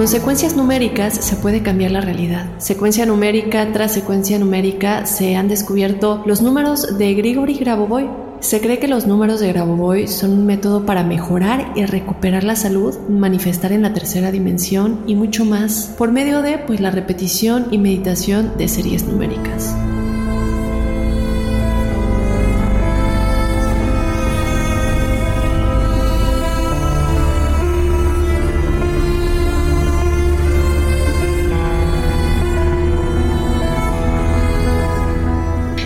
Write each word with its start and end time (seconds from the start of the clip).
Con 0.00 0.08
secuencias 0.08 0.56
numéricas 0.56 1.12
se 1.12 1.36
puede 1.36 1.62
cambiar 1.62 1.90
la 1.90 2.00
realidad. 2.00 2.46
Secuencia 2.56 3.04
numérica 3.04 3.70
tras 3.70 3.92
secuencia 3.92 4.38
numérica 4.38 5.04
se 5.04 5.36
han 5.36 5.46
descubierto 5.46 6.22
los 6.24 6.40
números 6.40 6.96
de 6.96 7.12
Grigori 7.12 7.52
Grabovoi. 7.58 8.08
Se 8.40 8.62
cree 8.62 8.78
que 8.78 8.88
los 8.88 9.06
números 9.06 9.40
de 9.40 9.48
Grabovoi 9.48 10.08
son 10.08 10.30
un 10.30 10.46
método 10.46 10.86
para 10.86 11.04
mejorar 11.04 11.74
y 11.76 11.84
recuperar 11.84 12.44
la 12.44 12.56
salud, 12.56 12.96
manifestar 13.10 13.72
en 13.72 13.82
la 13.82 13.92
tercera 13.92 14.30
dimensión 14.30 15.04
y 15.06 15.16
mucho 15.16 15.44
más 15.44 15.94
por 15.98 16.12
medio 16.12 16.40
de 16.40 16.56
pues 16.56 16.80
la 16.80 16.90
repetición 16.90 17.66
y 17.70 17.76
meditación 17.76 18.52
de 18.56 18.68
series 18.68 19.04
numéricas. 19.04 19.76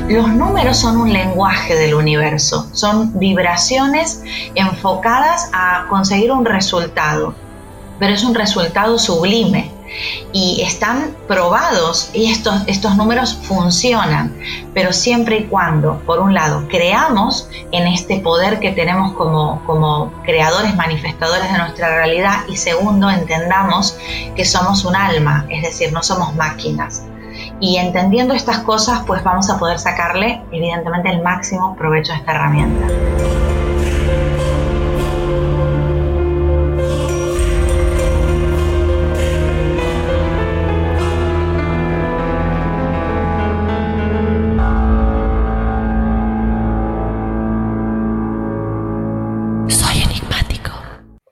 Los 0.08 0.28
números 0.28 0.76
son 0.76 0.98
un 0.98 1.10
lenguaje 1.10 1.76
del 1.76 1.94
universo, 1.94 2.68
son 2.72 3.18
vibraciones 3.18 4.22
enfocadas 4.54 5.48
a 5.54 5.86
conseguir 5.88 6.30
un 6.30 6.44
resultado, 6.44 7.34
pero 7.98 8.12
es 8.12 8.22
un 8.22 8.34
resultado 8.34 8.98
sublime. 8.98 9.70
Y 10.32 10.60
están 10.62 11.14
probados 11.26 12.10
y 12.12 12.30
estos, 12.30 12.62
estos 12.66 12.96
números 12.96 13.38
funcionan, 13.44 14.36
pero 14.74 14.92
siempre 14.92 15.38
y 15.38 15.44
cuando, 15.44 16.00
por 16.00 16.18
un 16.18 16.34
lado, 16.34 16.66
creamos 16.68 17.48
en 17.70 17.86
este 17.86 18.18
poder 18.18 18.58
que 18.58 18.72
tenemos 18.72 19.12
como, 19.12 19.62
como 19.64 20.12
creadores, 20.24 20.74
manifestadores 20.74 21.50
de 21.50 21.58
nuestra 21.58 21.94
realidad 21.96 22.40
y 22.48 22.56
segundo, 22.56 23.08
entendamos 23.08 23.96
que 24.34 24.44
somos 24.44 24.84
un 24.84 24.96
alma, 24.96 25.46
es 25.48 25.62
decir, 25.62 25.92
no 25.92 26.02
somos 26.02 26.34
máquinas. 26.34 27.04
Y 27.64 27.78
entendiendo 27.78 28.34
estas 28.34 28.58
cosas, 28.58 29.04
pues 29.06 29.24
vamos 29.24 29.48
a 29.48 29.58
poder 29.58 29.78
sacarle, 29.78 30.42
evidentemente, 30.52 31.08
el 31.08 31.22
máximo 31.22 31.74
provecho 31.74 32.12
a 32.12 32.16
esta 32.16 32.32
herramienta. 32.32 33.53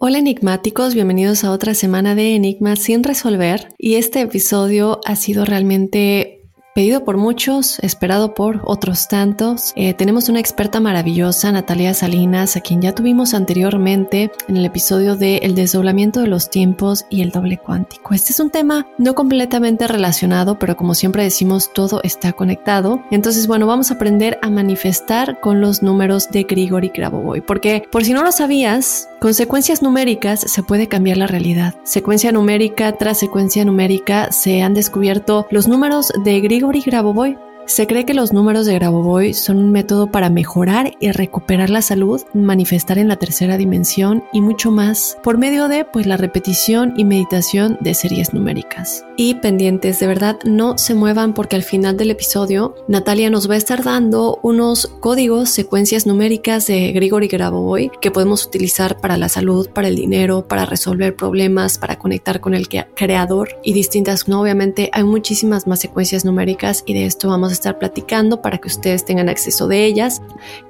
Hola 0.05 0.19
enigmáticos, 0.19 0.97
bienvenidos 0.97 1.45
a 1.45 1.53
otra 1.53 1.75
semana 1.75 2.17
de 2.17 2.35
Enigmas 2.35 2.81
sin 2.81 3.05
resolver. 3.05 3.69
Y 3.79 3.95
este 3.95 4.21
episodio 4.21 4.99
ha 5.05 5.15
sido 5.15 5.45
realmente 5.45 6.42
Pedido 6.75 7.05
por 7.05 7.19
muchos, 7.19 7.79
esperado 7.81 8.33
por 8.33 8.63
otros 8.65 9.07
tantos, 9.07 9.75
eh, 9.77 9.93
tenemos 9.93 10.31
una 10.31 10.41
experta 10.41 10.81
maravillosa, 10.81 11.53
Natalia 11.53 11.93
Salinas, 11.93 12.57
a 12.57 12.63
quien 12.63 12.81
ya 12.81 12.95
tuvimos 12.95 13.35
anteriormente 13.35 14.33
en 14.49 14.57
el 14.57 14.65
episodio 14.65 15.15
de 15.15 15.37
El 15.43 15.55
desdoblamiento 15.55 16.21
de 16.21 16.29
los 16.29 16.49
tiempos 16.49 17.05
y 17.11 17.21
el 17.21 17.31
doble 17.31 17.59
cuántico. 17.59 18.15
Este 18.15 18.33
es 18.33 18.41
un 18.41 18.49
tema 18.49 18.87
no 18.97 19.15
completamente 19.15 19.87
relacionado, 19.87 20.59
pero 20.59 20.75
como 20.75 20.95
siempre 20.95 21.23
decimos, 21.23 21.75
todo 21.75 22.01
está 22.05 22.33
conectado. 22.33 23.03
Entonces, 23.11 23.47
bueno, 23.47 23.67
vamos 23.67 23.91
a 23.91 23.95
aprender 23.95 24.39
a 24.41 24.49
manifestar 24.49 25.41
con 25.41 25.61
los 25.61 25.83
números 25.83 26.31
de 26.31 26.45
Grigori 26.45 26.89
Grabovoi, 26.89 27.43
porque 27.43 27.83
por 27.93 28.03
si 28.03 28.15
no 28.15 28.23
lo 28.23 28.33
sabías, 28.33 29.11
con 29.21 29.35
secuencias 29.35 29.83
numéricas 29.83 30.41
se 30.41 30.63
puede 30.63 30.89
cambiar 30.89 31.19
la 31.19 31.27
realidad. 31.27 31.75
Secuencia 31.85 32.33
numérica 32.33 32.93
tras 32.93 33.19
secuencia 33.19 33.63
numérica 33.65 34.33
se 34.33 34.63
han 34.63 34.73
descubierto 34.73 35.47
los 35.51 35.69
números 35.69 36.11
de 36.25 36.41
Grigori 36.41 36.62
Grigori 36.63 36.81
Grabovoi. 36.81 37.52
Se 37.67 37.87
cree 37.87 38.05
que 38.05 38.13
los 38.13 38.33
números 38.33 38.67
de 38.67 38.75
Grabovoi 38.75 39.35
son 39.35 39.59
un 39.59 39.71
método 39.71 40.09
para 40.09 40.31
mejorar 40.31 40.93
y 40.99 41.13
recuperar 41.13 41.71
la 41.71 41.81
salud, 41.81 42.21
manifestar 42.35 42.99
en 42.99 43.07
la 43.07 43.17
tercera 43.17 43.57
dimensión 43.57 44.25
y 44.33 44.41
mucho 44.41 44.73
más 44.73 45.17
por 45.23 45.39
medio 45.39 45.69
de 45.69 45.85
pues 45.85 46.07
la 46.07 46.17
repetición 46.17 46.93
y 46.97 47.05
meditación 47.05 47.79
de 47.81 47.95
series 47.95 48.35
numéricas. 48.35 49.05
Y 49.17 49.37
pendientes, 49.37 50.01
de 50.01 50.09
verdad 50.09 50.39
no 50.45 50.77
se 50.77 50.95
muevan 50.95 51.35
porque 51.35 51.55
al 51.55 51.63
final 51.63 51.97
del 51.97 52.11
episodio 52.11 52.75
Natalia 52.89 53.31
nos 53.31 53.49
va 53.49 53.55
a 53.55 53.59
estar 53.59 53.85
dando 53.85 54.41
unos 54.43 54.89
códigos, 55.01 55.51
secuencias 55.51 56.05
numéricas 56.05 56.67
de 56.67 56.91
Grigori 56.93 57.29
Grabovoi 57.29 57.91
que 58.01 58.11
podemos 58.11 58.45
utilizar 58.45 59.01
para 59.01 59.17
la 59.17 59.29
salud, 59.29 59.71
para 59.71 59.87
el 59.87 59.95
dinero, 59.95 60.49
para 60.49 60.67
resolver 60.67 61.15
problemas, 61.15 61.79
para 61.79 61.97
conectar 61.97 62.41
con 62.41 62.55
el 62.55 62.69
creador 62.69 63.51
y 63.63 63.73
distintas, 63.73 64.27
no 64.27 64.41
obviamente 64.41 64.91
hay 64.93 65.05
muchísimas 65.05 65.69
más 65.69 65.79
secuencias 65.79 66.25
numéricas 66.25 66.83
y 66.87 66.95
de 66.95 67.07
esto 67.07 67.29
vamos 67.29 67.52
a 67.53 67.55
estar 67.55 67.79
platicando 67.79 68.43
para 68.43 68.59
que 68.59 68.69
ustedes 68.69 69.05
tengan 69.05 69.29
acceso 69.29 69.69
de 69.69 69.85
ellas. 69.85 70.23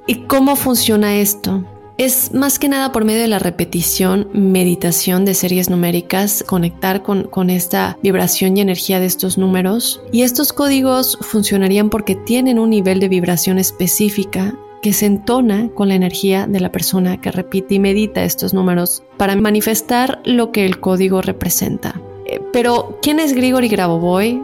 ¿Y 0.07 0.27
cómo 0.27 0.57
funciona 0.57 1.17
esto? 1.17 1.65
Es 1.99 2.33
más 2.33 2.59
que 2.59 2.69
nada 2.69 2.91
por 2.91 3.05
medio 3.05 3.21
de 3.21 3.29
la 3.29 3.39
repetición, 3.39 4.29
meditación 4.33 5.25
de 5.25 5.35
series 5.35 5.71
numéricas, 5.71 6.43
conectar 6.47 7.03
con, 7.03 7.25
con, 7.25 7.51
esta 7.51 7.99
vibración 8.03 8.57
y 8.57 8.61
energía 8.61 8.99
de 8.99 9.07
estos 9.07 9.39
números. 9.39 10.03
Y 10.11 10.23
estos 10.23 10.53
códigos 10.53 11.19
funcionarían 11.21 11.91
porque 11.91 12.17
tienen 12.17 12.59
un 12.59 12.71
nivel 12.71 12.99
de 12.99 13.09
vibración 13.09 13.59
específica 13.59 14.55
que 14.83 14.93
se 14.93 15.07
entona 15.07 15.71
con 15.75 15.89
la 15.89 15.95
energía 15.95 16.47
de 16.47 16.61
la 16.61 16.73
persona 16.73 17.21
que 17.21 17.31
repite 17.31 17.75
y 17.75 17.79
medita 17.79 18.25
estos 18.25 18.53
números 18.53 19.05
para 19.17 19.37
manifestar 19.37 20.21
lo 20.25 20.51
que 20.51 20.67
el 20.67 20.81
código 20.81 21.23
representa. 21.23 22.01
Eh, 22.27 22.41
pero, 22.53 22.99
¿quién 23.01 23.21
es 23.21 23.33
Grigori 23.33 23.69
Grabovoi? 23.69 24.43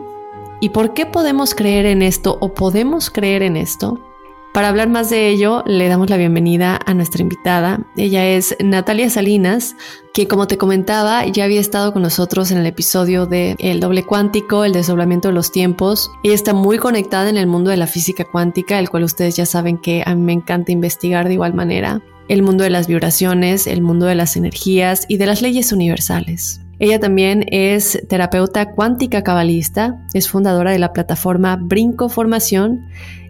¿Y 0.61 0.71
por 0.71 0.93
qué 0.93 1.07
podemos 1.07 1.55
creer 1.55 1.87
en 1.87 2.03
esto 2.03 2.37
o 2.41 2.53
podemos 2.53 3.11
creer 3.11 3.43
en 3.43 3.57
esto? 3.57 4.01
Para 4.53 4.69
hablar 4.69 4.89
más 4.89 5.09
de 5.09 5.29
ello, 5.29 5.63
le 5.67 5.87
damos 5.87 6.11
la 6.11 6.17
bienvenida 6.17 6.81
a 6.85 6.95
nuestra 6.95 7.23
invitada. 7.23 7.87
Ella 7.97 8.27
es 8.27 8.57
Natalia 8.59 9.09
Salinas, 9.09 9.77
que 10.13 10.27
como 10.27 10.49
te 10.49 10.59
comentaba, 10.59 11.25
ya 11.27 11.45
había 11.45 11.61
estado 11.61 11.93
con 11.93 12.03
nosotros 12.03 12.51
en 12.51 12.59
el 12.59 12.67
episodio 12.67 13.27
de 13.27 13.55
El 13.61 13.79
doble 13.79 14.05
cuántico, 14.05 14.65
el 14.65 14.73
desdoblamiento 14.73 15.29
de 15.29 15.35
los 15.35 15.53
tiempos. 15.53 16.11
Ella 16.25 16.35
está 16.35 16.55
muy 16.55 16.79
conectada 16.79 17.29
en 17.31 17.37
el 17.37 17.47
mundo 17.47 17.71
de 17.71 17.77
la 17.77 17.87
física 17.87 18.25
cuántica, 18.25 18.81
el 18.81 18.91
cual 18.91 19.05
ustedes 19.05 19.37
ya 19.37 19.47
saben 19.47 19.79
que 19.79 20.03
a 20.05 20.17
mí 20.17 20.23
me 20.23 20.33
encanta 20.33 20.73
investigar 20.73 21.29
de 21.29 21.35
igual 21.35 21.55
manera. 21.55 22.03
El 22.27 22.43
mundo 22.43 22.65
de 22.65 22.71
las 22.71 22.89
vibraciones, 22.89 23.69
el 23.69 23.81
mundo 23.81 24.07
de 24.07 24.17
las 24.17 24.37
energías 24.37 25.05
y 25.09 25.19
de 25.19 25.27
las 25.27 25.41
leyes 25.41 25.71
universales. 25.71 26.63
Ella 26.81 27.01
también 27.01 27.45
es 27.51 28.01
terapeuta 28.09 28.73
cuántica 28.73 29.23
cabalista, 29.23 30.01
es 30.15 30.29
fundadora 30.29 30.71
de 30.71 30.79
la 30.79 30.93
plataforma 30.93 31.57
Brinco 31.61 32.09
Formación, 32.09 32.87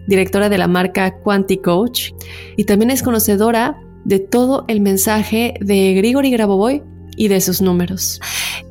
directora 0.07 0.49
de 0.49 0.57
la 0.57 0.67
marca 0.67 1.19
Quanticoach 1.19 2.11
y 2.57 2.65
también 2.65 2.91
es 2.91 3.01
conocedora 3.01 3.77
de 4.05 4.19
todo 4.19 4.65
el 4.67 4.81
mensaje 4.81 5.55
de 5.61 5.93
Grigori 5.93 6.31
Grabovoi 6.31 6.83
y 7.15 7.27
de 7.27 7.41
sus 7.41 7.61
números. 7.61 8.19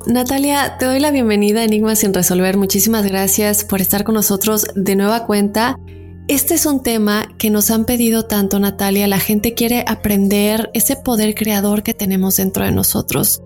Natalia, 0.07 0.77
te 0.79 0.85
doy 0.85 0.99
la 0.99 1.11
bienvenida 1.11 1.59
a 1.59 1.65
Enigma 1.65 1.95
sin 1.95 2.13
resolver. 2.13 2.57
Muchísimas 2.57 3.05
gracias 3.05 3.63
por 3.63 3.81
estar 3.81 4.03
con 4.03 4.15
nosotros 4.15 4.65
de 4.75 4.95
nueva 4.95 5.25
cuenta. 5.25 5.77
Este 6.27 6.55
es 6.55 6.65
un 6.65 6.83
tema 6.83 7.27
que 7.37 7.49
nos 7.49 7.69
han 7.69 7.85
pedido 7.85 8.25
tanto, 8.25 8.59
Natalia. 8.59 9.07
La 9.07 9.19
gente 9.19 9.53
quiere 9.53 9.83
aprender 9.87 10.69
ese 10.73 10.95
poder 10.95 11.35
creador 11.35 11.83
que 11.83 11.93
tenemos 11.93 12.37
dentro 12.37 12.63
de 12.65 12.71
nosotros. 12.71 13.41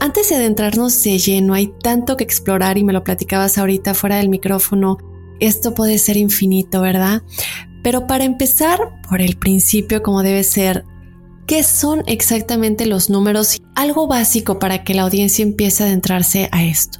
Antes 0.00 0.30
de 0.30 0.36
adentrarnos 0.36 1.02
de 1.02 1.18
lleno, 1.18 1.52
hay 1.52 1.74
tanto 1.82 2.16
que 2.16 2.24
explorar 2.24 2.78
y 2.78 2.84
me 2.84 2.94
lo 2.94 3.04
platicabas 3.04 3.58
ahorita 3.58 3.92
fuera 3.92 4.16
del 4.16 4.30
micrófono. 4.30 4.96
Esto 5.40 5.74
puede 5.74 5.98
ser 5.98 6.16
infinito, 6.16 6.80
¿verdad? 6.80 7.22
Pero 7.82 8.06
para 8.06 8.24
empezar 8.24 8.78
por 9.06 9.20
el 9.20 9.36
principio, 9.36 10.02
como 10.02 10.22
debe 10.22 10.42
ser, 10.42 10.86
¿qué 11.46 11.62
son 11.62 12.02
exactamente 12.06 12.86
los 12.86 13.10
números? 13.10 13.60
Algo 13.74 14.06
básico 14.06 14.58
para 14.58 14.84
que 14.84 14.94
la 14.94 15.02
audiencia 15.02 15.42
empiece 15.42 15.82
a 15.82 15.86
adentrarse 15.86 16.48
a 16.50 16.64
esto. 16.64 16.98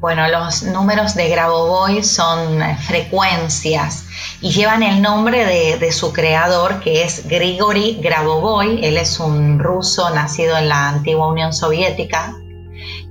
Bueno, 0.00 0.26
los 0.28 0.62
números 0.62 1.14
de 1.14 1.28
Grabovoi 1.28 2.02
son 2.02 2.62
eh, 2.62 2.74
frecuencias 2.86 4.06
y 4.40 4.50
llevan 4.50 4.82
el 4.82 5.02
nombre 5.02 5.44
de, 5.44 5.92
su 5.92 6.10
creador, 6.10 6.80
que 6.80 7.02
es 7.02 7.28
Grigori 7.28 7.98
Grabovoi. 8.00 8.82
Él 8.82 8.96
es 8.96 9.20
un 9.20 9.58
ruso 9.58 10.08
nacido 10.08 10.56
en 10.56 10.70
la 10.70 10.88
antigua 10.88 11.28
Unión 11.28 11.52
Soviética, 11.52 12.34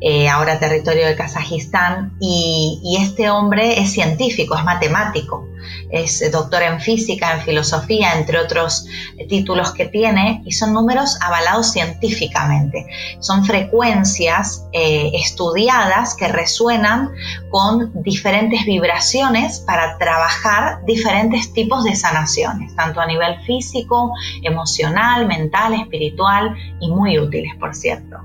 eh, 0.01 0.30
ahora 0.30 0.60
territorio 0.60 1.07
de 1.07 1.16
Kazajistán, 1.16 2.13
y, 2.19 2.98
este 3.00 3.30
hombre 3.30 3.80
es 3.81 3.92
científico, 3.92 4.56
es 4.56 4.63
matemático, 4.63 5.48
es 5.90 6.31
doctor 6.31 6.63
en 6.63 6.80
física, 6.80 7.34
en 7.34 7.42
filosofía, 7.42 8.13
entre 8.18 8.40
otros 8.40 8.86
títulos 9.28 9.72
que 9.72 9.86
tiene, 9.86 10.42
y 10.46 10.51
son 10.54 10.74
números 10.74 11.18
avalados 11.22 11.72
científicamente. 11.72 12.86
Son 13.19 13.46
frecuencias 13.46 14.66
eh, 14.74 15.12
estudiadas 15.13 16.16
que 16.16 16.28
resuenan 16.28 17.10
con 17.50 17.92
diferentes 18.04 18.66
vibraciones 18.66 19.60
para 19.60 19.98
trabajar 19.98 20.86
diferentes 20.86 21.54
tipos 21.54 21.84
de 21.84 21.95
sanaciones, 21.95 22.75
tanto 22.75 23.02
a 23.02 23.06
nivel 23.06 23.40
físico, 23.45 24.13
emocional, 24.44 25.28
mental, 25.28 25.74
espiritual 25.74 26.56
y 26.80 26.90
muy 26.90 27.19
útiles, 27.19 27.54
por 27.60 27.75
cierto. 27.75 28.18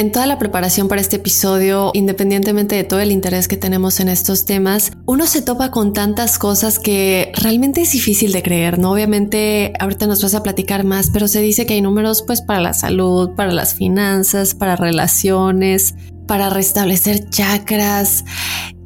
En 0.00 0.12
toda 0.12 0.24
la 0.24 0.38
preparación 0.38 0.88
para 0.88 1.02
este 1.02 1.16
episodio, 1.16 1.90
independientemente 1.92 2.74
de 2.74 2.84
todo 2.84 3.00
el 3.00 3.12
interés 3.12 3.48
que 3.48 3.58
tenemos 3.58 4.00
en 4.00 4.08
estos 4.08 4.46
temas, 4.46 4.92
uno 5.04 5.26
se 5.26 5.42
topa 5.42 5.70
con 5.70 5.92
tantas 5.92 6.38
cosas 6.38 6.78
que 6.78 7.30
realmente 7.34 7.82
es 7.82 7.92
difícil 7.92 8.32
de 8.32 8.42
creer, 8.42 8.78
¿no? 8.78 8.92
Obviamente 8.92 9.74
ahorita 9.78 10.06
nos 10.06 10.22
vas 10.22 10.34
a 10.34 10.42
platicar 10.42 10.84
más, 10.84 11.10
pero 11.10 11.28
se 11.28 11.42
dice 11.42 11.66
que 11.66 11.74
hay 11.74 11.82
números 11.82 12.24
pues 12.26 12.40
para 12.40 12.60
la 12.60 12.72
salud, 12.72 13.32
para 13.36 13.52
las 13.52 13.74
finanzas, 13.74 14.54
para 14.54 14.74
relaciones, 14.74 15.94
para 16.26 16.48
restablecer 16.48 17.28
chakras 17.28 18.24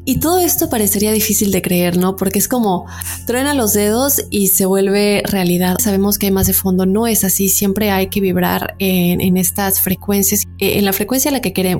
y 0.06 0.17
todo 0.17 0.39
esto 0.39 0.69
parecería 0.69 1.12
difícil 1.12 1.51
de 1.51 1.62
creer, 1.62 1.97
¿no? 1.97 2.15
Porque 2.17 2.39
es 2.39 2.47
como 2.47 2.85
truena 3.27 3.55
los 3.55 3.73
dedos 3.73 4.23
y 4.31 4.49
se 4.49 4.67
vuelve 4.67 5.23
realidad. 5.25 5.77
Sabemos 5.81 6.19
que 6.19 6.27
hay 6.27 6.33
más 6.33 6.47
de 6.47 6.53
fondo, 6.53 6.85
no 6.85 7.06
es 7.06 7.25
así. 7.25 7.49
Siempre 7.49 7.91
hay 7.91 8.09
que 8.09 8.21
vibrar 8.21 8.75
en, 8.79 9.37
estas 9.39 9.81
frecuencias, 9.81 10.45
eh, 10.59 10.79
en 10.79 10.85
la 10.85 10.93
frecuencia 10.93 11.33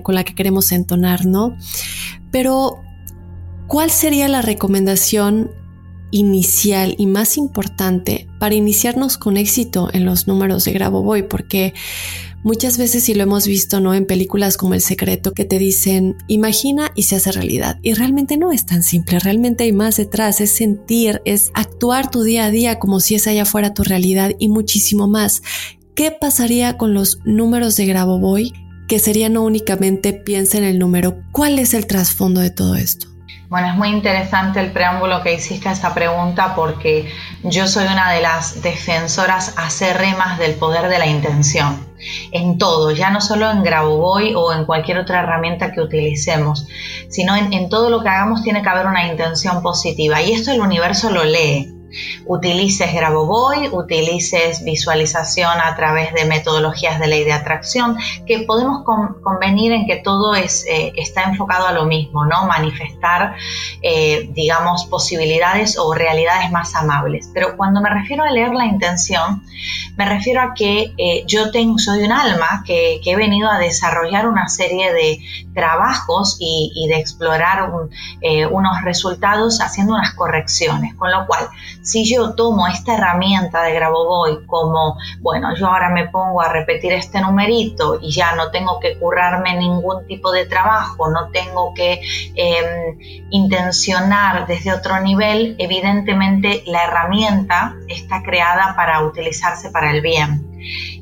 con 0.03 0.15
la 0.15 0.25
que 0.25 0.35
queremos 0.35 0.73
entonar, 0.73 1.27
¿no? 1.27 1.55
Pero, 2.31 2.81
¿cuál 3.67 3.91
sería 3.91 4.27
la 4.29 4.41
recomendación 4.41 5.51
inicial 6.11 6.95
y 6.97 7.07
más 7.07 7.37
importante 7.37 8.29
para 8.39 8.55
iniciarnos 8.55 9.19
con 9.19 9.37
éxito 9.37 9.91
en 9.93 10.07
los 10.07 10.27
números 10.27 10.65
de 10.65 10.73
Grabovoi? 10.73 11.29
Porque 11.29 11.75
Muchas 12.45 12.77
veces 12.77 13.09
y 13.09 13.15
lo 13.15 13.23
hemos 13.23 13.47
visto, 13.47 13.81
¿no? 13.81 13.95
En 13.95 14.05
películas 14.05 14.59
como 14.59 14.75
El 14.75 14.83
Secreto 14.83 15.33
que 15.33 15.47
te 15.47 15.59
dicen, 15.59 16.19
imagina 16.29 16.93
y 16.95 17.05
se 17.05 17.17
hace 17.17 17.33
realidad. 17.33 17.79
Y 17.81 17.95
realmente 17.95 18.37
no 18.37 18.53
es 18.53 18.67
tan 18.67 18.83
simple, 18.83 19.19
realmente 19.19 19.65
hay 19.65 19.73
más 19.73 19.97
detrás, 19.97 20.43
es 20.43 20.51
sentir, 20.51 21.23
es 21.25 21.51
actuar 21.55 22.11
tu 22.11 22.23
día 22.23 22.45
a 22.45 22.51
día 22.51 22.79
como 22.79 23.01
si 23.01 23.15
esa 23.15 23.33
ya 23.33 23.47
fuera 23.47 23.73
tu 23.73 23.83
realidad 23.83 24.33
y 24.39 24.49
muchísimo 24.49 25.09
más. 25.09 25.41
¿Qué 25.95 26.11
pasaría 26.11 26.77
con 26.77 26.93
los 26.93 27.19
números 27.25 27.77
de 27.77 27.87
Grabovoi? 27.87 28.53
Que 28.89 28.99
sería 28.99 29.31
no 29.31 29.43
únicamente 29.43 30.13
piensa 30.13 30.59
en 30.59 30.65
el 30.65 30.79
número, 30.79 31.17
¿cuál 31.33 31.59
es 31.59 31.73
el 31.73 31.87
trasfondo 31.87 32.43
de 32.43 32.51
todo 32.51 32.75
esto? 32.75 33.14
Bueno, 33.55 33.69
es 33.69 33.77
muy 33.77 33.91
interesante 33.91 34.59
el 34.59 34.73
preámbulo 34.73 35.23
que 35.23 35.33
hiciste 35.33 35.69
a 35.69 35.73
esa 35.75 35.95
pregunta 35.95 36.57
porque 36.57 37.09
yo 37.45 37.69
soy 37.69 37.85
una 37.85 38.11
de 38.11 38.21
las 38.21 38.63
defensoras 38.63 39.55
acérrimas 39.57 40.41
del 40.41 40.55
poder 40.55 40.89
de 40.89 40.99
la 40.99 41.07
intención 41.07 41.87
en 42.33 42.59
todo, 42.59 42.91
ya 42.91 43.11
no 43.11 43.21
solo 43.21 43.49
en 43.49 43.63
Grabovoi 43.63 44.35
o 44.35 44.53
en 44.53 44.65
cualquier 44.65 44.99
otra 44.99 45.21
herramienta 45.21 45.71
que 45.71 45.81
utilicemos, 45.81 46.67
sino 47.09 47.37
en, 47.37 47.53
en 47.53 47.69
todo 47.69 47.91
lo 47.91 48.03
que 48.03 48.09
hagamos 48.09 48.43
tiene 48.43 48.61
que 48.61 48.69
haber 48.71 48.87
una 48.87 49.07
intención 49.07 49.63
positiva 49.63 50.21
y 50.21 50.33
esto 50.33 50.51
el 50.51 50.61
universo 50.61 51.11
lo 51.11 51.23
lee 51.23 51.73
utilices 52.27 52.93
Grabovoi, 52.93 53.69
utilices 53.73 54.65
visualización 54.65 55.61
a 55.61 55.75
través 55.77 56.13
de 56.15 56.25
metodologías 56.25 56.99
de 56.99 57.07
ley 57.07 57.25
de 57.25 57.33
atracción, 57.33 57.97
que 58.27 58.41
podemos 58.41 58.85
convenir 59.23 59.73
en 59.73 59.87
que 59.87 59.97
todo 59.97 60.35
es, 60.35 60.65
eh, 60.69 60.93
está 60.97 61.25
enfocado 61.25 61.67
a 61.67 61.73
lo 61.73 61.85
mismo, 61.85 62.25
¿no? 62.25 62.47
Manifestar, 62.47 63.35
eh, 63.83 64.29
digamos, 64.33 64.87
posibilidades 64.87 65.79
o 65.79 65.95
realidades 65.95 66.51
más 66.51 66.75
amables. 66.75 67.31
Pero 67.33 67.57
cuando 67.57 67.81
me 67.81 67.91
refiero 67.91 68.25
a 68.25 68.31
leer 68.31 68.53
la 68.53 68.67
intención, 68.67 69.43
me 69.97 70.05
refiero 70.07 70.41
a 70.41 70.55
que 70.55 70.93
eh, 70.99 71.25
yo 71.27 71.51
tengo, 71.51 71.79
soy 71.79 72.03
un 72.03 72.13
alma 72.13 72.65
que, 72.67 73.01
he 73.05 73.17
venido 73.17 73.49
a 73.49 73.59
desarrollar 73.59 74.27
una 74.27 74.49
serie 74.49 74.93
de 74.93 75.21
trabajos 75.55 76.37
y, 76.41 76.89
de 76.89 76.99
explorar 76.99 77.71
unos 78.51 78.83
resultados 78.83 79.61
haciendo 79.61 79.95
unas 79.95 80.15
correcciones, 80.15 80.95
con 80.97 81.13
lo 81.13 81.27
cual 81.27 81.49
si 81.85 82.05
yo 82.05 82.35
tomo 82.35 82.67
esta 82.67 82.95
herramienta 82.95 83.63
de 83.63 83.75
Grabovoi 83.75 84.47
como, 84.47 84.97
bueno, 85.21 85.55
yo 85.55 85.67
ahora 85.67 85.91
me 85.91 86.09
pongo 86.09 86.41
a 86.41 86.49
repetir 86.49 86.93
este 86.93 87.21
numerito 87.21 87.99
y 88.01 88.11
ya 88.11 88.35
no 88.35 88.51
tengo 88.51 88.81
que 88.81 88.99
currarme 88.99 89.55
ningún 89.57 90.07
tipo 90.07 90.33
de 90.33 90.47
trabajo, 90.47 91.11
no 91.11 91.31
tengo 91.31 91.75
que 91.75 92.01
em, 92.35 92.99
intencionar 93.31 94.47
desde 94.47 94.73
otro 94.73 94.99
nivel, 95.01 95.57
evidentemente 95.59 96.63
la 96.67 96.85
herramienta 96.85 97.77
está 97.87 98.23
creada 98.23 98.75
para 98.77 99.05
utilizarse 99.05 99.71
para 99.71 99.91
el 99.91 100.01
bien. 100.01 100.54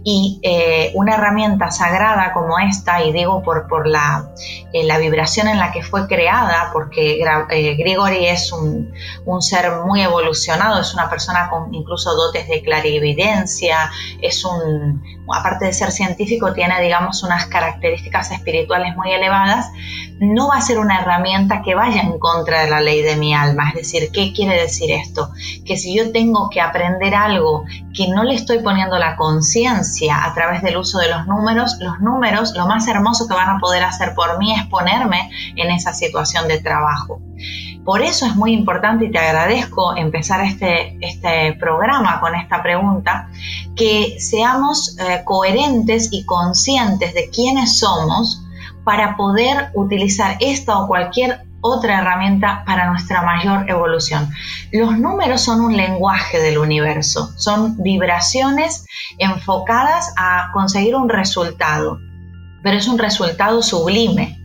Y 0.04 0.40
eh, 0.42 0.92
una 0.94 1.14
herramienta 1.14 1.70
sagrada 1.70 2.32
como 2.32 2.58
esta, 2.58 3.02
y 3.02 3.12
digo 3.12 3.42
por, 3.42 3.68
por 3.68 3.86
la, 3.86 4.30
eh, 4.72 4.84
la 4.84 4.98
vibración 4.98 5.48
en 5.48 5.58
la 5.58 5.70
que 5.72 5.82
fue 5.82 6.06
creada, 6.06 6.70
porque 6.72 7.22
eh, 7.50 7.74
Grigori 7.74 8.26
es 8.26 8.52
un, 8.52 8.92
un, 9.24 9.42
ser 9.42 9.70
muy 9.84 10.02
evolucionado, 10.02 10.80
es 10.80 10.92
una 10.94 11.08
persona 11.08 11.48
con 11.50 11.72
incluso 11.74 12.14
dotes 12.14 12.48
de 12.48 12.62
clarividencia, 12.62 13.90
es 14.20 14.44
un, 14.44 15.02
aparte 15.32 15.66
de 15.66 15.72
ser 15.72 15.92
científico, 15.92 16.52
tiene, 16.52 16.80
digamos, 16.80 17.22
unas 17.22 17.46
características 17.46 18.30
espirituales 18.32 18.96
muy 18.96 19.12
elevadas, 19.12 19.70
no 20.20 20.48
va 20.48 20.56
a 20.56 20.60
ser 20.60 20.78
una 20.78 21.00
herramienta 21.00 21.62
que 21.62 21.74
vaya 21.74 22.02
en 22.02 22.18
contra 22.18 22.62
de 22.62 22.70
la 22.70 22.80
ley 22.80 23.02
de 23.02 23.16
mi 23.16 23.34
alma. 23.34 23.70
Es 23.70 23.74
decir, 23.74 24.10
¿qué 24.12 24.32
quiere 24.32 24.60
decir 24.60 24.90
esto? 24.90 25.30
Que 25.64 25.76
si 25.76 25.96
yo 25.96 26.12
tengo 26.12 26.48
que 26.50 26.60
aprender 26.60 27.14
algo 27.14 27.64
que 27.94 28.08
no 28.08 28.22
le 28.22 28.34
estoy 28.34 28.60
poniendo 28.60 28.98
la 28.98 29.16
conciencia 29.16 29.51
a 30.10 30.34
través 30.34 30.62
del 30.62 30.76
uso 30.76 30.98
de 30.98 31.08
los 31.08 31.26
números, 31.26 31.76
los 31.80 32.00
números, 32.00 32.54
lo 32.56 32.66
más 32.66 32.88
hermoso 32.88 33.28
que 33.28 33.34
van 33.34 33.50
a 33.50 33.58
poder 33.58 33.82
hacer 33.82 34.14
por 34.14 34.38
mí 34.38 34.54
es 34.54 34.64
ponerme 34.66 35.30
en 35.56 35.70
esa 35.70 35.92
situación 35.92 36.48
de 36.48 36.60
trabajo. 36.60 37.20
Por 37.84 38.00
eso 38.00 38.26
es 38.26 38.36
muy 38.36 38.52
importante 38.52 39.06
y 39.06 39.10
te 39.10 39.18
agradezco 39.18 39.96
empezar 39.96 40.44
este, 40.44 40.96
este 41.00 41.54
programa 41.54 42.20
con 42.20 42.34
esta 42.34 42.62
pregunta, 42.62 43.28
que 43.76 44.16
seamos 44.20 44.96
eh, 44.98 45.22
coherentes 45.24 46.08
y 46.12 46.24
conscientes 46.24 47.12
de 47.12 47.28
quiénes 47.30 47.78
somos 47.78 48.42
para 48.84 49.16
poder 49.16 49.70
utilizar 49.74 50.36
esta 50.40 50.78
o 50.78 50.86
cualquier 50.86 51.44
otra 51.62 52.00
herramienta 52.00 52.64
para 52.66 52.90
nuestra 52.90 53.22
mayor 53.22 53.70
evolución. 53.70 54.28
Los 54.72 54.98
números 54.98 55.40
son 55.40 55.60
un 55.60 55.76
lenguaje 55.76 56.40
del 56.40 56.58
universo, 56.58 57.32
son 57.36 57.82
vibraciones 57.82 58.84
enfocadas 59.16 60.12
a 60.18 60.50
conseguir 60.52 60.96
un 60.96 61.08
resultado, 61.08 61.98
pero 62.62 62.76
es 62.76 62.88
un 62.88 62.98
resultado 62.98 63.62
sublime 63.62 64.38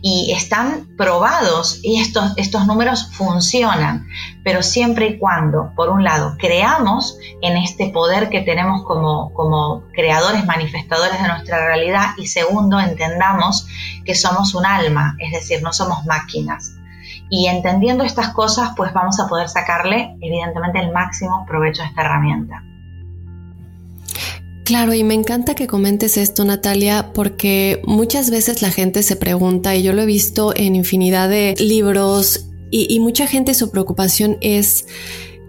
y 0.00 0.32
están 0.32 0.88
probados 0.96 1.80
y 1.82 2.00
estos, 2.00 2.32
estos 2.36 2.66
números 2.66 3.10
funcionan, 3.12 4.06
pero 4.44 4.62
siempre 4.62 5.08
y 5.08 5.18
cuando, 5.18 5.72
por 5.74 5.88
un 5.88 6.04
lado, 6.04 6.36
creamos 6.38 7.18
en 7.42 7.56
este 7.56 7.88
poder 7.90 8.28
que 8.28 8.42
tenemos 8.42 8.84
como, 8.84 9.32
como 9.34 9.82
creadores, 9.92 10.46
manifestadores 10.46 11.20
de 11.20 11.28
nuestra 11.28 11.66
realidad 11.66 12.10
y 12.16 12.26
segundo, 12.26 12.78
entendamos 12.78 13.66
que 14.04 14.14
somos 14.14 14.54
un 14.54 14.66
alma, 14.66 15.16
es 15.18 15.32
decir, 15.32 15.62
no 15.62 15.72
somos 15.72 16.06
máquinas. 16.06 16.74
Y 17.30 17.46
entendiendo 17.46 18.04
estas 18.04 18.30
cosas, 18.30 18.70
pues 18.76 18.92
vamos 18.92 19.20
a 19.20 19.28
poder 19.28 19.48
sacarle, 19.48 20.16
evidentemente, 20.22 20.78
el 20.78 20.92
máximo 20.92 21.44
provecho 21.46 21.82
a 21.82 21.86
esta 21.86 22.02
herramienta. 22.02 22.62
Claro, 24.68 24.92
y 24.92 25.02
me 25.02 25.14
encanta 25.14 25.54
que 25.54 25.66
comentes 25.66 26.18
esto, 26.18 26.44
Natalia, 26.44 27.14
porque 27.14 27.80
muchas 27.86 28.28
veces 28.28 28.60
la 28.60 28.70
gente 28.70 29.02
se 29.02 29.16
pregunta, 29.16 29.74
y 29.74 29.82
yo 29.82 29.94
lo 29.94 30.02
he 30.02 30.04
visto 30.04 30.52
en 30.54 30.76
infinidad 30.76 31.30
de 31.30 31.54
libros, 31.58 32.50
y, 32.70 33.00
mucha 33.00 33.26
gente 33.26 33.54
su 33.54 33.70
preocupación 33.70 34.36
es, 34.42 34.84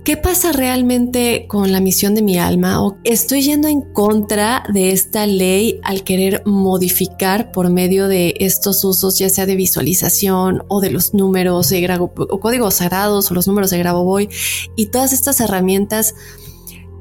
¿qué 0.06 0.16
pasa 0.16 0.54
realmente 0.54 1.48
con 1.50 1.74
la 1.74 1.82
misión 1.82 2.16
de 2.16 2.22
mi 2.22 2.38
alma? 2.38 2.82
¿O 2.82 2.96
estoy 3.04 3.42
yendo 3.42 3.68
en 3.68 3.82
contra 3.82 4.64
de 4.74 4.94
esta 4.94 5.26
ley 5.26 5.82
al 5.84 6.06
querer 6.06 6.42
modificar 6.46 7.52
por 7.52 7.70
medio 7.70 8.08
de 8.08 8.36
estos 8.40 8.86
usos, 8.86 9.20
ya 9.20 9.28
sea 9.28 9.46
de 9.46 9.58
visualización 9.58 10.64
o 10.70 10.80
de 10.80 10.92
los 10.92 11.14
números 11.14 11.68
de 11.68 12.00
o 12.00 12.40
códigos 12.40 12.76
sagrados 12.76 13.30
o 13.30 13.34
los 13.34 13.48
números 13.48 13.70
de 13.70 13.80
Grabovoi 13.80 14.30
y 14.78 14.86
todas 14.86 15.12
estas 15.12 15.42
herramientas? 15.42 16.16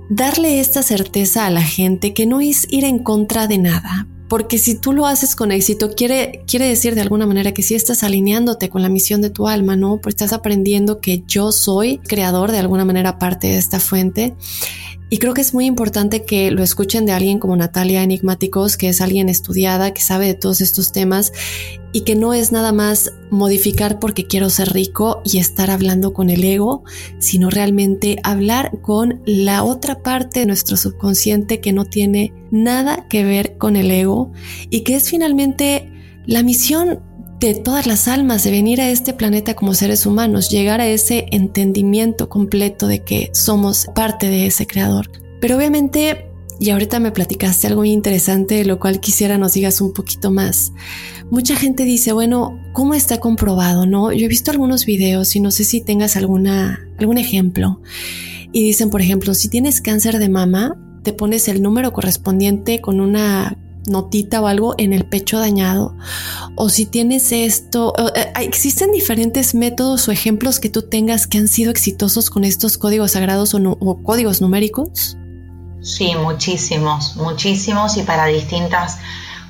Darle 0.08 0.60
esta 0.60 0.82
certeza 0.82 1.46
a 1.46 1.50
la 1.50 1.62
gente 1.62 2.14
que 2.14 2.26
no 2.26 2.40
es 2.40 2.66
ir 2.70 2.84
en 2.84 2.98
contra 2.98 3.46
de 3.46 3.58
nada, 3.58 4.06
porque 4.28 4.58
si 4.58 4.74
tú 4.74 4.92
lo 4.92 5.06
haces 5.06 5.34
con 5.34 5.52
éxito, 5.52 5.90
quiere, 5.96 6.42
quiere 6.46 6.66
decir 6.66 6.94
de 6.94 7.00
alguna 7.00 7.26
manera 7.26 7.52
que 7.52 7.62
sí 7.62 7.74
estás 7.74 8.02
alineándote 8.02 8.68
con 8.68 8.82
la 8.82 8.88
misión 8.88 9.22
de 9.22 9.30
tu 9.30 9.48
alma, 9.48 9.76
¿no? 9.76 9.98
Pues 10.00 10.14
estás 10.14 10.32
aprendiendo 10.32 11.00
que 11.00 11.22
yo 11.26 11.50
soy 11.50 11.98
creador 11.98 12.52
de 12.52 12.58
alguna 12.58 12.84
manera 12.84 13.18
parte 13.18 13.46
de 13.48 13.56
esta 13.56 13.80
fuente 13.80 14.34
y 15.10 15.18
creo 15.18 15.32
que 15.32 15.40
es 15.40 15.54
muy 15.54 15.64
importante 15.64 16.24
que 16.24 16.50
lo 16.50 16.62
escuchen 16.62 17.06
de 17.06 17.12
alguien 17.12 17.38
como 17.38 17.56
Natalia 17.56 18.02
Enigmáticos, 18.02 18.76
que 18.76 18.88
es 18.88 19.00
alguien 19.00 19.28
estudiada, 19.28 19.94
que 19.94 20.02
sabe 20.02 20.26
de 20.26 20.34
todos 20.34 20.60
estos 20.60 20.92
temas 20.92 21.32
y 21.92 22.02
que 22.02 22.14
no 22.14 22.34
es 22.34 22.52
nada 22.52 22.72
más 22.72 23.12
modificar 23.30 23.98
porque 23.98 24.26
quiero 24.26 24.50
ser 24.50 24.72
rico 24.72 25.22
y 25.24 25.38
estar 25.38 25.70
hablando 25.70 26.12
con 26.12 26.28
el 26.28 26.44
ego, 26.44 26.84
sino 27.18 27.48
realmente 27.48 28.18
hablar 28.22 28.80
con 28.82 29.22
la 29.24 29.64
otra 29.64 30.02
parte 30.02 30.40
de 30.40 30.46
nuestro 30.46 30.76
subconsciente 30.76 31.60
que 31.60 31.72
no 31.72 31.86
tiene 31.86 32.34
nada 32.50 33.06
que 33.08 33.24
ver 33.24 33.56
con 33.56 33.76
el 33.76 33.90
ego 33.90 34.32
y 34.68 34.82
que 34.82 34.96
es 34.96 35.08
finalmente 35.08 35.90
la 36.26 36.42
misión 36.42 37.00
de 37.40 37.54
todas 37.54 37.87
las 37.87 38.09
almas 38.09 38.42
de 38.42 38.50
venir 38.50 38.80
a 38.80 38.90
este 38.90 39.12
planeta 39.12 39.54
como 39.54 39.75
seres 39.75 40.07
humanos, 40.07 40.50
llegar 40.50 40.80
a 40.80 40.87
ese 40.87 41.26
entendimiento 41.30 42.28
completo 42.28 42.88
de 42.88 43.04
que 43.04 43.30
somos 43.33 43.87
parte 43.95 44.28
de 44.28 44.47
ese 44.47 44.66
creador. 44.66 45.11
Pero 45.40 45.57
obviamente, 45.57 46.26
y 46.59 46.71
ahorita 46.71 46.99
me 46.99 47.12
platicaste 47.12 47.68
algo 47.68 47.83
muy 47.83 47.92
interesante, 47.92 48.57
de 48.57 48.64
lo 48.64 48.80
cual 48.80 48.99
quisiera 48.99 49.38
nos 49.38 49.52
digas 49.52 49.80
un 49.80 49.92
poquito 49.92 50.33
más. 50.33 50.73
Mucha 51.30 51.54
gente 51.54 51.85
dice, 51.85 52.12
bueno, 52.12 52.59
¿cómo 52.73 52.95
está 52.95 53.21
comprobado? 53.21 53.87
No, 53.87 54.12
yo 54.12 54.25
he 54.25 54.28
visto 54.28 54.50
algunos 54.50 54.85
videos 54.85 55.37
y 55.37 55.40
no 55.40 55.52
sé 55.52 55.62
si 55.62 55.80
tengas 55.80 56.16
alguna, 56.16 56.88
algún 56.99 57.18
ejemplo. 57.18 57.80
Y 58.50 58.64
dicen, 58.64 58.90
por 58.90 59.00
ejemplo, 59.00 59.35
si 59.35 59.49
tienes 59.49 59.80
cáncer 59.80 60.18
de 60.18 60.28
mama, 60.28 60.76
te 61.04 61.12
pones 61.12 61.47
el 61.47 61.62
número 61.62 61.92
correspondiente 61.92 62.80
con 62.80 62.99
una 62.99 63.57
notita 63.88 64.40
o 64.40 64.47
algo 64.47 64.75
en 64.78 64.92
el 64.92 65.04
pecho 65.04 65.38
dañado. 65.38 65.95
O 66.54 66.68
si 66.68 66.87
tienes 66.87 67.33
esto, 67.33 67.92
eh, 68.14 68.33
existen 68.40 68.92
diferentes 68.92 69.54
métodos 69.54 70.09
o 70.09 70.12
ejemplos 70.12 70.61
que 70.61 70.71
tú 70.71 70.83
tengas 70.83 71.26
que 71.26 71.38
han 71.38 71.49
sido 71.49 71.71
exitosos 71.71 72.30
con 72.30 72.45
estos 72.45 72.78
códigos 72.78 73.12
sagrados 73.12 73.54
o, 73.54 73.59
o 73.59 74.02
códigos 74.02 74.40
numéricos. 74.40 75.16
Sí, 75.80 76.14
muchísimos, 76.14 77.16
muchísimos 77.16 77.97
y 77.97 78.02
para 78.02 78.26
distintas 78.26 78.99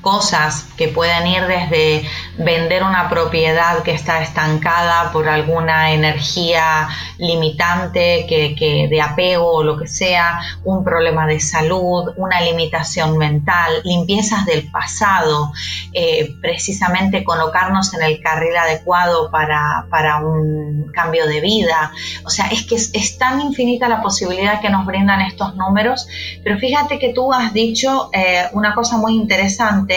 cosas 0.00 0.66
que 0.76 0.88
pueden 0.88 1.26
ir 1.26 1.46
desde 1.46 2.08
vender 2.38 2.82
una 2.82 3.08
propiedad 3.08 3.82
que 3.82 3.92
está 3.92 4.22
estancada 4.22 5.10
por 5.12 5.28
alguna 5.28 5.92
energía 5.92 6.88
limitante 7.18 8.26
que, 8.28 8.88
de 8.88 9.00
apego 9.00 9.52
o 9.52 9.62
lo 9.64 9.76
que 9.76 9.88
sea, 9.88 10.40
un 10.64 10.84
problema 10.84 11.26
de 11.26 11.40
salud, 11.40 12.12
una 12.16 12.40
limitación 12.40 13.18
mental, 13.18 13.80
limpiezas 13.84 14.46
del 14.46 14.70
pasado, 14.70 15.52
eh, 15.92 16.34
precisamente 16.40 17.24
colocarnos 17.24 17.92
en 17.94 18.02
el 18.02 18.20
carril 18.20 18.56
adecuado 18.56 19.30
para, 19.30 19.86
para, 19.90 20.18
un 20.18 20.90
cambio 20.94 21.26
de 21.26 21.40
vida. 21.40 21.92
O 22.24 22.30
sea, 22.30 22.46
es 22.48 22.66
que 22.66 22.76
es, 22.76 23.18
tan 23.18 23.40
infinita 23.40 23.88
la 23.88 24.00
posibilidad 24.00 24.60
que 24.60 24.70
nos 24.70 24.86
brindan 24.86 25.20
estos 25.22 25.56
números, 25.56 26.06
pero 26.44 26.58
fíjate 26.58 26.98
que 26.98 27.12
tú 27.12 27.32
has 27.32 27.52
dicho 27.52 28.10
eh, 28.12 28.44
una 28.52 28.74
cosa 28.74 28.96
muy 28.96 29.16
interesante 29.16 29.87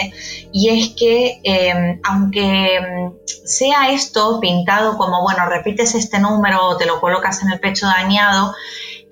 y 0.51 0.69
es 0.69 0.89
que 0.97 1.39
eh, 1.43 1.99
aunque 2.03 2.79
mm, 2.79 3.11
sea 3.25 3.91
esto 3.91 4.39
pintado 4.39 4.97
como, 4.97 5.21
bueno, 5.21 5.45
repites 5.47 5.95
este 5.95 6.19
número 6.19 6.65
o 6.65 6.77
te 6.77 6.85
lo 6.85 6.99
colocas 6.99 7.41
en 7.43 7.51
el 7.51 7.59
pecho 7.59 7.85
dañado, 7.87 8.53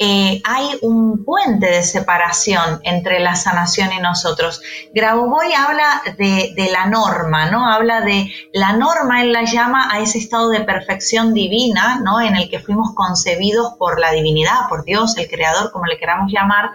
eh, 0.01 0.41
hay 0.45 0.77
un 0.81 1.25
puente 1.25 1.65
de 1.65 1.83
separación 1.83 2.79
entre 2.83 3.19
la 3.19 3.35
sanación 3.35 3.91
y 3.91 3.99
nosotros. 3.99 4.61
Grabovoi 4.93 5.53
habla 5.53 6.01
de, 6.17 6.69
la 6.71 6.85
norma, 6.85 7.51
¿no? 7.51 7.69
Habla 7.69 7.99
de 7.99 8.31
la 8.53 8.71
norma, 8.71 9.21
él 9.21 9.33
la 9.33 9.43
llama 9.43 9.93
a 9.93 9.99
ese 9.99 10.19
estado 10.19 10.49
de 10.51 10.61
perfección 10.61 11.33
divina, 11.33 11.99
¿no? 12.01 12.21
En 12.21 12.37
el 12.37 12.49
que 12.49 12.59
fuimos 12.59 12.95
concebidos 12.95 13.73
por 13.77 13.99
la 13.99 14.11
divinidad, 14.11 14.69
por 14.69 14.85
Dios, 14.85 15.17
el 15.17 15.29
creador, 15.29 15.73
como 15.73 15.85
le 15.85 15.97
queramos 15.97 16.31
llamar, 16.31 16.71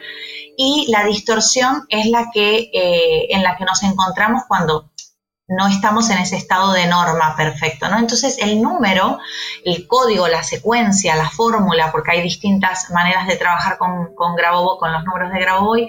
y 0.59 0.87
la 0.91 1.05
distorsión 1.05 1.87
es 1.89 2.07
la 2.07 2.29
que, 2.31 2.71
eh, 2.75 3.27
en 3.31 3.43
la 3.43 3.57
que 3.57 3.65
nos 3.65 3.83
encontramos 3.85 4.43
cuando 4.47 4.91
no 5.47 5.69
estamos 5.69 6.09
en 6.09 6.19
ese 6.19 6.37
estado 6.37 6.73
de 6.73 6.87
norma 6.87 7.37
perfecto, 7.37 7.89
¿no? 7.89 7.99
Entonces 7.99 8.39
el 8.39 8.63
número, 8.63 9.19
el 9.65 9.87
código, 9.87 10.27
la 10.27 10.43
secuencia, 10.43 11.17
la 11.17 11.29
fórmula, 11.29 11.93
porque 11.93 12.13
hay 12.13 12.23
distintas 12.23 12.91
maneras 12.91 13.27
de 13.27 13.37
trabajar 13.37 13.77
con, 13.77 14.15
con, 14.15 14.37
con 14.79 14.93
los 14.93 15.05
números 15.05 15.33
de 15.33 15.41
Grabovoi, 15.41 15.89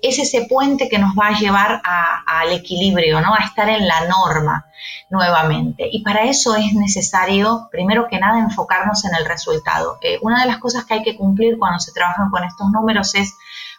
es 0.00 0.18
ese 0.18 0.46
puente 0.46 0.88
que 0.88 0.98
nos 0.98 1.14
va 1.14 1.28
a 1.28 1.38
llevar 1.38 1.82
al 1.84 2.52
equilibrio, 2.52 3.20
¿no? 3.20 3.34
A 3.34 3.44
estar 3.44 3.68
en 3.68 3.86
la 3.86 4.06
norma 4.06 4.66
nuevamente. 5.10 5.86
Y 5.92 6.02
para 6.02 6.24
eso 6.24 6.56
es 6.56 6.72
necesario, 6.72 7.68
primero 7.70 8.08
que 8.08 8.18
nada, 8.18 8.38
enfocarnos 8.38 9.04
en 9.04 9.14
el 9.14 9.26
resultado. 9.26 9.98
Eh, 10.00 10.18
una 10.22 10.40
de 10.40 10.46
las 10.46 10.58
cosas 10.58 10.86
que 10.86 10.94
hay 10.94 11.02
que 11.02 11.16
cumplir 11.16 11.58
cuando 11.58 11.78
se 11.78 11.92
trabajan 11.92 12.30
con 12.30 12.42
estos 12.42 12.70
números 12.70 13.14
es 13.14 13.34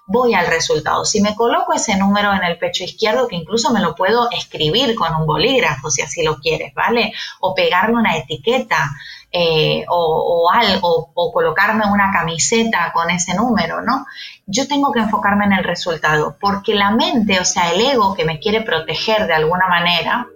voy 0.08 0.34
al 0.34 0.48
resultado. 0.48 1.06
Si 1.06 1.22
me 1.22 1.36
coloco 1.36 1.74
ese 1.74 1.98
número 1.98 2.34
en 2.34 2.44
el 2.44 2.58
pecho 2.58 2.84
izquierdo, 2.84 3.28
que 3.28 3.36
incluso 3.36 3.72
me 3.72 3.80
lo 3.80 3.96
puedo 3.96 4.30
escribir 4.32 4.96
con 4.96 5.14
un 5.16 5.26
bolígrafo 5.26 5.90
si 5.90 6.02
así 6.02 6.24
lo 6.24 6.38
quieres, 6.40 6.74
¿vale? 6.74 7.14
O 7.40 7.56
pegarme 7.56 8.00
una 8.00 8.16
etiqueta 8.18 8.92
eh, 9.32 9.84
o, 9.90 10.50
algo, 10.50 11.12
o 11.14 11.34
colocarme 11.34 11.86
una 11.92 12.12
camiseta 12.12 12.92
con 12.94 13.10
ese 13.10 13.36
número, 13.36 13.82
¿no? 13.82 14.06
Yo 14.46 14.68
tengo 14.68 14.92
que 14.92 15.00
enfocarme 15.00 15.46
en 15.46 15.54
el 15.54 15.64
resultado, 15.64 16.38
porque 16.40 16.76
la 16.76 16.92
mente, 16.92 17.40
o 17.40 17.46
sea, 17.46 17.72
el 17.72 17.82
ego 17.82 18.14
que 18.14 18.26
me 18.26 18.40
quiere 18.40 18.62
proteger 18.62 19.28
de 19.28 19.34
alguna 19.34 19.68
manera, 19.68 20.28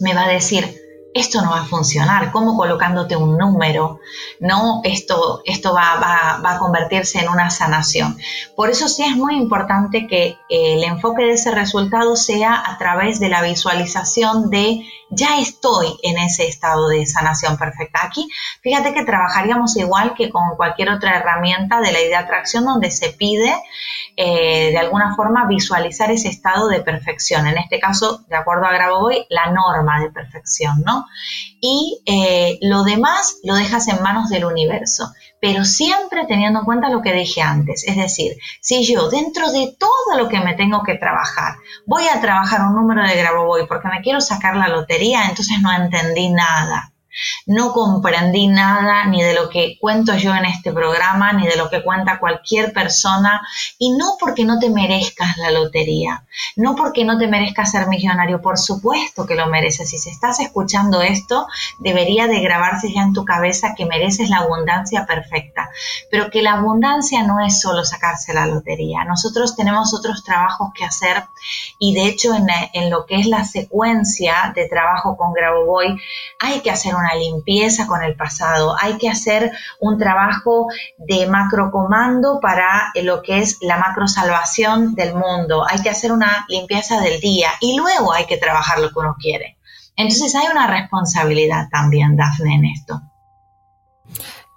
me 0.00 0.14
va 0.14 0.24
a 0.24 0.28
decir, 0.28 0.81
esto 1.14 1.42
no 1.42 1.50
va 1.50 1.60
a 1.60 1.66
funcionar, 1.66 2.32
como 2.32 2.56
colocándote 2.56 3.16
un 3.16 3.36
número, 3.36 4.00
no, 4.40 4.80
esto, 4.84 5.42
esto 5.44 5.74
va, 5.74 6.40
a 6.42 6.58
convertirse 6.58 7.20
en 7.20 7.28
una 7.28 7.50
sanación. 7.50 8.16
Por 8.56 8.70
eso 8.70 8.88
sí 8.88 9.04
es 9.04 9.16
muy 9.16 9.36
importante 9.36 10.06
que 10.06 10.38
el 10.48 10.82
enfoque 10.84 11.24
de 11.24 11.32
ese 11.32 11.50
resultado 11.50 12.16
sea 12.16 12.62
a 12.64 12.78
través 12.78 13.20
de 13.20 13.28
la 13.28 13.42
visualización 13.42 14.50
de 14.50 14.84
ya 15.14 15.38
estoy 15.38 15.98
en 16.02 16.16
ese 16.18 16.48
estado 16.48 16.88
de 16.88 17.04
sanación 17.06 17.58
perfecta. 17.58 18.00
Aquí, 18.02 18.28
fíjate 18.62 18.94
que 18.94 19.04
trabajaríamos 19.04 19.76
igual 19.76 20.14
que 20.14 20.30
con 20.30 20.56
cualquier 20.56 20.88
otra 20.88 21.18
herramienta 21.18 21.80
de 21.80 21.92
la 21.92 22.00
idea 22.00 22.18
de 22.18 22.24
atracción 22.24 22.64
donde 22.64 22.90
se 22.90 23.10
pide 23.10 23.54
eh, 24.16 24.70
de 24.70 24.78
alguna 24.78 25.14
forma 25.14 25.46
visualizar 25.46 26.10
ese 26.10 26.28
estado 26.28 26.68
de 26.68 26.80
perfección. 26.80 27.46
En 27.46 27.58
este 27.58 27.78
caso, 27.78 28.24
de 28.26 28.36
acuerdo 28.36 28.64
a 28.64 28.72
Grabovoi, 28.72 29.26
la 29.28 29.46
norma 29.50 30.00
de 30.00 30.10
perfección, 30.10 30.82
¿no? 30.84 31.06
Y 31.64 32.02
eh, 32.06 32.58
lo 32.60 32.82
demás 32.82 33.38
lo 33.44 33.54
dejas 33.54 33.86
en 33.86 34.02
manos 34.02 34.28
del 34.28 34.44
universo, 34.44 35.12
pero 35.40 35.64
siempre 35.64 36.26
teniendo 36.26 36.58
en 36.58 36.64
cuenta 36.64 36.90
lo 36.90 37.02
que 37.02 37.12
dije 37.12 37.40
antes. 37.40 37.84
Es 37.86 37.96
decir, 37.96 38.36
si 38.60 38.84
yo 38.84 39.08
dentro 39.08 39.52
de 39.52 39.76
todo 39.78 40.18
lo 40.18 40.28
que 40.28 40.40
me 40.40 40.54
tengo 40.54 40.82
que 40.82 40.96
trabajar, 40.96 41.54
voy 41.86 42.08
a 42.08 42.20
trabajar 42.20 42.62
un 42.62 42.74
número 42.74 43.06
de 43.06 43.16
Grabovoi 43.16 43.68
porque 43.68 43.86
me 43.86 44.02
quiero 44.02 44.20
sacar 44.20 44.56
la 44.56 44.66
lotería, 44.66 45.26
entonces 45.28 45.60
no 45.62 45.72
entendí 45.72 46.30
nada 46.30 46.91
no 47.46 47.72
comprendí 47.72 48.46
nada 48.48 49.06
ni 49.06 49.22
de 49.22 49.34
lo 49.34 49.48
que 49.48 49.76
cuento 49.80 50.14
yo 50.16 50.34
en 50.34 50.44
este 50.44 50.72
programa, 50.72 51.32
ni 51.32 51.46
de 51.46 51.56
lo 51.56 51.68
que 51.68 51.82
cuenta 51.82 52.18
cualquier 52.18 52.72
persona, 52.72 53.40
y 53.78 53.90
no 53.96 54.16
porque 54.18 54.44
no 54.44 54.58
te 54.58 54.70
merezcas 54.70 55.36
la 55.38 55.50
lotería, 55.50 56.24
no 56.56 56.74
porque 56.76 57.04
no 57.04 57.18
te 57.18 57.28
merezcas 57.28 57.70
ser 57.70 57.86
millonario, 57.88 58.40
por 58.40 58.58
supuesto 58.58 59.26
que 59.26 59.34
lo 59.34 59.46
mereces. 59.46 59.90
Si 59.90 60.08
estás 60.08 60.40
escuchando 60.40 61.02
esto, 61.02 61.46
debería 61.78 62.26
de 62.26 62.40
grabarse 62.40 62.92
ya 62.92 63.02
en 63.02 63.12
tu 63.12 63.24
cabeza 63.24 63.74
que 63.76 63.86
mereces 63.86 64.30
la 64.30 64.38
abundancia 64.38 65.06
perfecta, 65.06 65.70
pero 66.10 66.30
que 66.30 66.42
la 66.42 66.54
abundancia 66.54 67.22
no 67.22 67.44
es 67.44 67.60
solo 67.60 67.84
sacarse 67.84 68.32
la 68.34 68.46
lotería. 68.46 69.04
Nosotros 69.04 69.56
tenemos 69.56 69.94
otros 69.94 70.24
trabajos 70.24 70.70
que 70.74 70.84
hacer 70.84 71.24
y 71.78 71.94
de 71.94 72.06
hecho 72.06 72.32
en, 72.34 72.90
lo 72.90 73.06
que 73.06 73.16
es 73.16 73.26
la 73.26 73.44
secuencia 73.44 74.52
de 74.54 74.68
trabajo 74.68 75.16
con 75.16 75.32
Grabovoi 75.32 75.98
hay 76.38 76.60
que 76.60 76.70
hacer 76.70 76.94
limpieza 77.14 77.86
con 77.86 78.02
el 78.02 78.16
pasado, 78.16 78.76
hay 78.80 78.98
que 78.98 79.08
hacer 79.08 79.52
un 79.80 79.98
trabajo 79.98 80.68
de 80.98 81.26
macrocomando 81.26 82.40
para 82.40 82.92
lo 83.02 83.22
que 83.22 83.38
es 83.38 83.58
la 83.60 83.76
macro 83.76 84.08
salvación 84.08 84.94
del 84.94 85.14
mundo, 85.14 85.64
hay 85.68 85.82
que 85.82 85.90
hacer 85.90 86.12
una 86.12 86.44
limpieza 86.48 87.00
del 87.00 87.20
día 87.20 87.50
y 87.60 87.76
luego 87.76 88.12
hay 88.12 88.26
que 88.26 88.38
trabajar 88.38 88.78
lo 88.78 88.90
que 88.90 88.98
uno 88.98 89.16
quiere. 89.18 89.58
Entonces 89.96 90.34
hay 90.34 90.46
una 90.50 90.66
responsabilidad 90.66 91.68
también, 91.70 92.16
Dafne, 92.16 92.54
en 92.54 92.64
esto. 92.64 93.02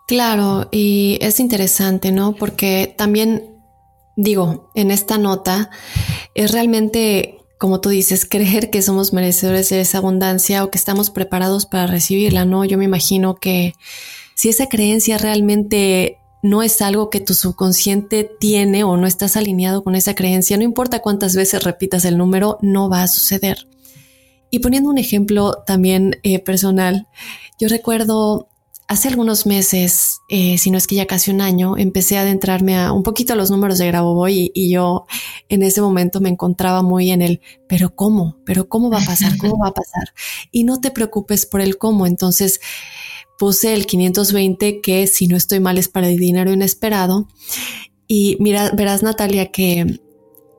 Claro, 0.07 0.67
y 0.71 1.17
es 1.21 1.39
interesante, 1.39 2.11
¿no? 2.11 2.33
Porque 2.35 2.93
también, 2.97 3.59
digo, 4.15 4.71
en 4.75 4.91
esta 4.91 5.17
nota 5.17 5.71
es 6.35 6.51
realmente 6.51 7.39
como 7.65 7.81
tú 7.81 7.89
dices, 7.89 8.27
creer 8.29 8.69
que 8.69 8.83
somos 8.83 9.11
merecedores 9.11 9.69
de 9.69 9.81
esa 9.81 9.97
abundancia 9.97 10.63
o 10.63 10.69
que 10.69 10.77
estamos 10.77 11.09
preparados 11.09 11.65
para 11.65 11.87
recibirla, 11.87 12.45
¿no? 12.45 12.63
Yo 12.63 12.77
me 12.77 12.85
imagino 12.85 13.37
que 13.37 13.73
si 14.35 14.49
esa 14.49 14.67
creencia 14.67 15.17
realmente 15.17 16.19
no 16.43 16.61
es 16.61 16.79
algo 16.83 17.09
que 17.09 17.21
tu 17.21 17.33
subconsciente 17.33 18.29
tiene 18.39 18.83
o 18.83 18.97
no 18.97 19.07
estás 19.07 19.35
alineado 19.35 19.83
con 19.83 19.95
esa 19.95 20.13
creencia, 20.13 20.57
no 20.57 20.63
importa 20.63 20.99
cuántas 21.01 21.35
veces 21.35 21.63
repitas 21.63 22.05
el 22.05 22.19
número, 22.19 22.59
no 22.61 22.87
va 22.87 23.01
a 23.01 23.07
suceder. 23.07 23.67
Y 24.51 24.59
poniendo 24.59 24.91
un 24.91 24.99
ejemplo 24.99 25.63
también 25.65 26.19
eh, 26.21 26.37
personal, 26.37 27.07
yo 27.57 27.67
recuerdo 27.67 28.47
Hace 28.87 29.07
algunos 29.07 29.47
meses, 29.47 30.21
eh, 30.29 30.59
si 30.59 30.69
no 30.69 30.77
es 30.77 30.85
que 30.85 30.95
ya 30.95 31.07
casi 31.07 31.31
un 31.31 31.41
año, 31.41 31.75
empecé 31.75 32.17
a 32.17 32.21
adentrarme 32.21 32.77
a 32.77 32.91
un 32.91 33.01
poquito 33.01 33.33
a 33.33 33.35
los 33.35 33.49
números 33.49 33.79
de 33.79 33.87
Grabovoi 33.87 34.33
y, 34.33 34.51
y 34.53 34.69
yo 34.69 35.05
en 35.49 35.63
ese 35.63 35.81
momento 35.81 36.21
me 36.21 36.29
encontraba 36.29 36.83
muy 36.83 37.09
en 37.09 37.23
el, 37.23 37.41
pero 37.67 37.95
cómo, 37.95 38.37
pero 38.45 38.69
cómo 38.69 38.91
va 38.91 38.99
a 39.01 39.05
pasar, 39.05 39.37
cómo 39.39 39.57
va 39.57 39.69
a 39.69 39.73
pasar. 39.73 40.13
Y 40.51 40.65
no 40.65 40.79
te 40.81 40.91
preocupes 40.91 41.47
por 41.47 41.61
el 41.61 41.77
cómo. 41.79 42.05
Entonces 42.05 42.59
puse 43.37 43.73
el 43.73 43.85
520 43.85 44.81
que 44.81 45.07
si 45.07 45.27
no 45.27 45.35
estoy 45.35 45.59
mal 45.59 45.77
es 45.77 45.87
para 45.87 46.07
el 46.07 46.17
dinero 46.17 46.51
inesperado. 46.51 47.27
Y 48.07 48.37
mira, 48.39 48.71
verás 48.71 49.03
Natalia 49.03 49.51
que 49.51 49.99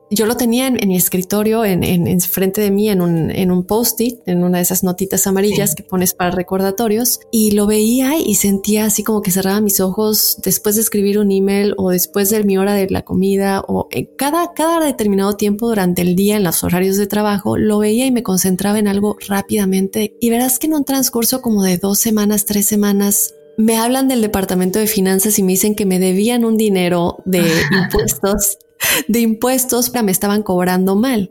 yo 0.09 0.25
lo 0.25 0.37
tenía 0.37 0.67
en, 0.67 0.87
mi 0.87 0.95
escritorio, 0.95 1.65
en, 1.65 1.83
en, 1.83 2.21
frente 2.21 2.61
de 2.61 2.71
mí, 2.71 2.89
en 2.89 3.01
un, 3.01 3.29
en 3.31 3.51
un 3.51 3.65
post-it, 3.65 4.19
en 4.25 4.43
una 4.43 4.57
de 4.57 4.63
esas 4.63 4.83
notitas 4.83 5.27
amarillas 5.27 5.75
que 5.75 5.83
pones 5.83 6.13
para 6.13 6.31
recordatorios, 6.31 7.19
y 7.31 7.51
lo 7.51 7.67
veía 7.67 8.17
y 8.17 8.35
sentía 8.35 8.85
así 8.85 9.03
como 9.03 9.21
que 9.21 9.31
cerraba 9.31 9.61
mis 9.61 9.79
ojos 9.79 10.37
después 10.43 10.75
de 10.75 10.81
escribir 10.81 11.19
un 11.19 11.31
email 11.31 11.73
o 11.77 11.89
después 11.89 12.29
de 12.29 12.43
mi 12.43 12.57
hora 12.57 12.73
de 12.73 12.89
la 12.89 13.03
comida 13.03 13.63
o 13.67 13.87
en 13.91 14.05
cada, 14.17 14.53
cada 14.53 14.85
determinado 14.85 15.35
tiempo 15.35 15.67
durante 15.67 16.01
el 16.01 16.15
día 16.15 16.37
en 16.37 16.43
los 16.43 16.63
horarios 16.63 16.97
de 16.97 17.07
trabajo, 17.07 17.57
lo 17.57 17.79
veía 17.79 18.05
y 18.05 18.11
me 18.11 18.23
concentraba 18.23 18.79
en 18.79 18.87
algo 18.87 19.17
rápidamente. 19.27 20.15
Y 20.21 20.29
verás 20.29 20.59
que 20.59 20.67
en 20.67 20.73
un 20.73 20.85
transcurso 20.85 21.41
como 21.41 21.63
de 21.63 21.77
dos 21.77 21.99
semanas, 21.99 22.45
tres 22.45 22.65
semanas, 22.65 23.33
me 23.57 23.77
hablan 23.77 24.07
del 24.07 24.21
departamento 24.21 24.79
de 24.79 24.87
finanzas 24.87 25.39
y 25.39 25.43
me 25.43 25.53
dicen 25.53 25.75
que 25.75 25.85
me 25.85 25.99
debían 25.99 26.45
un 26.45 26.57
dinero 26.57 27.17
de 27.25 27.39
impuestos 27.71 28.59
de 29.07 29.19
impuestos 29.19 29.91
me 30.03 30.11
estaban 30.11 30.43
cobrando 30.43 30.95
mal. 30.95 31.29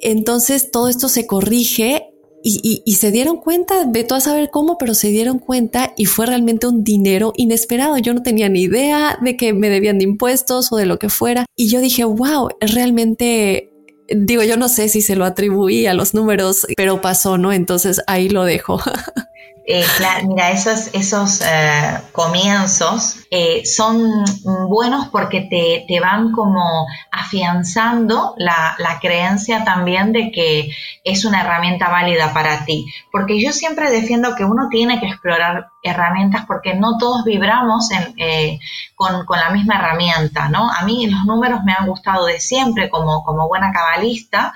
Entonces 0.00 0.70
todo 0.70 0.88
esto 0.88 1.08
se 1.08 1.26
corrige 1.26 2.10
y, 2.48 2.94
se 2.94 3.10
dieron 3.10 3.38
cuenta, 3.38 3.84
de 3.86 4.06
a 4.08 4.20
saber 4.20 4.50
cómo, 4.52 4.78
pero 4.78 4.94
se 4.94 5.08
dieron 5.08 5.40
cuenta 5.40 5.94
y 5.96 6.04
fue 6.04 6.26
realmente 6.26 6.68
un 6.68 6.84
dinero 6.84 7.32
inesperado. 7.36 7.98
Yo 7.98 8.14
no 8.14 8.22
tenía 8.22 8.48
ni 8.48 8.62
idea 8.62 9.18
de 9.20 9.36
que 9.36 9.52
me 9.52 9.68
debían 9.68 9.98
de 9.98 10.04
impuestos 10.04 10.70
o 10.70 10.76
de 10.76 10.86
lo 10.86 11.00
que 11.00 11.08
fuera. 11.08 11.44
Y 11.56 11.66
yo 11.68 11.80
dije, 11.80 12.04
wow, 12.04 12.50
realmente 12.60 13.72
digo, 14.08 14.44
yo 14.44 14.56
no 14.56 14.68
sé 14.68 14.88
si 14.88 15.02
se 15.02 15.16
lo 15.16 15.24
atribuí 15.24 15.86
a 15.86 15.94
los 15.94 16.14
números, 16.14 16.66
pero 16.76 17.00
pasó, 17.00 17.36
¿no? 17.36 17.52
Entonces 17.52 18.00
ahí 18.06 18.28
lo 18.28 18.44
dejo. 18.44 18.78
Eh, 19.68 19.84
mira, 20.28 20.52
esos, 20.52 20.94
esos 20.94 21.40
eh, 21.40 21.98
comienzos 22.12 23.26
eh, 23.32 23.66
son 23.66 24.24
buenos 24.68 25.08
porque 25.08 25.40
te, 25.40 25.84
te 25.88 25.98
van 25.98 26.30
como 26.30 26.86
afianzando 27.10 28.34
la, 28.36 28.76
la, 28.78 29.00
creencia 29.00 29.64
también 29.64 30.12
de 30.12 30.30
que 30.30 30.70
es 31.02 31.24
una 31.24 31.40
herramienta 31.40 31.88
válida 31.88 32.32
para 32.32 32.64
ti. 32.64 32.86
Porque 33.10 33.42
yo 33.42 33.52
siempre 33.52 33.90
defiendo 33.90 34.36
que 34.36 34.44
uno 34.44 34.68
tiene 34.70 35.00
que 35.00 35.08
explorar 35.08 35.72
herramientas 35.86 36.44
porque 36.46 36.74
no 36.74 36.98
todos 36.98 37.24
vibramos 37.24 37.90
en, 37.90 38.58
con, 38.94 39.24
con, 39.24 39.38
la 39.38 39.50
misma 39.50 39.76
herramienta, 39.76 40.48
¿no? 40.48 40.70
A 40.70 40.82
mí 40.82 41.06
los 41.06 41.24
números 41.24 41.60
me 41.64 41.72
han 41.72 41.86
gustado 41.86 42.26
de 42.26 42.40
siempre 42.40 42.90
como, 42.90 43.24
como 43.24 43.48
buena 43.48 43.72
cabalista 43.72 44.54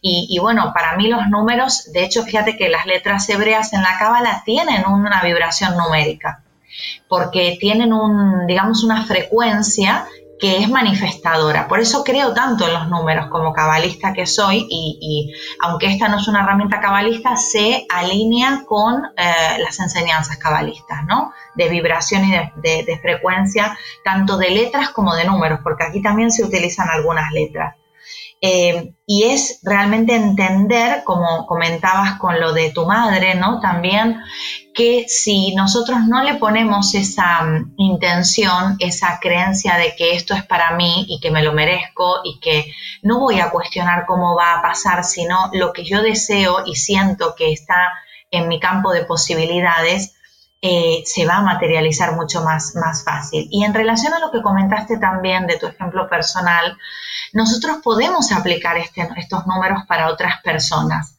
y, 0.00 0.26
y 0.30 0.38
bueno, 0.38 0.72
para 0.74 0.96
mí 0.96 1.08
los 1.08 1.28
números, 1.28 1.90
de 1.92 2.04
hecho, 2.04 2.22
fíjate 2.22 2.56
que 2.56 2.68
las 2.68 2.86
letras 2.86 3.28
hebreas 3.28 3.72
en 3.72 3.82
la 3.82 3.98
cábala 3.98 4.42
tienen 4.44 4.86
una 4.86 5.22
vibración 5.22 5.76
numérica, 5.76 6.42
porque 7.08 7.56
tienen 7.60 7.92
un, 7.92 8.46
digamos, 8.46 8.84
una 8.84 9.04
frecuencia 9.04 10.06
que 10.38 10.58
es 10.58 10.68
manifestadora. 10.68 11.68
Por 11.68 11.80
eso 11.80 12.04
creo 12.04 12.34
tanto 12.34 12.66
en 12.66 12.74
los 12.74 12.88
números 12.88 13.28
como 13.28 13.52
cabalista 13.52 14.12
que 14.12 14.26
soy 14.26 14.66
y, 14.68 15.32
aunque 15.60 15.86
esta 15.86 16.08
no 16.08 16.18
es 16.18 16.28
una 16.28 16.42
herramienta 16.42 16.80
cabalista, 16.80 17.36
se 17.36 17.86
alinea 17.88 18.64
con 18.66 19.04
eh, 19.16 19.58
las 19.58 19.80
enseñanzas 19.80 20.36
cabalistas, 20.36 21.04
¿no? 21.06 21.32
De 21.54 21.68
vibración 21.68 22.24
y 22.24 22.32
de, 22.32 22.84
de, 22.84 22.98
frecuencia, 23.00 23.78
tanto 24.04 24.36
de 24.36 24.50
letras 24.50 24.90
como 24.90 25.14
de 25.14 25.24
números, 25.24 25.60
porque 25.62 25.84
aquí 25.84 26.02
también 26.02 26.30
se 26.30 26.44
utilizan 26.44 26.88
algunas 26.88 27.32
letras. 27.32 27.76
Eh, 28.40 28.92
y 29.06 29.24
es 29.24 29.60
realmente 29.62 30.14
entender, 30.14 31.02
como 31.04 31.46
comentabas 31.46 32.18
con 32.18 32.38
lo 32.38 32.52
de 32.52 32.70
tu 32.70 32.84
madre, 32.84 33.34
¿no? 33.34 33.60
También 33.60 34.20
que 34.74 35.06
si 35.08 35.54
nosotros 35.54 36.00
no 36.06 36.22
le 36.22 36.34
ponemos 36.34 36.94
esa 36.94 37.42
mm, 37.42 37.74
intención, 37.78 38.76
esa 38.78 39.18
creencia 39.20 39.76
de 39.78 39.96
que 39.96 40.14
esto 40.14 40.34
es 40.34 40.44
para 40.44 40.72
mí 40.76 41.06
y 41.08 41.18
que 41.18 41.30
me 41.30 41.42
lo 41.42 41.52
merezco 41.54 42.20
y 42.24 42.38
que 42.40 42.72
no 43.02 43.20
voy 43.20 43.40
a 43.40 43.50
cuestionar 43.50 44.04
cómo 44.06 44.36
va 44.36 44.54
a 44.54 44.62
pasar, 44.62 45.04
sino 45.04 45.50
lo 45.54 45.72
que 45.72 45.84
yo 45.84 46.02
deseo 46.02 46.64
y 46.66 46.74
siento 46.74 47.34
que 47.36 47.52
está 47.52 47.90
en 48.30 48.48
mi 48.48 48.60
campo 48.60 48.92
de 48.92 49.04
posibilidades, 49.04 50.15
eh, 50.62 51.02
se 51.04 51.26
va 51.26 51.36
a 51.36 51.42
materializar 51.42 52.14
mucho 52.14 52.42
más, 52.42 52.74
más 52.76 53.04
fácil. 53.04 53.46
Y 53.50 53.64
en 53.64 53.74
relación 53.74 54.14
a 54.14 54.18
lo 54.18 54.30
que 54.30 54.42
comentaste 54.42 54.98
también 54.98 55.46
de 55.46 55.58
tu 55.58 55.66
ejemplo 55.66 56.08
personal, 56.08 56.76
nosotros 57.32 57.78
podemos 57.82 58.32
aplicar 58.32 58.76
este, 58.78 59.08
estos 59.16 59.46
números 59.46 59.82
para 59.86 60.08
otras 60.08 60.40
personas. 60.42 61.18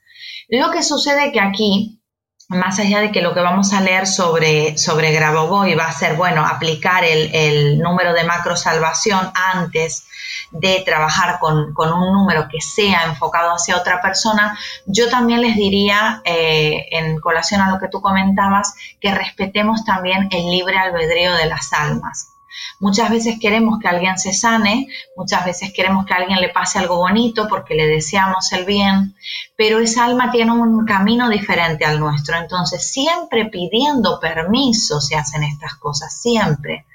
Lo 0.50 0.72
que 0.72 0.82
sucede 0.82 1.32
que 1.32 1.40
aquí, 1.40 2.02
más 2.50 2.80
allá 2.80 3.00
de 3.00 3.12
que 3.12 3.22
lo 3.22 3.34
que 3.34 3.42
vamos 3.42 3.74
a 3.74 3.82
leer 3.82 4.08
sobre, 4.08 4.78
sobre 4.78 5.18
va 5.20 5.86
a 5.86 5.94
ser, 5.94 6.16
bueno, 6.16 6.46
aplicar 6.46 7.04
el, 7.04 7.30
el 7.34 7.80
número 7.80 8.14
de 8.14 8.24
macro 8.24 8.56
salvación 8.56 9.32
antes 9.36 10.08
de 10.52 10.82
trabajar 10.86 11.40
con, 11.40 11.74
un 11.76 12.14
número 12.14 12.48
que 12.50 12.62
sea 12.62 13.06
enfocado 13.06 13.52
hacia 13.52 13.78
otra 13.78 14.02
persona, 14.02 14.58
yo 14.86 15.10
también 15.10 15.42
les 15.42 15.56
diría, 15.56 16.22
eh, 16.26 16.88
en 16.92 17.20
colación 17.20 17.62
a 17.62 17.72
lo 17.72 17.80
que 17.80 17.90
tú 17.90 18.02
comentabas, 18.02 18.76
que 19.00 19.14
respetemos 19.14 19.86
también 19.86 20.30
el 20.32 20.50
libre 20.50 20.78
albedrío 20.78 21.34
de 21.34 21.48
las 21.48 21.74
almas. 21.74 22.34
Muchas 22.80 23.10
veces 23.10 23.38
queremos 23.40 23.80
que 23.80 23.88
alguien 23.88 24.18
se 24.18 24.34
sane, 24.34 24.88
muchas 25.16 25.46
veces 25.46 25.72
queremos 25.74 26.06
que 26.06 26.14
alguien 26.14 26.40
le 26.40 26.50
pase 26.50 26.80
algo 26.80 26.98
bonito 26.98 27.48
porque 27.48 27.76
le 27.76 27.88
deseamos 27.88 28.52
el 28.52 28.66
bien, 28.66 29.16
pero 29.56 29.80
esa 29.80 30.06
alma 30.06 30.32
tiene 30.32 30.52
un 30.52 30.86
camino 30.86 31.30
diferente 31.30 31.86
al 31.86 32.00
nuestro. 32.00 32.38
Entonces, 32.38 32.92
siempre 32.92 33.46
pidiendo 33.46 34.20
permiso 34.20 35.02
se 35.02 35.16
hacen 35.16 35.44
estas 35.44 35.76
cosas, 35.76 36.20
siempre. 36.20 36.86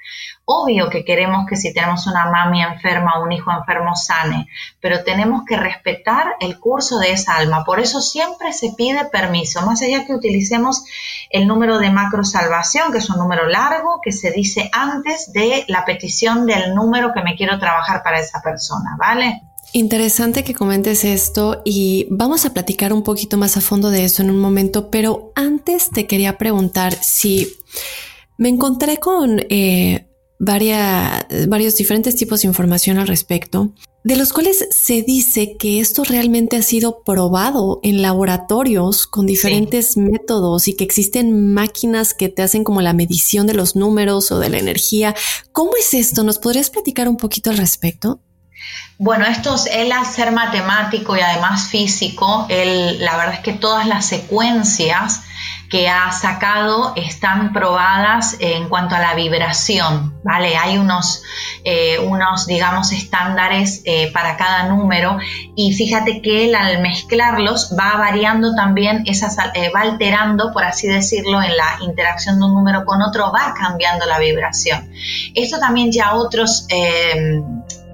Obvio 0.45 0.91
que 0.91 1.05
queremos 1.05 1.47
que 1.49 1.57
si 1.57 1.73
tenemos 1.73 2.07
una 2.09 2.27
mami 2.27 2.63
enferma 2.63 3.19
o 3.19 3.25
un 3.25 3.31
hijo 3.31 3.53
enfermo 3.53 3.95
sane, 3.95 4.49
pero 4.81 5.05
tenemos 5.05 5.43
que 5.47 5.57
respetar 5.57 6.35
el 6.41 6.59
curso 6.59 6.99
de 6.99 7.13
esa 7.13 7.37
alma. 7.37 7.65
Por 7.65 7.79
eso 7.79 8.01
siempre 8.01 8.53
se 8.53 8.73
pide 8.77 9.05
permiso, 9.05 9.65
más 9.65 9.83
allá 9.83 10.05
que 10.05 10.15
utilicemos 10.15 10.85
el 11.31 11.47
número 11.47 11.79
de 11.79 11.91
macro 11.91 12.25
salvación, 12.25 12.91
que 12.91 12.99
es 12.99 13.09
un 13.09 13.19
número 13.19 13.47
largo, 13.49 14.01
que 14.03 14.11
se 14.11 14.33
dice 14.33 14.69
antes 14.73 15.33
de 15.33 15.65
la 15.69 15.85
petición 15.85 16.47
del 16.47 16.75
número 16.75 17.13
que 17.15 17.23
me 17.23 17.37
quiero 17.37 17.59
trabajar 17.61 18.03
para 18.03 18.19
esa 18.19 18.43
persona, 18.43 18.97
¿vale? 18.99 19.43
Interesante 19.75 20.45
que 20.45 20.55
comentes 20.55 21.05
esto 21.05 21.63
y 21.65 22.07
vamos 22.11 22.45
a 22.45 22.53
platicar 22.53 22.93
un 22.93 23.03
poquito 23.03 23.39
más 23.39 23.57
a 23.57 23.63
fondo 23.63 23.89
de 23.91 24.05
eso 24.05 24.23
en 24.23 24.31
un 24.31 24.39
momento, 24.39 24.91
pero 24.91 25.33
antes 25.35 25.89
te 25.89 26.07
quería 26.07 26.37
preguntar 26.37 26.93
si 27.01 27.55
me 28.37 28.51
encontré 28.51 28.99
con 28.99 29.41
eh, 29.49 30.12
varios 30.43 31.77
diferentes 31.77 32.17
tipos 32.17 32.43
de 32.43 32.49
información 32.49 32.99
al 32.99 33.07
respecto, 33.07 33.73
de 34.03 34.17
los 34.17 34.33
cuales 34.33 34.67
se 34.73 35.03
dice 35.03 35.57
que 35.57 35.79
esto 35.79 36.03
realmente 36.03 36.57
ha 36.57 36.63
sido 36.63 37.03
probado 37.05 37.79
en 37.85 38.03
laboratorios 38.03 39.07
con 39.07 39.27
diferentes 39.27 39.97
métodos 39.97 40.67
y 40.67 40.75
que 40.75 40.83
existen 40.83 41.55
máquinas 41.55 42.13
que 42.13 42.29
te 42.29 42.43
hacen 42.43 42.65
como 42.65 42.83
la 42.83 42.93
medición 42.93 43.47
de 43.47 43.55
los 43.55 43.77
números 43.77 44.33
o 44.33 44.41
de 44.41 44.49
la 44.49 44.59
energía. 44.59 45.15
¿Cómo 45.53 45.73
es 45.79 45.95
esto? 45.95 46.25
¿Nos 46.25 46.39
podrías 46.39 46.71
platicar 46.71 47.09
un 47.09 47.17
poquito 47.17 47.51
al 47.51 47.59
respecto? 47.59 48.19
Bueno, 48.99 49.25
esto 49.27 49.55
es, 49.55 49.67
él 49.67 49.93
al 49.93 50.07
ser 50.07 50.33
matemático 50.33 51.17
y 51.17 51.21
además 51.21 51.69
físico, 51.69 52.47
él, 52.49 52.99
la 52.99 53.17
verdad 53.17 53.35
es 53.35 53.41
que 53.41 53.53
todas 53.53 53.87
las 53.87 54.07
secuencias 54.07 55.21
que 55.73 55.89
ha 55.89 56.13
sacado 56.13 56.93
están 56.97 57.55
probadas 57.55 58.37
en 58.41 58.69
cuanto 58.69 58.95
a 58.95 58.99
la 58.99 59.15
vibración, 59.15 60.21
¿vale? 60.23 60.55
Hay 60.55 60.77
unos, 60.77 61.23
eh, 61.65 61.99
unos 61.99 62.47
digamos, 62.47 62.93
estándares 62.93 63.81
eh, 63.87 64.11
para 64.13 64.37
cada 64.37 64.65
número 64.65 65.17
y 65.57 65.73
fíjate 65.73 66.21
que 66.21 66.45
él 66.45 66.57
al 66.57 66.83
mezclarlos 66.83 67.75
va 67.75 67.97
variando 67.97 68.55
también, 68.55 69.05
esas, 69.07 69.39
eh, 69.55 69.71
va 69.75 69.81
alterando, 69.81 70.53
por 70.53 70.63
así 70.63 70.89
decirlo, 70.89 71.43
en 71.43 71.57
la 71.57 71.79
interacción 71.81 72.39
de 72.39 72.45
un 72.45 72.53
número 72.53 72.85
con 72.85 73.01
otro, 73.01 73.33
va 73.33 73.55
cambiando 73.59 74.05
la 74.05 74.19
vibración. 74.19 74.93
Esto 75.35 75.59
también 75.59 75.91
ya 75.91 76.13
otros 76.17 76.67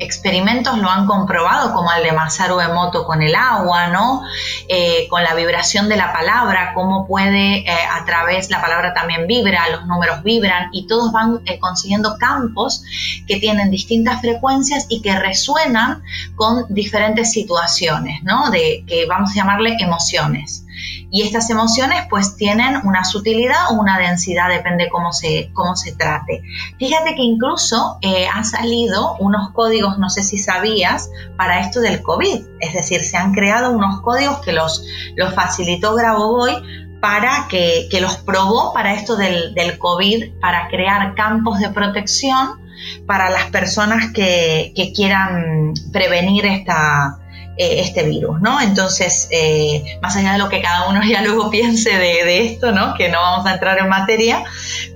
experimentos 0.00 0.78
lo 0.78 0.88
han 0.88 1.06
comprobado, 1.06 1.72
como 1.72 1.92
el 1.92 2.02
de 2.02 2.12
Masaru 2.12 2.60
Emoto 2.60 3.04
con 3.04 3.22
el 3.22 3.34
agua, 3.34 3.88
¿no? 3.88 4.22
Eh, 4.68 5.06
con 5.08 5.22
la 5.22 5.34
vibración 5.34 5.88
de 5.88 5.96
la 5.96 6.12
palabra, 6.12 6.72
cómo 6.74 7.06
puede 7.06 7.58
eh, 7.58 7.66
a 7.68 8.04
través, 8.04 8.50
la 8.50 8.60
palabra 8.60 8.94
también 8.94 9.26
vibra, 9.26 9.68
los 9.70 9.86
números 9.86 10.22
vibran 10.22 10.68
y 10.72 10.86
todos 10.86 11.12
van 11.12 11.40
eh, 11.46 11.58
consiguiendo 11.58 12.16
campos 12.18 12.82
que 13.26 13.38
tienen 13.38 13.70
distintas 13.70 14.20
frecuencias 14.20 14.86
y 14.88 15.02
que 15.02 15.18
resuenan 15.18 16.02
con 16.36 16.66
diferentes 16.68 17.32
situaciones, 17.32 18.22
¿no? 18.22 18.50
De 18.50 18.84
que 18.86 19.06
vamos 19.06 19.30
a 19.32 19.34
llamarle 19.34 19.76
emociones. 19.80 20.64
Y 21.10 21.22
estas 21.22 21.50
emociones 21.50 22.02
pues 22.10 22.36
tienen 22.36 22.80
una 22.84 23.04
sutilidad 23.04 23.70
o 23.70 23.74
una 23.74 23.98
densidad, 23.98 24.48
depende 24.48 24.88
cómo 24.88 25.12
se, 25.12 25.50
cómo 25.52 25.76
se 25.76 25.92
trate. 25.92 26.42
Fíjate 26.78 27.14
que 27.14 27.22
incluso 27.22 27.98
eh, 28.02 28.26
han 28.26 28.44
salido 28.44 29.16
unos 29.18 29.50
códigos, 29.52 29.98
no 29.98 30.10
sé 30.10 30.22
si 30.22 30.38
sabías, 30.38 31.10
para 31.36 31.60
esto 31.60 31.80
del 31.80 32.02
COVID. 32.02 32.44
Es 32.60 32.72
decir, 32.74 33.02
se 33.02 33.16
han 33.16 33.32
creado 33.32 33.70
unos 33.70 34.00
códigos 34.02 34.38
que 34.40 34.52
los, 34.52 34.84
los 35.16 35.34
facilitó 35.34 35.94
Grabovoi 35.94 36.56
para 37.00 37.46
que, 37.48 37.88
los 38.00 38.16
probó 38.18 38.72
para 38.72 38.94
esto 38.94 39.16
del, 39.16 39.54
del, 39.54 39.78
COVID, 39.78 40.40
para 40.40 40.68
crear 40.68 41.14
campos 41.14 41.60
de 41.60 41.70
protección 41.70 42.60
para 43.06 43.30
las 43.30 43.46
personas 43.46 44.12
que, 44.12 44.72
que 44.74 44.92
quieran 44.92 45.74
prevenir 45.92 46.46
esta, 46.46 47.18
eh, 47.58 47.80
este 47.80 48.04
virus, 48.04 48.40
¿no? 48.40 48.60
Entonces, 48.60 49.26
eh, 49.32 49.98
más 50.00 50.14
allá 50.14 50.34
de 50.34 50.38
lo 50.38 50.48
que 50.48 50.62
cada 50.62 50.88
uno 50.88 51.00
ya 51.08 51.22
luego 51.22 51.50
piense 51.50 51.90
de, 51.90 52.46
esto, 52.46 52.70
¿no? 52.70 52.94
Que 52.94 53.08
no 53.08 53.20
vamos 53.20 53.46
a 53.46 53.54
entrar 53.54 53.78
en 53.78 53.88
materia, 53.88 54.44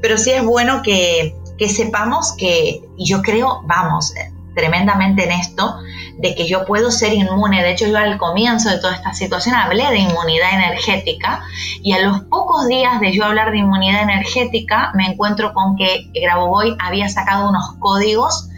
pero 0.01 0.17
sí 0.17 0.31
es 0.31 0.45
bueno 0.45 0.81
que, 0.83 1.35
sepamos 1.69 2.35
que, 2.37 2.81
y 2.97 3.05
yo 3.05 3.21
creo, 3.21 3.63
vamos, 3.65 4.15
tremendamente 4.55 5.25
en 5.25 5.33
esto, 5.33 5.77
de 6.19 6.37
que 6.37 6.47
yo 6.47 6.65
puedo 6.65 6.93
ser 6.93 7.13
inmune. 7.15 7.63
De 7.65 7.73
hecho, 7.73 7.89
yo 7.89 7.99
al 7.99 8.17
comienzo 8.17 8.71
de 8.71 8.79
toda 8.79 8.95
esta 8.95 9.13
situación 9.13 9.57
hablé 9.57 9.89
de 9.91 9.99
inmunidad 9.99 10.55
energética 10.55 11.43
y 11.83 11.95
a 11.95 12.01
los 12.01 12.21
pocos 12.23 12.69
días 12.69 13.01
de 13.01 13.13
yo 13.13 13.25
hablar 13.25 13.51
de 13.51 13.59
inmunidad 13.59 14.03
energética 14.03 14.93
me 14.95 15.07
encuentro 15.07 15.53
con 15.53 15.77
que 15.77 16.11
Grabovoi 16.15 16.77
había 16.79 17.09
sacado 17.09 17.49
unos 17.49 17.75
códigos 17.81 18.51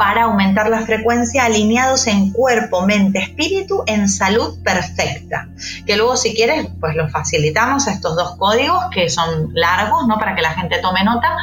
para 0.00 0.22
aumentar 0.22 0.70
la 0.70 0.80
frecuencia 0.80 1.44
alineados 1.44 2.06
en 2.06 2.32
cuerpo, 2.32 2.80
mente, 2.86 3.18
espíritu 3.18 3.82
en 3.86 4.08
salud 4.08 4.58
perfecta. 4.64 5.50
Que 5.84 5.98
luego 5.98 6.16
si 6.16 6.34
quieres, 6.34 6.68
pues 6.80 6.96
los 6.96 7.12
facilitamos 7.12 7.86
a 7.86 7.92
estos 7.92 8.16
dos 8.16 8.34
códigos 8.38 8.86
que 8.94 9.10
son 9.10 9.50
largos, 9.52 10.06
¿no? 10.08 10.18
Para 10.18 10.34
que 10.34 10.40
la 10.40 10.54
gente 10.54 10.78
tome 10.80 11.04
nota. 11.04 11.36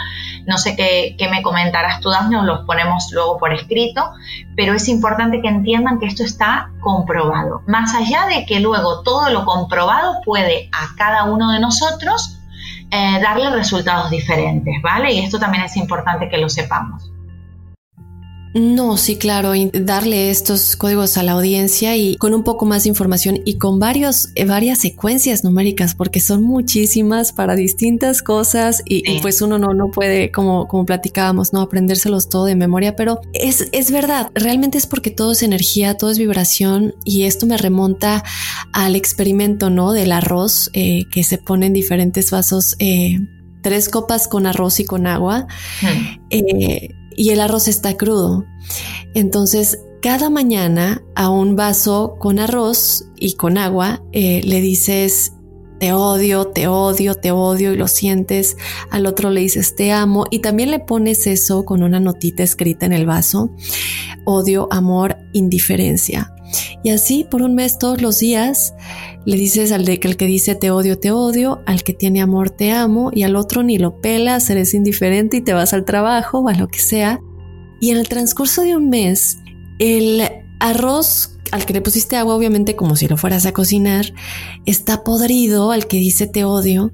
No 0.47 0.57
sé 0.57 0.75
qué, 0.75 1.15
me 1.29 1.43
comentarás 1.43 1.99
tú, 1.99 2.09
nos 2.31 2.45
los 2.45 2.65
ponemos 2.65 3.11
luego 3.11 3.37
por 3.37 3.53
escrito, 3.53 4.09
pero 4.55 4.73
es 4.73 4.87
importante 4.87 5.39
que 5.39 5.49
entiendan 5.49 5.99
que 5.99 6.07
esto 6.07 6.23
está 6.23 6.71
comprobado. 6.79 7.61
Más 7.67 7.93
allá 7.93 8.25
de 8.25 8.47
que 8.47 8.59
luego 8.59 9.03
todo 9.03 9.29
lo 9.29 9.45
comprobado 9.45 10.21
puede 10.25 10.67
a 10.73 10.95
cada 10.97 11.25
uno 11.25 11.51
de 11.51 11.59
nosotros 11.59 12.39
eh, 12.89 13.19
darle 13.21 13.51
resultados 13.51 14.09
diferentes, 14.09 14.81
¿vale? 14.81 15.13
Y 15.13 15.19
esto 15.19 15.37
también 15.37 15.63
es 15.63 15.77
importante 15.77 16.27
que 16.27 16.39
lo 16.39 16.49
sepamos. 16.49 17.11
No, 18.57 18.97
sí, 18.97 19.17
claro, 19.17 19.51
darle 19.71 20.31
estos 20.31 20.75
códigos 20.75 21.19
a 21.19 21.23
la 21.23 21.33
audiencia 21.33 21.95
y 21.95 22.15
con 22.15 22.33
un 22.33 22.43
poco 22.43 22.65
más 22.65 22.83
de 22.83 22.89
información 22.89 23.39
y 23.45 23.59
con 23.59 23.77
varios, 23.77 24.29
eh, 24.33 24.45
varias 24.45 24.79
secuencias 24.79 25.43
numéricas, 25.43 25.93
porque 25.93 26.19
son 26.19 26.41
muchísimas 26.41 27.33
para 27.33 27.55
distintas 27.55 28.23
cosas 28.23 28.81
y, 28.83 29.19
pues 29.19 29.43
uno 29.43 29.59
no, 29.59 29.75
no 29.75 29.91
puede, 29.91 30.31
como, 30.31 30.67
como 30.67 30.87
platicábamos, 30.87 31.53
no 31.53 31.61
aprendérselos 31.61 32.29
todo 32.29 32.45
de 32.45 32.55
memoria, 32.55 32.95
pero 32.95 33.21
es, 33.33 33.69
es 33.73 33.91
verdad, 33.91 34.31
realmente 34.33 34.79
es 34.79 34.87
porque 34.87 35.11
todo 35.11 35.33
es 35.33 35.43
energía, 35.43 35.95
todo 35.95 36.09
es 36.09 36.17
vibración 36.17 36.95
y 37.03 37.25
esto 37.25 37.45
me 37.45 37.57
remonta 37.57 38.23
al 38.73 38.95
experimento, 38.95 39.69
¿no? 39.69 39.91
Del 39.91 40.11
arroz 40.11 40.71
eh, 40.73 41.03
que 41.11 41.23
se 41.23 41.37
pone 41.37 41.67
en 41.67 41.73
diferentes 41.73 42.31
vasos. 42.31 42.75
Eh, 42.79 43.19
tres 43.61 43.89
copas 43.89 44.27
con 44.27 44.47
arroz 44.47 44.79
y 44.79 44.85
con 44.85 45.07
agua 45.07 45.45
y 47.17 47.31
el 47.31 47.41
arroz 47.41 47.67
está 47.67 47.97
crudo. 47.97 48.45
Entonces, 49.13 49.79
cada 50.01 50.29
mañana 50.29 51.03
a 51.15 51.29
un 51.29 51.57
vaso 51.57 52.15
con 52.19 52.39
arroz 52.39 53.09
y 53.17 53.33
con 53.33 53.57
agua 53.57 54.03
eh, 54.13 54.41
le 54.45 54.61
dices, 54.61 55.33
te 55.79 55.91
odio, 55.91 56.45
te 56.45 56.67
odio, 56.67 57.15
te 57.15 57.31
odio 57.31 57.73
y 57.73 57.77
lo 57.77 57.87
sientes. 57.87 58.55
Al 58.89 59.05
otro 59.05 59.31
le 59.31 59.41
dices, 59.41 59.75
te 59.75 59.91
amo 59.91 60.25
y 60.31 60.39
también 60.39 60.71
le 60.71 60.79
pones 60.79 61.27
eso 61.27 61.65
con 61.65 61.83
una 61.83 61.99
notita 61.99 62.43
escrita 62.43 62.85
en 62.85 62.93
el 62.93 63.05
vaso. 63.05 63.49
Odio, 64.23 64.67
amor, 64.71 65.17
indiferencia. 65.33 66.33
Y 66.83 66.89
así 66.89 67.25
por 67.29 67.41
un 67.41 67.55
mes 67.55 67.77
todos 67.77 68.01
los 68.01 68.19
días 68.19 68.73
le 69.25 69.35
dices 69.35 69.71
al 69.71 69.85
de 69.85 69.99
el 70.01 70.17
que 70.17 70.25
dice 70.25 70.55
te 70.55 70.71
odio, 70.71 70.97
te 70.99 71.11
odio, 71.11 71.61
al 71.65 71.83
que 71.83 71.93
tiene 71.93 72.21
amor, 72.21 72.49
te 72.49 72.71
amo, 72.71 73.11
y 73.13 73.23
al 73.23 73.35
otro 73.35 73.63
ni 73.63 73.77
lo 73.77 73.99
pelas, 73.99 74.49
eres 74.49 74.73
indiferente 74.73 75.37
y 75.37 75.41
te 75.41 75.53
vas 75.53 75.73
al 75.73 75.85
trabajo 75.85 76.39
o 76.39 76.47
a 76.47 76.53
lo 76.53 76.67
que 76.67 76.79
sea. 76.79 77.19
Y 77.81 77.91
en 77.91 77.97
el 77.97 78.07
transcurso 78.07 78.61
de 78.61 78.75
un 78.75 78.89
mes, 78.89 79.37
el 79.79 80.23
arroz 80.59 81.37
al 81.51 81.65
que 81.65 81.73
le 81.73 81.81
pusiste 81.81 82.15
agua, 82.15 82.35
obviamente 82.35 82.75
como 82.75 82.95
si 82.95 83.07
lo 83.07 83.17
fueras 83.17 83.45
a 83.45 83.53
cocinar, 83.53 84.13
está 84.65 85.03
podrido 85.03 85.71
al 85.71 85.87
que 85.87 85.97
dice 85.97 86.27
te 86.27 86.43
odio. 86.43 86.91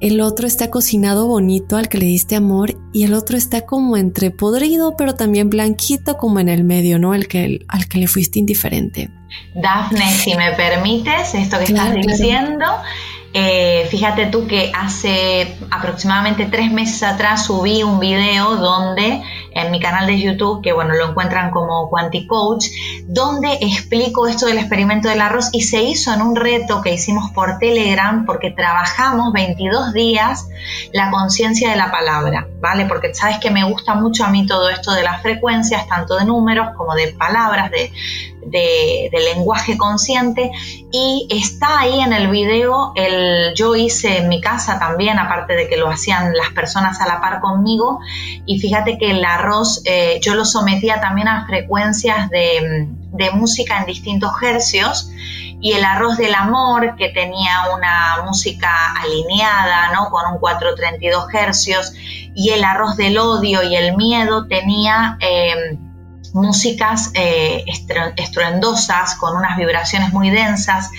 El 0.00 0.20
otro 0.20 0.46
está 0.46 0.70
cocinado 0.70 1.26
bonito 1.26 1.76
al 1.76 1.88
que 1.88 1.98
le 1.98 2.06
diste 2.06 2.36
amor 2.36 2.76
y 2.92 3.04
el 3.04 3.14
otro 3.14 3.36
está 3.36 3.62
como 3.62 3.96
entre 3.96 4.30
podrido 4.30 4.94
pero 4.96 5.14
también 5.14 5.48
blanquito 5.48 6.18
como 6.18 6.38
en 6.38 6.48
el 6.48 6.64
medio, 6.64 6.98
¿no? 6.98 7.14
El 7.14 7.28
que, 7.28 7.60
al 7.68 7.88
que 7.88 7.98
le 7.98 8.06
fuiste 8.06 8.38
indiferente. 8.38 9.10
Dafne, 9.54 10.08
si 10.10 10.34
me 10.34 10.52
permites, 10.52 11.34
esto 11.34 11.58
que 11.58 11.64
estás 11.64 11.94
diciendo, 11.94 12.66
eh, 13.32 13.86
fíjate 13.90 14.26
tú 14.26 14.46
que 14.46 14.72
hace 14.74 15.56
aproximadamente 15.70 16.46
tres 16.46 16.72
meses 16.72 17.02
atrás 17.02 17.46
subí 17.46 17.82
un 17.82 18.00
video 18.00 18.56
donde 18.56 19.22
en 19.52 19.70
mi 19.70 19.80
canal 19.80 20.06
de 20.06 20.20
YouTube, 20.20 20.62
que 20.62 20.72
bueno, 20.72 20.94
lo 20.94 21.08
encuentran 21.08 21.50
como 21.50 21.88
Quanti 21.88 22.26
Coach, 22.26 22.66
donde 23.06 23.54
explico 23.60 24.26
esto 24.26 24.46
del 24.46 24.58
experimento 24.58 25.08
del 25.08 25.20
arroz 25.20 25.48
y 25.52 25.62
se 25.62 25.82
hizo 25.82 26.12
en 26.12 26.20
un 26.20 26.36
reto 26.36 26.82
que 26.82 26.92
hicimos 26.92 27.30
por 27.30 27.58
Telegram 27.58 28.26
porque 28.26 28.50
trabajamos 28.50 29.32
22 29.32 29.94
días 29.94 30.48
la 30.92 31.10
conciencia 31.10 31.70
de 31.70 31.76
la 31.76 31.90
palabra, 31.90 32.46
¿vale? 32.60 32.84
Porque 32.84 33.14
sabes 33.14 33.38
que 33.38 33.50
me 33.50 33.64
gusta 33.64 33.94
mucho 33.94 34.24
a 34.24 34.28
mí 34.28 34.46
todo 34.46 34.68
esto 34.68 34.92
de 34.92 35.02
las 35.02 35.22
frecuencias, 35.22 35.88
tanto 35.88 36.16
de 36.16 36.26
números 36.26 36.68
como 36.76 36.94
de 36.94 37.08
palabras, 37.08 37.70
de, 37.70 37.90
de, 38.46 39.10
lenguaje 39.34 39.76
consciente 39.76 40.50
y 40.92 41.26
está 41.30 41.80
ahí 41.80 42.00
en 42.00 42.12
el 42.12 42.28
video, 42.28 42.92
el, 42.94 43.54
yo 43.54 43.74
hice 43.74 44.18
en 44.18 44.28
mi 44.28 44.40
casa 44.40 44.78
también, 44.78 45.18
aparte 45.18 45.54
de 45.54 45.68
que 45.68 45.76
lo 45.76 45.88
hacían 45.88 46.34
las 46.34 46.50
personas 46.50 47.00
a 47.00 47.06
la 47.06 47.20
par 47.20 47.40
conmigo, 47.40 48.00
y 48.44 48.60
fíjate 48.60 48.98
que 48.98 49.10
el 49.10 49.24
arroz 49.24 49.82
eh, 49.84 50.20
yo 50.22 50.34
lo 50.34 50.44
sometía 50.44 51.00
también 51.00 51.28
a 51.28 51.46
frecuencias 51.46 52.30
de, 52.30 52.88
de 53.12 53.30
música 53.30 53.78
en 53.78 53.86
distintos 53.86 54.32
hercios 54.42 55.10
y 55.60 55.72
el 55.72 55.84
arroz 55.84 56.16
del 56.18 56.34
amor 56.34 56.96
que 56.96 57.08
tenía 57.08 57.64
una 57.74 58.24
música 58.24 58.94
alineada, 59.02 59.92
¿no? 59.92 60.10
Con 60.10 60.32
un 60.32 60.38
432 60.38 61.32
hercios 61.34 61.92
y 62.34 62.50
el 62.50 62.62
arroz 62.64 62.96
del 62.96 63.18
odio 63.18 63.62
y 63.62 63.74
el 63.74 63.96
miedo 63.96 64.46
tenía 64.46 65.16
eh, 65.20 65.78
músicas 66.36 67.10
eh, 67.14 67.64
estruendosas, 68.16 69.14
con 69.14 69.36
unas 69.36 69.56
vibraciones 69.56 70.12
muy 70.12 70.28
densas, 70.30 70.90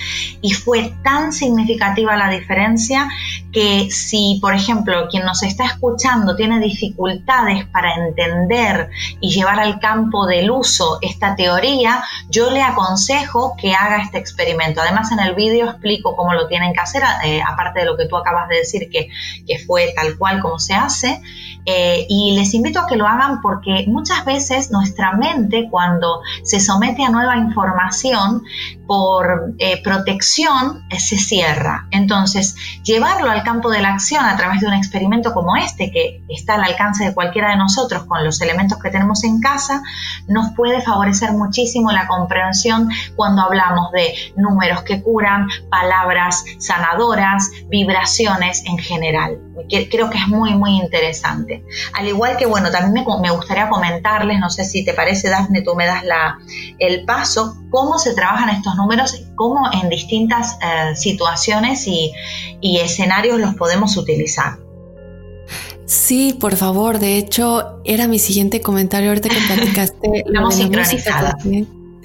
y 0.41 0.51
fue 0.53 0.93
tan 1.03 1.31
significativa 1.31 2.17
la 2.17 2.29
diferencia 2.29 3.07
que 3.53 3.89
si, 3.91 4.39
por 4.41 4.55
ejemplo, 4.55 5.07
quien 5.09 5.25
nos 5.25 5.43
está 5.43 5.65
escuchando 5.65 6.35
tiene 6.35 6.59
dificultades 6.59 7.65
para 7.65 7.93
entender 7.95 8.89
y 9.21 9.29
llevar 9.29 9.59
al 9.59 9.79
campo 9.79 10.25
del 10.25 10.49
uso 10.49 10.97
esta 11.01 11.35
teoría, 11.35 12.03
yo 12.29 12.49
le 12.49 12.63
aconsejo 12.63 13.55
que 13.61 13.73
haga 13.73 14.01
este 14.01 14.17
experimento. 14.17 14.81
Además, 14.81 15.11
en 15.11 15.19
el 15.19 15.35
vídeo 15.35 15.69
explico 15.69 16.15
cómo 16.15 16.33
lo 16.33 16.47
tienen 16.47 16.73
que 16.73 16.79
hacer, 16.79 17.03
eh, 17.23 17.41
aparte 17.47 17.81
de 17.81 17.85
lo 17.85 17.95
que 17.95 18.07
tú 18.07 18.17
acabas 18.17 18.49
de 18.49 18.55
decir, 18.57 18.89
que, 18.91 19.09
que 19.47 19.59
fue 19.59 19.93
tal 19.95 20.17
cual 20.17 20.41
como 20.41 20.59
se 20.59 20.73
hace. 20.73 21.21
Eh, 21.69 22.05
y 22.07 22.33
les 22.33 22.53
invito 22.53 22.79
a 22.79 22.87
que 22.87 22.95
lo 22.95 23.05
hagan 23.05 23.41
porque 23.41 23.83
muchas 23.87 24.23
veces 24.23 24.71
nuestra 24.71 25.11
mente 25.17 25.67
cuando 25.69 26.21
se 26.41 26.61
somete 26.61 27.03
a 27.03 27.09
nueva 27.09 27.35
información 27.35 28.43
por 28.87 29.53
eh, 29.59 29.81
protección 29.83 30.85
se 30.97 31.17
cierra. 31.17 31.87
Entonces, 31.91 32.55
llevarlo 32.83 33.29
al 33.29 33.43
campo 33.43 33.69
de 33.69 33.81
la 33.81 33.93
acción 33.93 34.25
a 34.25 34.35
través 34.37 34.61
de 34.61 34.67
un 34.67 34.73
experimento 34.73 35.33
como 35.33 35.55
este, 35.55 35.91
que 35.91 36.21
está 36.29 36.55
al 36.55 36.63
alcance 36.63 37.05
de 37.05 37.13
cualquiera 37.13 37.51
de 37.51 37.57
nosotros 37.57 38.05
con 38.05 38.23
los 38.23 38.41
elementos 38.41 38.79
que 38.81 38.89
tenemos 38.89 39.23
en 39.23 39.39
casa, 39.39 39.83
nos 40.27 40.53
puede 40.55 40.81
favorecer 40.81 41.33
muchísimo 41.33 41.91
la 41.91 42.07
comprensión 42.07 42.89
cuando 43.15 43.41
hablamos 43.41 43.91
de 43.91 44.13
números 44.35 44.83
que 44.83 45.01
curan, 45.01 45.47
palabras 45.69 46.43
sanadoras, 46.59 47.51
vibraciones 47.69 48.63
en 48.65 48.77
general. 48.77 49.39
Creo 49.69 50.09
que 50.09 50.17
es 50.17 50.27
muy, 50.27 50.53
muy 50.53 50.77
interesante. 50.77 51.63
Al 51.93 52.07
igual 52.07 52.37
que, 52.37 52.45
bueno, 52.45 52.71
también 52.71 53.05
me, 53.21 53.31
gustaría 53.31 53.69
comentarles, 53.69 54.39
no 54.39 54.49
sé 54.49 54.63
si 54.63 54.85
te 54.85 54.93
parece, 54.93 55.29
Dafne, 55.29 55.61
tú 55.61 55.75
me 55.75 55.85
das 55.85 56.03
la, 56.03 56.37
el 56.79 57.05
paso, 57.05 57.57
cómo 57.69 57.97
se 57.97 58.13
trabajan 58.13 58.49
estos 58.49 58.76
números, 58.77 59.21
cómo 59.35 59.69
en 59.73 59.89
distintas 59.89 60.57
eh, 60.61 60.95
situaciones 60.95 61.87
y, 61.87 62.13
escenarios 62.61 63.39
los 63.39 63.55
podemos 63.55 63.97
utilizar. 63.97 64.57
Sí, 65.85 66.37
por 66.39 66.55
favor. 66.55 66.99
De 66.99 67.17
hecho, 67.17 67.81
era 67.83 68.07
mi 68.07 68.19
siguiente 68.19 68.61
comentario 68.61 69.09
ahorita 69.09 69.29
que 69.29 69.39
platicaste. 69.47 70.07
Estamos 70.25 70.55
sincronizadas. 70.55 71.35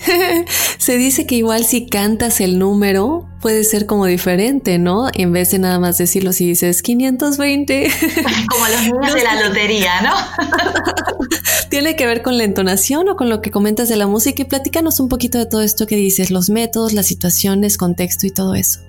Se 0.79 0.97
dice 0.97 1.27
que 1.27 1.37
igual 1.37 1.65
si 1.65 1.87
cantas 1.87 2.41
el 2.41 2.59
número 2.59 3.29
puede 3.41 3.65
ser 3.65 3.87
como 3.87 4.07
diferente, 4.07 4.79
¿no? 4.79 5.09
En 5.13 5.33
vez 5.33 5.51
de 5.51 5.59
nada 5.59 5.79
más 5.79 5.99
decirlo 5.99 6.33
si 6.33 6.47
dices 6.47 6.83
520. 6.83 7.91
Como 8.51 8.69
los 8.69 8.83
niños 8.83 9.15
de 9.15 9.23
la 9.23 9.43
lotería, 9.43 10.01
¿no? 10.03 10.15
Tiene 11.71 11.97
que 11.97 12.07
ver 12.07 12.23
con 12.23 12.39
la 12.39 12.45
entonación 12.45 13.09
o 13.09 13.17
con 13.17 13.29
lo 13.29 13.41
que 13.41 13.51
comentas 13.51 13.89
de 13.89 13.97
la 13.97 14.07
música 14.07 14.43
y 14.43 14.45
platícanos 14.45 15.01
un 15.01 15.09
poquito 15.09 15.39
de 15.39 15.47
todo 15.47 15.63
esto 15.63 15.87
que 15.87 15.97
dices, 15.97 16.31
los 16.31 16.51
métodos, 16.51 16.93
las 16.93 17.07
situaciones, 17.07 17.79
contexto 17.79 18.27
y 18.27 18.31
todo 18.31 18.55
eso. 18.55 18.81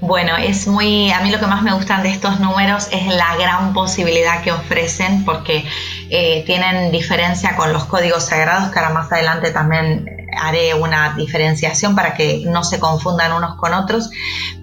Bueno, 0.00 0.36
es 0.36 0.66
muy, 0.66 1.10
a 1.10 1.20
mí 1.20 1.30
lo 1.30 1.38
que 1.38 1.46
más 1.46 1.62
me 1.62 1.72
gustan 1.72 2.02
de 2.02 2.10
estos 2.10 2.40
números 2.40 2.88
es 2.92 3.06
la 3.06 3.36
gran 3.36 3.72
posibilidad 3.72 4.42
que 4.42 4.52
ofrecen 4.52 5.24
porque 5.24 5.64
eh, 6.10 6.44
tienen 6.46 6.92
diferencia 6.92 7.56
con 7.56 7.72
los 7.72 7.84
códigos 7.84 8.24
sagrados 8.24 8.72
que 8.72 8.78
ahora 8.78 8.92
más 8.92 9.12
adelante 9.12 9.50
también 9.50 10.25
haré 10.36 10.74
una 10.74 11.14
diferenciación 11.16 11.94
para 11.94 12.14
que 12.14 12.42
no 12.46 12.64
se 12.64 12.78
confundan 12.78 13.32
unos 13.32 13.56
con 13.56 13.74
otros. 13.74 14.10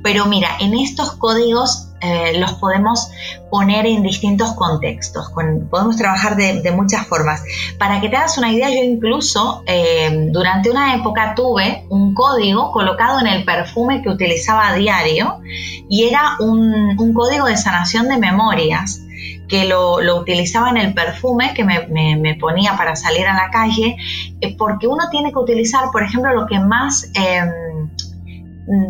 Pero 0.02 0.26
mira, 0.26 0.50
en 0.60 0.74
estos 0.74 1.14
códigos 1.14 1.90
eh, 2.02 2.38
los 2.38 2.54
podemos 2.56 3.10
poner 3.50 3.86
en 3.86 4.04
distintos 4.04 4.54
contextos, 4.54 5.32
podemos 5.70 5.96
trabajar 5.96 6.36
de, 6.36 6.72
muchas 6.72 7.08
formas. 7.08 7.44
Para 7.78 8.02
que 8.02 8.10
te 8.10 8.18
hagas 8.18 8.38
una 8.38 8.52
idea, 8.52 8.70
yo 8.70 8.84
incluso 8.84 9.64
eh, 9.68 10.28
durante 10.32 10.70
una 10.70 10.96
época 10.96 11.34
tuve 11.34 11.86
un 11.90 12.14
código 12.14 12.72
colocado 12.72 13.20
en 13.22 13.28
el 13.28 13.46
perfume 13.46 14.02
que 14.02 14.10
utilizaba 14.10 14.68
a 14.68 14.74
diario 14.74 15.40
y 15.88 16.04
era 16.04 16.36
un 16.40 17.14
código 17.14 17.46
de 17.46 17.56
sanación 17.56 18.10
de 18.10 18.18
memorias 18.18 19.04
que 19.48 19.66
lo, 19.66 19.98
utilizaba 20.18 20.70
en 20.70 20.78
el 20.78 20.94
perfume 20.94 21.54
que 21.54 21.64
me, 21.64 22.36
ponía 22.40 22.76
para 22.78 22.96
salir 22.96 23.28
a 23.28 23.34
la 23.34 23.50
calle, 23.52 23.98
eh, 24.42 24.56
porque 24.58 24.88
uno 24.88 25.10
tiene 25.10 25.32
que 25.32 25.40
utilizar, 25.40 25.86
por 25.92 26.04
ejemplo, 26.04 26.34
lo 26.34 26.48
que 26.48 26.60
más... 26.60 27.10
Em, 27.14 27.90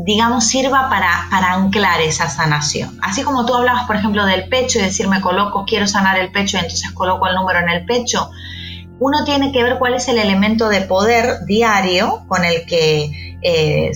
digamos, 0.06 0.46
sirva 0.46 0.88
para, 0.88 1.26
para, 1.32 1.54
anclar 1.54 2.00
esa 2.00 2.30
sanación. 2.30 2.96
Así 3.02 3.24
como 3.24 3.44
tú 3.48 3.56
hablabas, 3.56 3.88
por 3.88 3.96
ejemplo, 3.96 4.24
del 4.28 4.48
pecho 4.48 4.78
y 4.78 4.84
decir, 4.84 5.08
me 5.08 5.20
coloco, 5.20 5.66
quiero 5.66 5.88
sanar 5.88 6.20
el 6.20 6.32
pecho 6.32 6.58
y 6.58 6.60
entonces 6.60 6.92
coloco 6.92 7.28
el 7.28 7.34
número 7.34 7.58
en 7.58 7.70
el 7.70 7.84
pecho, 7.84 8.30
uno 9.00 9.24
tiene 9.26 9.52
que 9.52 9.64
ver 9.64 9.80
cuál 9.80 9.96
es 9.96 10.08
el 10.08 10.18
elemento 10.18 10.70
de 10.70 10.82
poder 10.82 11.46
diario 11.46 12.24
con 12.28 12.46
el 12.46 12.66
que 12.66 13.33
eh, 13.44 13.92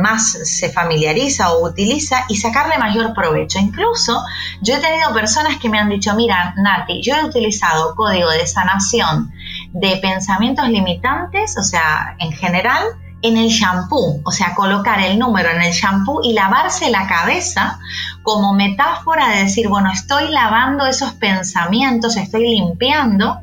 más 0.00 0.32
se 0.32 0.70
familiariza 0.70 1.52
o 1.52 1.66
utiliza 1.66 2.24
y 2.28 2.36
sacarle 2.36 2.78
mayor 2.78 3.12
provecho. 3.14 3.58
Incluso 3.58 4.22
yo 4.62 4.74
he 4.74 4.78
tenido 4.78 5.12
personas 5.12 5.58
que 5.58 5.68
me 5.68 5.78
han 5.78 5.88
dicho, 5.88 6.14
mira, 6.14 6.54
Nati, 6.56 7.02
yo 7.02 7.14
he 7.14 7.24
utilizado 7.24 7.94
código 7.94 8.30
de 8.30 8.46
sanación 8.46 9.32
de 9.72 9.96
pensamientos 9.98 10.68
limitantes, 10.68 11.56
o 11.58 11.62
sea, 11.62 12.16
en 12.18 12.32
general, 12.32 12.82
en 13.22 13.36
el 13.36 13.48
shampoo, 13.48 14.20
o 14.24 14.32
sea, 14.32 14.54
colocar 14.54 15.00
el 15.00 15.18
número 15.18 15.50
en 15.50 15.62
el 15.62 15.72
shampoo 15.72 16.20
y 16.22 16.32
lavarse 16.32 16.90
la 16.90 17.06
cabeza 17.06 17.78
como 18.22 18.54
metáfora 18.54 19.28
de 19.30 19.44
decir, 19.44 19.68
bueno, 19.68 19.90
estoy 19.92 20.30
lavando 20.30 20.86
esos 20.86 21.12
pensamientos, 21.14 22.16
estoy 22.16 22.48
limpiando 22.48 23.40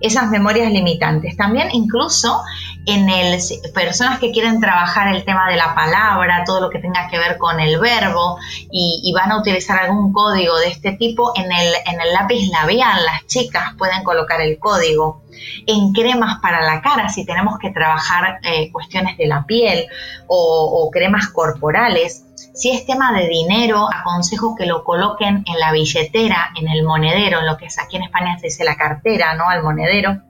esas 0.00 0.28
memorias 0.28 0.70
limitantes. 0.70 1.36
También 1.36 1.68
incluso 1.72 2.42
en 2.86 3.08
el 3.08 3.38
personas 3.74 4.18
que 4.18 4.32
quieren 4.32 4.60
trabajar 4.60 5.14
el 5.14 5.24
tema 5.24 5.48
de 5.48 5.56
la 5.56 5.74
palabra, 5.74 6.44
todo 6.44 6.60
lo 6.60 6.70
que 6.70 6.78
tenga 6.78 7.08
que 7.08 7.18
ver 7.18 7.38
con 7.38 7.60
el 7.60 7.78
verbo 7.78 8.38
y, 8.70 9.12
van 9.14 9.30
a 9.30 9.38
utilizar 9.38 9.78
algún 9.78 10.12
código 10.12 10.58
de 10.58 10.68
este 10.68 10.92
tipo 10.92 11.32
en 11.36 11.52
el, 11.52 11.74
en 11.86 12.00
el 12.00 12.12
lápiz 12.14 12.48
labial, 12.48 13.04
las 13.04 13.26
chicas 13.26 13.74
pueden 13.76 14.02
colocar 14.04 14.40
el 14.40 14.58
código. 14.58 15.22
En 15.66 15.92
cremas 15.92 16.40
para 16.40 16.62
la 16.62 16.80
cara, 16.80 17.08
si 17.08 17.26
tenemos 17.26 17.58
que 17.58 17.70
trabajar 17.70 18.38
eh, 18.42 18.70
cuestiones 18.72 19.18
de 19.18 19.26
la 19.26 19.44
piel 19.44 19.86
o 20.26 20.88
cremas 20.92 21.28
corporales, 21.28 22.24
si 22.54 22.70
es 22.70 22.84
tema 22.84 23.12
de 23.12 23.28
dinero, 23.28 23.88
aconsejo 23.90 24.54
que 24.54 24.66
lo 24.66 24.84
coloquen 24.84 25.42
en 25.46 25.58
la 25.58 25.72
billetera, 25.72 26.50
en 26.60 26.68
el 26.68 26.84
monedero, 26.84 27.40
en 27.40 27.46
lo 27.46 27.56
que 27.56 27.66
es 27.66 27.78
aquí 27.78 27.96
en 27.96 28.02
España 28.02 28.38
se 28.38 28.48
dice 28.48 28.64
la 28.64 28.76
cartera, 28.76 29.34
¿no? 29.34 29.48
Al 29.48 29.62
monedero. 29.62 30.20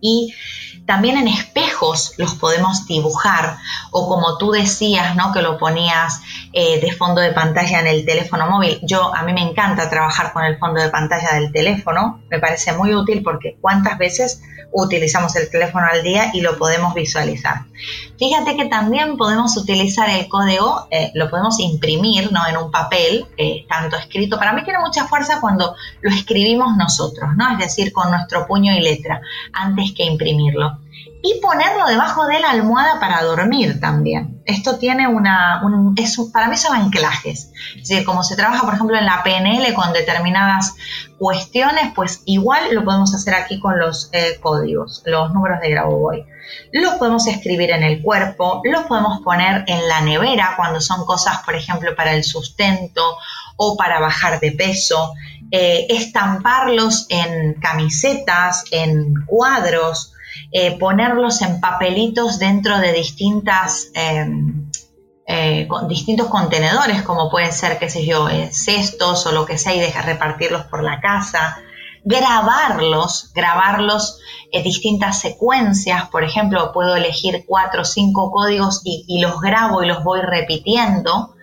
Y 0.00 0.34
también 0.86 1.18
en 1.18 1.28
espejos 1.28 2.14
los 2.16 2.34
podemos 2.34 2.86
dibujar 2.86 3.58
o 3.90 4.08
como 4.08 4.38
tú 4.38 4.52
decías, 4.52 5.14
¿no? 5.16 5.32
Que 5.32 5.42
lo 5.42 5.58
ponías 5.58 6.22
eh, 6.52 6.80
de 6.80 6.92
fondo 6.92 7.20
de 7.20 7.32
pantalla 7.32 7.80
en 7.80 7.86
el 7.86 8.06
teléfono 8.06 8.48
móvil. 8.48 8.80
Yo, 8.82 9.14
a 9.14 9.22
mí 9.22 9.34
me 9.34 9.42
encanta 9.42 9.90
trabajar 9.90 10.32
con 10.32 10.44
el 10.44 10.58
fondo 10.58 10.80
de 10.80 10.88
pantalla 10.88 11.34
del 11.34 11.52
teléfono, 11.52 12.22
me 12.30 12.38
parece 12.38 12.72
muy 12.72 12.94
útil 12.94 13.22
porque 13.22 13.58
cuántas 13.60 13.98
veces 13.98 14.40
utilizamos 14.72 15.34
el 15.36 15.50
teléfono 15.50 15.86
al 15.90 16.02
día 16.02 16.30
y 16.32 16.40
lo 16.40 16.58
podemos 16.58 16.94
visualizar. 16.94 17.64
Fíjate 18.18 18.56
que 18.56 18.66
también 18.66 19.16
podemos 19.16 19.56
utilizar 19.56 20.10
el 20.10 20.28
código, 20.28 20.86
eh, 20.90 21.10
lo 21.14 21.30
podemos 21.30 21.58
imprimir 21.60 22.30
¿no? 22.32 22.46
en 22.46 22.56
un 22.56 22.70
papel, 22.70 23.26
eh, 23.36 23.64
tanto 23.68 23.96
escrito. 23.96 24.38
Para 24.38 24.52
mí 24.52 24.64
tiene 24.64 24.80
mucha 24.80 25.06
fuerza 25.06 25.40
cuando 25.40 25.74
lo 26.00 26.10
escribimos 26.10 26.76
nosotros, 26.76 27.30
¿no? 27.36 27.52
es 27.52 27.58
decir, 27.58 27.92
con 27.92 28.10
nuestro 28.10 28.46
puño 28.46 28.74
y 28.74 28.80
letra, 28.80 29.20
antes 29.52 29.92
que 29.92 30.04
imprimirlo 30.04 30.78
y 31.28 31.40
ponerlo 31.40 31.86
debajo 31.86 32.26
de 32.26 32.40
la 32.40 32.50
almohada 32.50 32.98
para 33.00 33.22
dormir 33.22 33.80
también. 33.80 34.40
Esto 34.46 34.78
tiene 34.78 35.08
una, 35.08 35.60
es, 35.96 36.16
para 36.32 36.48
mí 36.48 36.56
son 36.56 36.74
anclajes. 36.74 37.52
Es 37.76 38.04
como 38.06 38.22
se 38.22 38.34
trabaja, 38.34 38.64
por 38.64 38.74
ejemplo, 38.74 38.96
en 38.96 39.04
la 39.04 39.22
PNL 39.22 39.74
con 39.74 39.92
determinadas 39.92 40.74
cuestiones, 41.18 41.92
pues 41.94 42.22
igual 42.24 42.74
lo 42.74 42.82
podemos 42.82 43.14
hacer 43.14 43.34
aquí 43.34 43.60
con 43.60 43.78
los 43.78 44.08
eh, 44.12 44.38
códigos, 44.40 45.02
los 45.04 45.34
números 45.34 45.60
de 45.60 45.70
Grabovoi. 45.70 46.24
Los 46.72 46.94
podemos 46.94 47.26
escribir 47.26 47.72
en 47.72 47.82
el 47.82 48.00
cuerpo, 48.00 48.62
los 48.64 48.84
podemos 48.84 49.20
poner 49.20 49.64
en 49.66 49.86
la 49.86 50.00
nevera 50.00 50.54
cuando 50.56 50.80
son 50.80 51.04
cosas, 51.04 51.40
por 51.44 51.56
ejemplo, 51.56 51.94
para 51.94 52.14
el 52.14 52.24
sustento 52.24 53.18
o 53.58 53.76
para 53.76 54.00
bajar 54.00 54.40
de 54.40 54.52
peso, 54.52 55.12
eh, 55.50 55.86
estamparlos 55.90 57.06
en 57.10 57.54
camisetas, 57.60 58.64
en 58.70 59.12
cuadros, 59.26 60.14
eh, 60.50 60.78
ponerlos 60.78 61.42
en 61.42 61.60
papelitos 61.60 62.38
dentro 62.38 62.78
de 62.78 62.92
distintas, 62.92 63.90
em, 63.94 64.70
eh, 65.26 65.68
distintos 65.88 66.28
contenedores, 66.28 67.02
como 67.02 67.30
pueden 67.30 67.52
ser, 67.52 67.78
qué 67.78 67.90
sé 67.90 68.06
yo, 68.06 68.30
eh, 68.30 68.48
cestos 68.50 69.26
o 69.26 69.32
lo 69.32 69.44
que 69.44 69.58
sea, 69.58 69.74
y 69.74 69.80
dejar 69.80 70.06
repartirlos 70.06 70.64
por 70.66 70.82
la 70.82 71.00
casa. 71.00 71.58
Grabarlos, 72.02 73.32
grabarlos 73.34 74.20
en 74.50 74.62
distintas 74.62 75.20
secuencias, 75.20 76.08
por 76.08 76.24
ejemplo, 76.24 76.72
puedo 76.72 76.96
elegir 76.96 77.44
cuatro 77.46 77.82
o 77.82 77.84
cinco 77.84 78.30
códigos 78.30 78.80
y, 78.84 79.20
los 79.20 79.40
grabo 79.42 79.82
y 79.82 79.86
los 79.86 80.02
voy 80.02 80.20
repitiendo. 80.22 81.34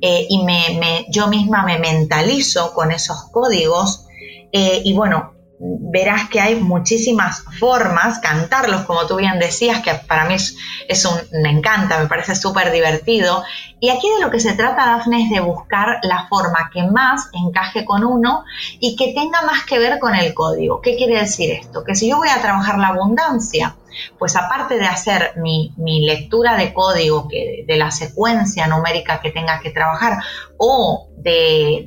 y 0.00 0.42
me, 0.44 1.06
yo 1.10 1.28
misma 1.28 1.64
me 1.64 1.78
mentalizo 1.78 2.74
con 2.74 2.90
esos 2.92 3.30
códigos 3.32 4.06
y 4.52 4.92
bueno, 4.94 5.31
verás 5.64 6.28
que 6.28 6.40
hay 6.40 6.56
muchísimas 6.56 7.44
formas, 7.60 8.18
cantarlos, 8.18 8.82
como 8.82 9.06
tú 9.06 9.16
bien 9.16 9.38
decías, 9.38 9.80
que 9.80 9.94
para 9.94 10.24
mí 10.24 10.34
es, 10.34 11.04
un, 11.04 11.14
me 11.40 11.50
encanta, 11.50 11.98
me 11.98 12.06
parece 12.06 12.34
súper 12.34 12.72
divertido. 12.72 13.44
Y 13.78 13.90
aquí 13.90 14.08
de 14.08 14.24
lo 14.24 14.30
que 14.30 14.40
se 14.40 14.54
trata, 14.54 14.86
Dafne, 14.86 15.24
es 15.24 15.30
de 15.30 15.38
buscar 15.38 16.00
la 16.02 16.26
forma 16.28 16.68
que 16.72 16.82
más 16.82 17.28
encaje 17.32 17.84
con 17.84 18.04
uno 18.04 18.44
y 18.80 18.96
que 18.96 19.12
tenga 19.14 19.42
más 19.42 19.64
que 19.64 19.78
ver 19.78 20.00
con 20.00 20.16
el 20.16 20.34
código. 20.34 20.80
¿Qué 20.80 20.96
quiere 20.96 21.20
decir 21.20 21.52
esto? 21.52 21.84
Que 21.84 21.94
si 21.94 22.08
yo 22.08 22.16
voy 22.16 22.28
a 22.28 22.42
trabajar 22.42 22.78
la 22.78 22.88
abundancia, 22.88 23.76
pues 24.18 24.36
aparte 24.36 24.78
de 24.78 24.86
hacer 24.86 25.34
mi, 25.36 25.72
lectura 26.06 26.56
de 26.56 26.72
código, 26.72 27.28
que, 27.28 27.64
de 27.66 27.76
la 27.76 27.90
secuencia 27.90 28.66
numérica 28.66 29.20
que 29.20 29.30
tenga 29.30 29.60
que 29.60 29.70
trabajar, 29.70 30.18
o 30.56 31.08
de, 31.16 31.86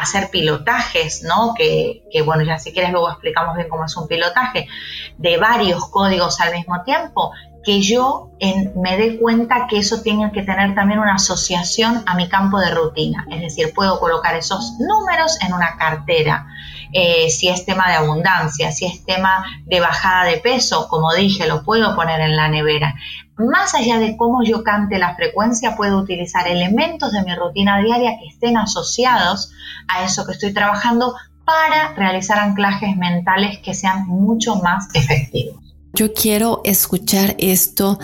hacer 0.00 0.30
pilotajes, 0.30 1.22
¿no? 1.22 1.54
Que, 1.54 2.02
que, 2.10 2.22
bueno, 2.22 2.42
ya 2.42 2.58
si 2.58 2.72
quieres 2.72 2.92
luego 2.92 3.10
explicamos 3.10 3.56
bien 3.56 3.68
cómo 3.68 3.84
es 3.84 3.96
un 3.96 4.08
pilotaje, 4.08 4.66
de 5.18 5.36
varios 5.36 5.88
códigos 5.90 6.40
al 6.40 6.52
mismo 6.52 6.82
tiempo, 6.82 7.32
que 7.64 7.82
yo 7.82 8.30
me 8.76 8.96
dé 8.96 9.18
cuenta 9.18 9.66
que 9.68 9.78
eso 9.78 10.02
tiene 10.02 10.30
que 10.32 10.42
tener 10.42 10.74
también 10.74 11.00
una 11.00 11.14
asociación 11.14 12.02
a 12.06 12.14
mi 12.14 12.28
campo 12.28 12.58
de 12.58 12.70
rutina. 12.70 13.26
Es 13.30 13.40
decir, 13.40 13.72
puedo 13.74 13.98
colocar 13.98 14.36
esos 14.36 14.74
números 14.78 15.38
en 15.40 15.54
una 15.54 15.76
cartera. 15.76 16.46
Eh, 16.92 17.30
si 17.30 17.48
es 17.48 17.64
tema 17.64 17.88
de 17.88 17.96
abundancia, 17.96 18.70
si 18.70 18.86
es 18.86 19.04
tema 19.04 19.44
de 19.64 19.80
bajada 19.80 20.24
de 20.24 20.36
peso, 20.38 20.88
como 20.88 21.12
dije, 21.12 21.46
lo 21.46 21.64
puedo 21.64 21.96
poner 21.96 22.20
en 22.20 22.36
la 22.36 22.48
nevera. 22.48 22.94
Más 23.36 23.74
allá 23.74 23.98
de 23.98 24.16
cómo 24.16 24.44
yo 24.44 24.62
cante 24.62 24.98
la 24.98 25.16
frecuencia, 25.16 25.76
puedo 25.76 25.98
utilizar 25.98 26.46
elementos 26.46 27.12
de 27.12 27.22
mi 27.22 27.34
rutina 27.34 27.80
diaria 27.80 28.18
que 28.20 28.28
estén 28.28 28.56
asociados 28.56 29.52
a 29.88 30.04
eso 30.04 30.24
que 30.24 30.32
estoy 30.32 30.52
trabajando 30.52 31.14
para 31.44 31.94
realizar 31.94 32.38
anclajes 32.38 32.96
mentales 32.96 33.58
que 33.58 33.74
sean 33.74 34.06
mucho 34.06 34.56
más 34.56 34.88
efectivos. 34.94 35.63
Yo 35.94 36.12
quiero 36.12 36.60
escuchar 36.64 37.36
esto 37.38 37.98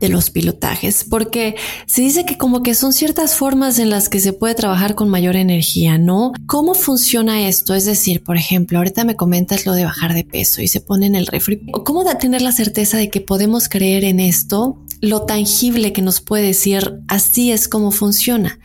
de 0.00 0.08
los 0.08 0.30
pilotajes, 0.30 1.04
porque 1.04 1.56
se 1.86 2.02
dice 2.02 2.24
que 2.24 2.36
como 2.36 2.62
que 2.62 2.74
son 2.74 2.92
ciertas 2.92 3.34
formas 3.34 3.78
en 3.78 3.90
las 3.90 4.08
que 4.08 4.20
se 4.20 4.32
puede 4.32 4.54
trabajar 4.54 4.94
con 4.94 5.08
mayor 5.08 5.36
energía, 5.36 5.98
¿no? 5.98 6.32
¿Cómo 6.46 6.74
funciona 6.74 7.48
esto? 7.48 7.74
Es 7.74 7.84
decir, 7.84 8.22
por 8.22 8.36
ejemplo, 8.36 8.78
ahorita 8.78 9.04
me 9.04 9.16
comentas 9.16 9.66
lo 9.66 9.72
de 9.72 9.84
bajar 9.84 10.14
de 10.14 10.24
peso 10.24 10.62
y 10.62 10.68
se 10.68 10.80
pone 10.80 11.06
en 11.06 11.14
el 11.14 11.26
refri. 11.26 11.60
¿Cómo 11.84 12.04
da 12.04 12.18
tener 12.18 12.42
la 12.42 12.52
certeza 12.52 12.98
de 12.98 13.10
que 13.10 13.20
podemos 13.20 13.68
creer 13.68 14.04
en 14.04 14.20
esto? 14.20 14.78
Lo 15.00 15.22
tangible 15.22 15.92
que 15.92 16.02
nos 16.02 16.20
puede 16.20 16.44
decir, 16.44 17.00
así 17.08 17.52
es 17.52 17.68
como 17.68 17.90
funciona. 17.90 18.58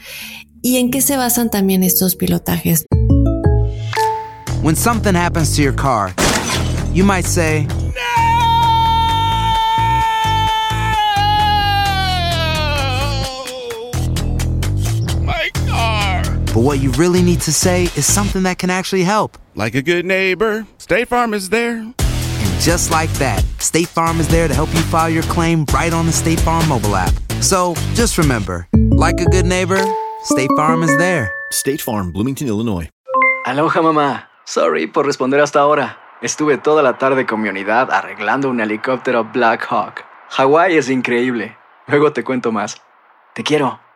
¿Y 0.61 0.77
en 0.77 0.91
qué 0.91 1.01
se 1.01 1.17
basan 1.17 1.49
también 1.49 1.83
estos 1.83 2.15
pilotajes? 2.15 2.85
When 4.61 4.75
something 4.75 5.15
happens 5.15 5.55
to 5.55 5.61
your 5.61 5.75
car, 5.75 6.13
you 6.93 7.03
might 7.03 7.25
say, 7.25 7.67
But 16.53 16.63
what 16.63 16.79
you 16.79 16.91
really 16.91 17.21
need 17.21 17.39
to 17.41 17.53
say 17.53 17.83
is 17.95 18.05
something 18.05 18.43
that 18.43 18.57
can 18.57 18.69
actually 18.69 19.03
help. 19.03 19.37
Like 19.55 19.73
a 19.73 19.81
good 19.81 20.05
neighbor, 20.05 20.65
State 20.79 21.07
Farm 21.07 21.33
is 21.33 21.49
there. 21.49 21.77
And 21.77 22.59
just 22.59 22.91
like 22.91 23.09
that, 23.19 23.41
State 23.59 23.87
Farm 23.87 24.19
is 24.19 24.27
there 24.27 24.49
to 24.49 24.53
help 24.53 24.67
you 24.73 24.81
file 24.81 25.09
your 25.09 25.23
claim 25.23 25.65
right 25.73 25.93
on 25.93 26.05
the 26.05 26.11
State 26.11 26.41
Farm 26.41 26.67
mobile 26.67 26.95
app. 26.95 27.13
So 27.39 27.73
just 27.93 28.17
remember, 28.17 28.67
like 28.91 29.21
a 29.21 29.25
good 29.25 29.45
neighbor, 29.45 29.81
State 30.23 30.49
Farm 30.57 30.83
is 30.83 30.95
there. 30.97 31.31
State 31.51 31.79
Farm, 31.79 32.11
Bloomington, 32.11 32.47
Illinois. 32.47 32.89
Aloha 33.45 33.81
mamá. 33.81 34.27
Sorry 34.45 34.87
por 34.87 35.05
responder 35.05 35.39
hasta 35.39 35.59
ahora. 35.59 35.97
Estuve 36.21 36.57
toda 36.57 36.83
la 36.83 36.97
tarde 36.97 37.25
con 37.25 37.41
mi 37.41 37.47
unidad 37.49 37.89
arreglando 37.89 38.49
un 38.49 38.59
helicóptero 38.59 39.23
Black 39.23 39.65
Hawk. 39.69 40.03
Hawái 40.29 40.77
es 40.77 40.89
increíble. 40.89 41.57
Luego 41.87 42.11
te 42.11 42.23
cuento 42.23 42.51
más. 42.51 42.81
Te 43.33 43.43
quiero. 43.43 43.79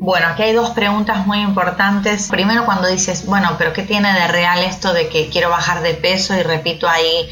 Bueno, 0.00 0.28
aquí 0.28 0.44
hay 0.44 0.52
dos 0.52 0.70
preguntas 0.70 1.26
muy 1.26 1.40
importantes. 1.40 2.28
Primero, 2.28 2.64
cuando 2.64 2.86
dices, 2.86 3.26
bueno, 3.26 3.56
pero 3.58 3.72
¿qué 3.72 3.82
tiene 3.82 4.12
de 4.12 4.28
real 4.28 4.62
esto 4.62 4.92
de 4.92 5.08
que 5.08 5.28
quiero 5.28 5.50
bajar 5.50 5.82
de 5.82 5.94
peso 5.94 6.36
y 6.36 6.42
repito 6.42 6.88
ahí 6.88 7.28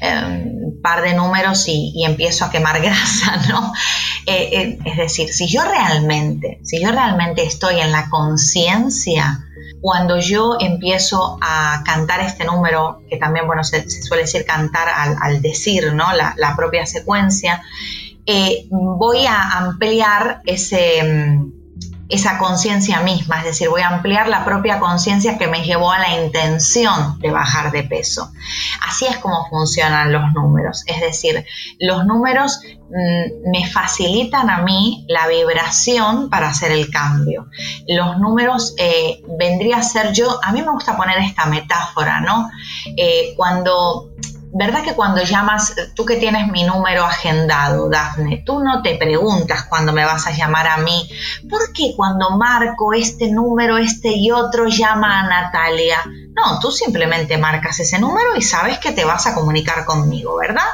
un 0.00 0.08
em, 0.08 0.80
par 0.80 1.02
de 1.02 1.14
números 1.14 1.64
y, 1.66 2.04
empiezo 2.04 2.44
a 2.44 2.50
quemar 2.50 2.80
grasa, 2.82 3.36
¿no? 3.48 3.72
Eh, 4.26 4.48
eh, 4.52 4.78
es 4.84 4.96
decir, 4.96 5.32
si 5.32 5.48
yo 5.48 5.64
realmente, 5.64 6.60
si 6.62 6.80
yo 6.80 6.92
realmente 6.92 7.44
estoy 7.44 7.80
en 7.80 7.90
la 7.90 8.08
conciencia, 8.08 9.46
cuando 9.80 10.18
yo 10.18 10.56
empiezo 10.60 11.36
a 11.42 11.82
cantar 11.84 12.20
este 12.20 12.44
número, 12.44 13.02
que 13.10 13.16
también, 13.16 13.46
bueno, 13.48 13.64
se, 13.64 13.90
suele 13.90 14.22
decir 14.22 14.46
cantar 14.46 14.88
al, 14.88 15.42
decir, 15.42 15.92
¿no? 15.92 16.06
La, 16.12 16.54
propia 16.56 16.86
secuencia, 16.86 17.60
eh, 18.24 18.66
voy 18.70 19.26
a 19.26 19.58
ampliar 19.58 20.42
ese 20.46 21.02
esa 22.08 22.38
conciencia 22.38 23.00
misma, 23.00 23.38
es 23.38 23.44
decir, 23.44 23.68
voy 23.68 23.80
a 23.80 23.88
ampliar 23.88 24.28
la 24.28 24.44
propia 24.44 24.78
conciencia 24.78 25.38
que 25.38 25.48
me 25.48 25.64
llevó 25.64 25.90
a 25.90 25.98
la 25.98 26.22
intención 26.22 27.18
de 27.18 27.30
bajar 27.30 27.72
de 27.72 27.82
peso. 27.82 28.30
Así 28.86 29.06
es 29.06 29.16
como 29.18 29.48
funcionan 29.48 30.12
los 30.12 30.32
números, 30.34 30.84
es 30.86 31.00
decir, 31.00 31.46
los 31.78 32.04
números 32.04 32.60
mm, 32.90 33.50
me 33.50 33.66
facilitan 33.66 34.50
a 34.50 34.62
mí 34.62 35.06
la 35.08 35.26
vibración 35.26 36.28
para 36.28 36.48
hacer 36.48 36.72
el 36.72 36.90
cambio. 36.90 37.48
Los 37.88 38.18
números 38.18 38.74
eh, 38.78 39.22
vendría 39.38 39.78
a 39.78 39.82
ser 39.82 40.12
yo, 40.12 40.38
a 40.42 40.52
mí 40.52 40.60
me 40.60 40.70
gusta 40.70 40.96
poner 40.96 41.18
esta 41.18 41.46
metáfora, 41.46 42.20
¿no? 42.20 42.50
Eh, 42.96 43.32
cuando 43.36 44.10
¿verdad 44.54 44.84
que 44.84 44.94
cuando 44.94 45.22
llamas, 45.22 45.74
tú 45.94 46.04
que 46.06 46.16
tienes 46.16 46.46
mi 46.48 46.62
número 46.62 47.04
agendado, 47.04 47.90
Dafne, 47.90 48.42
tú 48.46 48.60
no 48.60 48.82
te 48.82 48.94
preguntas 48.96 49.64
cuando 49.64 49.92
me 49.92 50.04
vas 50.04 50.26
a 50.28 50.30
llamar 50.30 50.68
a 50.68 50.78
mí, 50.78 51.10
¿por 51.50 51.72
qué 51.72 51.92
cuando 51.96 52.36
marco 52.38 52.92
este 52.92 53.30
número, 53.30 53.76
este 53.78 54.12
y 54.16 54.30
otro 54.30 54.68
llama 54.68 55.20
a 55.20 55.28
Natalia? 55.28 55.98
No, 56.34 56.60
tú 56.60 56.70
simplemente 56.70 57.36
marcas 57.36 57.80
ese 57.80 57.98
número 57.98 58.36
y 58.36 58.42
sabes 58.42 58.78
que 58.78 58.92
te 58.92 59.04
vas 59.04 59.26
a 59.26 59.34
comunicar 59.34 59.84
conmigo, 59.84 60.36
¿verdad? 60.36 60.66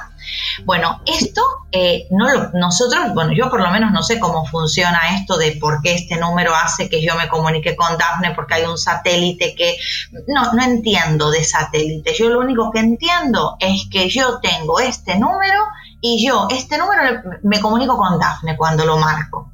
Bueno, 0.64 1.00
esto 1.06 1.42
eh, 1.72 2.06
no 2.10 2.26
nosotros, 2.54 3.14
bueno, 3.14 3.32
yo 3.32 3.48
por 3.50 3.60
lo 3.60 3.70
menos 3.70 3.92
no 3.92 4.02
sé 4.02 4.18
cómo 4.18 4.44
funciona 4.46 5.16
esto 5.16 5.36
de 5.36 5.52
por 5.52 5.80
qué 5.82 5.94
este 5.94 6.16
número 6.16 6.54
hace 6.54 6.88
que 6.88 7.02
yo 7.02 7.14
me 7.16 7.28
comunique 7.28 7.76
con 7.76 7.96
Dafne 7.96 8.32
porque 8.34 8.54
hay 8.54 8.64
un 8.64 8.78
satélite 8.78 9.54
que 9.54 9.76
no, 10.28 10.52
no 10.52 10.62
entiendo 10.62 11.30
de 11.30 11.44
satélite. 11.44 12.14
Yo 12.18 12.28
lo 12.28 12.40
único 12.40 12.70
que 12.70 12.80
entiendo 12.80 13.56
es 13.60 13.88
que 13.90 14.08
yo 14.08 14.40
tengo 14.40 14.80
este 14.80 15.18
número 15.18 15.64
y 16.00 16.24
yo 16.26 16.48
este 16.50 16.78
número 16.78 17.22
me 17.42 17.60
comunico 17.60 17.96
con 17.96 18.18
Dafne 18.18 18.56
cuando 18.56 18.84
lo 18.84 18.96
marco. 18.96 19.52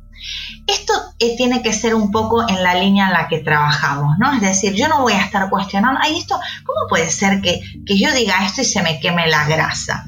Esto 0.67 0.93
eh, 1.21 1.37
tiene 1.37 1.63
que 1.63 1.73
ser 1.73 1.95
un 1.95 2.11
poco 2.11 2.49
en 2.49 2.63
la 2.63 2.75
línea 2.75 3.07
en 3.07 3.13
la 3.13 3.29
que 3.29 3.39
trabajamos, 3.39 4.17
¿no? 4.19 4.33
Es 4.33 4.41
decir, 4.41 4.75
yo 4.75 4.89
no 4.89 5.03
voy 5.03 5.13
a 5.13 5.23
estar 5.23 5.49
cuestionando, 5.49 6.01
ay, 6.03 6.19
esto, 6.19 6.39
¿cómo 6.65 6.89
puede 6.89 7.09
ser 7.11 7.41
que, 7.41 7.61
que 7.87 7.99
yo 7.99 8.13
diga 8.13 8.45
esto 8.45 8.63
y 8.63 8.65
se 8.65 8.83
me 8.83 8.99
queme 8.99 9.29
la 9.29 9.47
grasa? 9.47 10.05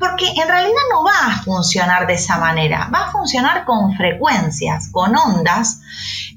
Porque 0.00 0.26
en 0.28 0.48
realidad 0.48 0.82
no 0.90 1.04
va 1.04 1.26
a 1.26 1.42
funcionar 1.42 2.06
de 2.06 2.14
esa 2.14 2.38
manera, 2.38 2.88
va 2.92 3.08
a 3.08 3.12
funcionar 3.12 3.66
con 3.66 3.94
frecuencias, 3.94 4.88
con 4.90 5.14
ondas 5.14 5.82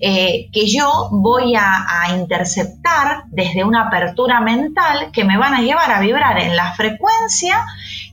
eh, 0.02 0.50
que 0.52 0.68
yo 0.68 1.08
voy 1.12 1.56
a, 1.56 1.88
interceptar 2.14 3.24
desde 3.28 3.64
una 3.64 3.88
apertura 3.88 4.42
mental 4.42 5.12
que 5.14 5.24
me 5.24 5.38
van 5.38 5.54
a 5.54 5.62
llevar 5.62 5.90
a 5.92 6.02
vibrar 6.02 6.38
en 6.40 6.56
la 6.56 6.74
frecuencia 6.74 7.66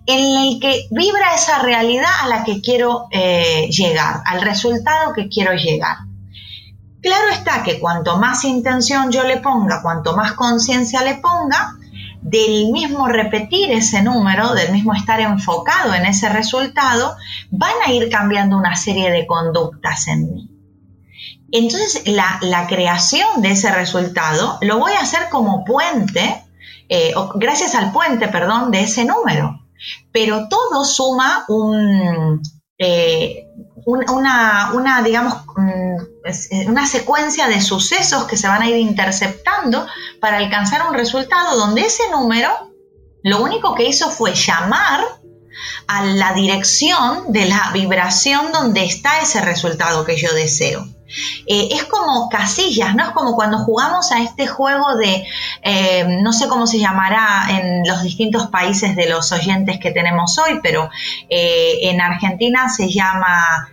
en 0.07 0.35
la 0.35 0.61
que 0.61 0.87
vibra 0.93 1.35
esa 1.35 1.59
realidad 1.59 2.11
a 2.23 2.29
la 2.29 2.45
que 2.45 2.61
quiero 2.61 3.09
eh, 3.11 3.69
llegar, 3.71 4.23
al 4.25 4.43
resultado 4.43 5.13
que 5.13 5.29
quiero 5.29 5.53
llegar. 5.55 5.97
Claro 7.03 7.29
está 7.33 7.65
que 7.65 7.81
cuanto 7.81 8.19
más 8.19 8.45
intención 8.45 9.11
yo 9.11 9.25
le 9.25 9.39
ponga, 9.39 9.83
cuanto 9.83 10.15
más 10.15 10.33
conciencia 10.33 11.03
le 11.03 11.17
ponga, 11.17 11.75
del 12.23 12.71
mismo 12.71 13.09
repetir 13.09 13.71
ese 13.71 14.03
número, 14.03 14.55
del 14.55 14.73
mismo 14.73 14.95
estar 14.95 15.21
enfocado 15.21 15.95
en 15.95 16.07
ese 16.07 16.29
resultado, 16.29 17.17
van 17.51 17.75
a 17.87 17.93
ir 17.93 18.11
cambiando 18.11 18.57
una 18.57 18.77
serie 18.77 19.11
de 19.11 19.27
conductas 19.27 20.07
en 20.09 20.33
mí. 20.33 20.51
Entonces, 21.53 22.03
la, 22.07 22.67
creación 22.69 23.43
de 23.43 23.53
ese 23.53 23.71
resultado 23.73 24.59
lo 24.61 24.79
voy 24.79 24.93
a 24.93 25.01
hacer 25.01 25.29
como 25.31 25.65
puente, 25.65 26.45
eh, 26.89 27.13
gracias 27.35 27.75
al 27.75 27.93
puente, 27.93 28.29
perdón, 28.29 28.71
de 28.71 28.83
ese 28.83 29.05
número. 29.05 29.67
Pero 30.13 30.49
todo 30.49 30.85
suma 30.85 31.45
un, 31.49 32.41
eh, 32.79 33.47
una, 33.91 35.03
digamos, 35.05 35.35
mm, 35.57 36.69
una 36.69 36.87
secuencia 36.87 37.47
de 37.49 37.61
sucesos 37.61 38.25
que 38.25 38.37
se 38.37 38.49
van 38.49 38.63
a 38.63 38.69
ir 38.69 38.77
interceptando 38.77 39.87
para 40.21 40.39
alcanzar 40.39 40.87
un 40.89 40.95
resultado 40.95 41.57
donde 41.57 41.83
ese 41.83 42.11
número 42.11 42.51
lo 43.23 43.43
único 43.43 43.75
que 43.75 43.85
hizo 43.85 44.11
fue 44.11 44.35
llamar 44.35 45.01
a 45.87 46.05
la 46.05 46.33
dirección 46.33 47.33
de 47.33 47.47
la 47.47 47.71
vibración 47.73 48.53
donde 48.53 48.85
está 48.85 49.21
ese 49.21 49.41
resultado 49.41 50.05
que 50.05 50.17
yo 50.17 50.33
deseo. 50.33 50.87
Eh, 51.47 51.69
es 51.73 51.85
como 51.85 52.29
casillas, 52.29 52.95
¿no? 52.95 53.03
Es 53.03 53.11
como 53.11 53.35
cuando 53.35 53.59
jugamos 53.59 54.13
a 54.13 54.23
este 54.23 54.47
juego 54.47 54.97
de, 54.97 55.27
eh, 55.63 56.05
no 56.23 56.33
sé 56.33 56.47
cómo 56.47 56.67
se 56.67 56.79
llamará 56.79 57.47
en 57.51 57.83
los 57.87 58.03
distintos 58.03 58.47
países 58.47 58.95
de 58.95 59.09
los 59.09 59.33
oyentes 59.33 59.81
que 59.81 59.91
tenemos 59.91 60.39
hoy, 60.39 60.61
pero 60.63 60.89
eh, 61.29 61.79
en 61.83 62.01
Argentina 62.01 62.69
se 62.69 62.89
llama 62.89 63.69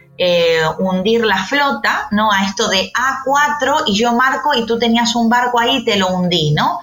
hundir 0.80 1.26
la 1.26 1.43
flota, 1.43 2.07
¿no? 2.11 2.32
A 2.32 2.43
esto 2.43 2.68
de 2.70 2.91
A4 2.91 3.84
y 3.86 3.95
yo 3.95 4.13
marco 4.13 4.53
y 4.53 4.65
tú 4.65 4.80
tenías 4.80 5.15
un 5.15 5.30
barco 5.30 5.59
ahí 5.59 5.78
y 5.78 5.86
te 5.86 5.97
lo 5.97 6.07
hundí, 6.09 6.51
¿no? 6.51 6.82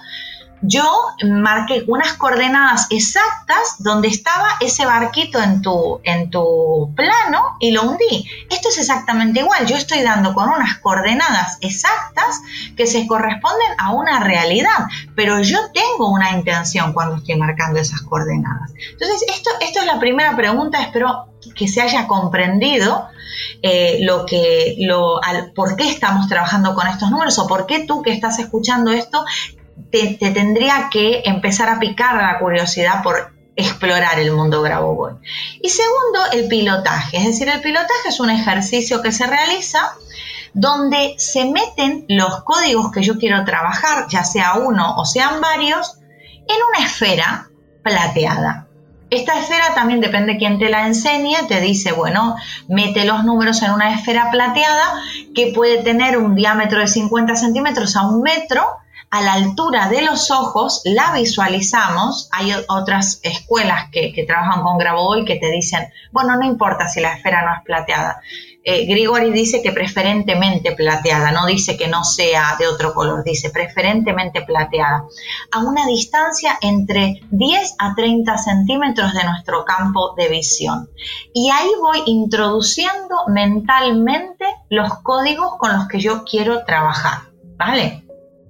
Yo 0.67 0.83
marqué 1.23 1.83
unas 1.87 2.13
coordenadas 2.13 2.87
exactas 2.89 3.75
donde 3.79 4.07
estaba 4.07 4.49
ese 4.59 4.85
barquito 4.85 5.41
en 5.41 5.61
tu, 5.61 5.99
en 6.03 6.29
tu 6.29 6.93
plano 6.95 7.57
y 7.59 7.71
lo 7.71 7.83
hundí. 7.83 8.27
Esto 8.49 8.69
es 8.69 8.77
exactamente 8.79 9.39
igual. 9.39 9.65
Yo 9.65 9.75
estoy 9.75 10.01
dando 10.01 10.33
con 10.33 10.49
unas 10.49 10.77
coordenadas 10.79 11.57
exactas 11.61 12.41
que 12.75 12.87
se 12.87 13.07
corresponden 13.07 13.69
a 13.77 13.91
una 13.93 14.19
realidad, 14.19 14.87
pero 15.15 15.39
yo 15.41 15.71
tengo 15.71 16.09
una 16.09 16.31
intención 16.31 16.93
cuando 16.93 17.17
estoy 17.17 17.35
marcando 17.35 17.79
esas 17.79 18.01
coordenadas. 18.01 18.71
Entonces, 18.91 19.23
esto, 19.27 19.49
esto 19.61 19.79
es 19.79 19.85
la 19.85 19.99
primera 19.99 20.35
pregunta. 20.35 20.81
Espero 20.81 21.27
que 21.55 21.67
se 21.67 21.81
haya 21.81 22.07
comprendido 22.07 23.07
eh, 23.61 23.99
lo 24.01 24.25
que, 24.25 24.75
lo, 24.79 25.23
al, 25.23 25.51
por 25.51 25.75
qué 25.75 25.89
estamos 25.89 26.27
trabajando 26.27 26.73
con 26.73 26.87
estos 26.87 27.09
números 27.11 27.37
o 27.39 27.47
por 27.47 27.65
qué 27.65 27.85
tú 27.85 28.01
que 28.01 28.11
estás 28.11 28.39
escuchando 28.39 28.91
esto 28.91 29.23
te, 29.91 30.17
tendría 30.17 30.89
que 30.91 31.21
empezar 31.25 31.69
a 31.69 31.79
picar 31.79 32.15
la 32.15 32.39
curiosidad 32.39 33.03
por 33.03 33.33
explorar 33.55 34.19
el 34.19 34.31
mundo 34.31 34.61
Grabovoi. 34.61 35.13
Y 35.61 35.69
segundo, 35.69 36.19
el 36.33 36.47
pilotaje. 36.47 37.17
Es 37.17 37.25
decir, 37.25 37.49
el 37.49 37.61
pilotaje 37.61 38.09
es 38.09 38.19
un 38.19 38.29
ejercicio 38.29 39.01
que 39.01 39.11
se 39.11 39.25
realiza 39.27 39.93
donde 40.53 41.15
se 41.17 41.45
meten 41.45 42.05
los 42.07 42.43
códigos 42.43 42.91
que 42.91 43.03
yo 43.03 43.17
quiero 43.17 43.43
trabajar, 43.45 44.07
ya 44.09 44.23
sea 44.23 44.55
uno 44.55 44.95
o 44.97 45.05
sean 45.05 45.41
varios, 45.41 45.99
en 46.47 46.57
una 46.69 46.85
esfera 46.85 47.49
plateada. 47.83 48.67
Esta 49.09 49.37
esfera 49.39 49.73
también 49.75 50.01
depende 50.01 50.33
de 50.33 50.39
quién 50.39 50.57
te 50.57 50.69
la 50.69 50.87
enseñe, 50.87 51.35
te 51.47 51.61
dice, 51.61 51.91
bueno, 51.91 52.35
mete 52.67 53.05
los 53.05 53.23
números 53.23 53.61
en 53.61 53.71
una 53.71 53.93
esfera 53.93 54.31
plateada 54.31 55.01
que 55.35 55.51
puede 55.53 55.83
tener 55.83 56.17
un 56.17 56.35
diámetro 56.35 56.79
de 56.79 56.87
50 56.87 57.35
centímetros 57.35 57.95
a 57.95 58.07
un 58.07 58.21
metro 58.21 58.65
a 59.15 59.21
la 59.21 59.31
altura 59.31 59.87
de 59.87 60.01
los 60.01 60.29
ojos, 60.29 60.81
la 60.83 61.13
visualizamos. 61.13 62.27
Hay 62.33 62.51
otras 62.67 63.21
escuelas 63.23 63.89
que, 63.89 64.25
trabajan 64.27 64.61
con 64.61 64.77
Grabovoi 64.77 65.23
que 65.23 65.37
te 65.37 65.49
dicen, 65.51 65.87
bueno, 66.11 66.35
no 66.35 66.45
importa 66.45 66.89
si 66.89 66.99
la 66.99 67.13
esfera 67.13 67.45
no 67.45 67.53
es 67.53 67.63
plateada. 67.63 68.19
Eh, 68.61 68.85
Grigori 68.85 69.31
dice 69.31 69.61
que 69.61 69.71
preferentemente 69.71 70.73
plateada, 70.73 71.31
no 71.31 71.45
dice 71.45 71.77
que 71.77 71.87
no 71.87 72.03
sea 72.03 72.57
de 72.59 72.67
otro 72.67 72.93
color, 72.93 73.23
dice 73.23 73.51
preferentemente 73.51 74.41
plateada, 74.41 75.05
a 75.49 75.59
una 75.59 75.85
distancia 75.85 76.57
entre 76.59 77.21
10 77.31 77.75
a 77.79 77.95
30 77.95 78.37
centímetros 78.37 79.13
de 79.13 79.23
nuestro 79.23 79.63
campo 79.63 80.13
de 80.17 80.27
visión. 80.27 80.89
Y 81.33 81.51
ahí 81.51 81.69
voy 81.79 82.01
introduciendo 82.07 83.15
mentalmente 83.27 84.43
los 84.69 84.95
códigos 85.03 85.55
con 85.57 85.71
los 85.71 85.87
que 85.87 86.01
yo 86.01 86.25
quiero 86.25 86.65
trabajar, 86.65 87.19
¿vale? 87.55 88.04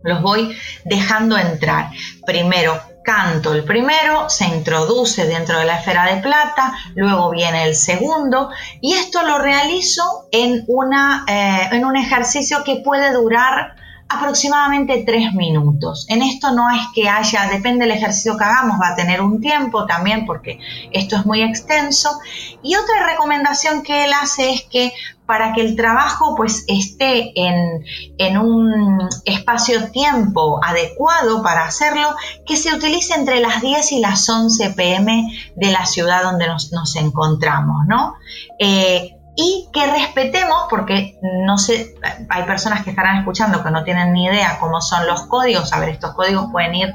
Los 0.06 0.22
voy 0.22 0.56
dejando 0.86 1.38
entrar. 1.38 1.90
Primero 2.26 2.80
canto 3.04 3.54
el 3.54 3.64
primero, 3.64 4.30
se 4.30 4.46
introduce 4.46 5.26
dentro 5.28 5.60
de 5.60 5.66
la 5.66 5.78
esfera 5.78 6.14
de 6.14 6.22
plata, 6.22 6.74
luego 6.96 7.30
viene 7.30 7.64
el 7.64 7.76
segundo 7.76 8.50
y 8.82 8.94
esto 8.94 9.22
lo 9.22 9.38
realizo 9.38 10.28
en, 10.32 10.64
una, 10.68 11.24
eh, 11.28 11.70
en 11.72 11.86
un 11.86 11.96
ejercicio 11.96 12.64
que 12.64 12.78
puede 12.78 13.14
durar 13.14 13.76
aproximadamente 14.08 15.04
tres 15.06 15.34
minutos. 15.34 16.06
En 16.10 16.22
esto 16.22 16.52
no 16.52 16.70
es 16.70 16.82
que 16.94 17.10
haya, 17.10 17.48
depende 17.50 17.86
del 17.86 17.96
ejercicio 17.96 18.38
que 18.38 18.44
hagamos, 18.44 18.80
va 18.80 18.90
a 18.90 18.96
tener 18.96 19.22
un 19.22 19.42
tiempo 19.42 19.86
también 19.86 20.26
porque 20.26 20.60
esto 20.92 21.16
es 21.16 21.26
muy 21.26 21.42
extenso. 21.42 22.20
Y 22.62 22.76
otra 22.76 23.08
recomendación 23.08 23.82
que 23.82 24.06
él 24.06 24.12
hace 24.14 24.52
es 24.52 24.64
que 24.64 24.94
para 25.26 25.54
que 25.54 25.62
el 25.62 25.76
trabajo 25.76 26.36
pues 26.36 26.66
esté 26.68 27.32
en, 27.36 27.84
en 28.20 28.38
un 28.38 29.10
espacio-tiempo 29.26 30.64
adecuado 30.64 31.42
para 31.42 31.66
hacerlo, 31.66 32.16
que 32.46 32.58
se 32.58 32.76
utilice 32.76 33.16
entre 33.16 33.40
las 33.40 33.62
10 33.62 33.92
y 33.94 34.00
las 34.02 34.30
11 34.30 34.72
pm 34.72 35.32
de 35.56 35.72
la 35.72 35.88
ciudad 35.88 36.22
donde 36.24 36.48
nos, 36.48 36.72
nos 36.72 36.96
encontramos, 36.96 37.88
¿no? 37.88 38.14
Eh, 38.60 39.15
y 39.36 39.68
que 39.74 39.86
respetemos, 39.86 40.66
porque 40.70 41.20
no 41.46 41.58
sé, 41.58 41.96
hay 42.30 42.44
personas 42.44 42.84
que 42.84 42.92
estarán 42.92 43.18
escuchando 43.18 43.64
que 43.64 43.70
no 43.70 43.84
tienen 43.84 44.14
ni 44.14 44.26
idea 44.26 44.58
cómo 44.60 44.82
son 44.82 45.08
los 45.08 45.24
códigos. 45.24 45.74
A 45.74 45.80
ver, 45.80 45.90
estos 45.90 46.14
códigos 46.14 46.52
pueden 46.52 46.76
ir 46.76 46.94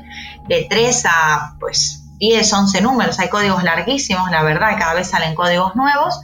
de 0.48 0.66
3 0.68 1.04
a 1.06 1.56
pues 1.60 2.02
10, 2.18 2.52
11 2.52 2.80
números. 2.80 3.18
Hay 3.18 3.28
códigos 3.28 3.62
larguísimos, 3.62 4.30
la 4.30 4.42
verdad, 4.42 4.78
cada 4.78 4.94
vez 4.94 5.08
salen 5.08 5.34
códigos 5.34 5.76
nuevos. 5.76 6.20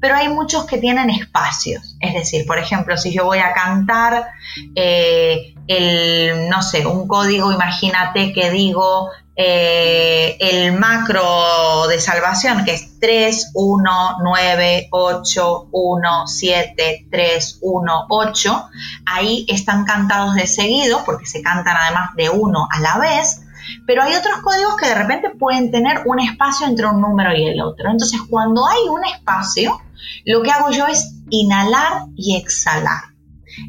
pero 0.00 0.16
hay 0.16 0.28
muchos 0.28 0.66
que 0.66 0.76
tienen 0.76 1.08
espacios. 1.08 1.96
Es 1.98 2.12
decir, 2.12 2.44
por 2.46 2.58
ejemplo, 2.58 2.98
si 2.98 3.10
yo 3.10 3.24
voy 3.24 3.38
a 3.38 3.54
cantar 3.54 4.26
eh, 4.74 5.53
el, 5.66 6.48
no 6.48 6.62
sé, 6.62 6.86
un 6.86 7.08
código, 7.08 7.52
imagínate 7.52 8.32
que 8.32 8.50
digo 8.50 9.10
eh, 9.36 10.36
el 10.38 10.78
macro 10.78 11.88
de 11.88 12.00
salvación, 12.00 12.64
que 12.64 12.74
es 12.74 13.00
3, 13.00 13.50
1, 13.54 14.16
9, 14.22 14.88
8, 14.90 15.68
1, 15.72 16.26
7, 16.26 17.06
3, 17.10 17.58
1, 17.62 18.06
8. 18.08 18.68
Ahí 19.06 19.44
están 19.48 19.84
cantados 19.84 20.34
de 20.34 20.46
seguido, 20.46 21.02
porque 21.04 21.26
se 21.26 21.42
cantan 21.42 21.76
además 21.76 22.10
de 22.16 22.30
uno 22.30 22.68
a 22.70 22.80
la 22.80 22.98
vez. 22.98 23.40
Pero 23.86 24.02
hay 24.02 24.14
otros 24.14 24.38
códigos 24.42 24.76
que 24.76 24.86
de 24.86 24.94
repente 24.94 25.30
pueden 25.30 25.70
tener 25.70 26.02
un 26.04 26.20
espacio 26.20 26.66
entre 26.66 26.86
un 26.86 27.00
número 27.00 27.34
y 27.34 27.46
el 27.46 27.60
otro. 27.60 27.90
Entonces, 27.90 28.20
cuando 28.28 28.68
hay 28.68 28.88
un 28.88 29.04
espacio, 29.04 29.80
lo 30.26 30.42
que 30.42 30.50
hago 30.50 30.70
yo 30.70 30.86
es 30.86 31.14
inhalar 31.30 32.04
y 32.14 32.36
exhalar. 32.36 33.13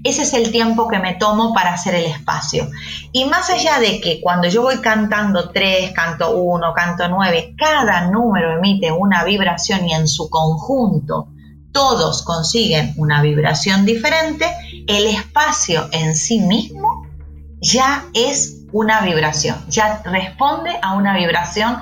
Ese 0.04 0.24
es 0.24 0.34
el 0.34 0.52
tiempo 0.52 0.88
que 0.88 1.00
me 1.00 1.16
tomo 1.16 1.54
para 1.54 1.74
hacer 1.74 1.96
el 1.96 2.06
espacio. 2.06 2.70
Y 3.12 3.26
más 3.26 3.50
allá 3.50 3.80
de 3.80 4.00
que 4.02 4.22
cuando 4.22 4.48
yo 4.48 4.62
voy 4.62 4.78
cantando 4.78 5.50
3, 5.50 5.92
canto 5.92 6.36
1, 6.36 6.74
canto 6.74 7.08
9, 7.08 7.56
cada 7.58 8.10
número 8.10 8.58
emite 8.58 8.92
una 8.92 9.24
vibración 9.24 9.88
y 9.88 9.94
en 9.94 10.08
su 10.08 10.30
conjunto 10.30 11.30
todos 11.72 12.24
consiguen 12.24 12.94
una 12.98 13.22
vibración 13.22 13.86
diferente, 13.86 14.46
el 14.88 15.08
espacio 15.08 15.90
en 15.92 16.16
sí 16.16 16.40
mismo 16.40 17.06
ya 17.60 18.06
es 18.14 18.62
una 18.72 19.02
vibración, 19.02 19.58
ya 19.70 20.02
responde 20.04 20.72
a 20.82 20.96
una 20.96 21.16
vibración. 21.16 21.78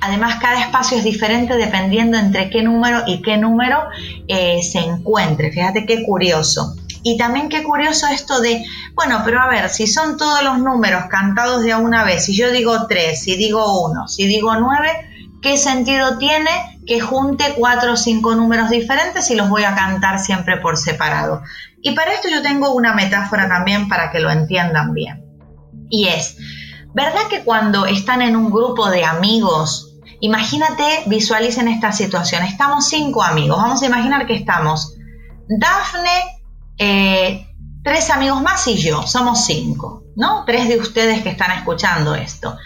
Además, 0.00 0.36
cada 0.40 0.60
espacio 0.60 0.98
es 0.98 1.04
diferente 1.04 1.56
dependiendo 1.56 2.18
entre 2.18 2.50
qué 2.50 2.62
número 2.62 3.02
y 3.06 3.22
qué 3.22 3.36
número 3.36 3.78
eh, 4.28 4.62
se 4.62 4.78
encuentre. 4.78 5.50
Fíjate 5.50 5.86
qué 5.86 6.04
curioso. 6.04 6.76
Y 7.08 7.16
también 7.16 7.48
qué 7.48 7.62
curioso 7.62 8.08
esto 8.08 8.40
de, 8.40 8.64
bueno, 8.96 9.22
pero 9.24 9.40
a 9.40 9.46
ver, 9.46 9.70
si 9.70 9.86
son 9.86 10.16
todos 10.16 10.42
los 10.42 10.58
números 10.58 11.04
cantados 11.08 11.62
de 11.62 11.72
una 11.72 12.02
vez, 12.02 12.24
si 12.24 12.36
yo 12.36 12.50
digo 12.50 12.88
3, 12.88 13.22
si 13.22 13.36
digo 13.36 13.86
1, 13.86 14.08
si 14.08 14.26
digo 14.26 14.56
9, 14.56 15.38
¿qué 15.40 15.56
sentido 15.56 16.18
tiene 16.18 16.50
que 16.84 16.98
junte 16.98 17.54
cuatro 17.56 17.92
o 17.92 17.96
cinco 17.96 18.34
números 18.34 18.70
diferentes 18.70 19.30
y 19.30 19.36
los 19.36 19.48
voy 19.48 19.62
a 19.62 19.76
cantar 19.76 20.18
siempre 20.18 20.56
por 20.56 20.78
separado? 20.78 21.42
Y 21.80 21.92
para 21.92 22.12
esto 22.12 22.28
yo 22.28 22.42
tengo 22.42 22.74
una 22.74 22.92
metáfora 22.92 23.48
también 23.48 23.88
para 23.88 24.10
que 24.10 24.18
lo 24.18 24.28
entiendan 24.28 24.92
bien. 24.92 25.24
Y 25.88 26.08
es, 26.08 26.36
¿verdad 26.92 27.28
que 27.30 27.44
cuando 27.44 27.86
están 27.86 28.20
en 28.20 28.34
un 28.34 28.50
grupo 28.50 28.90
de 28.90 29.04
amigos, 29.04 29.94
imagínate, 30.18 31.04
visualicen 31.06 31.68
esta 31.68 31.92
situación, 31.92 32.42
estamos 32.42 32.88
cinco 32.88 33.22
amigos, 33.22 33.58
vamos 33.58 33.80
a 33.80 33.86
imaginar 33.86 34.26
que 34.26 34.34
estamos 34.34 34.96
Dafne, 35.48 36.35
eh, 36.78 37.46
tres 37.82 38.10
amigos 38.10 38.42
más 38.42 38.66
y 38.68 38.76
yo, 38.76 39.06
somos 39.06 39.44
cinco, 39.44 40.04
¿no? 40.16 40.44
Tres 40.44 40.68
de 40.68 40.78
ustedes 40.78 41.22
que 41.22 41.30
están 41.30 41.52
escuchando 41.52 42.14
esto. 42.14 42.56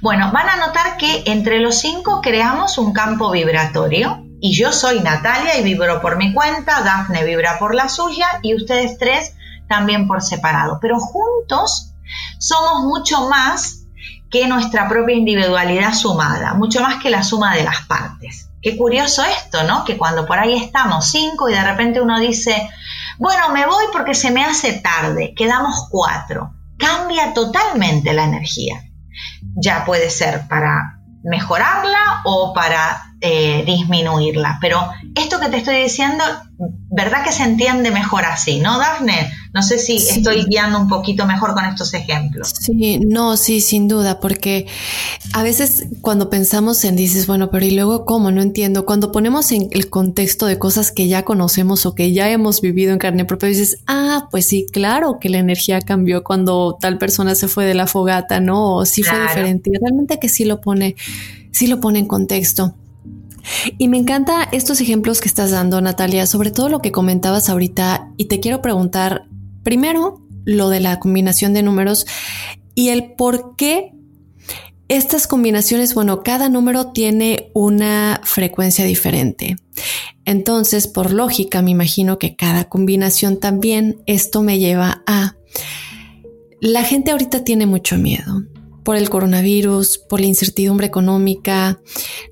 Bueno, 0.00 0.30
van 0.32 0.48
a 0.48 0.56
notar 0.56 0.96
que 0.96 1.22
entre 1.26 1.60
los 1.60 1.78
cinco 1.78 2.20
creamos 2.20 2.76
un 2.78 2.92
campo 2.92 3.30
vibratorio 3.30 4.24
y 4.40 4.54
yo 4.54 4.72
soy 4.72 5.00
Natalia 5.00 5.58
y 5.58 5.62
vibro 5.62 6.00
por 6.02 6.16
mi 6.16 6.34
cuenta, 6.34 6.82
Dafne 6.82 7.24
vibra 7.24 7.58
por 7.58 7.74
la 7.74 7.88
suya 7.88 8.40
y 8.42 8.54
ustedes 8.54 8.98
tres 8.98 9.34
también 9.68 10.06
por 10.06 10.22
separado, 10.22 10.78
pero 10.82 10.98
juntos 10.98 11.94
somos 12.38 12.84
mucho 12.84 13.28
más 13.28 13.84
que 14.30 14.46
nuestra 14.48 14.88
propia 14.88 15.14
individualidad 15.14 15.94
sumada, 15.94 16.54
mucho 16.54 16.80
más 16.82 17.00
que 17.00 17.08
la 17.08 17.22
suma 17.22 17.54
de 17.54 17.64
las 17.64 17.82
partes. 17.82 18.50
Qué 18.60 18.76
curioso 18.76 19.22
esto, 19.22 19.62
¿no? 19.62 19.84
Que 19.84 19.96
cuando 19.96 20.26
por 20.26 20.38
ahí 20.38 20.54
estamos 20.54 21.06
cinco 21.06 21.48
y 21.48 21.52
de 21.52 21.62
repente 21.62 22.00
uno 22.00 22.18
dice, 22.18 22.68
bueno, 23.18 23.50
me 23.50 23.66
voy 23.66 23.84
porque 23.92 24.14
se 24.14 24.30
me 24.30 24.44
hace 24.44 24.74
tarde, 24.74 25.34
quedamos 25.36 25.88
cuatro. 25.90 26.54
Cambia 26.78 27.32
totalmente 27.32 28.12
la 28.12 28.24
energía. 28.24 28.82
Ya 29.56 29.84
puede 29.84 30.10
ser 30.10 30.48
para 30.48 30.98
mejorarla 31.22 32.22
o 32.24 32.52
para 32.52 33.14
eh, 33.20 33.62
disminuirla. 33.64 34.58
Pero 34.60 34.90
esto 35.14 35.40
que 35.40 35.48
te 35.48 35.58
estoy 35.58 35.76
diciendo, 35.76 36.24
¿verdad 36.90 37.24
que 37.24 37.32
se 37.32 37.44
entiende 37.44 37.90
mejor 37.90 38.24
así, 38.24 38.60
no, 38.60 38.78
Dafne? 38.78 39.32
No 39.54 39.62
sé 39.62 39.78
si 39.78 39.96
estoy 39.96 40.46
guiando 40.46 40.80
un 40.80 40.88
poquito 40.88 41.26
mejor 41.26 41.54
con 41.54 41.64
estos 41.64 41.94
ejemplos. 41.94 42.48
Sí, 42.48 42.98
no, 42.98 43.36
sí, 43.36 43.60
sin 43.60 43.86
duda, 43.86 44.18
porque 44.18 44.66
a 45.32 45.44
veces 45.44 45.86
cuando 46.00 46.28
pensamos 46.28 46.84
en 46.84 46.96
dices, 46.96 47.28
bueno, 47.28 47.50
pero 47.52 47.64
¿y 47.64 47.70
luego 47.70 48.04
cómo? 48.04 48.32
No 48.32 48.42
entiendo. 48.42 48.84
Cuando 48.84 49.12
ponemos 49.12 49.52
en 49.52 49.68
el 49.70 49.88
contexto 49.88 50.46
de 50.46 50.58
cosas 50.58 50.90
que 50.90 51.06
ya 51.06 51.24
conocemos 51.24 51.86
o 51.86 51.94
que 51.94 52.12
ya 52.12 52.28
hemos 52.30 52.60
vivido 52.60 52.92
en 52.92 52.98
carne 52.98 53.24
propia, 53.24 53.48
dices, 53.48 53.78
ah, 53.86 54.26
pues 54.32 54.44
sí, 54.44 54.66
claro 54.72 55.18
que 55.20 55.28
la 55.28 55.38
energía 55.38 55.80
cambió 55.80 56.24
cuando 56.24 56.76
tal 56.80 56.98
persona 56.98 57.36
se 57.36 57.46
fue 57.46 57.64
de 57.64 57.74
la 57.74 57.86
fogata, 57.86 58.40
¿no? 58.40 58.74
O 58.74 58.84
sí 58.84 59.04
fue 59.04 59.22
diferente. 59.22 59.70
realmente 59.80 60.18
que 60.18 60.28
sí 60.28 60.44
lo 60.44 60.60
pone, 60.60 60.96
sí 61.52 61.68
lo 61.68 61.80
pone 61.80 62.00
en 62.00 62.06
contexto. 62.06 62.74
Y 63.78 63.86
me 63.86 63.98
encanta 63.98 64.48
estos 64.50 64.80
ejemplos 64.80 65.20
que 65.20 65.28
estás 65.28 65.52
dando, 65.52 65.80
Natalia, 65.80 66.26
sobre 66.26 66.50
todo 66.50 66.68
lo 66.68 66.80
que 66.80 66.90
comentabas 66.90 67.48
ahorita. 67.48 68.08
Y 68.16 68.24
te 68.24 68.40
quiero 68.40 68.60
preguntar, 68.60 69.26
primero, 69.64 70.24
lo 70.44 70.68
de 70.68 70.78
la 70.78 71.00
combinación 71.00 71.52
de 71.54 71.62
números 71.62 72.06
y 72.74 72.90
el 72.90 73.14
por 73.14 73.56
qué 73.56 73.92
estas 74.88 75.26
combinaciones, 75.26 75.94
bueno, 75.94 76.22
cada 76.22 76.48
número 76.48 76.92
tiene 76.92 77.50
una 77.54 78.20
frecuencia 78.22 78.84
diferente. 78.84 79.56
Entonces, 80.24 80.86
por 80.86 81.12
lógica, 81.12 81.62
me 81.62 81.70
imagino 81.70 82.18
que 82.18 82.36
cada 82.36 82.68
combinación 82.68 83.40
también, 83.40 84.02
esto 84.06 84.42
me 84.42 84.58
lleva 84.58 85.02
a... 85.06 85.36
La 86.60 86.82
gente 86.82 87.10
ahorita 87.10 87.44
tiene 87.44 87.66
mucho 87.66 87.96
miedo 87.96 88.44
por 88.84 88.96
el 88.96 89.08
coronavirus, 89.08 89.98
por 89.98 90.20
la 90.20 90.26
incertidumbre 90.26 90.86
económica, 90.86 91.80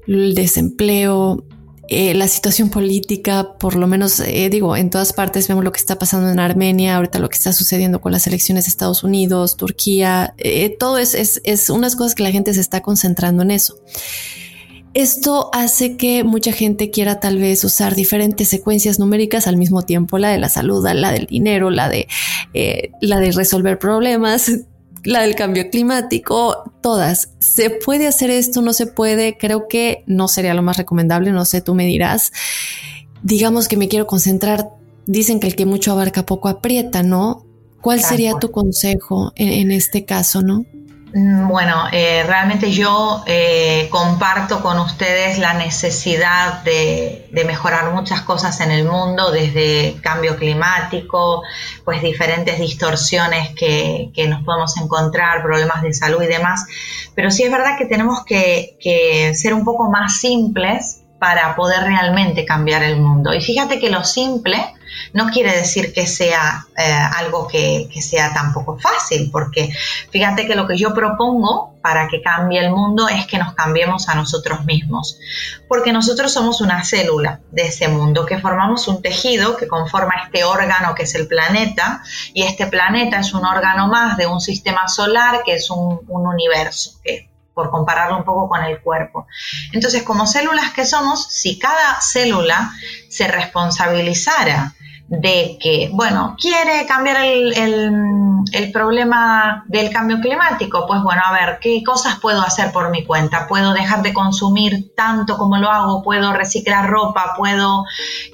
el 0.07 0.35
desempleo, 0.35 1.45
eh, 1.89 2.15
la 2.15 2.29
situación 2.29 2.71
política, 2.71 3.55
por 3.59 3.75
lo 3.75 3.87
menos 3.87 4.21
eh, 4.21 4.49
digo, 4.51 4.77
en 4.77 4.89
todas 4.89 5.13
partes 5.13 5.49
vemos 5.49 5.65
lo 5.65 5.73
que 5.73 5.81
está 5.81 5.99
pasando 5.99 6.31
en 6.31 6.39
Armenia, 6.39 6.97
ahorita 6.97 7.19
lo 7.19 7.29
que 7.29 7.37
está 7.37 7.53
sucediendo 7.53 8.01
con 8.01 8.13
las 8.13 8.27
elecciones 8.27 8.65
de 8.65 8.71
Estados 8.71 9.03
Unidos, 9.03 9.57
Turquía, 9.57 10.35
eh, 10.39 10.77
todo 10.79 10.99
es, 10.99 11.15
es, 11.15 11.41
es 11.45 11.71
unas 11.71 11.97
cosas 11.97 12.15
que 12.15 12.23
la 12.23 12.31
gente 12.31 12.55
se 12.55 12.61
está 12.61 12.83
concentrando 12.83 13.43
en 13.43 13.51
eso. 13.51 13.77
Esto 14.95 15.51
hace 15.53 15.97
que 15.97 16.23
mucha 16.23 16.53
gente 16.53 16.91
quiera 16.91 17.19
tal 17.19 17.39
vez 17.39 17.65
usar 17.65 17.95
diferentes 17.95 18.49
secuencias 18.49 18.99
numéricas 18.99 19.47
al 19.47 19.57
mismo 19.57 19.83
tiempo, 19.83 20.19
la 20.19 20.31
de 20.31 20.39
la 20.39 20.51
salud, 20.51 20.87
la 20.87 21.11
del 21.11 21.27
dinero, 21.27 21.71
la 21.71 21.89
de, 21.89 22.09
la 23.01 23.19
de 23.19 23.33
resolver 23.33 23.79
problemas, 23.79 24.53
la 25.05 25.23
del 25.23 25.35
cambio 25.35 25.69
climático, 25.71 26.65
todas. 26.81 27.31
¿Se 27.39 27.71
puede 27.71 28.07
hacer 28.07 28.31
esto? 28.31 28.63
¿No 28.63 28.73
se 28.73 28.87
puede? 28.87 29.37
Creo 29.37 29.69
que 29.69 30.05
no 30.07 30.29
sería 30.29 30.55
lo 30.55 30.63
más 30.63 30.77
recomendable, 30.77 31.33
no 31.33 31.45
sé, 31.45 31.61
tú 31.61 31.75
me 31.75 31.87
dirás. 31.87 32.33
Digamos 33.23 33.69
que 33.69 33.77
me 33.77 33.89
quiero 33.89 34.07
concentrar, 34.07 34.71
dicen 35.07 35.41
que 35.41 35.47
el 35.47 35.57
que 35.57 35.67
mucho 35.67 35.93
abarca 35.93 36.27
poco 36.27 36.49
aprieta, 36.49 37.03
¿no? 37.03 37.45
¿Cuál 37.81 38.01
sería 38.01 38.35
tu 38.39 38.53
consejo 38.53 39.33
en, 39.35 39.49
en 39.49 39.71
este 39.73 40.05
caso, 40.05 40.43
no? 40.43 40.65
Mm, 41.15 41.47
bueno, 41.47 41.89
eh, 41.93 42.23
realmente 42.27 42.71
yo 42.71 43.23
eh, 43.27 43.89
comparto 43.91 44.63
con 44.63 44.79
ustedes 44.79 45.39
la 45.39 45.53
necesidad 45.53 46.63
de, 46.63 47.29
mejorar 47.47 47.93
muchas 47.93 48.23
cosas 48.23 48.61
en 48.61 48.71
el 48.71 48.85
mundo, 48.85 49.31
desde 49.31 49.97
cambio 50.01 50.37
climático, 50.37 51.43
pues 51.85 52.01
diferentes 52.01 52.59
distorsiones 52.59 53.51
que, 53.55 54.11
nos 54.29 54.43
podemos 54.45 54.77
encontrar, 54.79 55.43
problemas 55.43 55.83
de 55.83 55.93
salud 55.93 56.23
y 56.23 56.27
demás. 56.27 56.65
Pero 57.15 57.31
sí 57.31 57.43
es 57.43 57.51
verdad 57.51 57.77
que 57.77 57.87
tenemos 57.87 58.25
que, 58.25 58.79
que 58.81 59.35
ser 59.35 59.53
un 59.53 59.65
poco 59.65 59.91
más 59.91 60.19
simples 60.19 61.02
para 61.23 61.55
poder 61.55 61.85
realmente 61.85 62.45
cambiar 62.45 62.83
el 62.83 62.97
mundo. 62.97 63.33
Y 63.33 63.41
fíjate 63.41 63.79
que 63.79 63.91
lo 63.91 64.03
simple 64.03 64.75
no 65.13 65.31
quiere 65.31 65.55
decir 65.55 65.93
que 65.93 66.09
sea 66.09 66.67
eh, 66.77 66.83
algo 67.17 67.47
que, 67.47 67.89
sea 68.03 68.35
tampoco 68.35 68.77
fácil, 68.77 69.31
porque 69.31 69.73
fíjate 70.11 70.49
que 70.49 70.57
lo 70.57 70.67
que 70.67 70.77
yo 70.77 70.93
propongo 70.93 71.79
para 71.81 72.09
que 72.09 72.23
cambie 72.23 72.59
el 72.59 72.73
mundo 72.73 73.07
es 73.07 73.25
que 73.29 73.39
nos 73.39 73.55
cambiemos 73.55 74.09
a 74.09 74.17
nosotros 74.17 74.65
mismos, 74.65 75.21
porque 75.69 75.93
nosotros 75.93 76.33
somos 76.33 76.61
una 76.61 76.83
célula 76.83 77.39
de 77.53 77.69
ese 77.69 77.87
mundo, 77.87 78.27
que 78.27 78.41
formamos 78.41 78.89
un 78.89 79.01
tejido 79.01 79.57
que 79.57 79.69
conforma 79.69 80.15
este 80.25 80.43
órgano 80.43 80.97
que 80.97 81.05
es 81.05 81.15
el 81.15 81.29
planeta, 81.29 82.03
y 82.35 82.43
este 82.43 82.67
planeta 82.67 83.21
es 83.21 83.33
un 83.33 83.45
órgano 83.45 83.87
más 83.87 84.17
de 84.17 84.27
un 84.27 84.41
sistema 84.41 84.89
solar 84.89 85.45
que 85.45 85.55
es 85.55 85.71
un, 85.71 86.01
un 86.09 86.27
universo, 86.27 86.99
que 87.05 87.32
por 87.55 87.71
compararlo 87.71 88.17
un 88.17 88.25
poco 88.25 88.49
con 88.49 88.63
el 88.65 88.81
cuerpo. 88.81 89.27
Entonces, 89.73 90.03
como 90.03 90.27
células 90.27 90.73
que 90.73 90.85
somos, 90.85 91.29
si 91.31 91.59
cada 91.59 92.01
célula 92.01 92.71
se 93.09 93.29
responsabilizara 93.29 94.75
de 95.09 95.59
que, 95.61 95.91
bueno, 95.93 96.37
quiere 96.41 96.87
cambiar 96.87 97.23
el, 97.23 97.53
el, 98.53 98.73
problema 98.73 99.63
del 99.69 99.93
cambio 99.93 100.21
climático, 100.21 100.87
pues 100.87 101.03
bueno, 101.03 101.21
a 101.23 101.33
ver, 101.33 101.59
¿qué 101.61 101.83
cosas 101.85 102.19
puedo 102.19 102.41
hacer 102.41 102.73
por 102.73 102.91
mi 102.91 103.05
cuenta? 103.05 103.47
¿Puedo 103.47 103.75
dejar 103.75 104.01
de 104.03 104.15
consumir 104.15 104.95
tanto 104.97 105.37
como 105.37 105.59
lo 105.59 105.71
hago? 105.71 106.03
¿Puedo 106.03 106.33
reciclar 106.33 106.89
ropa? 106.89 107.35
¿Puedo 107.37 107.85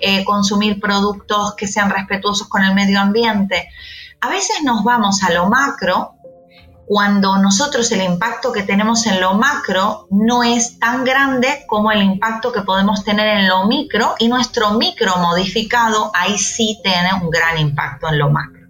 eh, 0.00 0.24
consumir 0.24 0.78
productos 0.78 1.56
que 1.56 1.66
sean 1.66 1.90
respetuosos 1.90 2.48
con 2.48 2.62
el 2.62 2.74
medio 2.74 3.00
ambiente? 3.00 3.68
A 4.20 4.28
veces 4.28 4.62
nos 4.62 4.84
vamos 4.84 5.22
a 5.24 5.32
lo 5.32 5.48
macro 5.48 6.17
cuando 6.88 7.36
nosotros 7.36 7.92
el 7.92 8.00
impacto 8.00 8.50
que 8.50 8.62
tenemos 8.62 9.04
en 9.06 9.20
lo 9.20 9.34
macro 9.34 10.06
no 10.10 10.42
es 10.42 10.78
tan 10.78 11.04
grande 11.04 11.66
como 11.66 11.92
el 11.92 12.02
impacto 12.02 12.50
que 12.50 12.62
podemos 12.62 13.04
tener 13.04 13.26
en 13.26 13.46
lo 13.46 13.66
micro 13.66 14.14
y 14.18 14.28
nuestro 14.28 14.70
micro 14.70 15.18
modificado 15.18 16.10
ahí 16.14 16.38
sí 16.38 16.80
tiene 16.82 17.12
un 17.20 17.28
gran 17.28 17.58
impacto 17.58 18.08
en 18.08 18.18
lo 18.18 18.30
macro. 18.30 18.68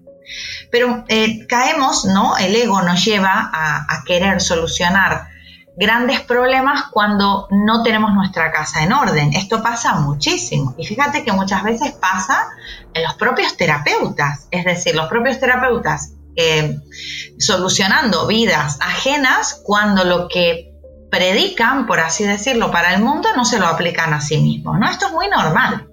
Pero 0.72 1.04
eh, 1.06 1.46
caemos, 1.46 2.06
¿no? 2.06 2.36
El 2.36 2.56
ego 2.56 2.82
nos 2.82 3.04
lleva 3.04 3.50
a, 3.54 3.86
a 3.88 4.02
querer 4.04 4.40
solucionar 4.40 5.28
grandes 5.76 6.20
problemas 6.20 6.86
cuando 6.90 7.46
no 7.52 7.84
tenemos 7.84 8.12
nuestra 8.14 8.50
casa 8.50 8.82
en 8.82 8.92
orden. 8.92 9.32
Esto 9.32 9.62
pasa 9.62 9.94
muchísimo. 10.00 10.74
Y 10.76 10.84
fíjate 10.84 11.22
que 11.22 11.30
muchas 11.30 11.62
veces 11.62 11.92
pasa 11.92 12.48
en 12.92 13.04
los 13.04 13.14
propios 13.14 13.56
terapeutas. 13.56 14.48
Es 14.50 14.64
decir, 14.64 14.96
los 14.96 15.08
propios 15.08 15.38
terapeutas 15.38 16.14
solucionando 17.38 18.26
vidas 18.26 18.78
ajenas 18.80 19.60
cuando 19.64 20.04
lo 20.04 20.28
que 20.28 20.72
predican, 21.10 21.86
por 21.86 22.00
así 22.00 22.24
decirlo, 22.24 22.70
para 22.70 22.94
el 22.94 23.02
mundo 23.02 23.28
no 23.36 23.44
se 23.44 23.58
lo 23.58 23.66
aplican 23.66 24.12
a 24.12 24.20
sí 24.20 24.38
mismos. 24.38 24.78
¿no? 24.78 24.88
Esto 24.88 25.06
es 25.06 25.12
muy 25.12 25.28
normal. 25.28 25.88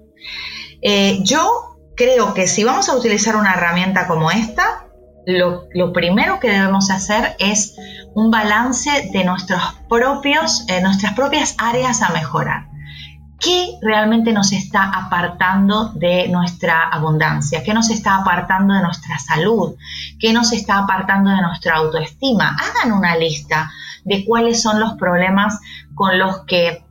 Eh, 0.82 1.20
yo 1.22 1.76
creo 1.96 2.34
que 2.34 2.46
si 2.46 2.64
vamos 2.64 2.88
a 2.88 2.96
utilizar 2.96 3.36
una 3.36 3.54
herramienta 3.54 4.06
como 4.06 4.30
esta, 4.30 4.86
lo, 5.26 5.64
lo, 5.72 5.92
primero 5.92 6.38
que 6.38 6.50
debemos 6.50 6.90
hacer 6.90 7.34
es 7.40 7.74
un 8.14 8.30
balance 8.30 9.10
de 9.12 9.24
nuestros 9.24 9.60
propios, 9.88 10.64
eh, 10.68 10.80
nuestras 10.82 11.14
propias 11.14 11.56
áreas 11.58 12.02
a 12.02 12.10
mejorar. 12.10 12.68
¿Qué 13.38 13.78
realmente 13.82 14.32
nos 14.32 14.52
está 14.52 14.84
apartando 14.84 15.90
de 15.90 16.28
nuestra 16.28 16.88
abundancia? 16.88 17.62
¿Qué 17.62 17.74
nos 17.74 17.90
está 17.90 18.16
apartando 18.16 18.74
de 18.74 18.82
nuestra 18.82 19.18
salud? 19.18 19.74
¿Qué 20.18 20.32
nos 20.32 20.52
está 20.52 20.78
apartando 20.78 21.30
de 21.30 21.42
nuestra 21.42 21.76
autoestima? 21.76 22.56
Hagan 22.56 22.92
una 22.92 23.16
lista 23.16 23.70
de 24.04 24.24
cuáles 24.24 24.62
son 24.62 24.80
los 24.80 24.94
problemas 24.94 25.60
con 25.94 26.18
los 26.18 26.44
que 26.46 26.82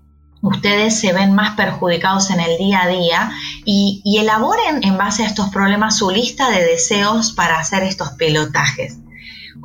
ustedes 0.42 1.00
se 1.00 1.14
ven 1.14 1.34
más 1.34 1.56
perjudicados 1.56 2.30
en 2.30 2.40
el 2.40 2.58
día 2.58 2.84
a 2.84 2.88
día 2.88 3.32
y, 3.66 4.02
elaboren 4.20 4.84
en 4.84 4.98
base 4.98 5.24
a 5.24 5.28
estos 5.28 5.50
problemas 5.50 5.98
su 5.98 6.12
lista 6.12 6.50
de 6.52 6.64
deseos 6.64 7.32
para 7.34 7.60
hacer 7.60 7.84
estos 7.84 8.12
pilotajes. 8.12 9.00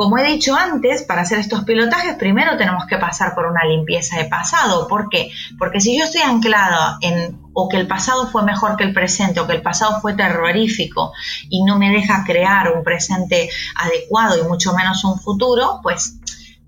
Como 0.01 0.17
he 0.17 0.25
dicho 0.25 0.57
antes, 0.57 1.03
para 1.03 1.21
hacer 1.21 1.41
estos 1.41 1.65
pilotajes 1.65 2.15
primero 2.15 2.57
tenemos 2.57 2.87
que 2.87 2.97
pasar 2.97 3.35
por 3.35 3.45
una 3.45 3.67
limpieza 3.67 4.17
de 4.17 4.25
pasado. 4.25 4.89
¿Por 4.89 5.11
qué? 5.11 5.31
Porque 5.59 5.79
si 5.79 5.99
yo 5.99 6.07
estoy 6.07 6.23
anclado 6.23 6.97
en 7.03 7.39
o 7.53 7.69
que 7.69 7.77
el 7.77 7.87
pasado 7.87 8.27
fue 8.27 8.43
mejor 8.43 8.79
que 8.79 8.85
el 8.85 8.95
presente 8.95 9.41
o 9.41 9.47
que 9.47 9.53
el 9.53 9.61
pasado 9.61 10.01
fue 10.01 10.15
terrorífico 10.15 11.13
y 11.51 11.65
no 11.65 11.79
me 11.79 11.91
deja 11.91 12.25
crear 12.25 12.73
un 12.73 12.83
presente 12.83 13.51
adecuado 13.77 14.39
y 14.39 14.49
mucho 14.49 14.73
menos 14.73 15.05
un 15.05 15.21
futuro, 15.21 15.81
pues 15.83 16.17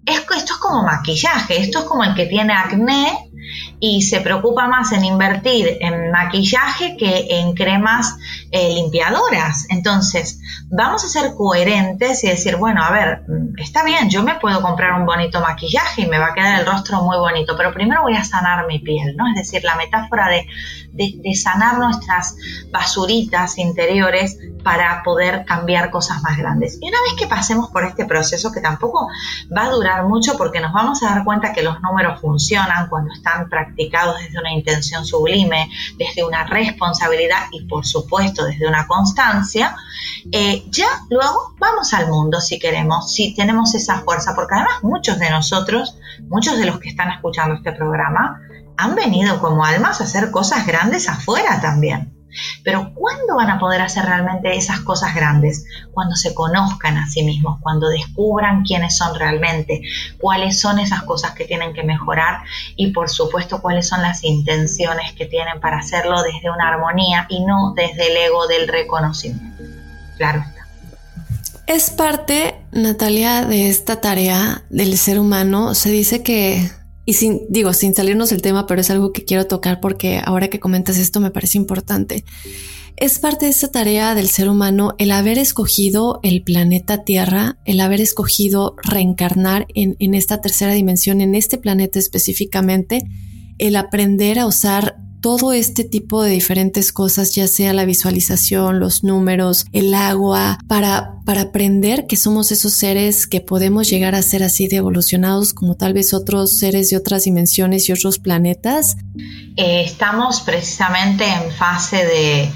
esto 0.04 0.34
es 0.34 0.52
como 0.60 0.82
maquillaje, 0.82 1.58
esto 1.58 1.78
es 1.78 1.84
como 1.86 2.04
el 2.04 2.14
que 2.14 2.26
tiene 2.26 2.52
acné 2.52 3.30
y 3.80 4.02
se 4.02 4.20
preocupa 4.20 4.68
más 4.68 4.92
en 4.92 5.04
invertir 5.04 5.78
en 5.80 6.10
maquillaje 6.10 6.96
que 6.96 7.26
en 7.30 7.54
cremas 7.54 8.16
eh, 8.50 8.74
limpiadoras. 8.74 9.66
Entonces, 9.70 10.40
vamos 10.68 11.04
a 11.04 11.08
ser 11.08 11.34
coherentes 11.34 12.22
y 12.24 12.28
decir, 12.28 12.56
bueno, 12.56 12.82
a 12.82 12.90
ver, 12.90 13.22
mm, 13.28 13.58
está 13.58 13.84
bien, 13.84 14.08
yo 14.10 14.22
me 14.22 14.36
puedo 14.36 14.62
comprar 14.62 14.98
un 14.98 15.06
bonito 15.06 15.40
maquillaje 15.40 16.02
y 16.02 16.06
me 16.06 16.18
va 16.18 16.28
a 16.28 16.34
quedar 16.34 16.60
el 16.60 16.66
rostro 16.66 17.02
muy 17.02 17.16
bonito, 17.18 17.56
pero 17.56 17.72
primero 17.72 18.02
voy 18.02 18.16
a 18.16 18.24
sanar 18.24 18.66
mi 18.66 18.78
piel, 18.78 19.16
¿no? 19.16 19.26
Es 19.28 19.34
decir, 19.34 19.64
la 19.64 19.76
metáfora 19.76 20.28
de, 20.28 20.46
de 20.92 21.34
sanar 21.34 21.78
nuestras 21.78 22.36
basuritas 22.70 23.58
interiores 23.58 24.38
para 24.62 25.02
poder 25.02 25.44
cambiar 25.44 25.90
cosas 25.90 26.22
más 26.22 26.36
grandes. 26.36 26.78
Y 26.80 26.88
una 26.88 26.98
vez 27.02 27.14
que 27.18 27.26
pasemos 27.26 27.70
por 27.70 27.84
este 27.84 28.04
proceso, 28.04 28.52
que 28.52 28.60
tampoco 28.60 29.08
va 29.54 29.64
a 29.64 29.70
durar 29.70 30.04
mucho 30.04 30.36
porque 30.36 30.60
nos 30.60 30.72
vamos 30.72 31.02
a 31.02 31.10
dar 31.10 31.24
cuenta 31.24 31.52
que 31.52 31.62
los 31.62 31.80
números 31.80 32.20
funcionan 32.20 32.88
cuando 32.88 33.12
practicados 33.48 34.20
desde 34.20 34.38
una 34.38 34.52
intención 34.52 35.04
sublime, 35.04 35.70
desde 35.98 36.24
una 36.24 36.44
responsabilidad 36.44 37.46
y 37.52 37.64
por 37.66 37.86
supuesto 37.86 38.44
desde 38.44 38.66
una 38.66 38.86
constancia, 38.86 39.76
eh, 40.30 40.64
ya 40.70 40.86
luego 41.10 41.54
vamos 41.58 41.92
al 41.94 42.08
mundo 42.08 42.40
si 42.40 42.58
queremos, 42.58 43.12
si 43.12 43.34
tenemos 43.34 43.74
esa 43.74 44.00
fuerza, 44.00 44.34
porque 44.34 44.54
además 44.54 44.82
muchos 44.82 45.18
de 45.18 45.30
nosotros, 45.30 45.96
muchos 46.28 46.58
de 46.58 46.66
los 46.66 46.78
que 46.78 46.88
están 46.88 47.10
escuchando 47.10 47.56
este 47.56 47.72
programa, 47.72 48.40
han 48.76 48.94
venido 48.94 49.40
como 49.40 49.64
almas 49.64 50.00
a 50.00 50.04
hacer 50.04 50.30
cosas 50.30 50.66
grandes 50.66 51.08
afuera 51.08 51.60
también. 51.60 52.21
Pero 52.62 52.92
¿cuándo 52.94 53.36
van 53.36 53.50
a 53.50 53.58
poder 53.58 53.80
hacer 53.80 54.04
realmente 54.04 54.56
esas 54.56 54.80
cosas 54.80 55.14
grandes? 55.14 55.64
Cuando 55.92 56.16
se 56.16 56.34
conozcan 56.34 56.96
a 56.96 57.08
sí 57.08 57.22
mismos, 57.22 57.58
cuando 57.60 57.88
descubran 57.88 58.62
quiénes 58.64 58.96
son 58.96 59.18
realmente, 59.18 59.82
cuáles 60.18 60.60
son 60.60 60.78
esas 60.78 61.02
cosas 61.02 61.32
que 61.32 61.44
tienen 61.44 61.72
que 61.72 61.82
mejorar 61.82 62.42
y 62.76 62.92
por 62.92 63.08
supuesto 63.08 63.60
cuáles 63.60 63.88
son 63.88 64.02
las 64.02 64.24
intenciones 64.24 65.12
que 65.12 65.26
tienen 65.26 65.60
para 65.60 65.78
hacerlo 65.78 66.22
desde 66.22 66.50
una 66.50 66.68
armonía 66.68 67.26
y 67.28 67.44
no 67.44 67.74
desde 67.74 68.10
el 68.10 68.16
ego 68.16 68.46
del 68.46 68.68
reconocimiento. 68.68 69.62
Claro 70.16 70.44
está. 70.46 70.62
Es 71.66 71.90
parte, 71.90 72.56
Natalia, 72.72 73.44
de 73.44 73.68
esta 73.68 74.00
tarea 74.00 74.62
del 74.68 74.98
ser 74.98 75.18
humano. 75.18 75.74
Se 75.74 75.90
dice 75.90 76.22
que 76.22 76.70
y 77.04 77.14
sin, 77.14 77.42
digo, 77.48 77.72
sin 77.72 77.94
salirnos 77.94 78.30
del 78.30 78.42
tema, 78.42 78.66
pero 78.66 78.80
es 78.80 78.90
algo 78.90 79.12
que 79.12 79.24
quiero 79.24 79.46
tocar 79.46 79.80
porque 79.80 80.20
ahora 80.24 80.48
que 80.48 80.60
comentas 80.60 80.98
esto 80.98 81.20
me 81.20 81.30
parece 81.30 81.58
importante. 81.58 82.24
Es 82.96 83.18
parte 83.18 83.46
de 83.46 83.50
esta 83.50 83.68
tarea 83.68 84.14
del 84.14 84.28
ser 84.28 84.48
humano 84.48 84.94
el 84.98 85.10
haber 85.10 85.38
escogido 85.38 86.20
el 86.22 86.42
planeta 86.42 87.04
Tierra, 87.04 87.56
el 87.64 87.80
haber 87.80 88.00
escogido 88.00 88.76
reencarnar 88.82 89.66
en, 89.74 89.96
en 89.98 90.14
esta 90.14 90.40
tercera 90.40 90.72
dimensión, 90.72 91.20
en 91.20 91.34
este 91.34 91.58
planeta 91.58 91.98
específicamente, 91.98 93.02
el 93.58 93.76
aprender 93.76 94.38
a 94.38 94.46
usar 94.46 94.96
todo 95.22 95.52
este 95.52 95.84
tipo 95.84 96.22
de 96.22 96.30
diferentes 96.30 96.92
cosas, 96.92 97.34
ya 97.34 97.46
sea 97.46 97.72
la 97.72 97.84
visualización, 97.84 98.80
los 98.80 99.04
números, 99.04 99.66
el 99.72 99.94
agua, 99.94 100.58
para, 100.66 101.14
para 101.24 101.42
aprender 101.42 102.06
que 102.08 102.16
somos 102.16 102.50
esos 102.50 102.72
seres 102.72 103.28
que 103.28 103.40
podemos 103.40 103.88
llegar 103.88 104.16
a 104.16 104.22
ser 104.22 104.42
así 104.42 104.66
de 104.66 104.76
evolucionados 104.76 105.54
como 105.54 105.76
tal 105.76 105.94
vez 105.94 106.12
otros 106.12 106.58
seres 106.58 106.90
de 106.90 106.96
otras 106.96 107.22
dimensiones 107.22 107.88
y 107.88 107.92
otros 107.92 108.18
planetas? 108.18 108.96
Eh, 109.56 109.84
estamos 109.86 110.40
precisamente 110.40 111.24
en 111.24 111.52
fase 111.52 112.04
de, 112.04 112.52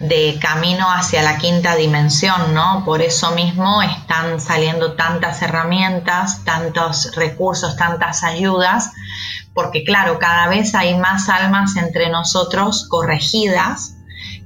de 0.00 0.38
camino 0.40 0.86
hacia 0.92 1.22
la 1.22 1.38
quinta 1.38 1.76
dimensión, 1.76 2.52
¿no? 2.52 2.82
Por 2.84 3.00
eso 3.00 3.30
mismo 3.30 3.80
están 3.80 4.40
saliendo 4.40 4.94
tantas 4.94 5.40
herramientas, 5.40 6.44
tantos 6.44 7.14
recursos, 7.14 7.76
tantas 7.76 8.24
ayudas 8.24 8.90
porque 9.58 9.82
claro, 9.82 10.20
cada 10.20 10.46
vez 10.46 10.76
hay 10.76 10.96
más 10.96 11.28
almas 11.28 11.76
entre 11.76 12.10
nosotros 12.10 12.86
corregidas 12.88 13.96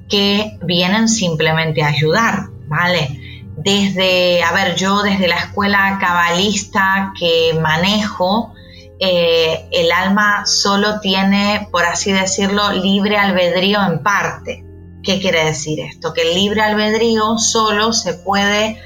que 0.09 0.57
vienen 0.63 1.07
simplemente 1.07 1.83
a 1.83 1.89
ayudar, 1.89 2.47
¿vale? 2.65 3.45
Desde, 3.55 4.41
a 4.41 4.51
ver, 4.53 4.75
yo 4.75 5.03
desde 5.03 5.27
la 5.27 5.35
escuela 5.35 5.99
cabalista 6.01 7.13
que 7.19 7.55
manejo, 7.61 8.55
eh, 8.99 9.67
el 9.71 9.91
alma 9.91 10.47
solo 10.47 10.99
tiene, 10.99 11.67
por 11.71 11.85
así 11.85 12.11
decirlo, 12.11 12.71
libre 12.71 13.17
albedrío 13.17 13.85
en 13.85 14.01
parte. 14.01 14.65
¿Qué 15.03 15.21
quiere 15.21 15.45
decir 15.45 15.79
esto? 15.79 16.11
Que 16.11 16.23
el 16.23 16.33
libre 16.33 16.61
albedrío 16.61 17.37
solo 17.37 17.93
se 17.93 18.15
puede 18.15 18.81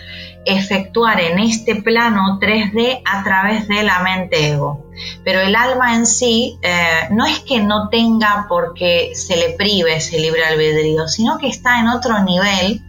efectuar 0.46 1.20
en 1.20 1.40
este 1.40 1.76
plano 1.76 2.40
3D 2.40 3.02
a 3.06 3.24
través 3.24 3.68
de 3.68 3.84
la 3.84 4.00
mente 4.00 4.50
ego. 4.50 4.86
Pero 5.24 5.42
el 5.42 5.56
alma 5.56 5.96
en 5.96 6.06
sí 6.06 6.58
eh, 6.62 7.08
no 7.12 7.26
es 7.26 7.40
que 7.40 7.60
no 7.60 7.90
tenga 7.90 8.46
porque 8.48 9.12
se 9.14 9.36
le 9.36 9.50
prive 9.52 9.98
ese 9.98 10.20
libre 10.20 10.46
albedrío, 10.46 11.08
sino 11.08 11.38
que 11.38 11.48
está 11.48 11.80
en 11.80 11.90
otro 11.90 12.24
nivel 12.24 12.82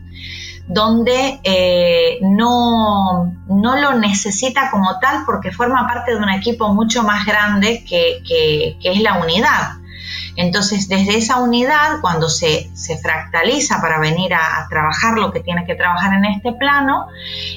donde 0.68 1.40
eh, 1.44 2.18
no, 2.20 3.34
no, 3.48 3.76
lo 3.76 3.94
necesita 3.94 4.70
como 4.70 4.98
tal 5.00 5.24
porque 5.24 5.50
forma 5.50 5.86
parte 5.86 6.12
de 6.12 6.18
un 6.18 6.28
equipo 6.28 6.72
mucho 6.74 7.02
más 7.02 7.24
grande 7.24 7.84
que, 7.88 8.22
que 8.80 8.92
es 8.92 9.00
la 9.00 9.14
unidad. 9.14 9.78
Entonces, 10.38 10.88
desde 10.88 11.16
esa 11.16 11.40
unidad, 11.40 12.00
cuando 12.00 12.28
se, 12.28 12.70
fractaliza 13.02 13.80
para 13.80 13.98
venir 13.98 14.32
a, 14.34 14.68
trabajar 14.70 15.18
lo 15.18 15.32
que 15.32 15.40
tiene 15.40 15.66
que 15.66 15.74
trabajar 15.74 16.14
en 16.14 16.26
este 16.26 16.52
plano, 16.52 17.08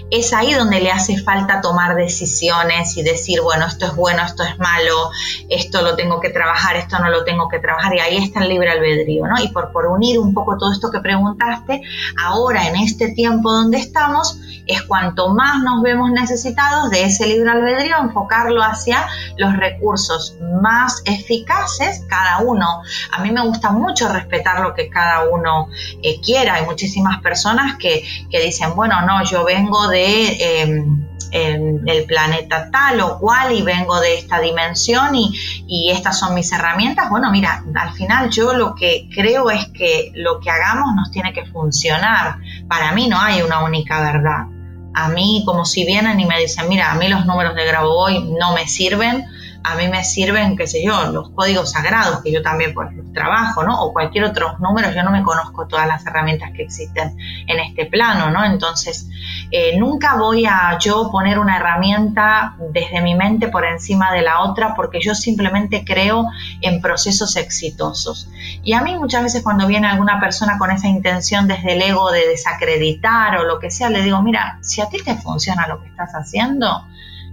es 0.09 0.33
ahí 0.33 0.55
donde 0.55 0.81
le 0.81 0.91
hace 0.91 1.19
falta 1.19 1.61
tomar 1.61 1.95
decisiones 1.95 2.97
y 2.97 3.03
decir, 3.03 3.41
bueno, 3.41 3.67
esto 3.67 3.85
es 3.85 3.95
bueno, 3.95 4.25
esto 4.25 4.43
es 4.43 4.57
malo, 4.57 5.11
esto 5.47 5.83
lo 5.83 5.95
tengo 5.95 6.19
que 6.19 6.31
trabajar, 6.31 6.75
esto 6.75 6.97
no 6.97 7.11
lo 7.11 7.23
tengo 7.23 7.49
que 7.49 7.59
trabajar, 7.59 7.93
y 7.93 7.99
ahí 7.99 8.17
está 8.17 8.41
el 8.41 8.49
libre 8.49 8.71
albedrío, 8.71 9.27
¿no? 9.27 9.39
Y 9.39 9.49
por 9.49 9.71
unir 9.85 10.17
un 10.17 10.33
poco 10.33 10.57
todo 10.57 10.71
esto 10.73 10.89
que 10.89 11.01
preguntaste, 11.01 11.83
ahora 12.19 12.67
en 12.67 12.77
este 12.77 13.09
tiempo 13.09 13.51
donde 13.51 13.77
estamos, 13.77 14.39
es 14.67 14.81
cuanto 14.83 15.33
más 15.33 15.61
nos 15.63 15.81
vemos 15.81 16.11
necesitados 16.11 16.89
de 16.89 17.03
ese 17.03 17.27
libre 17.27 17.51
albedrío, 17.51 17.97
enfocarlo 17.99 18.63
hacia 18.63 19.05
los 19.37 19.55
recursos 19.57 20.35
más 20.61 21.01
eficaces, 21.05 22.03
cada 22.07 22.39
uno. 22.39 22.70
A 23.11 23.21
mí 23.21 23.31
me 23.31 23.41
gusta 23.41 23.71
mucho 23.71 24.11
respetar 24.11 24.59
lo 24.61 24.73
que 24.73 24.89
cada 24.89 25.29
uno 25.29 25.67
eh, 26.01 26.19
quiera. 26.21 26.55
Hay 26.55 26.65
muchísimas 26.65 27.21
personas 27.21 27.77
que, 27.77 28.03
que, 28.29 28.41
dicen, 28.41 28.75
bueno, 28.75 29.01
no, 29.05 29.23
yo 29.23 29.43
vengo 29.43 29.87
de... 29.87 30.27
Eh, 30.39 30.85
el 31.31 32.05
planeta 32.07 32.69
tal 32.71 32.99
o 33.01 33.17
cual 33.17 33.53
y 33.53 33.61
vengo 33.61 33.99
de 33.99 34.17
esta 34.17 34.39
dimensión 34.39 35.15
y, 35.15 35.33
y, 35.67 35.89
estas 35.91 36.19
son 36.19 36.35
mis 36.35 36.51
herramientas. 36.51 37.09
Bueno, 37.09 37.31
mira, 37.31 37.63
al 37.73 37.93
final 37.93 38.29
yo 38.29 38.53
lo 38.53 38.75
que 38.75 39.07
creo 39.13 39.49
es 39.49 39.67
que 39.69 40.11
lo 40.15 40.39
que 40.39 40.49
hagamos 40.49 40.93
nos 40.95 41.11
tiene 41.11 41.31
que 41.33 41.45
funcionar. 41.45 42.37
Para 42.67 42.91
mí 42.91 43.07
no 43.07 43.19
hay 43.19 43.41
una 43.41 43.63
única 43.63 44.01
verdad. 44.01 44.47
A 44.93 45.07
mí, 45.07 45.43
como 45.45 45.63
si 45.63 45.85
vienen 45.85 46.19
y 46.19 46.25
me 46.25 46.37
dicen, 46.37 46.67
mira, 46.67 46.91
a 46.91 46.95
mí 46.95 47.07
los 47.07 47.25
números 47.25 47.55
de 47.55 47.65
Grabovoi 47.65 48.35
no 48.37 48.53
me 48.53 48.67
sirven, 48.67 49.25
a 49.63 49.75
mí 49.75 49.87
me 49.87 50.03
sirven, 50.03 50.57
qué 50.57 50.67
sé 50.67 50.83
yo, 50.83 51.11
los 51.11 51.29
códigos 51.29 51.71
sagrados, 51.71 52.21
que 52.23 52.31
yo 52.31 52.41
también 52.41 52.73
pues 52.73 52.93
los 52.93 53.11
trabajo, 53.13 53.63
¿no? 53.63 53.81
O 53.83 53.93
cualquier 53.93 54.23
otro 54.23 54.57
número, 54.59 54.91
yo 54.91 55.03
no 55.03 55.11
me 55.11 55.23
conozco 55.23 55.67
todas 55.67 55.87
las 55.87 56.05
herramientas 56.05 56.51
que 56.55 56.63
existen 56.63 57.17
en 57.47 57.59
este 57.59 57.85
plano, 57.85 58.31
¿no? 58.31 58.43
Entonces, 58.43 59.07
eh, 59.51 59.77
nunca 59.77 60.15
voy 60.15 60.45
a 60.45 60.77
yo 60.79 61.09
poner 61.11 61.37
una 61.39 61.57
herramienta 61.57 62.55
desde 62.71 63.01
mi 63.01 63.15
mente 63.15 63.49
por 63.49 63.65
encima 63.65 64.11
de 64.11 64.21
la 64.21 64.41
otra, 64.41 64.73
porque 64.75 64.99
yo 65.01 65.13
simplemente 65.13 65.83
creo 65.85 66.27
en 66.61 66.81
procesos 66.81 67.35
exitosos. 67.35 68.29
Y 68.63 68.73
a 68.73 68.81
mí 68.81 68.97
muchas 68.97 69.23
veces 69.23 69.43
cuando 69.43 69.67
viene 69.67 69.87
alguna 69.87 70.19
persona 70.19 70.57
con 70.57 70.71
esa 70.71 70.87
intención 70.87 71.47
desde 71.47 71.73
el 71.73 71.81
ego 71.81 72.11
de 72.11 72.27
desacreditar 72.27 73.37
o 73.37 73.43
lo 73.43 73.59
que 73.59 73.69
sea, 73.69 73.89
le 73.89 74.01
digo, 74.01 74.21
mira, 74.21 74.57
si 74.61 74.81
a 74.81 74.89
ti 74.89 74.97
te 75.03 75.15
funciona 75.15 75.67
lo 75.67 75.81
que 75.81 75.89
estás 75.89 76.11
haciendo, 76.13 76.85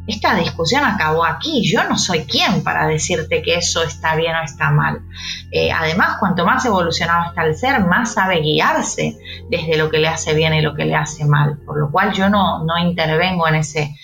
esta 0.08 0.34
discusión 0.34 0.84
acabó 0.84 1.24
aquí. 1.24 1.62
Yo 1.70 1.84
no 1.84 1.98
soy 1.98 2.24
quien 2.24 2.64
para 2.64 2.86
decirte 2.86 3.42
que 3.42 3.56
eso 3.56 3.82
está 3.82 4.16
bien 4.16 4.34
o 4.34 4.42
está 4.42 4.70
mal. 4.70 5.02
Eh, 5.50 5.70
además, 5.70 6.16
cuanto 6.18 6.46
más 6.46 6.64
evolucionado 6.64 7.26
está 7.28 7.44
el 7.44 7.54
ser, 7.54 7.84
más 7.84 8.14
sabe 8.14 8.40
guiarse 8.40 9.18
desde 9.50 9.76
lo 9.76 9.90
que 9.90 9.98
le 9.98 10.08
hace 10.08 10.34
bien 10.34 10.54
y 10.54 10.62
lo 10.62 10.74
que 10.74 10.86
le 10.86 10.94
hace 10.94 11.26
mal. 11.26 11.58
Por 11.58 11.78
lo 11.78 11.90
cual 11.90 12.14
yo 12.14 12.30
no, 12.30 12.64
no 12.64 12.78
intervengo 12.78 13.46
en 13.48 13.56
ese, 13.56 13.94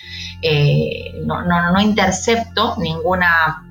eh, 0.43 1.11
no, 1.25 1.41
no, 1.41 1.71
no, 1.71 1.81
intercepto 1.81 2.75
ninguna... 2.77 3.63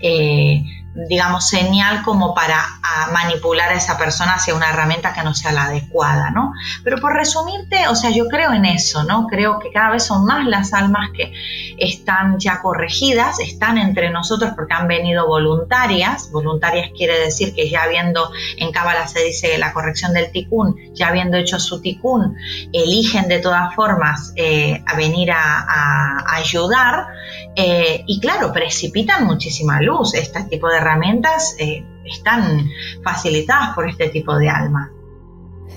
Eh, 0.00 0.62
digamos, 1.08 1.48
señal 1.48 2.02
como 2.02 2.34
para 2.34 2.64
manipular 3.12 3.70
a 3.70 3.74
esa 3.74 3.98
persona 3.98 4.34
hacia 4.34 4.54
una 4.54 4.70
herramienta 4.70 5.12
que 5.12 5.22
no 5.22 5.34
sea 5.34 5.52
la 5.52 5.64
adecuada, 5.64 6.30
¿no? 6.30 6.52
Pero 6.82 6.98
por 6.98 7.12
resumirte, 7.14 7.88
o 7.88 7.94
sea, 7.94 8.10
yo 8.10 8.26
creo 8.28 8.52
en 8.52 8.64
eso, 8.64 9.04
¿no? 9.04 9.26
Creo 9.26 9.58
que 9.58 9.70
cada 9.70 9.90
vez 9.90 10.04
son 10.04 10.24
más 10.24 10.46
las 10.46 10.72
almas 10.72 11.10
que 11.14 11.32
están 11.78 12.38
ya 12.38 12.60
corregidas, 12.60 13.40
están 13.40 13.78
entre 13.78 14.10
nosotros 14.10 14.52
porque 14.56 14.74
han 14.74 14.88
venido 14.88 15.26
voluntarias. 15.26 16.30
Voluntarias 16.32 16.90
quiere 16.96 17.18
decir 17.18 17.54
que 17.54 17.68
ya 17.68 17.82
habiendo, 17.82 18.30
en 18.56 18.72
Cábala 18.72 19.06
se 19.08 19.22
dice 19.22 19.58
la 19.58 19.72
corrección 19.72 20.12
del 20.12 20.30
ticún, 20.30 20.76
ya 20.94 21.08
habiendo 21.08 21.36
hecho 21.36 21.58
su 21.58 21.80
ticún, 21.80 22.36
eligen 22.72 23.28
de 23.28 23.38
todas 23.38 23.74
formas 23.74 24.32
eh, 24.36 24.82
a 24.86 24.96
venir 24.96 25.30
a, 25.32 26.24
ayudar. 26.36 27.06
Eh, 27.54 28.04
y 28.06 28.20
claro, 28.20 28.52
precipitan 28.52 29.24
muchísima 29.24 29.80
luz 29.80 30.14
este 30.14 30.44
tipo 30.44 30.68
de 30.68 30.80
herramientas 30.86 31.56
eh, 31.58 31.84
están 32.04 32.68
facilitadas 33.02 33.74
por 33.74 33.88
este 33.88 34.08
tipo 34.08 34.36
de 34.36 34.48
alma. 34.48 34.92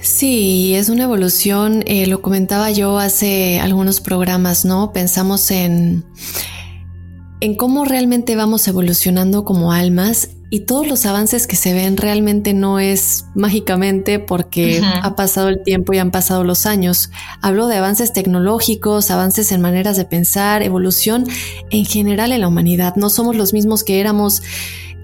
Sí, 0.02 0.76
es 0.76 0.90
una 0.90 1.04
evolución, 1.04 1.84
eh, 1.86 2.08
lo 2.08 2.22
comentaba 2.22 2.72
yo 2.72 3.00
hace 3.00 3.60
algunos 3.60 4.00
programas, 4.00 4.64
¿no? 4.64 4.94
Pensamos 4.94 5.52
en, 5.52 6.06
en 7.42 7.56
cómo 7.56 7.84
realmente 7.84 8.36
vamos 8.36 8.68
evolucionando 8.68 9.44
como 9.44 9.74
almas 9.74 10.30
y 10.52 10.62
todos 10.62 10.88
los 10.88 11.06
avances 11.06 11.46
que 11.46 11.56
se 11.56 11.74
ven 11.74 11.96
realmente 11.96 12.54
no 12.54 12.80
es 12.80 13.26
mágicamente 13.36 14.18
porque 14.18 14.82
ha 15.04 15.16
pasado 15.16 15.50
el 15.50 15.62
tiempo 15.62 15.94
y 15.94 16.00
han 16.00 16.10
pasado 16.10 16.44
los 16.44 16.66
años. 16.66 17.12
Hablo 17.42 17.68
de 17.68 17.78
avances 17.78 18.14
tecnológicos, 18.14 19.12
avances 19.12 19.52
en 19.52 19.62
maneras 19.62 19.96
de 19.96 20.06
pensar, 20.06 20.64
evolución 20.64 21.28
en 21.70 21.86
general 21.86 22.32
en 22.32 22.42
la 22.42 22.48
humanidad. 22.48 22.96
No 22.96 23.10
somos 23.10 23.36
los 23.36 23.54
mismos 23.54 23.84
que 23.84 24.00
éramos 24.00 24.42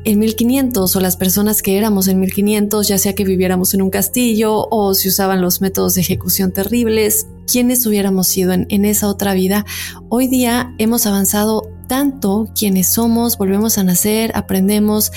en 0.06 0.20
1500 0.20 0.96
o 0.96 1.00
las 1.00 1.18
personas 1.18 1.62
que 1.62 1.78
éramos 1.78 2.08
en 2.08 2.20
1500, 2.20 2.88
ya 2.88 2.98
sea 2.98 3.14
que 3.14 3.26
viviéramos 3.26 3.74
en 3.74 3.82
un 3.82 3.90
castillo 3.90 4.68
o 4.70 4.94
si 4.94 5.10
usaban 5.10 5.42
los 5.42 5.62
métodos 5.62 5.96
de 5.96 6.02
ejecución 6.02 6.52
terribles, 6.52 7.28
quienes 7.52 7.86
hubiéramos 7.86 8.28
sido 8.28 8.54
en, 8.54 8.68
en 8.70 8.86
esa 8.86 9.08
otra 9.10 9.34
vida, 9.34 9.66
hoy 10.10 10.28
día 10.28 10.74
hemos 10.78 11.06
avanzado 11.06 11.70
tanto 11.88 12.50
quienes 12.58 12.94
somos, 12.94 13.38
volvemos 13.38 13.78
a 13.78 13.84
nacer, 13.84 14.32
aprendemos, 14.36 15.12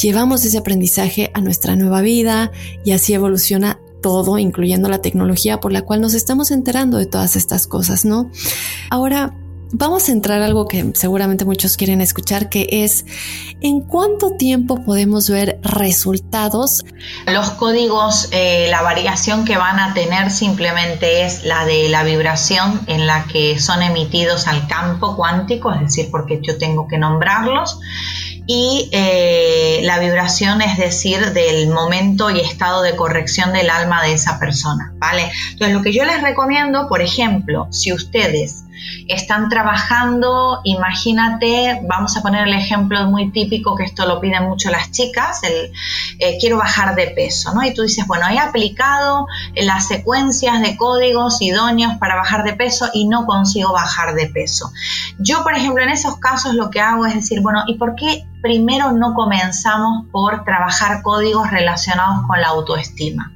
llevamos 0.00 0.44
ese 0.44 0.58
aprendizaje 0.58 1.30
a 1.34 1.40
nuestra 1.40 1.76
nueva 1.76 2.02
vida 2.02 2.50
y 2.84 2.92
así 2.92 3.14
evoluciona 3.14 3.80
todo, 4.02 4.38
incluyendo 4.38 4.88
la 4.88 5.00
tecnología 5.00 5.60
por 5.60 5.72
la 5.72 5.82
cual 5.82 6.00
nos 6.00 6.12
estamos 6.12 6.50
enterando 6.50 6.98
de 6.98 7.06
todas 7.06 7.36
estas 7.36 7.66
cosas, 7.66 8.04
¿no? 8.04 8.30
Ahora, 8.90 9.34
vamos 9.76 10.08
a 10.08 10.12
entrar 10.12 10.40
a 10.40 10.46
algo 10.46 10.68
que 10.68 10.92
seguramente 10.94 11.44
muchos 11.44 11.76
quieren 11.76 12.00
escuchar, 12.00 12.48
que 12.48 12.68
es 12.70 13.04
en 13.60 13.80
cuánto 13.80 14.36
tiempo 14.36 14.84
podemos 14.84 15.28
ver 15.28 15.58
resultados. 15.62 16.84
Los 17.26 17.50
códigos, 17.50 18.28
eh, 18.30 18.68
la 18.70 18.82
variación 18.82 19.44
que 19.44 19.56
van 19.56 19.80
a 19.80 19.92
tener 19.92 20.30
simplemente 20.30 21.26
es 21.26 21.44
la 21.44 21.66
de 21.66 21.88
la 21.88 22.04
vibración 22.04 22.82
en 22.86 23.06
la 23.06 23.24
que 23.24 23.58
son 23.58 23.82
emitidos 23.82 24.46
al 24.46 24.68
campo 24.68 25.16
cuántico, 25.16 25.72
es 25.72 25.80
decir, 25.80 26.08
porque 26.10 26.38
yo 26.40 26.56
tengo 26.56 26.86
que 26.86 26.96
nombrarlos 26.96 27.80
y 28.46 28.90
eh, 28.92 29.80
la 29.84 29.98
vibración 29.98 30.60
es 30.62 30.76
decir 30.76 31.32
del 31.32 31.68
momento 31.68 32.30
y 32.30 32.40
estado 32.40 32.82
de 32.82 32.94
corrección 32.94 33.52
del 33.52 33.70
alma 33.70 34.02
de 34.02 34.12
esa 34.12 34.38
persona, 34.38 34.92
¿vale? 34.98 35.32
Entonces 35.52 35.74
lo 35.74 35.82
que 35.82 35.92
yo 35.92 36.04
les 36.04 36.22
recomiendo, 36.22 36.88
por 36.88 37.00
ejemplo, 37.00 37.66
si 37.70 37.92
ustedes 37.92 38.63
están 39.08 39.48
trabajando, 39.48 40.60
imagínate, 40.64 41.80
vamos 41.88 42.16
a 42.16 42.22
poner 42.22 42.48
el 42.48 42.54
ejemplo 42.54 43.06
muy 43.06 43.30
típico 43.30 43.76
que 43.76 43.84
esto 43.84 44.06
lo 44.06 44.20
piden 44.20 44.44
mucho 44.44 44.70
las 44.70 44.90
chicas, 44.90 45.42
el 45.42 45.72
eh, 46.18 46.38
quiero 46.40 46.58
bajar 46.58 46.94
de 46.94 47.08
peso, 47.08 47.52
¿no? 47.54 47.62
Y 47.62 47.74
tú 47.74 47.82
dices, 47.82 48.06
bueno, 48.06 48.26
he 48.28 48.38
aplicado 48.38 49.26
las 49.54 49.88
secuencias 49.88 50.60
de 50.60 50.76
códigos 50.76 51.40
idóneos 51.42 51.94
para 51.98 52.16
bajar 52.16 52.44
de 52.44 52.54
peso 52.54 52.88
y 52.92 53.08
no 53.08 53.26
consigo 53.26 53.72
bajar 53.72 54.14
de 54.14 54.26
peso. 54.26 54.70
Yo, 55.18 55.42
por 55.42 55.54
ejemplo, 55.54 55.82
en 55.82 55.90
esos 55.90 56.18
casos 56.18 56.54
lo 56.54 56.70
que 56.70 56.80
hago 56.80 57.06
es 57.06 57.14
decir, 57.14 57.40
bueno, 57.40 57.64
¿y 57.66 57.74
por 57.74 57.94
qué 57.96 58.26
primero 58.42 58.92
no 58.92 59.14
comenzamos 59.14 60.06
por 60.10 60.44
trabajar 60.44 61.02
códigos 61.02 61.50
relacionados 61.50 62.26
con 62.26 62.40
la 62.40 62.48
autoestima? 62.48 63.33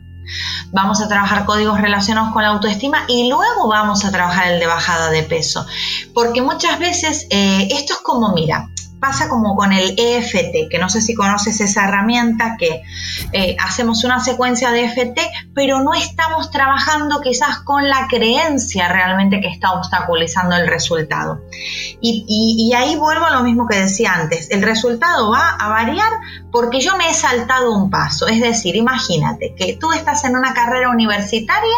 Vamos 0.73 1.01
a 1.01 1.09
trabajar 1.09 1.45
códigos 1.45 1.81
relacionados 1.81 2.33
con 2.33 2.43
la 2.43 2.49
autoestima 2.49 3.05
y 3.09 3.29
luego 3.29 3.69
vamos 3.69 4.05
a 4.05 4.11
trabajar 4.11 4.53
el 4.53 4.61
de 4.61 4.67
bajada 4.67 5.11
de 5.11 5.23
peso. 5.23 5.67
Porque 6.15 6.43
muchas 6.43 6.79
veces 6.79 7.27
eh, 7.31 7.69
esto 7.71 7.95
es 7.95 8.01
como, 8.01 8.33
mira, 8.33 8.69
pasa 9.01 9.29
como 9.29 9.55
con 9.57 9.73
el 9.73 9.95
EFT, 9.97 10.69
que 10.71 10.79
no 10.79 10.89
sé 10.89 11.01
si 11.01 11.15
conoces 11.15 11.61
esa 11.61 11.85
herramienta 11.85 12.57
que 12.59 12.83
eh, 13.33 13.57
hacemos 13.61 14.05
una 14.05 14.21
secuencia 14.21 14.71
de 14.71 14.85
EFT, 14.85 15.19
pero 15.55 15.81
no 15.83 15.95
estamos 15.95 16.51
trabajando 16.51 17.21
quizás 17.21 17.61
con 17.61 17.89
la 17.89 18.07
creencia 18.09 18.89
realmente 18.89 19.41
que 19.41 19.49
está 19.49 19.73
obstaculizando 19.73 20.57
el 20.57 20.67
resultado. 20.67 21.41
Y, 22.01 22.25
y 22.29 22.75
ahí 22.75 22.97
vuelvo 22.97 23.27
a 23.27 23.31
lo 23.31 23.43
mismo 23.43 23.67
que 23.67 23.79
decía 23.79 24.15
antes, 24.15 24.51
el 24.51 24.63
resultado 24.63 25.31
va 25.31 25.51
a 25.51 25.69
variar 25.69 26.11
porque 26.51 26.81
yo 26.81 26.97
me 26.97 27.11
he 27.11 27.15
saltado 27.15 27.73
un 27.73 27.91
paso. 27.91 28.27
Es 28.27 28.41
decir, 28.41 28.77
imagínate 28.77 29.55
que 29.55 29.75
tú 29.75 29.93
estás 29.93 30.25
en 30.25 30.37
una 30.37 30.55
carrera 30.55 30.91
universitaria 30.91 31.77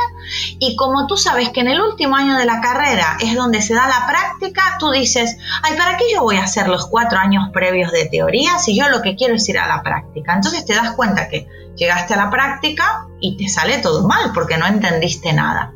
y 0.59 0.77
como 0.77 1.07
tú 1.07 1.17
sabes 1.17 1.51
que 1.51 1.61
en 1.61 1.69
el 1.69 1.81
último 1.81 2.17
año 2.17 2.37
de 2.37 2.45
la 2.45 2.61
carrera 2.61 3.17
es 3.21 3.35
donde 3.35 3.63
se 3.63 3.75
da 3.75 3.89
la 3.89 4.07
práctica, 4.07 4.77
tú 4.79 4.91
dices, 4.91 5.37
ay, 5.63 5.77
¿para 5.77 5.97
qué 5.97 6.05
yo 6.13 6.23
voy 6.23 6.37
a 6.37 6.45
hacer 6.45 6.69
los 6.69 6.87
cuatro 6.87 7.19
años 7.19 7.51
previos 7.53 7.91
de 7.93 8.07
teoría 8.07 8.59
si 8.59 8.77
yo 8.77 8.89
lo 8.89 9.03
que 9.03 9.17
quiero 9.17 9.35
es 9.35 9.49
ir 9.49 9.59
a 9.59 9.67
la 9.67 9.83
práctica? 9.83 10.35
Entonces 10.35 10.65
te 10.65 10.75
das 10.75 10.93
cuenta 10.93 11.29
que 11.29 11.49
llegaste 11.77 12.15
a 12.15 12.17
la 12.17 12.31
práctica 12.31 13.07
y 13.21 13.37
te 13.37 13.49
sale 13.49 13.79
todo 13.79 14.07
mal 14.07 14.33
porque 14.35 14.57
no 14.57 14.67
entendiste 14.67 15.33
nada. 15.33 15.73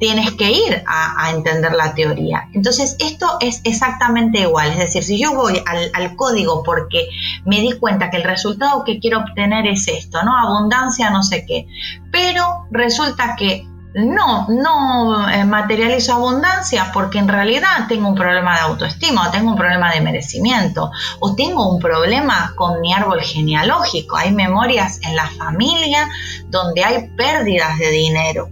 Tienes 0.00 0.32
que 0.32 0.50
ir 0.50 0.82
a, 0.86 1.30
entender 1.30 1.72
la 1.72 1.94
teoría. 1.94 2.48
Entonces, 2.52 2.96
esto 2.98 3.36
es 3.40 3.60
exactamente 3.64 4.40
igual. 4.40 4.72
Es 4.72 4.78
decir, 4.78 5.04
si 5.04 5.22
yo 5.22 5.34
voy 5.34 5.62
al, 5.66 5.90
al, 5.94 6.16
código 6.16 6.64
porque 6.64 7.08
me 7.44 7.60
di 7.60 7.78
cuenta 7.78 8.10
que 8.10 8.16
el 8.16 8.24
resultado 8.24 8.82
que 8.84 8.98
quiero 8.98 9.20
obtener 9.20 9.66
es 9.66 9.86
esto, 9.86 10.22
¿no? 10.24 10.36
Abundancia, 10.36 11.10
no 11.10 11.22
sé 11.22 11.44
qué. 11.46 11.68
Pero 12.10 12.66
resulta 12.72 13.36
que 13.36 13.64
no, 13.94 14.46
no 14.48 15.28
eh, 15.28 15.44
materializo 15.44 16.14
abundancia 16.14 16.90
porque 16.92 17.18
en 17.18 17.28
realidad 17.28 17.86
tengo 17.88 18.08
un 18.08 18.14
problema 18.14 18.54
de 18.54 18.60
autoestima 18.62 19.28
o 19.28 19.30
tengo 19.30 19.50
un 19.50 19.56
problema 19.56 19.92
de 19.92 20.00
merecimiento 20.00 20.90
o 21.20 21.34
tengo 21.34 21.68
un 21.68 21.80
problema 21.80 22.52
con 22.56 22.80
mi 22.80 22.92
árbol 22.92 23.20
genealógico. 23.20 24.16
Hay 24.16 24.32
memorias 24.32 25.00
en 25.02 25.16
la 25.16 25.28
familia 25.28 26.08
donde 26.48 26.84
hay 26.84 27.08
pérdidas 27.16 27.78
de 27.78 27.90
dinero 27.90 28.48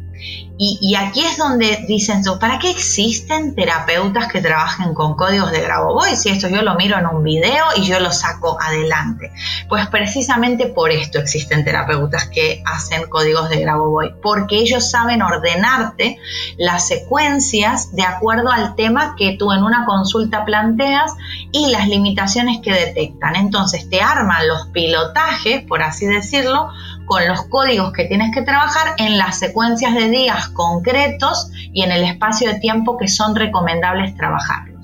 y, 0.63 0.95
aquí 0.95 1.25
es 1.25 1.39
donde 1.39 1.87
dicen, 1.89 2.23
¿para 2.39 2.59
qué 2.59 2.71
existen 2.71 3.55
terapeutas 3.55 4.31
que 4.31 4.43
trabajen 4.43 4.93
con 4.93 5.17
códigos 5.17 5.51
de 5.53 5.63
Grabovoi? 5.63 6.15
Si 6.17 6.29
esto 6.29 6.49
yo 6.49 6.61
lo 6.61 6.75
miro 6.75 6.99
en 6.99 7.07
un 7.07 7.23
video 7.23 7.65
y 7.77 7.87
yo 7.87 7.99
lo 7.99 8.13
saco 8.13 8.59
adelante. 8.61 9.33
Pues 9.71 9.87
precisamente 9.87 10.67
por 10.67 10.91
esto 10.91 11.19
existen 11.19 11.65
terapeutas 11.65 12.29
que 12.29 12.63
hacen 12.67 13.09
códigos 13.09 13.49
de 13.49 13.61
Grabovoi, 13.61 14.21
porque 14.21 14.57
ellos 14.57 14.91
saben 14.91 15.23
ordenarte 15.23 16.19
las 16.59 16.87
secuencias 16.87 17.97
de 17.97 18.03
acuerdo 18.03 18.51
al 18.51 18.75
tema 18.75 19.15
que 19.17 19.37
tú 19.39 19.53
en 19.53 19.63
una 19.63 19.87
consulta 19.87 20.45
planteas 20.45 21.15
y 21.53 21.69
las 21.69 21.89
limitaciones 21.89 22.59
que 22.63 22.75
detectan. 22.75 23.35
Entonces 23.35 23.89
te 23.89 24.03
arman 24.03 24.47
los 24.47 24.67
pilotajes, 24.67 25.63
por 25.63 25.83
así 25.83 26.05
decirlo, 26.05 26.69
con 27.11 27.27
los 27.27 27.43
códigos 27.47 27.93
que 27.93 28.05
tienes 28.05 28.33
que 28.33 28.43
trabajar 28.43 28.95
en 28.97 29.19
las 29.19 29.37
secuencias 29.37 29.97
de 29.97 30.09
días 30.11 30.47
concretos 30.51 31.51
y 31.73 31.83
en 31.83 31.91
el 31.91 32.05
espacio 32.05 32.49
de 32.49 32.61
tiempo 32.61 32.97
que 32.97 33.09
son 33.09 33.35
recomendables 33.35 34.17
trabajarlos. 34.17 34.81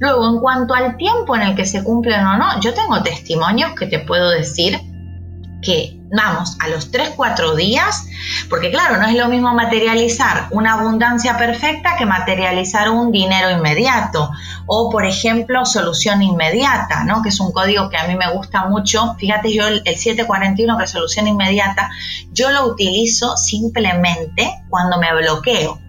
Luego, 0.00 0.26
en 0.28 0.40
cuanto 0.40 0.74
al 0.74 0.96
tiempo 0.96 1.36
en 1.36 1.42
el 1.42 1.54
que 1.54 1.66
se 1.66 1.84
cumplen 1.84 2.26
o 2.26 2.36
no, 2.36 2.60
yo 2.60 2.74
tengo 2.74 3.00
testimonios 3.04 3.76
que 3.78 3.86
te 3.86 4.00
puedo 4.00 4.28
decir 4.28 4.80
que 5.62 5.98
vamos 6.10 6.56
a 6.60 6.68
los 6.68 6.90
3-4 6.90 7.54
días, 7.54 8.06
porque 8.48 8.70
claro, 8.70 8.96
no 8.98 9.06
es 9.06 9.14
lo 9.14 9.28
mismo 9.28 9.54
materializar 9.54 10.48
una 10.50 10.74
abundancia 10.74 11.36
perfecta 11.36 11.96
que 11.96 12.06
materializar 12.06 12.90
un 12.90 13.12
dinero 13.12 13.50
inmediato 13.50 14.30
o, 14.66 14.90
por 14.90 15.04
ejemplo, 15.04 15.64
solución 15.64 16.22
inmediata, 16.22 17.04
¿no? 17.04 17.22
que 17.22 17.30
es 17.30 17.40
un 17.40 17.52
código 17.52 17.88
que 17.88 17.96
a 17.96 18.06
mí 18.06 18.16
me 18.16 18.30
gusta 18.32 18.66
mucho. 18.66 19.14
Fíjate, 19.18 19.52
yo 19.52 19.66
el, 19.66 19.82
741, 19.84 20.78
que 20.78 20.84
es 20.84 20.90
solución 20.90 21.26
inmediata, 21.26 21.90
yo 22.32 22.50
lo 22.50 22.66
utilizo 22.66 23.36
simplemente 23.36 24.62
cuando 24.68 24.98
me 24.98 25.14
bloqueo. 25.14 25.80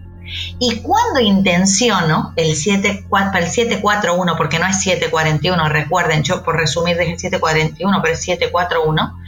Y 0.58 0.76
cuando 0.76 1.20
intenciono 1.20 2.32
el, 2.36 2.54
74, 2.54 3.40
el 3.40 3.48
741, 3.48 4.36
porque 4.36 4.58
no 4.58 4.66
es 4.66 4.80
741, 4.80 5.68
recuerden, 5.68 6.22
yo 6.22 6.42
por 6.42 6.56
resumir 6.56 6.96
dije 6.96 7.18
741, 7.18 8.00
pero 8.00 8.14
es 8.14 8.20
741, 8.20 9.18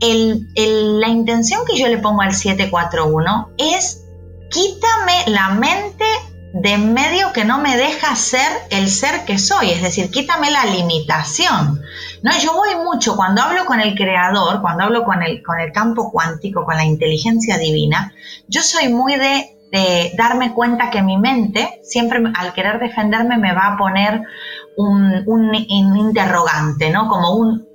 la 0.00 1.08
intención 1.08 1.62
que 1.66 1.78
yo 1.78 1.88
le 1.88 1.98
pongo 1.98 2.22
al 2.22 2.34
741 2.34 3.50
es 3.58 4.04
quítame 4.50 5.24
la 5.26 5.50
mente 5.50 6.04
de 6.52 6.78
medio 6.78 7.32
que 7.32 7.44
no 7.44 7.58
me 7.58 7.76
deja 7.76 8.14
ser 8.16 8.48
el 8.70 8.88
ser 8.88 9.24
que 9.26 9.38
soy, 9.38 9.70
es 9.70 9.82
decir, 9.82 10.10
quítame 10.10 10.50
la 10.50 10.64
limitación. 10.64 11.80
No, 12.22 12.30
yo 12.40 12.54
voy 12.54 12.74
mucho 12.84 13.16
cuando 13.16 13.42
hablo 13.42 13.66
con 13.66 13.80
el 13.80 13.94
creador, 13.94 14.60
cuando 14.60 14.84
hablo 14.84 15.04
con 15.04 15.22
el, 15.22 15.42
con 15.42 15.60
el 15.60 15.72
campo 15.72 16.10
cuántico, 16.10 16.64
con 16.64 16.76
la 16.76 16.84
inteligencia 16.84 17.58
divina, 17.58 18.12
yo 18.48 18.62
soy 18.62 18.88
muy 18.88 19.16
de, 19.16 19.54
darme 20.16 20.54
cuenta 20.54 20.88
que 20.88 21.02
mi 21.02 21.18
mente 21.18 21.80
siempre 21.82 22.22
al 22.34 22.54
querer 22.54 22.80
defenderme 22.80 23.36
me 23.36 23.52
va 23.52 23.74
a 23.74 23.76
poner 23.76 24.22
un 24.78 25.54
interrogante, 25.54 26.88
¿no? 26.88 27.06
Como 27.06 27.36
un, 27.36 27.67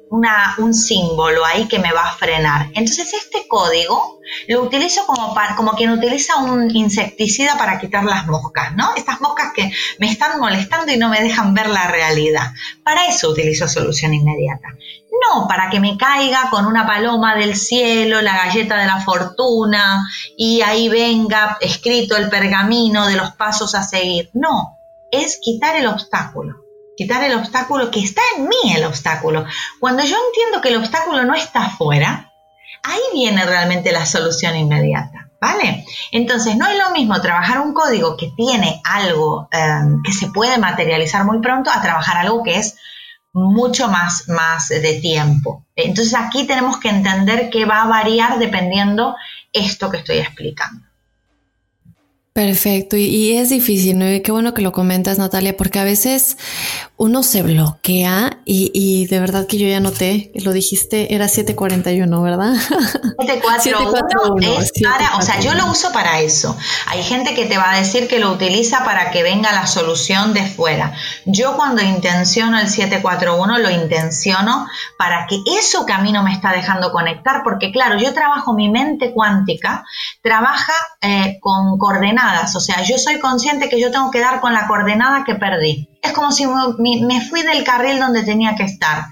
un 0.57 0.74
símbolo 0.74 1.43
ahí 1.43 1.68
que 1.68 1.80
me 1.80 1.91
va 1.91 2.03
a 2.03 2.16
frenar. 2.16 2.68
Entonces 2.74 3.14
este 3.14 3.47
código 3.47 4.20
lo 4.47 4.61
utilizo 4.61 5.05
como, 5.07 5.36
como 5.55 5.72
quien 5.74 5.89
utiliza 5.89 6.38
un 6.38 6.74
insecticida 6.76 7.57
para 7.57 7.80
quitar 7.80 8.03
las 8.03 8.28
moscas, 8.28 8.76
¿no? 8.76 8.93
Estas 8.95 9.22
moscas 9.22 9.51
que 9.55 9.72
me 9.99 10.11
están 10.11 10.39
molestando 10.39 10.91
y 10.91 10.97
no 10.97 11.09
me 11.09 11.22
dejan 11.22 11.53
ver 11.53 11.68
la 11.68 11.88
realidad. 11.88 12.51
Para 12.84 13.07
eso 13.07 13.32
utilizo 13.32 13.68
solución 13.68 14.14
inmediata. 14.14 14.70
No 15.28 15.47
para 15.47 15.70
que 15.70 15.80
me 15.80 15.97
caiga 15.97 16.49
con 16.51 16.66
una 16.66 16.86
paloma 16.86 17.36
del 17.36 17.55
cielo, 17.55 18.22
la 18.22 18.38
galleta 18.38 18.78
de 18.78 18.86
la 18.86 19.01
fortuna 19.01 20.07
y 20.38 20.61
ahí 20.61 20.89
venga 20.89 21.57
escrito 21.59 22.18
el 22.18 22.30
pergamino 22.30 23.07
de 23.07 23.16
los 23.16 23.32
pasos 23.32 23.74
a 23.74 23.84
seguir. 23.84 24.30
No, 24.34 24.80
es 25.11 25.39
quitar 25.41 25.76
el 25.76 25.88
obstáculo 25.88 26.62
quitar 26.95 27.23
el 27.23 27.35
obstáculo, 27.35 27.91
que 27.91 27.99
está 27.99 28.21
en 28.37 28.47
mí 28.47 28.73
el 28.75 28.83
obstáculo. 28.85 29.45
Cuando 29.79 30.03
yo 30.03 30.15
entiendo 30.27 30.61
que 30.61 30.69
el 30.69 30.77
obstáculo 30.77 31.23
no 31.23 31.35
está 31.35 31.65
afuera, 31.65 32.31
ahí 32.83 33.01
viene 33.13 33.45
realmente 33.45 33.91
la 33.91 34.05
solución 34.05 34.55
inmediata. 34.55 35.29
¿Vale? 35.41 35.85
Entonces, 36.13 36.55
no 36.55 36.65
es 36.67 36.77
lo 36.77 36.91
mismo 36.91 37.19
trabajar 37.21 37.59
un 37.59 37.73
código 37.73 38.15
que 38.15 38.31
tiene 38.37 38.79
algo 38.85 39.49
em, 39.51 40.01
que 40.01 40.13
se 40.13 40.27
puede 40.27 40.57
materializar 40.57 41.25
muy 41.25 41.41
pronto 41.41 41.69
a 41.69 41.81
trabajar 41.81 42.15
algo 42.15 42.43
que 42.43 42.59
es 42.59 42.77
mucho 43.33 43.89
más, 43.89 44.29
más 44.29 44.69
de 44.69 45.01
tiempo. 45.01 45.65
Entonces, 45.75 46.13
aquí 46.13 46.45
tenemos 46.45 46.77
que 46.77 46.87
entender 46.87 47.49
que 47.49 47.65
va 47.65 47.81
a 47.81 47.87
variar 47.87 48.39
dependiendo 48.39 49.17
esto 49.51 49.89
que 49.89 49.97
estoy 49.97 50.19
explicando. 50.19 50.85
Perfecto, 52.34 52.97
y, 52.97 53.38
es 53.38 53.49
difícil, 53.49 53.99
¿no? 53.99 54.05
qué 54.23 54.31
bueno 54.31 54.55
que 54.55 54.63
lo 54.63 54.71
comentas, 54.71 55.19
Natalia, 55.19 55.55
porque 55.55 55.77
a 55.77 55.84
veces 55.84 56.36
uno 56.97 57.21
se 57.21 57.43
bloquea 57.43 58.39
y, 58.43 59.05
de 59.05 59.19
verdad 59.19 59.45
que 59.45 59.59
yo 59.59 59.67
ya 59.67 59.79
noté, 59.79 60.31
lo 60.34 60.51
dijiste, 60.51 61.13
era 61.13 61.27
741, 61.27 62.23
¿verdad? 62.23 62.55
741 63.19 64.61
es 64.61 64.71
para, 64.81 65.17
o 65.17 65.21
sea, 65.21 65.39
yo 65.41 65.53
lo 65.53 65.67
uso 65.67 65.91
para 65.91 66.21
eso. 66.21 66.57
Hay 66.88 67.03
gente 67.03 67.36
que 67.36 67.45
te 67.45 67.59
va 67.59 67.71
a 67.71 67.77
decir 67.77 68.07
que 68.07 68.17
lo 68.17 68.31
utiliza 68.31 68.84
para 68.84 69.11
que 69.11 69.21
venga 69.21 69.51
la 69.51 69.67
solución 69.67 70.34
de 70.34 70.43
fuera. 70.47 70.91
Yo 71.27 71.55
cuando 71.55 71.84
intenciono 71.84 72.59
el 72.59 72.67
741 72.67 73.59
lo 73.59 73.69
intenciono 73.69 74.67
para 74.97 75.27
que 75.27 75.38
eso 75.59 75.86
que 75.86 75.93
a 75.93 75.99
mí 75.99 76.11
no 76.11 76.23
me 76.23 76.34
está 76.34 76.51
dejando 76.51 76.91
conectar, 76.91 77.43
porque 77.43 77.71
claro, 77.71 77.99
yo 77.99 78.11
trabajo 78.11 78.53
mi 78.53 78.69
mente 78.69 79.13
cuántica, 79.13 79.86
trabaja 80.23 80.73
eh, 80.99 81.38
con 81.39 81.77
coordenadas 81.77 82.22
o 82.55 82.59
sea, 82.59 82.82
yo 82.84 82.97
soy 82.97 83.19
consciente 83.19 83.69
que 83.69 83.80
yo 83.80 83.91
tengo 83.91 84.11
que 84.11 84.19
dar 84.19 84.39
con 84.39 84.53
la 84.53 84.67
coordenada 84.67 85.24
que 85.24 85.36
perdí. 85.36 85.89
Es 86.01 86.13
como 86.13 86.32
si 86.32 86.45
me 86.78 87.21
fui 87.21 87.41
del 87.41 87.63
carril 87.63 87.99
donde 87.99 88.24
tenía 88.24 88.55
que 88.55 88.63
estar. 88.63 89.05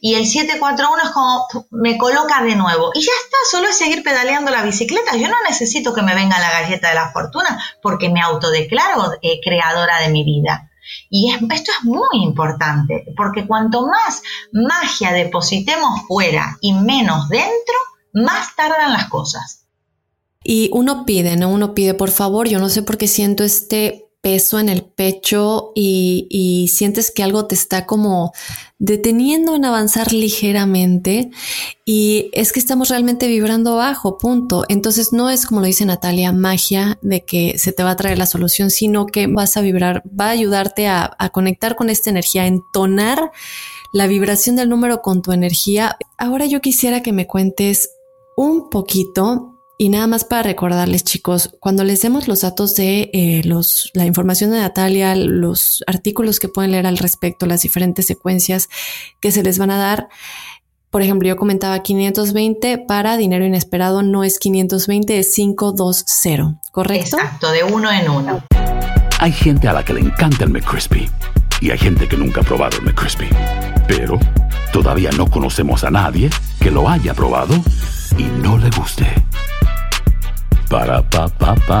Y 0.00 0.14
el 0.14 0.26
741 0.26 1.02
es 1.02 1.10
como 1.10 1.46
me 1.70 1.98
coloca 1.98 2.42
de 2.42 2.56
nuevo. 2.56 2.90
Y 2.94 3.00
ya 3.00 3.12
está, 3.24 3.36
solo 3.50 3.68
es 3.68 3.78
seguir 3.78 4.02
pedaleando 4.02 4.50
la 4.50 4.62
bicicleta. 4.62 5.16
Yo 5.16 5.28
no 5.28 5.36
necesito 5.48 5.94
que 5.94 6.02
me 6.02 6.14
venga 6.14 6.38
la 6.38 6.50
galleta 6.50 6.88
de 6.88 6.94
la 6.94 7.12
fortuna 7.12 7.62
porque 7.82 8.08
me 8.08 8.20
autodeclaro 8.20 9.12
eh, 9.22 9.40
creadora 9.42 10.00
de 10.00 10.08
mi 10.10 10.24
vida. 10.24 10.70
Y 11.08 11.32
esto 11.32 11.70
es 11.70 11.84
muy 11.84 12.22
importante, 12.22 13.04
porque 13.16 13.46
cuanto 13.46 13.86
más 13.86 14.22
magia 14.52 15.12
depositemos 15.12 16.02
fuera 16.08 16.58
y 16.60 16.72
menos 16.72 17.28
dentro, 17.28 17.74
más 18.12 18.54
tardan 18.56 18.92
las 18.92 19.08
cosas. 19.08 19.61
Y 20.44 20.70
uno 20.72 21.04
pide, 21.04 21.36
¿no? 21.36 21.50
Uno 21.50 21.74
pide, 21.74 21.94
por 21.94 22.10
favor, 22.10 22.48
yo 22.48 22.58
no 22.58 22.68
sé 22.68 22.82
por 22.82 22.98
qué 22.98 23.08
siento 23.08 23.44
este 23.44 24.08
peso 24.22 24.60
en 24.60 24.68
el 24.68 24.84
pecho 24.84 25.72
y, 25.74 26.70
sientes 26.72 27.10
que 27.10 27.22
algo 27.22 27.46
te 27.46 27.54
está 27.54 27.86
como 27.86 28.32
deteniendo 28.78 29.54
en 29.54 29.64
avanzar 29.64 30.12
ligeramente 30.12 31.30
y 31.84 32.30
es 32.32 32.52
que 32.52 32.60
estamos 32.60 32.88
realmente 32.88 33.26
vibrando 33.26 33.76
bajo, 33.76 34.16
punto. 34.18 34.64
Entonces 34.68 35.12
no 35.12 35.28
es 35.28 35.44
como 35.44 35.60
lo 35.60 35.66
dice 35.66 35.84
Natalia, 35.84 36.32
magia 36.32 36.98
de 37.02 37.24
que 37.24 37.58
se 37.58 37.72
te 37.72 37.82
va 37.82 37.90
a 37.90 37.96
traer 37.96 38.16
la 38.16 38.26
solución, 38.26 38.70
sino 38.70 39.06
que 39.06 39.26
vas 39.26 39.56
a 39.56 39.60
vibrar, 39.60 40.02
va 40.08 40.26
a 40.26 40.30
ayudarte 40.30 40.86
a, 40.86 41.14
a 41.18 41.28
conectar 41.30 41.74
con 41.74 41.90
esta 41.90 42.10
energía, 42.10 42.42
a 42.42 42.46
entonar 42.46 43.32
la 43.92 44.06
vibración 44.06 44.56
del 44.56 44.68
número 44.68 45.02
con 45.02 45.20
tu 45.20 45.32
energía. 45.32 45.98
Ahora 46.16 46.46
yo 46.46 46.60
quisiera 46.60 47.02
que 47.02 47.12
me 47.12 47.26
cuentes 47.26 47.90
un 48.36 48.70
poquito 48.70 49.51
y 49.82 49.88
nada 49.88 50.06
más 50.06 50.22
para 50.22 50.44
recordarles, 50.44 51.02
chicos, 51.02 51.56
cuando 51.58 51.82
les 51.82 52.00
demos 52.02 52.28
los 52.28 52.42
datos 52.42 52.76
de 52.76 53.10
eh, 53.12 53.42
los, 53.44 53.90
la 53.94 54.06
información 54.06 54.52
de 54.52 54.60
Natalia, 54.60 55.16
los 55.16 55.82
artículos 55.88 56.38
que 56.38 56.46
pueden 56.46 56.70
leer 56.70 56.86
al 56.86 56.98
respecto, 56.98 57.46
las 57.46 57.62
diferentes 57.62 58.06
secuencias 58.06 58.68
que 59.18 59.32
se 59.32 59.42
les 59.42 59.58
van 59.58 59.72
a 59.72 59.78
dar, 59.78 60.08
por 60.90 61.02
ejemplo, 61.02 61.26
yo 61.28 61.34
comentaba 61.34 61.82
520 61.82 62.78
para 62.78 63.16
dinero 63.16 63.44
inesperado, 63.44 64.04
no 64.04 64.22
es 64.22 64.38
520, 64.38 65.18
es 65.18 65.34
520, 65.34 66.60
¿correcto? 66.70 67.16
Exacto, 67.16 67.50
de 67.50 67.64
uno 67.64 67.90
en 67.90 68.08
uno. 68.08 68.44
Hay 69.18 69.32
gente 69.32 69.66
a 69.66 69.72
la 69.72 69.84
que 69.84 69.94
le 69.94 70.00
encanta 70.02 70.44
el 70.44 70.50
McCrispy 70.50 71.10
y 71.60 71.72
hay 71.72 71.78
gente 71.78 72.06
que 72.06 72.16
nunca 72.16 72.42
ha 72.42 72.44
probado 72.44 72.78
el 72.78 72.84
McCrispy, 72.84 73.28
pero 73.88 74.20
todavía 74.72 75.10
no 75.10 75.28
conocemos 75.28 75.82
a 75.82 75.90
nadie 75.90 76.30
que 76.60 76.70
lo 76.70 76.88
haya 76.88 77.14
probado 77.14 77.56
y 78.16 78.22
no 78.22 78.58
le 78.58 78.70
guste. 78.70 79.08
Para 80.72 81.04
pa 81.12 81.28
pa 81.36 81.52
pa. 81.68 81.80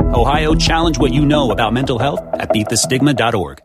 Ohio, 0.13 0.55
challenge 0.55 0.99
what 0.99 1.11
you 1.11 1.25
know 1.25 1.51
about 1.51 1.73
mental 1.73 1.97
health 1.97 2.21
at 2.33 2.49
beatthestigma.org. 2.51 3.59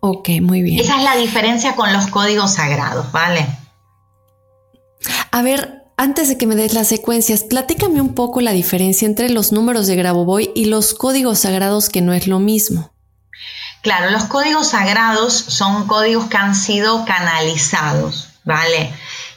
Ok, 0.00 0.28
muy 0.40 0.62
bien. 0.62 0.80
Esa 0.80 0.96
es 0.96 1.02
la 1.04 1.16
diferencia 1.16 1.74
con 1.74 1.92
los 1.92 2.06
códigos 2.08 2.54
sagrados, 2.54 3.10
¿vale? 3.12 3.46
A 5.30 5.42
ver, 5.42 5.84
antes 5.96 6.28
de 6.28 6.38
que 6.38 6.46
me 6.46 6.54
des 6.54 6.74
las 6.74 6.88
secuencias, 6.88 7.44
platícame 7.44 8.00
un 8.00 8.14
poco 8.14 8.40
la 8.40 8.52
diferencia 8.52 9.06
entre 9.06 9.28
los 9.28 9.52
números 9.52 9.86
de 9.86 9.96
Grabovoi 9.96 10.50
y 10.54 10.66
los 10.66 10.94
códigos 10.94 11.40
sagrados, 11.40 11.88
que 11.88 12.00
no 12.00 12.12
es 12.12 12.26
lo 12.26 12.38
mismo. 12.38 12.92
Claro, 13.82 14.10
los 14.10 14.24
códigos 14.24 14.68
sagrados 14.68 15.32
son 15.32 15.86
códigos 15.88 16.26
que 16.26 16.36
han 16.36 16.54
sido 16.54 17.04
canalizados, 17.04 18.28
¿vale? 18.44 18.92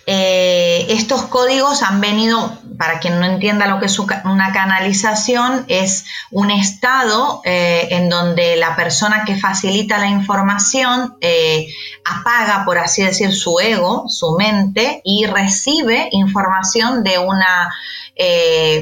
Eh, 0.08 0.86
estos 0.90 1.24
códigos 1.24 1.82
han 1.82 2.00
venido, 2.00 2.60
para 2.78 3.00
quien 3.00 3.20
no 3.20 3.26
entienda 3.26 3.66
lo 3.66 3.80
que 3.80 3.88
es 3.88 3.98
una 3.98 4.54
canalización, 4.54 5.66
es 5.68 6.06
un 6.30 6.52
estado 6.52 7.42
eh, 7.44 7.88
en 7.90 8.10
donde 8.10 8.56
la 8.56 8.76
persona 8.76 9.24
que 9.26 9.36
facilita 9.36 9.98
la 9.98 10.08
información 10.08 11.18
eh, 11.22 11.68
apaga, 12.04 12.66
por 12.66 12.78
así 12.78 13.04
decir, 13.04 13.34
su 13.34 13.60
ego, 13.60 14.06
su 14.08 14.36
mente, 14.38 15.02
y 15.04 15.26
recibe 15.26 16.08
información 16.12 17.04
de 17.04 17.18
una, 17.18 17.74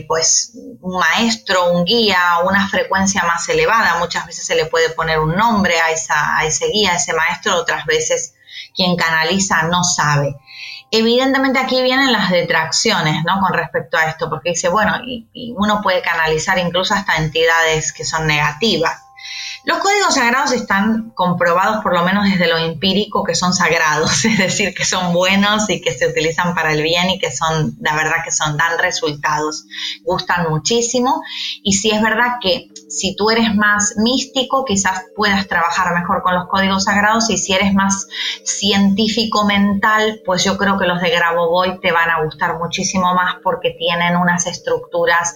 pues, 0.08 0.52
un 0.82 1.00
maestro, 1.00 1.72
un 1.72 1.86
guía, 1.86 2.20
una 2.46 2.68
frecuencia 2.68 3.24
más 3.24 3.48
elevada. 3.48 3.98
Muchas 4.00 4.26
veces 4.26 4.46
se 4.46 4.56
le 4.56 4.66
puede 4.66 4.90
poner 4.90 5.20
un 5.20 5.36
nombre 5.36 5.80
a, 5.80 5.92
esa, 5.92 6.38
a 6.38 6.46
ese 6.46 6.68
guía, 6.68 6.92
a 6.92 6.96
ese 6.96 7.14
maestro, 7.14 7.56
otras 7.56 7.86
veces 7.86 8.34
quien 8.76 8.96
canaliza 8.98 9.64
no 9.64 9.84
sabe. 9.84 10.36
Evidentemente 10.96 11.58
aquí 11.58 11.82
vienen 11.82 12.12
las 12.12 12.30
detracciones, 12.30 13.24
¿no? 13.26 13.40
Con 13.40 13.52
respecto 13.52 13.98
a 13.98 14.06
esto, 14.06 14.30
porque 14.30 14.52
dice, 14.52 14.70
bueno, 14.70 14.94
y, 15.04 15.56
uno 15.58 15.82
puede 15.82 16.04
canalizar 16.04 16.60
incluso 16.60 16.94
hasta 16.94 17.16
entidades 17.16 17.92
que 17.92 18.06
son 18.06 18.28
negativas. 18.28 19.02
Los 19.64 19.80
códigos 19.80 20.14
sagrados 20.14 20.52
están 20.52 21.10
comprobados 21.16 21.82
por 21.82 21.96
lo 21.96 22.04
menos 22.04 22.26
desde 22.26 22.48
lo 22.48 22.60
empírico 22.60 23.24
que 23.24 23.34
son 23.34 23.56
sagrados, 23.56 24.24
es 24.26 24.38
decir, 24.38 24.76
que 24.76 24.86
son 24.86 25.14
buenos 25.14 25.68
y 25.68 25.82
que 25.82 25.94
se 25.98 26.08
utilizan 26.08 26.54
para 26.54 26.74
el 26.74 26.84
bien 26.84 27.10
y 27.10 27.18
que 27.18 27.32
son, 27.32 27.76
la 27.82 27.96
verdad 27.96 28.18
que 28.24 28.32
son, 28.32 28.56
dan 28.56 28.78
resultados, 28.78 29.66
gustan 30.04 30.48
muchísimo. 30.52 31.24
Y 31.64 31.74
si 31.74 31.90
es 31.90 32.04
verdad 32.04 32.34
que 32.40 32.68
si 32.94 33.16
tú 33.16 33.32
eres 33.32 33.56
más 33.56 33.96
místico, 33.98 34.66
quizás 34.66 35.06
puedas 35.16 35.48
trabajar 35.48 35.94
mejor 35.94 36.22
con 36.22 36.36
los 36.36 36.48
códigos 36.48 36.84
sagrados 36.84 37.30
y 37.30 37.38
si 37.38 37.54
eres 37.54 37.74
más 37.74 38.08
científico 38.44 39.46
mental, 39.46 40.22
pues 40.26 40.44
yo 40.44 40.58
creo 40.58 40.78
que 40.78 40.86
los 40.86 41.02
de 41.02 41.10
Grabovoi 41.10 41.80
te 41.80 41.92
van 41.92 42.10
a 42.10 42.24
gustar 42.24 42.58
muchísimo 42.60 43.14
más 43.16 43.38
porque 43.44 43.72
tienen 43.72 44.16
unas 44.16 44.46
estructuras 44.46 45.36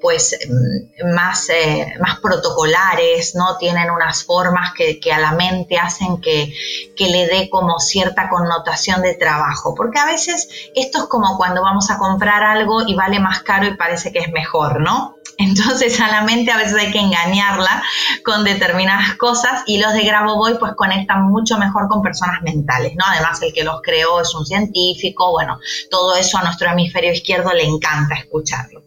pues 0.00 0.36
mm, 0.48 1.14
más, 1.14 1.48
eh, 1.50 1.94
más 2.00 2.18
protocolares, 2.20 3.34
¿no? 3.36 3.56
Tienen 3.56 3.90
unas 3.90 4.24
formas 4.24 4.72
que, 4.74 5.00
a 5.12 5.18
la 5.20 5.32
mente 5.32 5.78
hacen 5.78 6.20
que, 6.20 6.52
que 6.96 7.08
le 7.08 7.28
dé 7.28 7.48
como 7.48 7.78
cierta 7.78 8.28
connotación 8.28 9.02
de 9.02 9.14
trabajo, 9.14 9.74
porque 9.76 10.00
a 10.00 10.06
veces 10.06 10.48
esto 10.74 10.98
es 10.98 11.04
como 11.04 11.36
cuando 11.36 11.62
vamos 11.62 11.90
a 11.90 11.98
comprar 11.98 12.42
algo 12.42 12.82
y 12.86 12.94
vale 12.94 13.20
más 13.20 13.42
caro 13.42 13.66
y 13.66 13.76
parece 13.76 14.12
que 14.12 14.18
es 14.18 14.32
mejor, 14.32 14.80
¿no? 14.80 15.15
Entonces 15.38 16.00
a 16.00 16.08
la 16.08 16.22
mente 16.22 16.50
a 16.50 16.56
veces 16.56 16.74
hay 16.74 16.92
que 16.92 17.00
engañarla 17.00 17.82
con 18.24 18.44
determinadas 18.44 19.16
cosas 19.16 19.62
y 19.66 19.78
los 19.78 19.92
de 19.92 20.02
Grabovoi 20.02 20.58
pues 20.58 20.72
conectan 20.74 21.28
mucho 21.28 21.58
mejor 21.58 21.88
con 21.88 22.02
personas 22.02 22.42
mentales, 22.42 22.94
¿no? 22.96 23.04
Además 23.06 23.40
el 23.42 23.52
que 23.52 23.64
los 23.64 23.80
creó 23.82 24.20
es 24.20 24.34
un 24.34 24.46
científico, 24.46 25.30
bueno, 25.32 25.58
todo 25.90 26.16
eso 26.16 26.38
a 26.38 26.42
nuestro 26.42 26.70
hemisferio 26.70 27.12
izquierdo 27.12 27.52
le 27.52 27.64
encanta 27.64 28.14
escucharlo. 28.14 28.82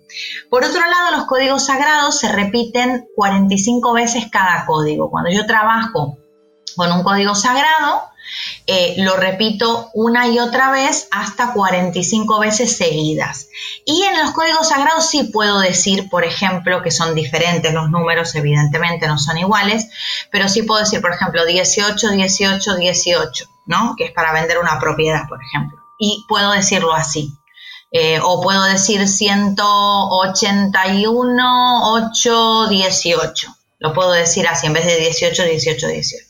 Por 0.49 0.63
otro 0.63 0.81
lado, 0.81 1.17
los 1.17 1.27
códigos 1.27 1.65
sagrados 1.67 2.17
se 2.17 2.31
repiten 2.31 3.07
45 3.15 3.93
veces 3.93 4.25
cada 4.31 4.65
código. 4.65 5.09
Cuando 5.11 5.29
yo 5.29 5.45
trabajo 5.45 6.17
con 6.75 6.91
un 6.91 7.03
código 7.03 7.35
sagrado, 7.35 8.03
eh, 8.67 8.95
lo 8.97 9.15
repito 9.15 9.89
una 9.93 10.27
y 10.27 10.39
otra 10.39 10.71
vez 10.71 11.07
hasta 11.11 11.53
45 11.53 12.39
veces 12.39 12.77
seguidas. 12.77 13.47
Y 13.85 14.03
en 14.03 14.17
los 14.19 14.31
códigos 14.31 14.69
sagrados 14.69 15.09
sí 15.09 15.23
puedo 15.23 15.59
decir, 15.59 16.09
por 16.09 16.23
ejemplo, 16.23 16.81
que 16.81 16.91
son 16.91 17.15
diferentes 17.15 17.73
los 17.73 17.89
números, 17.89 18.35
evidentemente 18.35 19.07
no 19.07 19.17
son 19.17 19.37
iguales, 19.37 19.89
pero 20.31 20.47
sí 20.49 20.63
puedo 20.63 20.81
decir, 20.81 21.01
por 21.01 21.13
ejemplo, 21.13 21.45
18, 21.45 22.11
18, 22.11 22.75
18, 22.75 23.45
¿no? 23.65 23.95
Que 23.97 24.05
es 24.05 24.11
para 24.11 24.33
vender 24.33 24.59
una 24.59 24.79
propiedad, 24.79 25.27
por 25.27 25.41
ejemplo. 25.43 25.77
Y 25.97 26.25
puedo 26.27 26.51
decirlo 26.51 26.93
así. 26.93 27.33
Eh, 27.91 28.19
o 28.21 28.39
puedo 28.41 28.63
decir 28.65 29.07
181, 29.07 31.93
8, 31.93 32.67
18. 32.69 33.55
Lo 33.79 33.93
puedo 33.93 34.11
decir 34.11 34.47
así, 34.47 34.67
en 34.67 34.73
vez 34.73 34.85
de 34.85 34.97
18, 34.97 35.43
18, 35.43 35.87
18. 35.87 36.28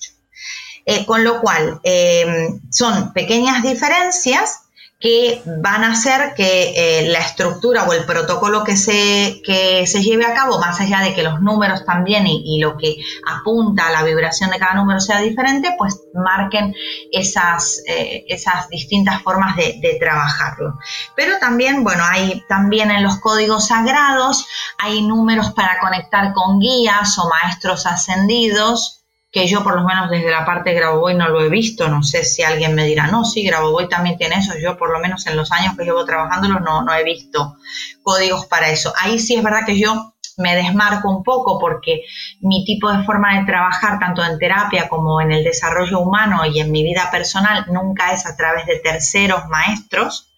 Eh, 0.91 1.05
con 1.05 1.23
lo 1.23 1.39
cual, 1.39 1.79
eh, 1.83 2.25
son 2.71 3.13
pequeñas 3.13 3.61
diferencias 3.61 4.61
que 4.99 5.39
van 5.61 5.83
a 5.83 5.91
hacer 5.91 6.33
que 6.35 6.73
eh, 6.75 7.09
la 7.09 7.19
estructura 7.19 7.83
o 7.83 7.93
el 7.93 8.05
protocolo 8.05 8.63
que 8.63 8.75
se, 8.75 9.39
que 9.45 9.85
se 9.85 10.01
lleve 10.01 10.25
a 10.25 10.33
cabo, 10.33 10.57
más 10.57 10.79
allá 10.81 11.01
de 11.01 11.13
que 11.13 11.21
los 11.21 11.41
números 11.41 11.85
también 11.85 12.25
y, 12.25 12.59
lo 12.59 12.75
que 12.75 12.95
apunta 13.27 13.85
a 13.85 13.91
la 13.91 14.01
vibración 14.01 14.49
de 14.49 14.57
cada 14.57 14.73
número 14.73 14.99
sea 14.99 15.21
diferente, 15.21 15.75
pues 15.77 16.01
marquen 16.15 16.73
esas, 17.11 17.83
esas 17.85 18.67
distintas 18.69 19.21
formas 19.21 19.55
de, 19.57 19.77
de, 19.79 19.95
trabajarlo. 19.99 20.79
Pero 21.15 21.37
también, 21.39 21.83
bueno, 21.83 22.03
hay 22.03 22.43
también 22.49 22.89
en 22.89 23.03
los 23.03 23.19
códigos 23.19 23.67
sagrados, 23.67 24.47
hay 24.79 25.03
números 25.03 25.51
para 25.51 25.79
conectar 25.79 26.33
con 26.33 26.59
guías 26.59 27.15
o 27.19 27.29
maestros 27.29 27.85
ascendidos, 27.85 28.98
que 29.31 29.47
yo 29.47 29.63
por 29.63 29.75
lo 29.75 29.83
menos 29.83 30.09
desde 30.09 30.31
la 30.31 30.45
parte 30.45 30.71
de 30.71 30.75
Grabovoi 30.77 31.13
no 31.13 31.29
lo 31.29 31.41
he 31.41 31.49
visto, 31.49 31.87
no 31.87 32.01
sé 32.01 32.23
si 32.23 32.41
alguien 32.41 32.73
me 32.73 32.85
dirá, 32.85 33.07
no, 33.07 33.25
sí, 33.25 33.43
Grabovoi 33.43 33.87
también 33.87 34.17
tiene 34.17 34.37
eso, 34.37 34.53
yo 34.59 34.77
por 34.77 34.91
lo 34.91 34.99
menos 34.99 35.27
en 35.27 35.37
los 35.37 35.51
años 35.51 35.75
que 35.77 35.83
llevo 35.83 36.03
trabajándolo 36.05 36.59
no, 36.59 36.81
no 36.83 36.93
he 36.93 37.03
visto 37.03 37.57
códigos 38.01 38.47
para 38.47 38.69
eso. 38.69 38.91
Ahí 38.99 39.19
sí 39.19 39.35
es 39.35 39.43
verdad 39.43 39.65
que 39.65 39.79
yo 39.79 40.13
me 40.37 40.55
desmarco 40.55 41.09
un 41.09 41.23
poco 41.23 41.59
porque 41.59 42.03
mi 42.41 42.63
tipo 42.65 42.91
de 42.91 43.03
forma 43.03 43.37
de 43.37 43.45
trabajar, 43.45 43.99
tanto 43.99 44.23
en 44.23 44.39
terapia 44.39 44.87
como 44.89 45.21
en 45.21 45.31
el 45.31 45.43
desarrollo 45.43 45.99
humano 45.99 46.45
y 46.45 46.59
en 46.59 46.71
mi 46.71 46.83
vida 46.83 47.09
personal, 47.11 47.65
nunca 47.67 48.13
es 48.13 48.25
a 48.25 48.35
través 48.35 48.65
de 48.65 48.79
terceros 48.79 49.47
maestros, 49.47 50.31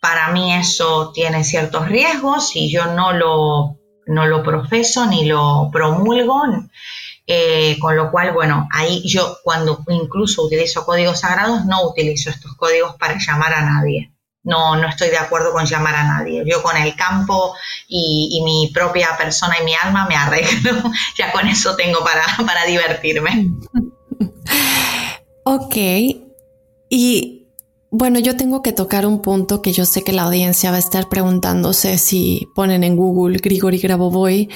Para 0.00 0.28
mí 0.28 0.52
eso 0.52 1.12
tiene 1.12 1.44
ciertos 1.44 1.88
riesgos 1.88 2.54
y 2.54 2.70
yo 2.70 2.86
no 2.86 3.12
lo, 3.12 3.78
no 4.06 4.26
lo 4.26 4.42
profeso 4.42 5.06
ni 5.06 5.24
lo 5.24 5.70
promulgo. 5.72 6.42
Eh, 7.26 7.78
con 7.80 7.96
lo 7.96 8.10
cual, 8.10 8.32
bueno, 8.32 8.68
ahí 8.70 9.02
yo 9.06 9.38
cuando 9.42 9.82
incluso 9.88 10.42
utilizo 10.42 10.84
códigos 10.84 11.20
sagrados, 11.20 11.64
no 11.64 11.82
utilizo 11.84 12.30
estos 12.30 12.54
códigos 12.54 12.96
para 12.96 13.18
llamar 13.18 13.54
a 13.54 13.62
nadie. 13.62 14.12
No, 14.42 14.76
no 14.76 14.88
estoy 14.88 15.08
de 15.08 15.16
acuerdo 15.16 15.52
con 15.52 15.64
llamar 15.64 15.94
a 15.94 16.04
nadie. 16.04 16.44
Yo 16.46 16.62
con 16.62 16.76
el 16.76 16.94
campo 16.94 17.54
y, 17.88 18.42
mi 18.44 18.70
propia 18.74 19.16
persona 19.16 19.56
y 19.58 19.64
mi 19.64 19.74
alma 19.74 20.06
me 20.06 20.16
arreglo. 20.16 20.82
ya 21.16 21.32
con 21.32 21.48
eso 21.48 21.74
tengo 21.76 22.04
para, 22.04 22.24
para 22.46 22.64
divertirme. 22.66 23.50
Ok. 25.46 25.76
Y 26.88 27.43
bueno, 27.96 28.18
yo 28.18 28.36
tengo 28.36 28.60
que 28.60 28.72
tocar 28.72 29.06
un 29.06 29.22
punto 29.22 29.62
que 29.62 29.72
yo 29.72 29.86
sé 29.86 30.02
que 30.02 30.12
la 30.12 30.24
audiencia 30.24 30.72
va 30.72 30.78
a 30.78 30.80
estar 30.80 31.08
preguntándose 31.08 31.96
si 31.96 32.48
ponen 32.52 32.82
en 32.82 32.96
Google 32.96 33.38
Grigori 33.38 33.78
Grabovoi. 33.78 34.48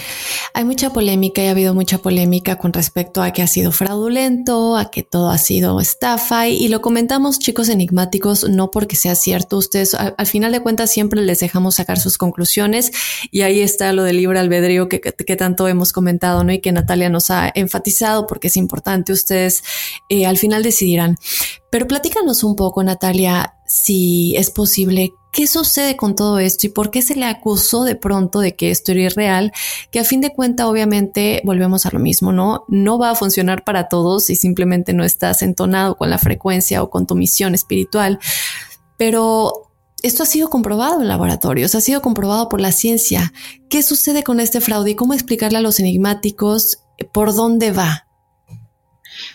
Hay 0.54 0.64
mucha 0.64 0.90
polémica 0.90 1.40
y 1.40 1.46
ha 1.46 1.52
habido 1.52 1.72
mucha 1.72 1.98
polémica 1.98 2.56
con 2.56 2.72
respecto 2.72 3.22
a 3.22 3.32
que 3.32 3.42
ha 3.42 3.46
sido 3.46 3.70
fraudulento, 3.70 4.76
a 4.76 4.90
que 4.90 5.04
todo 5.04 5.30
ha 5.30 5.38
sido 5.38 5.80
estafa 5.80 6.48
y, 6.48 6.66
lo 6.66 6.82
comentamos 6.82 7.38
chicos 7.38 7.68
enigmáticos 7.68 8.48
no 8.48 8.72
porque 8.72 8.96
sea 8.96 9.14
cierto. 9.14 9.56
Ustedes 9.56 9.94
al, 9.94 10.26
final 10.26 10.50
de 10.50 10.58
cuentas 10.58 10.90
siempre 10.90 11.22
les 11.22 11.38
dejamos 11.38 11.76
sacar 11.76 12.00
sus 12.00 12.18
conclusiones 12.18 12.90
y 13.30 13.42
ahí 13.42 13.60
está 13.60 13.92
lo 13.92 14.02
del 14.02 14.16
libre 14.16 14.40
albedrío 14.40 14.88
que, 14.88 14.98
tanto 15.36 15.68
hemos 15.68 15.92
comentado 15.92 16.42
¿no? 16.42 16.52
y 16.52 16.58
que 16.58 16.72
Natalia 16.72 17.08
nos 17.08 17.30
ha 17.30 17.52
enfatizado 17.54 18.26
porque 18.26 18.48
es 18.48 18.56
importante. 18.56 19.12
Ustedes 19.12 19.62
eh, 20.08 20.26
al 20.26 20.38
final 20.38 20.64
decidirán. 20.64 21.18
Pero 21.70 21.86
platícanos 21.86 22.44
un 22.44 22.56
poco, 22.56 22.82
Natalia, 22.82 23.54
si 23.66 24.34
es 24.36 24.50
posible, 24.50 25.12
¿qué 25.32 25.46
sucede 25.46 25.96
con 25.96 26.14
todo 26.14 26.38
esto 26.38 26.66
y 26.66 26.70
por 26.70 26.90
qué 26.90 27.02
se 27.02 27.14
le 27.14 27.26
acusó 27.26 27.84
de 27.84 27.94
pronto 27.94 28.40
de 28.40 28.56
que 28.56 28.70
esto 28.70 28.92
era 28.92 29.02
irreal? 29.02 29.52
Que 29.90 30.00
a 30.00 30.04
fin 30.04 30.22
de 30.22 30.32
cuentas, 30.32 30.66
obviamente, 30.66 31.42
volvemos 31.44 31.84
a 31.84 31.90
lo 31.92 31.98
mismo, 31.98 32.32
¿no? 32.32 32.64
No 32.68 32.98
va 32.98 33.10
a 33.10 33.14
funcionar 33.14 33.64
para 33.64 33.88
todos 33.88 34.24
si 34.24 34.36
simplemente 34.36 34.94
no 34.94 35.04
estás 35.04 35.42
entonado 35.42 35.96
con 35.96 36.08
la 36.08 36.18
frecuencia 36.18 36.82
o 36.82 36.88
con 36.88 37.06
tu 37.06 37.14
misión 37.14 37.54
espiritual. 37.54 38.18
Pero 38.96 39.70
esto 40.02 40.22
ha 40.22 40.26
sido 40.26 40.48
comprobado 40.48 41.02
en 41.02 41.08
laboratorios, 41.08 41.74
ha 41.74 41.82
sido 41.82 42.00
comprobado 42.00 42.48
por 42.48 42.62
la 42.62 42.72
ciencia. 42.72 43.32
¿Qué 43.68 43.82
sucede 43.82 44.22
con 44.22 44.40
este 44.40 44.62
fraude 44.62 44.92
y 44.92 44.94
cómo 44.94 45.12
explicarle 45.12 45.58
a 45.58 45.62
los 45.62 45.80
enigmáticos 45.80 46.78
por 47.12 47.34
dónde 47.34 47.72
va? 47.72 48.07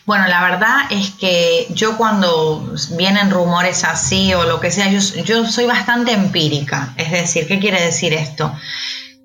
Bueno, 0.06 0.28
la 0.28 0.44
verdad 0.44 0.80
es 0.90 1.12
que 1.12 1.68
yo 1.70 1.96
cuando 1.96 2.74
vienen 2.98 3.32
rumores 3.32 3.86
así 3.86 4.34
o 4.34 4.44
lo 4.44 4.60
que 4.60 4.70
sea, 4.70 4.90
yo, 4.90 5.46
soy 5.46 5.66
bastante 5.66 6.12
empírica. 6.12 6.94
Es 6.98 7.12
decir, 7.12 7.48
¿qué 7.48 7.60
quiere 7.60 7.82
decir 7.82 8.14
esto? 8.14 8.54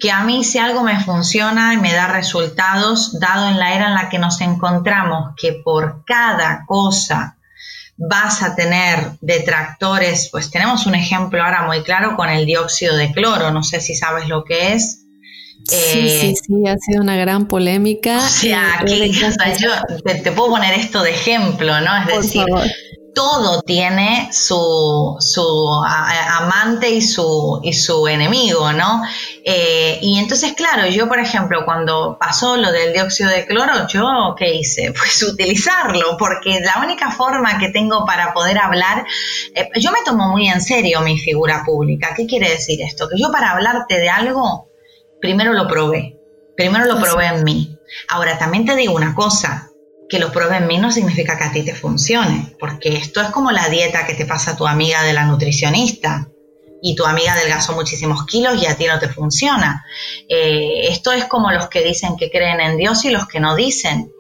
que 0.01 0.13
a 0.13 0.23
mí 0.23 0.45
si 0.45 0.59
algo 0.59 0.85
me 0.85 1.01
funciona 1.01 1.75
y 1.75 1.77
me 1.77 1.93
da 1.93 2.07
resultados, 2.07 3.19
dado 3.19 3.49
en 3.49 3.59
la 3.59 3.75
era 3.75 3.89
en 3.89 3.95
la 3.95 4.09
que 4.09 4.21
nos 4.21 4.41
encontramos, 4.41 5.35
que 5.37 5.55
por 5.65 6.05
cada 6.05 6.65
cosa 6.67 7.37
vas 7.97 8.45
a 8.45 8.55
tener 8.55 9.19
detractores, 9.21 10.29
pues 10.31 10.53
tenemos 10.53 10.87
un 10.87 10.95
ejemplo 10.95 11.43
ahora 11.43 11.63
muy 11.63 11.83
claro 11.83 12.15
con 12.15 12.31
el 12.31 12.47
dióxido 12.47 12.97
de 12.97 13.11
cloro, 13.11 13.51
no 13.51 13.65
sé 13.65 13.81
si 13.81 13.97
sabes 13.97 14.29
lo 14.29 14.45
que 14.45 14.75
es, 14.75 15.08
sí, 15.69 16.09
sí, 16.09 16.27
eh, 16.27 16.35
sí, 16.35 16.67
ha 16.67 16.77
sido 16.79 17.03
una 17.03 17.17
gran 17.17 17.47
polémica. 17.47 18.19
O 18.19 18.29
sea, 18.29 18.83
eh, 18.87 19.11
yo 19.11 19.29
te, 20.05 20.33
puedo 20.33 20.51
poner 20.51 20.75
esto 20.75 21.03
de 21.03 21.11
ejemplo, 21.11 21.81
¿no? 21.81 21.97
Es 21.97 22.23
decir, 22.23 22.45
todo 23.15 23.63
tiene 23.63 24.29
su, 24.33 25.17
su 25.19 25.83
amante 25.85 26.91
y 26.91 27.03
su, 27.03 27.61
y 27.65 27.73
su 27.73 28.07
enemigo, 28.07 28.73
¿no? 28.73 29.03
Eh, 29.45 29.99
y 30.03 30.19
entonces, 30.19 30.53
claro, 30.53 30.87
yo, 30.87 31.09
por 31.09 31.19
ejemplo, 31.19 31.65
cuando 31.65 32.17
pasó 32.21 32.57
lo 32.57 32.71
del 32.71 32.93
dióxido 32.93 33.31
de 33.31 33.45
cloro, 33.45 33.89
yo, 33.89 34.35
¿qué 34.39 34.55
hice? 34.55 34.93
Pues 34.99 35.23
utilizarlo, 35.23 36.17
porque 36.17 36.61
la 36.61 36.81
única 36.81 37.11
forma 37.11 37.59
que 37.59 37.71
tengo 37.71 38.05
para 38.07 38.33
poder 38.33 38.59
hablar, 38.59 39.05
yo 39.75 39.91
me 39.91 39.99
tomo 40.05 40.29
muy 40.29 40.49
en 40.49 40.61
serio 40.61 41.01
mi 41.01 41.19
figura 41.19 41.63
pública. 41.65 42.15
¿Qué 42.17 42.27
quiere 42.27 42.51
decir 42.51 42.81
esto? 42.83 43.09
Que 43.09 43.21
yo 43.21 43.33
para 43.33 43.51
hablarte 43.51 43.99
de 43.99 44.09
algo, 44.09 44.68
primero 45.21 45.53
lo 45.53 45.67
probé, 45.69 46.19
primero 46.57 46.85
lo 46.87 47.01
probé 47.01 47.27
en 47.27 47.45
mí. 47.45 47.77
Ahora, 48.09 48.39
también 48.39 48.65
te 48.65 48.77
digo 48.77 48.95
una 48.95 49.15
cosa, 49.15 49.69
que 50.09 50.19
lo 50.19 50.33
probé 50.33 50.57
en 50.57 50.67
mí 50.67 50.79
no 50.79 50.91
significa 50.91 51.37
que 51.37 51.45
a 51.45 51.53
ti 51.53 51.63
te 51.63 51.75
funcione, 51.75 52.57
porque 52.59 52.97
esto 52.97 53.21
es 53.21 53.29
como 53.29 53.53
la 53.53 53.69
dieta 53.69 54.07
que 54.07 54.15
te 54.15 54.27
pasa 54.27 54.57
tu 54.57 54.67
amiga 54.67 55.03
de 55.03 55.13
la 55.13 55.27
nutricionista 55.27 56.29
y 56.81 56.95
tu 56.95 57.05
amiga 57.05 57.33
adelgazó 57.33 57.75
muchísimos 57.75 58.25
kilos 58.25 58.63
y 58.63 58.67
a 58.67 58.77
ti 58.77 58.87
no 58.87 58.99
te 58.99 59.09
funciona. 59.09 59.85
Eh, 60.29 60.89
esto 60.89 61.13
es 61.13 61.27
como 61.27 61.51
los 61.51 61.69
que 61.69 61.83
dicen 61.83 62.17
que 62.17 62.31
creen 62.31 62.61
en 62.61 62.77
Dios 62.77 63.05
y 63.05 63.11
los 63.11 63.27
que 63.27 63.41
no 63.41 63.55
dicen. 63.55 64.11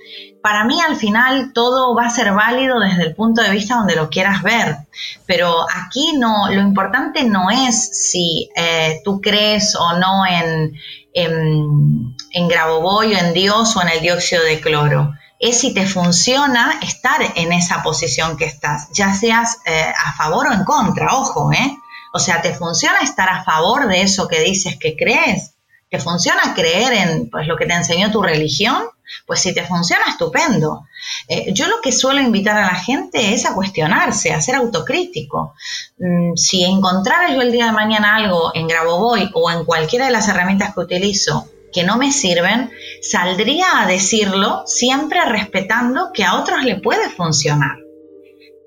Para 0.48 0.64
mí 0.64 0.80
al 0.80 0.96
final 0.96 1.52
todo 1.52 1.94
va 1.94 2.06
a 2.06 2.10
ser 2.10 2.32
válido 2.32 2.80
desde 2.80 3.02
el 3.02 3.14
punto 3.14 3.42
de 3.42 3.50
vista 3.50 3.74
donde 3.74 3.94
lo 3.94 4.08
quieras 4.08 4.42
ver, 4.42 4.78
pero 5.26 5.66
aquí 5.70 6.14
no, 6.16 6.48
lo 6.48 6.62
importante 6.62 7.24
no 7.24 7.50
es 7.50 8.08
si 8.08 8.48
eh, 8.56 9.02
tú 9.04 9.20
crees 9.20 9.76
o 9.76 9.98
no 9.98 10.24
en, 10.24 10.72
en, 11.12 12.16
en 12.32 12.50
o 12.66 13.02
en 13.02 13.34
Dios 13.34 13.76
o 13.76 13.82
en 13.82 13.88
el 13.90 14.00
dióxido 14.00 14.42
de 14.42 14.58
cloro 14.58 15.12
es 15.38 15.60
si 15.60 15.74
te 15.74 15.86
funciona 15.86 16.80
estar 16.80 17.20
en 17.34 17.52
esa 17.52 17.82
posición 17.82 18.38
que 18.38 18.46
estás, 18.46 18.88
ya 18.94 19.12
seas 19.12 19.58
eh, 19.66 19.92
a 19.94 20.14
favor 20.14 20.46
o 20.46 20.54
en 20.54 20.64
contra, 20.64 21.14
ojo, 21.14 21.52
¿eh? 21.52 21.76
O 22.14 22.18
sea, 22.18 22.40
¿te 22.40 22.54
funciona 22.54 23.00
estar 23.00 23.28
a 23.28 23.44
favor 23.44 23.86
de 23.86 24.00
eso 24.00 24.26
que 24.26 24.40
dices 24.40 24.78
que 24.80 24.96
crees? 24.96 25.56
¿Te 25.90 25.98
funciona 25.98 26.54
creer 26.54 26.94
en 26.94 27.28
pues, 27.28 27.46
lo 27.46 27.58
que 27.58 27.66
te 27.66 27.74
enseñó 27.74 28.10
tu 28.10 28.22
religión? 28.22 28.82
Pues 29.26 29.40
si 29.40 29.54
te 29.54 29.64
funciona, 29.64 30.04
estupendo. 30.08 30.86
Eh, 31.28 31.52
yo 31.52 31.68
lo 31.68 31.80
que 31.80 31.92
suelo 31.92 32.20
invitar 32.20 32.56
a 32.56 32.66
la 32.66 32.74
gente 32.74 33.34
es 33.34 33.46
a 33.46 33.54
cuestionarse, 33.54 34.32
a 34.32 34.40
ser 34.40 34.56
autocrítico. 34.56 35.54
Mm, 35.98 36.36
si 36.36 36.64
encontrara 36.64 37.34
yo 37.34 37.42
el 37.42 37.52
día 37.52 37.66
de 37.66 37.72
mañana 37.72 38.16
algo 38.16 38.52
en 38.54 38.68
Grabovoi 38.68 39.30
o 39.34 39.50
en 39.50 39.64
cualquiera 39.64 40.06
de 40.06 40.12
las 40.12 40.28
herramientas 40.28 40.74
que 40.74 40.80
utilizo 40.80 41.48
que 41.72 41.84
no 41.84 41.96
me 41.96 42.12
sirven, 42.12 42.70
saldría 43.02 43.66
a 43.80 43.86
decirlo 43.86 44.62
siempre 44.66 45.24
respetando 45.24 46.10
que 46.12 46.24
a 46.24 46.36
otros 46.36 46.64
le 46.64 46.76
puede 46.76 47.10
funcionar. 47.10 47.76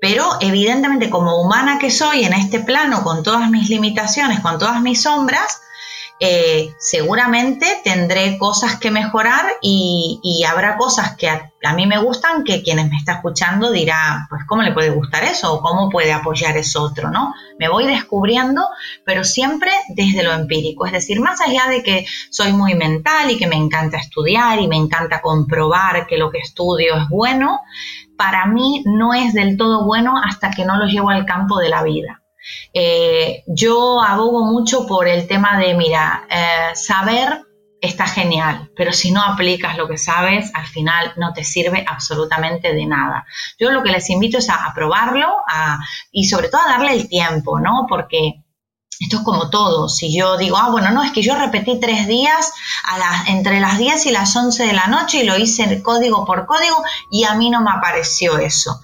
Pero 0.00 0.36
evidentemente 0.40 1.10
como 1.10 1.40
humana 1.40 1.78
que 1.78 1.90
soy 1.90 2.24
en 2.24 2.32
este 2.32 2.60
plano, 2.60 3.02
con 3.04 3.22
todas 3.22 3.50
mis 3.50 3.68
limitaciones, 3.68 4.40
con 4.40 4.58
todas 4.58 4.80
mis 4.82 5.02
sombras, 5.02 5.60
eh, 6.24 6.72
seguramente 6.78 7.66
tendré 7.82 8.38
cosas 8.38 8.78
que 8.78 8.92
mejorar 8.92 9.44
y, 9.60 10.44
habrá 10.48 10.76
cosas 10.76 11.16
que 11.16 11.28
a, 11.28 11.50
mí 11.74 11.84
me 11.88 11.98
gustan 11.98 12.44
que 12.44 12.62
quienes 12.62 12.88
me 12.88 12.96
está 12.96 13.14
escuchando 13.14 13.72
dirá, 13.72 14.28
pues 14.30 14.42
cómo 14.46 14.62
le 14.62 14.70
puede 14.70 14.90
gustar 14.90 15.24
eso 15.24 15.52
o 15.52 15.60
cómo 15.60 15.90
puede 15.90 16.12
apoyar 16.12 16.56
eso 16.56 16.80
otro, 16.80 17.10
¿no? 17.10 17.34
Me 17.58 17.68
voy 17.68 17.86
descubriendo, 17.86 18.68
pero 19.04 19.24
siempre 19.24 19.72
desde 19.88 20.22
lo 20.22 20.32
empírico, 20.32 20.86
es 20.86 20.92
decir, 20.92 21.18
más 21.18 21.40
allá 21.40 21.66
de 21.68 21.82
que 21.82 22.06
soy 22.30 22.52
muy 22.52 22.76
mental 22.76 23.28
y 23.28 23.36
que 23.36 23.48
me 23.48 23.56
encanta 23.56 23.96
estudiar 23.96 24.60
y 24.60 24.68
me 24.68 24.76
encanta 24.76 25.20
comprobar 25.22 26.06
que 26.06 26.18
lo 26.18 26.30
que 26.30 26.38
estudio 26.38 26.98
es 26.98 27.08
bueno, 27.08 27.58
para 28.16 28.46
mí 28.46 28.84
no 28.86 29.12
es 29.12 29.34
del 29.34 29.56
todo 29.56 29.84
bueno 29.84 30.14
hasta 30.24 30.52
que 30.52 30.64
no 30.64 30.76
lo 30.76 30.86
llevo 30.86 31.10
al 31.10 31.26
campo 31.26 31.58
de 31.58 31.68
la 31.68 31.82
vida. 31.82 32.21
Eh, 32.72 33.44
yo 33.46 34.02
abogo 34.02 34.44
mucho 34.44 34.86
por 34.86 35.08
el 35.08 35.26
tema 35.26 35.58
de, 35.58 35.74
mira, 35.74 36.26
eh, 36.30 36.74
saber 36.74 37.42
está 37.82 38.06
genial, 38.06 38.70
pero 38.76 38.92
si 38.92 39.10
no 39.10 39.22
aplicas 39.22 39.76
lo 39.76 39.88
que 39.88 39.98
sabes, 39.98 40.52
al 40.54 40.66
final 40.66 41.12
no 41.16 41.32
te 41.32 41.42
sirve 41.42 41.84
absolutamente 41.86 42.72
de 42.72 42.86
nada. 42.86 43.26
Yo 43.58 43.72
lo 43.72 43.82
que 43.82 43.90
les 43.90 44.08
invito 44.08 44.38
es 44.38 44.48
a, 44.48 44.72
probarlo 44.72 45.38
y 46.12 46.24
sobre 46.26 46.48
todo 46.48 46.60
a 46.62 46.70
darle 46.70 46.92
el 46.92 47.08
tiempo, 47.08 47.58
¿no? 47.58 47.86
Porque 47.88 48.44
esto 49.00 49.16
es 49.16 49.22
como 49.24 49.50
todo. 49.50 49.88
Si 49.88 50.16
yo 50.16 50.36
digo, 50.36 50.56
ah, 50.58 50.70
bueno, 50.70 50.92
no, 50.92 51.02
es 51.02 51.10
que 51.10 51.22
yo 51.22 51.34
repetí 51.34 51.80
tres 51.80 52.06
días 52.06 52.52
a 52.84 53.24
entre 53.26 53.58
las 53.58 53.78
10 53.78 54.06
y 54.06 54.10
las 54.12 54.34
11 54.36 54.64
de 54.64 54.72
la 54.72 54.86
noche 54.86 55.18
y 55.18 55.24
lo 55.24 55.36
hice 55.36 55.82
código 55.82 56.24
por 56.24 56.46
código 56.46 56.84
y 57.10 57.24
a 57.24 57.34
mí 57.34 57.50
no 57.50 57.62
me 57.62 57.72
apareció 57.72 58.38
eso 58.38 58.80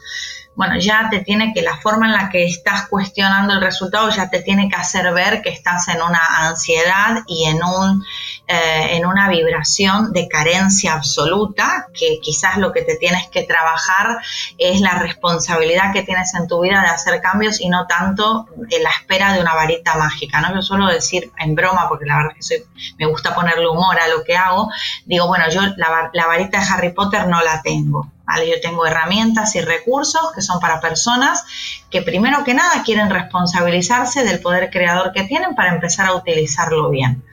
bueno, 0.59 0.77
ya 0.77 1.07
te 1.09 1.21
tiene 1.21 1.55
que, 1.55 1.63
la 1.63 1.77
forma 1.77 2.07
en 2.07 2.15
la 2.15 2.31
que 2.31 2.45
estás 2.45 2.89
cuestionando 2.89 3.55
el 3.55 3.61
resultado 3.61 4.11
ya 4.11 4.29
te 4.29 4.43
tiene 4.43 4.69
que 4.69 4.75
hacer 4.75 5.15
ver 5.15 5.41
que 5.41 5.51
estás 5.51 5.87
en 5.87 6.03
una 6.03 6.49
ansiedad 6.49 7.23
y 7.29 7.45
en, 7.45 7.63
un, 7.63 8.05
eh, 8.49 8.97
en 8.97 9.07
una 9.07 9.29
vibración 9.29 10.13
de 10.13 10.27
carencia 10.27 10.95
absoluta, 10.95 11.87
que 11.95 12.19
quizás 12.21 12.57
lo 12.57 12.73
que 12.73 12.83
te 12.83 12.97
tienes 12.97 13.29
que 13.29 13.45
trabajar 13.45 14.19
es 14.59 14.81
la 14.81 14.99
responsabilidad 14.99 15.93
que 15.93 16.03
tienes 16.03 16.35
en 16.35 16.49
tu 16.49 16.61
vida 16.61 16.81
de 16.81 16.89
hacer 16.89 17.21
cambios 17.21 17.61
y 17.61 17.69
no 17.69 17.87
tanto 17.87 18.49
en 18.69 18.83
la 18.83 18.91
espera 18.91 19.35
de 19.35 19.41
una 19.41 19.55
varita 19.55 19.95
mágica, 19.95 20.41
¿no? 20.41 20.53
Yo 20.57 20.63
suelo 20.63 20.89
decir 20.89 21.31
en 21.39 21.55
broma, 21.55 21.89
porque 21.89 22.05
la 22.05 22.17
verdad 22.17 22.33
es 22.37 22.49
que 22.49 22.57
soy, 22.57 22.67
me 22.99 23.07
gusta 23.07 23.33
ponerle 23.33 23.69
humor 23.69 23.97
a 24.01 24.09
lo 24.09 24.25
que 24.25 24.37
hago, 24.37 24.69
digo, 25.07 25.29
bueno, 25.29 25.49
yo 25.51 25.61
la, 25.77 26.11
la 26.13 26.27
varita 26.27 26.59
de 26.59 26.67
Harry 26.67 26.93
Potter 26.93 27.29
no 27.29 27.41
la 27.45 27.63
tengo 27.63 28.11
Yo 28.37 28.61
tengo 28.61 28.87
herramientas 28.87 29.55
y 29.57 29.61
recursos 29.61 30.33
que 30.35 30.43
son 30.43 30.61
para 30.61 30.81
personas 30.81 31.45
que 31.91 32.03
primero 32.03 32.45
que 32.45 32.55
nada 32.55 32.83
quieren 32.85 33.09
responsabilizarse 33.11 34.23
del 34.25 34.41
poder 34.41 34.71
creador 34.71 35.13
que 35.13 35.25
tienen 35.25 35.55
para 35.55 35.75
empezar 35.75 36.07
a 36.07 36.15
utilizarlo 36.15 36.91
bien. 36.91 37.25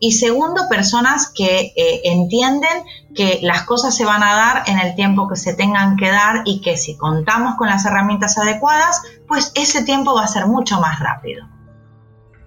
Y 0.00 0.12
segundo, 0.12 0.68
personas 0.68 1.32
que 1.34 1.72
eh, 1.76 2.00
entienden 2.04 2.84
que 3.14 3.38
las 3.42 3.62
cosas 3.62 3.96
se 3.96 4.04
van 4.04 4.22
a 4.22 4.34
dar 4.34 4.64
en 4.66 4.78
el 4.78 4.94
tiempo 4.96 5.28
que 5.28 5.36
se 5.36 5.54
tengan 5.54 5.96
que 5.96 6.10
dar 6.10 6.42
y 6.44 6.60
que 6.60 6.76
si 6.76 6.96
contamos 6.96 7.54
con 7.56 7.68
las 7.68 7.86
herramientas 7.86 8.36
adecuadas, 8.36 9.02
pues 9.28 9.52
ese 9.54 9.84
tiempo 9.84 10.14
va 10.14 10.24
a 10.24 10.28
ser 10.28 10.46
mucho 10.46 10.80
más 10.80 10.98
rápido. 10.98 11.46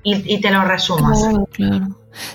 Y, 0.06 0.41
te 0.41 0.51
lo 0.51 0.66
resumo. 0.66 1.14
Claro, 1.14 1.47
claro. 1.49 1.88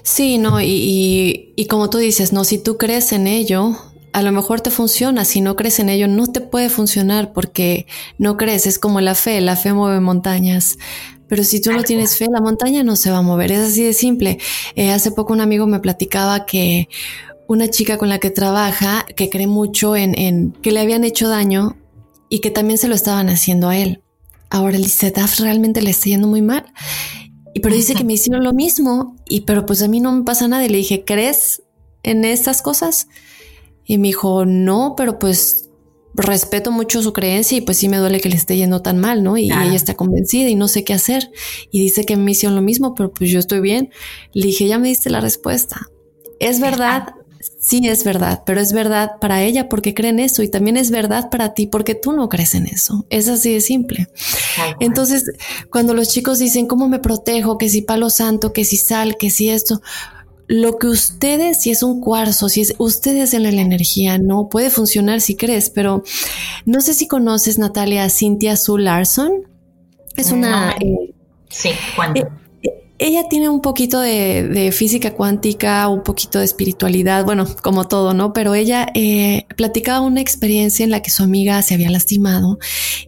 Sí, 0.02 0.38
no, 0.38 0.58
y, 0.58 1.52
y 1.54 1.66
como 1.66 1.90
tú 1.90 1.98
dices, 1.98 2.32
no, 2.32 2.44
si 2.44 2.56
tú 2.56 2.78
crees 2.78 3.12
en 3.12 3.26
ello, 3.26 3.76
a 4.18 4.22
lo 4.22 4.32
mejor 4.32 4.60
te 4.60 4.72
funciona, 4.72 5.24
si 5.24 5.40
no 5.40 5.54
crees 5.54 5.78
en 5.78 5.88
ello 5.88 6.08
no 6.08 6.26
te 6.26 6.40
puede 6.40 6.70
funcionar 6.70 7.32
porque 7.32 7.86
no 8.18 8.36
crees, 8.36 8.66
es 8.66 8.80
como 8.80 9.00
la 9.00 9.14
fe, 9.14 9.40
la 9.40 9.54
fe 9.54 9.72
mueve 9.72 10.00
montañas. 10.00 10.76
Pero 11.28 11.44
si 11.44 11.60
tú 11.60 11.70
no 11.70 11.84
tienes 11.84 12.18
fe, 12.18 12.26
la 12.28 12.40
montaña 12.40 12.82
no 12.82 12.96
se 12.96 13.12
va 13.12 13.18
a 13.18 13.22
mover, 13.22 13.52
es 13.52 13.60
así 13.60 13.84
de 13.84 13.92
simple. 13.92 14.38
Eh, 14.74 14.90
hace 14.90 15.12
poco 15.12 15.32
un 15.32 15.40
amigo 15.40 15.68
me 15.68 15.78
platicaba 15.78 16.46
que 16.46 16.88
una 17.46 17.68
chica 17.68 17.96
con 17.96 18.08
la 18.08 18.18
que 18.18 18.30
trabaja, 18.30 19.06
que 19.14 19.30
cree 19.30 19.46
mucho 19.46 19.94
en, 19.94 20.18
en 20.18 20.50
que 20.50 20.72
le 20.72 20.80
habían 20.80 21.04
hecho 21.04 21.28
daño 21.28 21.76
y 22.28 22.40
que 22.40 22.50
también 22.50 22.78
se 22.78 22.88
lo 22.88 22.96
estaban 22.96 23.28
haciendo 23.28 23.68
a 23.68 23.76
él. 23.76 24.02
Ahora 24.50 24.78
dice, 24.78 25.12
Daf 25.12 25.38
realmente 25.38 25.80
le 25.80 25.90
está 25.90 26.06
yendo 26.06 26.26
muy 26.26 26.42
mal. 26.42 26.64
Y 27.54 27.60
pero 27.60 27.76
dice 27.76 27.94
que 27.94 28.04
me 28.04 28.14
hicieron 28.14 28.42
lo 28.42 28.52
mismo 28.52 29.14
y 29.28 29.42
pero 29.42 29.64
pues 29.64 29.80
a 29.82 29.88
mí 29.88 30.00
no 30.00 30.10
me 30.10 30.24
pasa 30.24 30.48
nada. 30.48 30.64
Y 30.64 30.70
le 30.70 30.78
dije, 30.78 31.04
¿crees 31.04 31.62
en 32.02 32.24
estas 32.24 32.62
cosas? 32.62 33.06
Y 33.88 33.98
me 33.98 34.08
dijo, 34.08 34.44
no, 34.46 34.94
pero 34.96 35.18
pues 35.18 35.68
respeto 36.14 36.70
mucho 36.70 37.02
su 37.02 37.12
creencia 37.12 37.56
y 37.56 37.60
pues 37.62 37.78
sí 37.78 37.88
me 37.88 37.96
duele 37.96 38.20
que 38.20 38.28
le 38.28 38.36
esté 38.36 38.56
yendo 38.56 38.82
tan 38.82 38.98
mal, 38.98 39.22
¿no? 39.22 39.36
Y 39.36 39.46
ella 39.46 39.74
está 39.74 39.94
convencida 39.94 40.48
y 40.48 40.54
no 40.54 40.68
sé 40.68 40.84
qué 40.84 40.92
hacer. 40.92 41.30
Y 41.70 41.80
dice 41.80 42.04
que 42.04 42.16
me 42.16 42.32
hicieron 42.32 42.54
lo 42.54 42.62
mismo, 42.62 42.94
pero 42.94 43.10
pues 43.10 43.30
yo 43.30 43.38
estoy 43.38 43.60
bien. 43.60 43.90
Le 44.34 44.46
dije, 44.46 44.66
ya 44.66 44.78
me 44.78 44.88
diste 44.88 45.10
la 45.10 45.20
respuesta. 45.20 45.88
Es 46.38 46.60
verdad, 46.60 47.14
sí 47.58 47.80
es 47.84 48.04
verdad, 48.04 48.42
pero 48.44 48.60
es 48.60 48.72
verdad 48.72 49.12
para 49.20 49.42
ella 49.42 49.68
porque 49.68 49.94
cree 49.94 50.10
en 50.10 50.20
eso 50.20 50.42
y 50.42 50.48
también 50.48 50.76
es 50.76 50.90
verdad 50.90 51.30
para 51.30 51.54
ti 51.54 51.66
porque 51.66 51.94
tú 51.94 52.12
no 52.12 52.28
crees 52.28 52.54
en 52.54 52.66
eso. 52.66 53.06
Es 53.10 53.28
así 53.28 53.52
de 53.52 53.60
simple. 53.60 54.08
Entonces, 54.80 55.24
cuando 55.70 55.94
los 55.94 56.08
chicos 56.08 56.38
dicen, 56.38 56.66
¿cómo 56.66 56.88
me 56.88 56.98
protejo? 56.98 57.58
Que 57.58 57.68
si 57.68 57.82
palo 57.82 58.10
santo, 58.10 58.52
que 58.52 58.64
si 58.64 58.76
sal, 58.76 59.16
que 59.16 59.30
si 59.30 59.50
esto 59.50 59.80
lo 60.48 60.78
que 60.78 60.86
ustedes, 60.86 61.60
si 61.60 61.70
es 61.70 61.82
un 61.82 62.00
cuarzo, 62.00 62.48
si 62.48 62.62
es 62.62 62.74
ustedes 62.78 63.34
en 63.34 63.42
la 63.42 63.50
energía, 63.50 64.18
no 64.18 64.48
puede 64.48 64.70
funcionar 64.70 65.20
si 65.20 65.36
crees, 65.36 65.68
pero 65.68 66.02
no 66.64 66.80
sé 66.80 66.94
si 66.94 67.06
conoces 67.06 67.58
Natalia 67.58 68.08
Cynthia 68.08 68.56
Sue 68.56 68.82
Larson. 68.82 69.46
Es 70.16 70.32
una. 70.32 70.72
Eh, 70.80 71.14
sí. 71.50 71.70
Eh, 72.14 72.24
ella 72.98 73.28
tiene 73.28 73.48
un 73.48 73.60
poquito 73.60 74.00
de, 74.00 74.70
física 74.72 75.14
cuántica, 75.14 75.88
un 75.88 76.02
poquito 76.02 76.40
de 76.40 76.44
espiritualidad, 76.44 77.24
bueno, 77.24 77.46
como 77.62 77.86
todo, 77.86 78.12
¿no? 78.12 78.32
Pero 78.32 78.54
ella 78.54 78.88
eh, 78.94 79.46
platicaba 79.56 80.00
una 80.00 80.20
experiencia 80.20 80.82
en 80.82 80.90
la 80.90 81.00
que 81.00 81.10
su 81.10 81.22
amiga 81.22 81.62
se 81.62 81.74
había 81.74 81.90
lastimado 81.90 82.58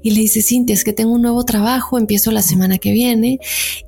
y 0.01 0.12
le 0.12 0.21
dice, 0.21 0.43
Cintia, 0.43 0.75
es 0.75 0.85
que 0.85 0.93
tengo 0.93 1.12
un 1.12 1.23
nuevo 1.23 1.45
trabajo, 1.45 1.99
empiezo 1.99 2.31
la 2.31 2.43
semana 2.43 2.79
que 2.79 2.93
viene 2.93 3.41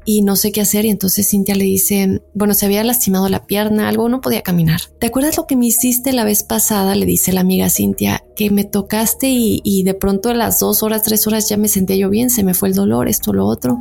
y 0.04 0.22
no 0.22 0.34
sé 0.34 0.50
qué 0.50 0.60
hacer. 0.60 0.84
Y 0.84 0.90
entonces 0.90 1.28
Cintia 1.30 1.54
le 1.54 1.64
dice, 1.64 2.20
bueno, 2.34 2.54
se 2.54 2.66
había 2.66 2.82
lastimado 2.82 3.28
la 3.28 3.46
pierna, 3.46 3.88
algo, 3.88 4.08
no 4.08 4.20
podía 4.20 4.42
caminar. 4.42 4.80
¿Te 4.98 5.06
acuerdas 5.06 5.36
lo 5.36 5.46
que 5.46 5.54
me 5.54 5.66
hiciste 5.66 6.12
la 6.12 6.24
vez 6.24 6.42
pasada? 6.42 6.96
Le 6.96 7.06
dice 7.06 7.32
la 7.32 7.42
amiga 7.42 7.70
Cintia, 7.70 8.24
que 8.34 8.50
me 8.50 8.64
tocaste 8.64 9.28
y, 9.28 9.60
y 9.62 9.84
de 9.84 9.94
pronto 9.94 10.30
a 10.30 10.34
las 10.34 10.58
dos 10.58 10.82
horas, 10.82 11.04
tres 11.04 11.28
horas 11.28 11.48
ya 11.48 11.56
me 11.56 11.68
sentía 11.68 11.96
yo 11.96 12.10
bien, 12.10 12.28
se 12.28 12.42
me 12.42 12.54
fue 12.54 12.70
el 12.70 12.74
dolor, 12.74 13.08
esto, 13.08 13.32
lo 13.32 13.46
otro 13.46 13.78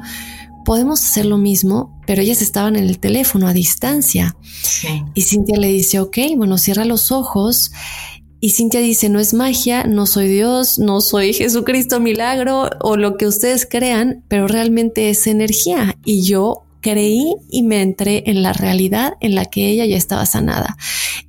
podemos 0.64 1.04
hacer 1.04 1.26
lo 1.26 1.38
mismo, 1.38 2.00
pero 2.06 2.22
ellas 2.22 2.42
estaban 2.42 2.76
en 2.76 2.86
el 2.86 3.00
teléfono 3.00 3.48
a 3.48 3.54
distancia. 3.54 4.36
Y 5.14 5.22
Cintia 5.22 5.58
le 5.58 5.68
dice, 5.68 6.00
ok, 6.00 6.18
bueno, 6.36 6.58
cierra 6.58 6.86
los 6.86 7.12
ojos. 7.12 7.72
Y 8.40 8.50
Cintia 8.52 8.80
dice, 8.80 9.10
no 9.10 9.20
es 9.20 9.34
magia, 9.34 9.84
no 9.84 10.08
soy 10.08 10.28
Dios, 10.28 10.80
no 10.80 11.02
soy 11.02 11.34
Jesucristo 11.34 12.00
milagro 12.00 12.70
o 12.82 12.98
lo 12.98 13.18
que 13.18 13.28
ustedes 13.28 13.68
crean, 13.70 14.24
pero 14.28 14.48
realmente 14.48 15.10
es 15.10 15.28
energía. 15.28 15.96
Y 16.06 16.24
yo 16.24 16.64
creí 16.82 17.36
y 17.50 17.64
me 17.64 17.82
entré 17.82 18.24
en 18.26 18.44
la 18.44 18.54
realidad 18.54 19.14
en 19.22 19.36
la 19.36 19.46
que 19.46 19.70
ella 19.70 19.86
ya 19.86 19.98
estaba 19.98 20.26
sanada. 20.26 20.78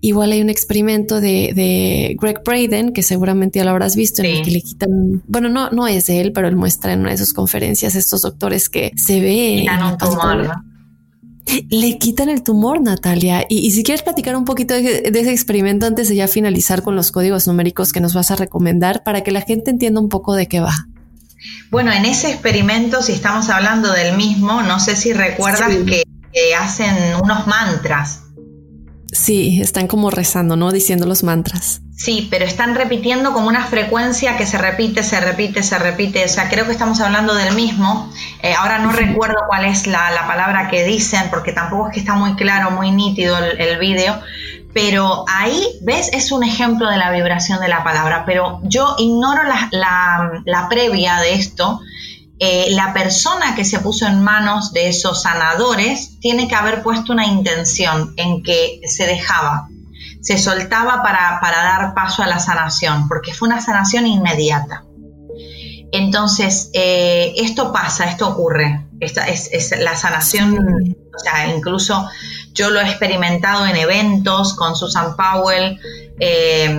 Igual 0.00 0.32
hay 0.32 0.40
un 0.40 0.50
experimento 0.50 1.20
de, 1.20 2.16
Greg 2.20 2.42
Braden, 2.44 2.92
que 2.92 3.02
seguramente 3.02 3.58
ya 3.58 3.64
lo 3.64 3.70
habrás 3.70 3.94
visto, 3.94 4.22
en 4.22 4.36
el 4.36 4.42
que 4.42 4.50
le 4.50 4.62
quitan, 4.62 5.22
bueno, 5.28 5.48
no, 5.48 5.70
no 5.70 5.86
es 5.86 6.06
de 6.06 6.20
él, 6.20 6.32
pero 6.32 6.48
él 6.48 6.56
muestra 6.56 6.92
en 6.92 7.00
una 7.00 7.10
de 7.10 7.18
sus 7.18 7.32
conferencias 7.32 7.94
estos 7.94 8.22
doctores 8.22 8.68
que 8.68 8.90
se 8.96 9.20
ve. 9.20 9.64
Le 11.70 11.98
quitan 11.98 12.28
el 12.28 12.42
tumor, 12.42 12.80
Natalia. 12.80 13.44
Y, 13.48 13.70
si 13.72 13.82
quieres 13.82 14.02
platicar 14.02 14.36
un 14.36 14.44
poquito 14.44 14.74
de, 14.74 15.10
de, 15.10 15.20
ese 15.20 15.32
experimento 15.32 15.86
antes 15.86 16.08
de 16.08 16.14
ya 16.14 16.28
finalizar 16.28 16.82
con 16.82 16.96
los 16.96 17.10
códigos 17.10 17.46
numéricos 17.46 17.92
que 17.92 18.00
nos 18.00 18.14
vas 18.14 18.30
a 18.30 18.36
recomendar 18.36 19.02
para 19.02 19.22
que 19.22 19.32
la 19.32 19.40
gente 19.40 19.70
entienda 19.70 20.00
un 20.00 20.08
poco 20.08 20.34
de 20.34 20.46
qué 20.46 20.60
va. 20.60 20.88
Bueno, 21.70 21.92
en 21.92 22.04
ese 22.04 22.30
experimento, 22.30 23.02
si 23.02 23.12
estamos 23.12 23.48
hablando 23.48 23.92
del 23.92 24.16
mismo, 24.16 24.62
no 24.62 24.78
sé 24.78 24.96
si 24.96 25.12
recuerdas 25.12 25.70
que, 25.86 26.04
hacen 26.58 27.16
unos 27.22 27.46
mantras. 27.46 28.22
Sí, 29.12 29.60
están 29.60 29.86
como 29.86 30.10
rezando, 30.10 30.56
¿no? 30.56 30.72
Diciendo 30.72 31.06
los 31.06 31.22
mantras. 31.22 31.82
Sí, 31.94 32.26
pero 32.30 32.46
están 32.46 32.74
repitiendo 32.74 33.34
como 33.34 33.48
una 33.48 33.66
frecuencia 33.66 34.38
que 34.38 34.46
se 34.46 34.56
repite, 34.56 35.02
se 35.02 35.20
repite, 35.20 35.62
se 35.62 35.78
repite. 35.78 36.24
O 36.24 36.28
sea, 36.28 36.48
creo 36.48 36.64
que 36.64 36.72
estamos 36.72 37.00
hablando 37.00 37.34
del 37.34 37.54
mismo. 37.54 38.10
Eh, 38.42 38.54
ahora 38.54 38.78
no 38.78 38.90
recuerdo 38.90 39.36
cuál 39.46 39.66
es 39.66 39.86
la, 39.86 40.24
palabra 40.26 40.68
que 40.68 40.84
dicen, 40.84 41.24
porque 41.30 41.52
tampoco 41.52 41.88
es 41.88 41.94
que 41.94 42.00
está 42.00 42.14
muy 42.14 42.34
claro, 42.34 42.70
muy 42.70 42.90
nítido 42.90 43.36
el, 43.36 43.60
el 43.60 43.78
vídeo, 43.78 44.18
pero 44.72 45.24
ahí, 45.28 45.78
¿ves? 45.82 46.08
Es 46.12 46.32
un 46.32 46.44
ejemplo 46.44 46.88
de 46.88 46.96
la 46.96 47.10
vibración 47.10 47.60
de 47.60 47.68
la 47.68 47.84
palabra, 47.84 48.24
pero 48.24 48.60
yo 48.64 48.94
ignoro 48.98 49.42
la, 49.44 50.66
previa 50.70 51.18
de 51.18 51.34
esto. 51.34 51.80
Eh, 52.38 52.68
la 52.70 52.92
persona 52.92 53.54
que 53.54 53.64
se 53.64 53.80
puso 53.80 54.06
en 54.06 54.22
manos 54.22 54.72
de 54.72 54.88
esos 54.88 55.22
sanadores 55.22 56.18
tiene 56.20 56.48
que 56.48 56.54
haber 56.54 56.82
puesto 56.82 57.12
una 57.12 57.26
intención 57.26 58.14
en 58.16 58.42
que 58.42 58.80
se 58.86 59.06
dejaba, 59.06 59.68
se 60.22 60.38
soltaba 60.38 61.02
para, 61.02 61.38
dar 61.40 61.94
paso 61.94 62.22
a 62.22 62.26
la 62.26 62.40
sanación, 62.40 63.06
porque 63.08 63.34
fue 63.34 63.48
una 63.48 63.60
sanación 63.60 64.06
inmediata. 64.06 64.84
Entonces, 65.92 66.70
eh, 66.72 67.34
esto 67.36 67.72
pasa, 67.72 68.06
esto 68.06 68.28
ocurre. 68.28 68.86
Esta 69.02 69.26
es, 69.26 69.74
la 69.80 69.96
sanación, 69.96 70.56
o 70.56 71.18
sea, 71.18 71.48
incluso 71.48 72.08
yo 72.52 72.70
lo 72.70 72.80
he 72.80 72.84
experimentado 72.84 73.66
en 73.66 73.74
eventos 73.74 74.54
con 74.54 74.76
Susan 74.76 75.16
Powell. 75.16 75.76
Eh, 76.20 76.72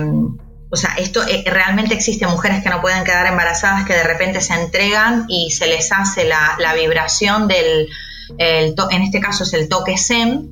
o 0.70 0.74
sea, 0.74 0.94
esto 0.96 1.22
eh, 1.28 1.44
realmente 1.46 1.92
existe 1.92 2.26
mujeres 2.26 2.62
que 2.62 2.70
no 2.70 2.80
pueden 2.80 3.04
quedar 3.04 3.26
embarazadas 3.26 3.84
que 3.84 3.92
de 3.92 4.04
repente 4.04 4.40
se 4.40 4.54
entregan 4.54 5.26
y 5.28 5.50
se 5.50 5.66
les 5.66 5.92
hace 5.92 6.24
la, 6.24 6.56
vibración 6.74 7.46
del, 7.46 7.90
en 8.38 9.02
este 9.02 9.20
caso 9.20 9.44
es 9.44 9.52
el 9.52 9.68
toque 9.68 9.98
SEM, 9.98 10.48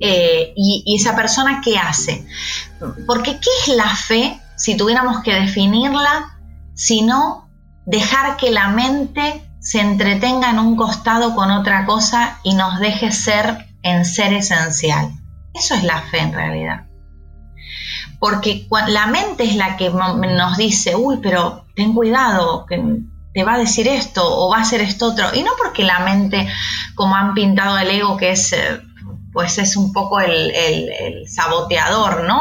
eh, 0.00 0.52
y, 0.56 0.82
y, 0.84 0.96
esa 0.96 1.14
persona 1.14 1.60
qué 1.64 1.78
hace. 1.78 2.26
Porque 3.06 3.38
¿qué 3.38 3.50
es 3.62 3.76
la 3.76 3.94
fe 3.94 4.40
si 4.56 4.76
tuviéramos 4.76 5.22
que 5.22 5.32
definirla? 5.32 6.36
Sino 6.74 7.48
dejar 7.86 8.36
que 8.36 8.50
la 8.50 8.68
mente 8.68 9.47
se 9.68 9.82
entretenga 9.82 10.48
en 10.48 10.58
un 10.58 10.76
costado 10.76 11.34
con 11.34 11.50
otra 11.50 11.84
cosa 11.84 12.38
y 12.42 12.54
nos 12.54 12.80
deje 12.80 13.12
ser 13.12 13.66
en 13.82 14.06
ser 14.06 14.32
esencial. 14.32 15.10
Eso 15.52 15.74
es 15.74 15.84
la 15.84 16.00
fe 16.00 16.20
en 16.20 16.32
realidad. 16.32 16.86
Porque 18.18 18.66
la 18.86 19.06
mente 19.08 19.44
es 19.44 19.56
la 19.56 19.76
que 19.76 19.90
nos 19.90 20.56
dice, 20.56 20.96
uy, 20.96 21.18
pero 21.22 21.66
ten 21.76 21.92
cuidado, 21.92 22.64
que 22.64 22.82
te 23.34 23.44
va 23.44 23.56
a 23.56 23.58
decir 23.58 23.86
esto 23.88 24.22
o 24.24 24.48
va 24.48 24.56
a 24.56 24.62
hacer 24.62 24.80
esto 24.80 25.08
otro. 25.08 25.34
Y 25.34 25.42
no 25.42 25.50
porque 25.58 25.84
la 25.84 25.98
mente, 25.98 26.48
como 26.94 27.14
han 27.14 27.34
pintado 27.34 27.76
el 27.76 27.90
ego, 27.90 28.16
que 28.16 28.30
es, 28.30 28.54
eh, 28.54 28.80
pues 29.34 29.58
es 29.58 29.76
un 29.76 29.92
poco 29.92 30.18
el, 30.18 31.28
saboteador, 31.28 32.24
¿no? 32.24 32.40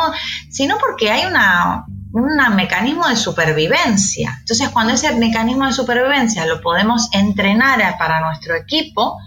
Sino 0.49 0.77
porque 0.77 1.11
hay 1.11 1.25
una, 1.25 1.86
un 2.13 2.55
mecanismo 2.55 3.07
de 3.07 3.15
supervivencia. 3.15 4.37
Entonces, 4.39 4.69
cuando 4.69 4.93
ese 4.93 5.13
mecanismo 5.15 5.65
de 5.65 5.73
supervivencia 5.73 6.45
lo 6.45 6.61
podemos 6.61 7.09
entrenar 7.11 7.97
para 7.97 8.21
nuestro 8.21 8.55
equipo, 8.55 9.17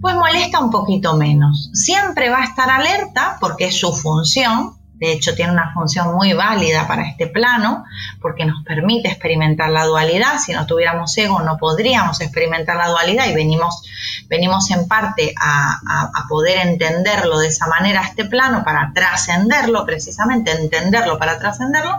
pues 0.00 0.14
molesta 0.14 0.60
un 0.60 0.70
poquito 0.70 1.16
menos. 1.16 1.70
Siempre 1.72 2.30
va 2.30 2.42
a 2.42 2.44
estar 2.44 2.70
alerta 2.70 3.36
porque 3.40 3.66
es 3.66 3.78
su 3.78 3.92
función, 3.92 4.77
de 4.98 5.12
hecho 5.12 5.34
tiene 5.34 5.52
una 5.52 5.72
función 5.72 6.14
muy 6.14 6.32
válida 6.32 6.86
para 6.86 7.08
este 7.08 7.26
plano, 7.26 7.84
porque 8.20 8.44
nos 8.44 8.64
permite 8.64 9.08
experimentar 9.08 9.70
la 9.70 9.84
dualidad. 9.84 10.38
Si 10.38 10.52
no 10.52 10.66
tuviéramos 10.66 11.16
ego 11.16 11.40
no 11.40 11.56
podríamos 11.56 12.20
experimentar 12.20 12.76
la 12.76 12.88
dualidad 12.88 13.26
y 13.28 13.34
venimos, 13.34 13.82
venimos 14.28 14.70
en 14.70 14.88
parte 14.88 15.34
a, 15.40 15.80
poder 16.28 16.66
entenderlo 16.66 17.38
de 17.38 17.48
esa 17.48 17.66
manera, 17.68 18.02
este 18.02 18.26
plano, 18.26 18.62
para 18.64 18.92
trascenderlo, 18.94 19.86
precisamente 19.86 20.50
entenderlo 20.52 21.18
para 21.18 21.38
trascenderlo. 21.38 21.94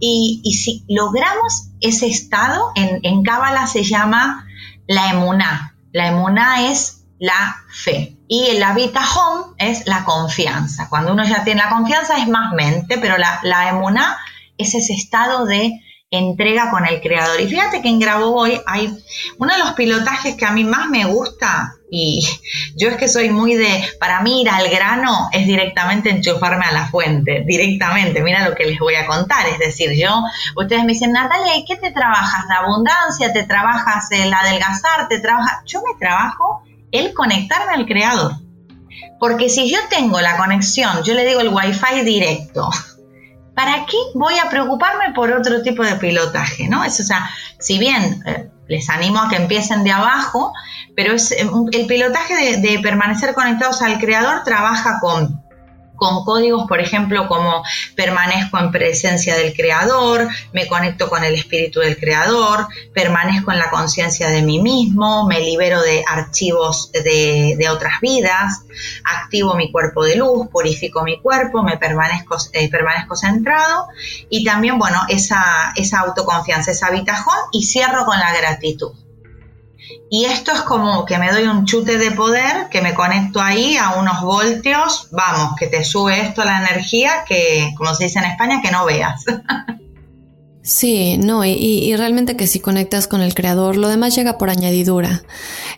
Y, 0.00 0.42
si 0.52 0.84
logramos 0.88 1.68
ese 1.80 2.08
estado, 2.08 2.72
en 2.74 3.22
Cábala 3.22 3.66
se 3.66 3.84
llama 3.84 4.46
la 4.86 5.10
emuná. 5.10 5.76
La 5.92 6.08
emuná 6.08 6.68
es 6.70 7.04
la 7.18 7.56
fe. 7.68 8.13
Y 8.26 8.46
el 8.46 8.62
home 8.62 9.54
es 9.58 9.86
la 9.86 10.04
confianza. 10.04 10.88
Cuando 10.88 11.12
uno 11.12 11.24
ya 11.24 11.44
tiene 11.44 11.62
la 11.62 11.70
confianza 11.70 12.18
es 12.18 12.28
más 12.28 12.52
mente, 12.52 12.98
pero 12.98 13.18
la, 13.18 13.40
la 13.42 13.68
emuná 13.68 14.16
es 14.56 14.74
ese 14.74 14.94
estado 14.94 15.44
de 15.44 15.80
entrega 16.10 16.70
con 16.70 16.86
el 16.86 17.00
creador. 17.00 17.40
Y 17.40 17.48
fíjate 17.48 17.82
que 17.82 17.88
en 17.88 17.98
Grabovoi 17.98 18.60
hay 18.66 18.96
uno 19.38 19.52
de 19.52 19.58
los 19.58 19.72
pilotajes 19.72 20.36
que 20.36 20.46
a 20.46 20.52
mí 20.52 20.64
más 20.64 20.88
me 20.88 21.04
gusta 21.04 21.74
y 21.90 22.26
yo 22.76 22.88
es 22.88 22.96
que 22.96 23.08
soy 23.08 23.30
muy 23.30 23.54
de, 23.54 23.84
para 24.00 24.20
mí 24.20 24.42
ir 24.42 24.48
al 24.48 24.68
grano 24.68 25.28
es 25.32 25.46
directamente 25.46 26.10
enchufarme 26.10 26.64
a 26.64 26.72
la 26.72 26.88
fuente, 26.88 27.44
directamente, 27.46 28.22
mira 28.22 28.48
lo 28.48 28.54
que 28.54 28.66
les 28.66 28.78
voy 28.78 28.96
a 28.96 29.06
contar, 29.06 29.46
es 29.46 29.58
decir, 29.58 29.90
yo, 29.96 30.22
ustedes 30.56 30.82
me 30.82 30.94
dicen, 30.94 31.12
Natalia, 31.12 31.56
¿y 31.56 31.64
qué 31.64 31.76
te 31.76 31.92
trabajas? 31.92 32.46
¿La 32.48 32.56
abundancia? 32.66 33.32
¿Te 33.32 33.44
trabajas 33.44 34.10
el 34.10 34.32
adelgazar? 34.32 35.06
¿Te 35.08 35.20
trabajas? 35.20 35.62
Yo 35.66 35.82
me 35.82 35.96
trabajo 35.98 36.62
el 36.94 37.12
conectarme 37.12 37.74
al 37.74 37.86
creador. 37.86 38.36
Porque 39.18 39.48
si 39.48 39.70
yo 39.70 39.78
tengo 39.90 40.20
la 40.20 40.36
conexión, 40.36 41.02
yo 41.02 41.14
le 41.14 41.26
digo 41.26 41.40
el 41.40 41.48
wifi 41.48 42.02
directo, 42.04 42.70
¿para 43.54 43.84
qué 43.86 43.96
voy 44.14 44.38
a 44.38 44.48
preocuparme 44.48 45.12
por 45.12 45.32
otro 45.32 45.62
tipo 45.62 45.82
de 45.82 45.96
pilotaje? 45.96 46.68
¿no? 46.68 46.84
Es, 46.84 47.00
o 47.00 47.02
sea, 47.02 47.28
si 47.58 47.78
bien 47.78 48.22
eh, 48.26 48.48
les 48.68 48.88
animo 48.90 49.20
a 49.20 49.28
que 49.28 49.36
empiecen 49.36 49.82
de 49.82 49.90
abajo, 49.90 50.52
pero 50.94 51.14
es, 51.14 51.32
eh, 51.32 51.48
el 51.72 51.86
pilotaje 51.86 52.58
de 52.58 52.78
permanecer 52.78 53.34
conectados 53.34 53.82
al 53.82 53.98
creador 53.98 54.44
trabaja 54.44 55.00
con 55.00 55.43
con 55.96 56.24
códigos, 56.24 56.66
por 56.66 56.80
ejemplo, 56.80 57.28
como 57.28 57.62
permanezco 57.94 58.58
en 58.58 58.70
presencia 58.70 59.36
del 59.36 59.54
creador, 59.54 60.28
me 60.52 60.66
conecto 60.66 61.08
con 61.08 61.24
el 61.24 61.34
espíritu 61.34 61.80
del 61.80 61.96
creador, 61.96 62.68
permanezco 62.92 63.52
en 63.52 63.58
la 63.58 63.70
conciencia 63.70 64.28
de 64.28 64.42
mí 64.42 64.60
mismo, 64.60 65.26
me 65.26 65.40
libero 65.40 65.82
de 65.82 66.04
archivos 66.06 66.90
de, 66.92 67.68
otras 67.70 68.00
vidas, 68.00 68.64
activo 69.04 69.54
mi 69.54 69.72
cuerpo 69.72 70.04
de 70.04 70.16
luz, 70.16 70.48
purifico 70.48 71.02
mi 71.02 71.20
cuerpo, 71.20 71.62
me 71.62 71.78
permanezco, 71.78 72.36
eh, 72.52 72.68
permanezco 72.68 73.16
centrado 73.16 73.88
y 74.28 74.44
también, 74.44 74.78
bueno, 74.78 75.00
esa, 75.08 75.72
esa 75.76 76.00
autoconfianza, 76.00 76.72
esa 76.72 76.88
habitajón 76.88 77.38
y 77.52 77.64
cierro 77.64 78.04
con 78.04 78.18
la 78.18 78.36
gratitud. 78.36 78.92
Y 80.10 80.26
esto 80.26 80.52
es 80.52 80.60
como 80.60 81.04
que 81.06 81.18
me 81.18 81.32
doy 81.32 81.44
un 81.44 81.64
chute 81.64 81.98
de 81.98 82.10
poder, 82.12 82.68
que 82.70 82.80
me 82.80 82.94
conecto 82.94 83.40
ahí 83.40 83.76
a 83.76 83.94
unos 83.96 84.22
voltios, 84.22 85.08
vamos, 85.10 85.54
que 85.58 85.66
te 85.66 85.84
sube 85.84 86.20
esto 86.20 86.44
la 86.44 86.58
energía, 86.58 87.24
que 87.26 87.72
como 87.76 87.94
se 87.94 88.04
dice 88.04 88.18
en 88.18 88.26
España, 88.26 88.60
que 88.62 88.70
no 88.70 88.84
veas. 88.84 89.24
Sí, 90.66 91.18
no, 91.18 91.44
y, 91.44 91.94
realmente 91.94 92.38
que 92.38 92.46
si 92.46 92.58
conectas 92.58 93.06
con 93.06 93.20
el 93.20 93.34
creador, 93.34 93.76
lo 93.76 93.88
demás 93.88 94.16
llega 94.16 94.38
por 94.38 94.48
añadidura. 94.48 95.22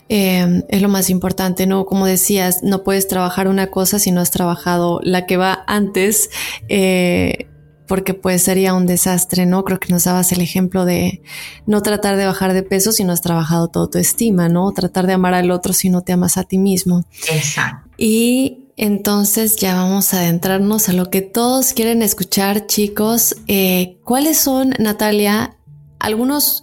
Eh, 0.07 0.63
es 0.69 0.81
lo 0.81 0.87
más 0.87 1.09
importante, 1.09 1.67
¿no? 1.67 1.85
Como 1.85 2.05
decías, 2.05 2.63
no 2.63 2.83
puedes 2.83 3.05
trabajar 3.09 3.49
una 3.49 3.67
cosa 3.67 3.99
si 3.99 4.11
no 4.11 4.21
has 4.21 4.31
trabajado 4.31 5.01
la 5.03 5.25
que 5.25 5.35
va 5.35 5.65
antes. 5.67 6.29
Eh, 6.69 7.49
porque 7.87 8.13
pues 8.13 8.43
sería 8.43 8.73
un 8.73 8.85
desastre, 8.85 9.45
¿no? 9.45 9.63
Creo 9.63 9.79
que 9.79 9.91
nos 9.91 10.03
dabas 10.03 10.31
el 10.31 10.41
ejemplo 10.41 10.85
de 10.85 11.21
no 11.65 11.81
tratar 11.81 12.17
de 12.17 12.25
bajar 12.25 12.53
de 12.53 12.63
peso 12.63 12.91
si 12.91 13.03
no 13.03 13.13
has 13.13 13.21
trabajado 13.21 13.69
tu 13.69 13.79
autoestima, 13.79 14.49
¿no? 14.49 14.71
Tratar 14.71 15.07
de 15.07 15.13
amar 15.13 15.33
al 15.33 15.51
otro 15.51 15.73
si 15.73 15.89
no 15.89 16.01
te 16.01 16.13
amas 16.13 16.37
a 16.37 16.43
ti 16.43 16.57
mismo. 16.57 17.05
Exacto. 17.31 17.89
Y 17.97 18.67
entonces 18.77 19.55
ya 19.55 19.75
vamos 19.75 20.13
a 20.13 20.19
adentrarnos 20.19 20.87
a 20.87 20.93
lo 20.93 21.09
que 21.09 21.21
todos 21.21 21.73
quieren 21.73 22.03
escuchar, 22.03 22.67
chicos. 22.67 23.35
Eh, 23.47 23.97
¿Cuáles 24.03 24.37
son, 24.37 24.75
Natalia, 24.77 25.57
algunos, 25.97 26.61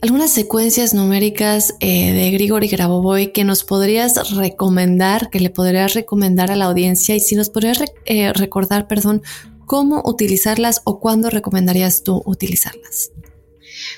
algunas 0.00 0.30
secuencias 0.30 0.94
numéricas 0.94 1.74
eh, 1.80 2.12
de 2.12 2.30
Grigori 2.30 2.68
Grabovoi 2.68 3.32
que 3.32 3.42
nos 3.42 3.64
podrías 3.64 4.30
recomendar, 4.36 5.28
que 5.28 5.40
le 5.40 5.50
podrías 5.50 5.94
recomendar 5.94 6.52
a 6.52 6.56
la 6.56 6.66
audiencia 6.66 7.16
y 7.16 7.20
si 7.20 7.34
nos 7.34 7.50
podrías 7.50 7.82
eh, 8.04 8.32
recordar, 8.32 8.86
perdón, 8.86 9.22
cómo 9.66 10.02
utilizarlas 10.04 10.80
o 10.84 11.00
cuándo 11.00 11.28
recomendarías 11.28 12.02
tú 12.02 12.22
utilizarlas? 12.24 13.10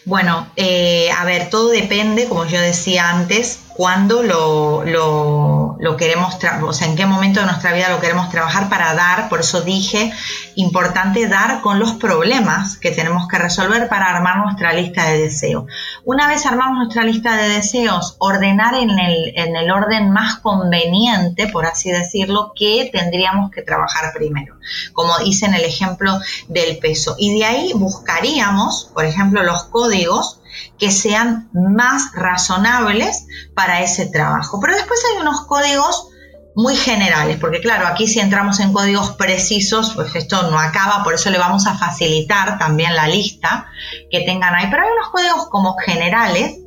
Bueno, 0.05 0.51
eh, 0.57 1.11
a 1.16 1.24
ver, 1.24 1.51
todo 1.51 1.69
depende, 1.69 2.27
como 2.27 2.47
yo 2.47 2.61
decía 2.61 3.11
antes, 3.11 3.61
cuándo 3.78 4.24
lo, 4.24 4.82
lo, 5.78 5.96
queremos, 5.96 6.36
o 6.62 6.72
sea, 6.72 6.88
en 6.88 6.96
qué 6.96 7.06
momento 7.06 7.38
de 7.38 7.46
nuestra 7.46 7.72
vida 7.72 7.88
lo 7.90 8.00
queremos 8.00 8.28
trabajar 8.28 8.68
para 8.68 8.92
dar, 8.94 9.28
por 9.28 9.38
eso 9.38 9.60
dije, 9.60 10.12
importante 10.56 11.28
dar 11.28 11.60
con 11.60 11.78
los 11.78 11.92
problemas 11.92 12.76
que 12.76 12.90
tenemos 12.90 13.28
que 13.28 13.38
resolver 13.38 13.88
para 13.88 14.06
armar 14.06 14.38
nuestra 14.38 14.72
lista 14.72 15.05
de 15.05 15.20
deseos. 15.20 15.66
Una 16.05 16.26
vez 16.26 16.44
armamos 16.44 16.78
nuestra 16.78 17.05
lista 17.05 17.36
de 17.36 17.50
deseos, 17.50 18.16
ordenar 18.18 18.74
en 18.74 18.98
el, 18.98 19.32
en 19.36 19.55
el 19.55 19.70
orden 19.70 20.10
más 20.10 20.38
conveniente, 20.38 21.46
por 21.46 21.64
así 21.64 21.92
decirlo, 21.92 22.52
que 22.56 22.90
tendríamos 22.92 23.52
que 23.52 23.62
trabajar 23.62 24.12
primero, 24.12 24.56
como 24.92 25.12
hice 25.24 25.46
en 25.46 25.55
el 25.55 25.64
ejemplo 25.64 26.18
del 26.48 26.78
peso. 26.78 27.14
Y 27.16 27.38
de 27.38 27.44
ahí 27.44 27.72
buscaríamos, 27.76 28.90
por 28.92 29.05
ejemplo, 29.05 29.44
los 29.44 29.62
códigos 29.66 30.38
que 30.78 30.90
sean 30.90 31.50
más 31.52 32.12
razonables 32.14 33.26
para 33.54 33.82
ese 33.82 34.06
trabajo. 34.06 34.60
Pero 34.60 34.74
después 34.74 35.00
hay 35.10 35.20
unos 35.20 35.46
códigos 35.46 36.08
muy 36.54 36.74
generales, 36.74 37.38
porque 37.40 37.60
claro, 37.60 37.86
aquí 37.86 38.08
si 38.08 38.18
entramos 38.18 38.58
en 38.58 38.72
códigos 38.72 39.12
precisos, 39.12 39.92
pues 39.94 40.14
esto 40.16 40.50
no 40.50 40.58
acaba, 40.58 41.04
por 41.04 41.14
eso 41.14 41.30
le 41.30 41.38
vamos 41.38 41.68
a 41.68 41.78
facilitar 41.78 42.58
también 42.58 42.96
la 42.96 43.06
lista 43.06 43.66
que 44.10 44.22
tengan 44.22 44.54
ahí. 44.54 44.66
Pero 44.70 44.82
hay 44.82 44.90
unos 44.90 45.10
códigos 45.10 45.48
como 45.50 45.76
generales 45.76 46.58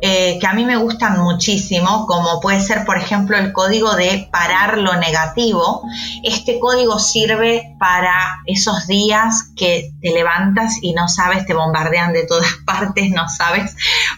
eh, 0.00 0.38
que 0.38 0.46
a 0.46 0.52
mí 0.52 0.64
me 0.64 0.76
gustan 0.76 1.20
muchísimo, 1.22 2.06
como 2.06 2.40
puede 2.40 2.60
ser, 2.60 2.84
por 2.84 2.98
ejemplo, 2.98 3.36
el 3.36 3.52
código 3.52 3.94
de 3.96 4.28
parar 4.30 4.78
lo 4.78 4.94
negativo. 4.96 5.82
Este 6.22 6.58
código 6.58 6.98
sirve 6.98 7.74
para 7.78 8.42
esos 8.46 8.86
días 8.86 9.52
que 9.56 9.92
te 10.00 10.12
levantas 10.12 10.78
y 10.82 10.92
no 10.92 11.08
sabes, 11.08 11.46
te 11.46 11.54
bombardean 11.54 12.12
de 12.12 12.26
todas 12.26 12.52
partes, 12.66 13.10
no 13.10 13.28
sabes 13.28 13.74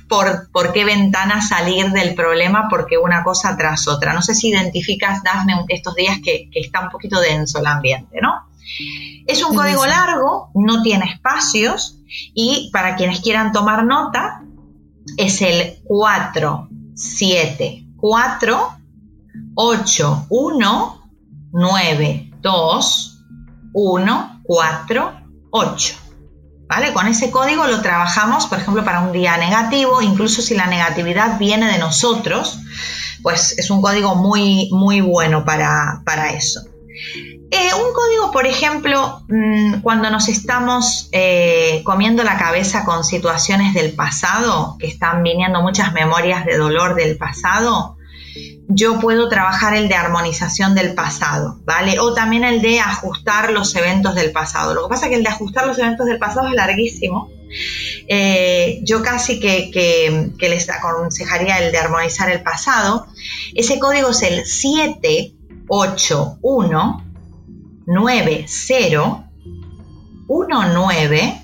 por, 0.09 0.51
por 0.51 0.73
qué 0.73 0.85
ventana 0.85 1.43
salir 1.43 1.91
del 1.91 2.15
problema, 2.15 2.69
porque 2.69 2.99
una 2.99 3.23
cosa 3.23 3.57
tras 3.57 3.87
otra. 3.89 4.13
No 4.13 4.23
sé 4.23 4.35
si 4.35 4.49
identificas, 4.49 5.23
Dafne, 5.23 5.65
estos 5.69 5.95
días 5.95 6.19
que, 6.25 6.49
que 6.51 6.61
está 6.61 6.81
un 6.81 6.91
poquito 6.91 7.21
denso 7.21 7.61
el 7.61 7.67
ambiente, 7.67 8.19
¿no? 8.21 8.49
Es 9.27 9.43
un 9.45 9.55
código 9.55 9.87
largo, 9.87 10.51
no 10.55 10.83
tiene 10.83 11.07
espacios 11.07 11.99
y 12.35 12.71
para 12.73 12.97
quienes 12.97 13.21
quieran 13.21 13.53
tomar 13.53 13.85
nota, 13.85 14.43
es 15.17 15.43
el 15.43 15.79
4, 15.85 16.69
7, 16.95 17.87
4, 17.97 18.79
8, 19.55 20.27
1, 20.29 21.11
9, 21.53 22.31
2, 22.41 23.25
1, 23.73 24.41
4, 24.45 25.21
8. 25.51 25.95
¿Vale? 26.69 26.93
Con 26.93 27.07
ese 27.07 27.31
código 27.31 27.67
lo 27.67 27.81
trabajamos, 27.81 28.47
por 28.47 28.59
ejemplo, 28.59 28.85
para 28.85 29.01
un 29.01 29.13
día 29.13 29.39
negativo, 29.39 30.03
incluso 30.03 30.43
si 30.43 30.55
la 30.55 30.67
negatividad 30.67 31.39
viene 31.39 31.73
de 31.73 31.79
nosotros, 31.79 32.59
pues 33.23 33.59
es 33.59 33.71
un 33.71 33.81
código 33.81 34.15
muy, 34.17 34.69
muy 34.71 35.01
bueno 35.01 35.45
para, 35.45 36.03
para 36.05 36.31
eso. 36.31 36.61
Eh, 37.51 37.71
un 37.75 37.95
código, 37.95 38.31
por 38.31 38.47
ejemplo, 38.47 39.23
mm, 39.29 39.81
cuando 39.81 40.11
nos 40.11 40.29
estamos 40.29 41.09
eh, 41.13 41.81
comiendo 41.83 42.23
la 42.23 42.37
cabeza 42.37 42.85
con 42.85 43.05
situaciones 43.05 43.73
del 43.73 43.95
pasado, 43.95 44.77
que 44.79 44.87
están 44.87 45.23
viniendo 45.23 45.63
muchas 45.63 45.95
memorias 45.95 46.45
de 46.45 46.59
dolor 46.59 46.95
del 46.95 47.17
pasado, 47.17 47.97
yo 48.69 49.01
puedo 49.01 49.31
trabajar 49.31 49.75
el 49.75 49.89
de 49.89 49.95
armonización 49.95 50.75
del 50.75 50.95
pasado, 50.95 51.59
¿vale? 51.65 51.99
O 52.01 52.13
también 52.13 52.45
el 52.45 52.61
de 52.61 52.81
ajustar 52.81 53.51
los 53.51 53.75
eventos 53.77 54.15
del 54.15 54.31
pasado. 54.31 54.75
Lo 54.75 54.83
que 54.83 54.91
pasa 54.91 55.07
es 55.07 55.11
que 55.11 55.17
el 55.17 55.23
de 55.23 55.31
ajustar 55.31 55.67
los 55.67 55.79
eventos 55.79 56.05
del 56.05 56.19
pasado 56.19 56.49
es 56.49 56.55
larguísimo. 56.55 57.31
Eh, 58.09 58.81
yo 58.83 59.03
casi 59.03 59.41
que, 59.41 59.71
que 59.71 60.49
les 60.51 60.69
aconsejaría 60.69 61.61
el 61.61 61.73
de 61.73 61.79
armonizar 61.79 62.29
el 62.29 62.43
pasado. 62.43 63.07
Ese 63.55 63.79
código 63.79 64.11
es 64.11 64.21
el 64.21 64.45
781 64.45 67.08
90 67.89 68.47
19 70.29 71.43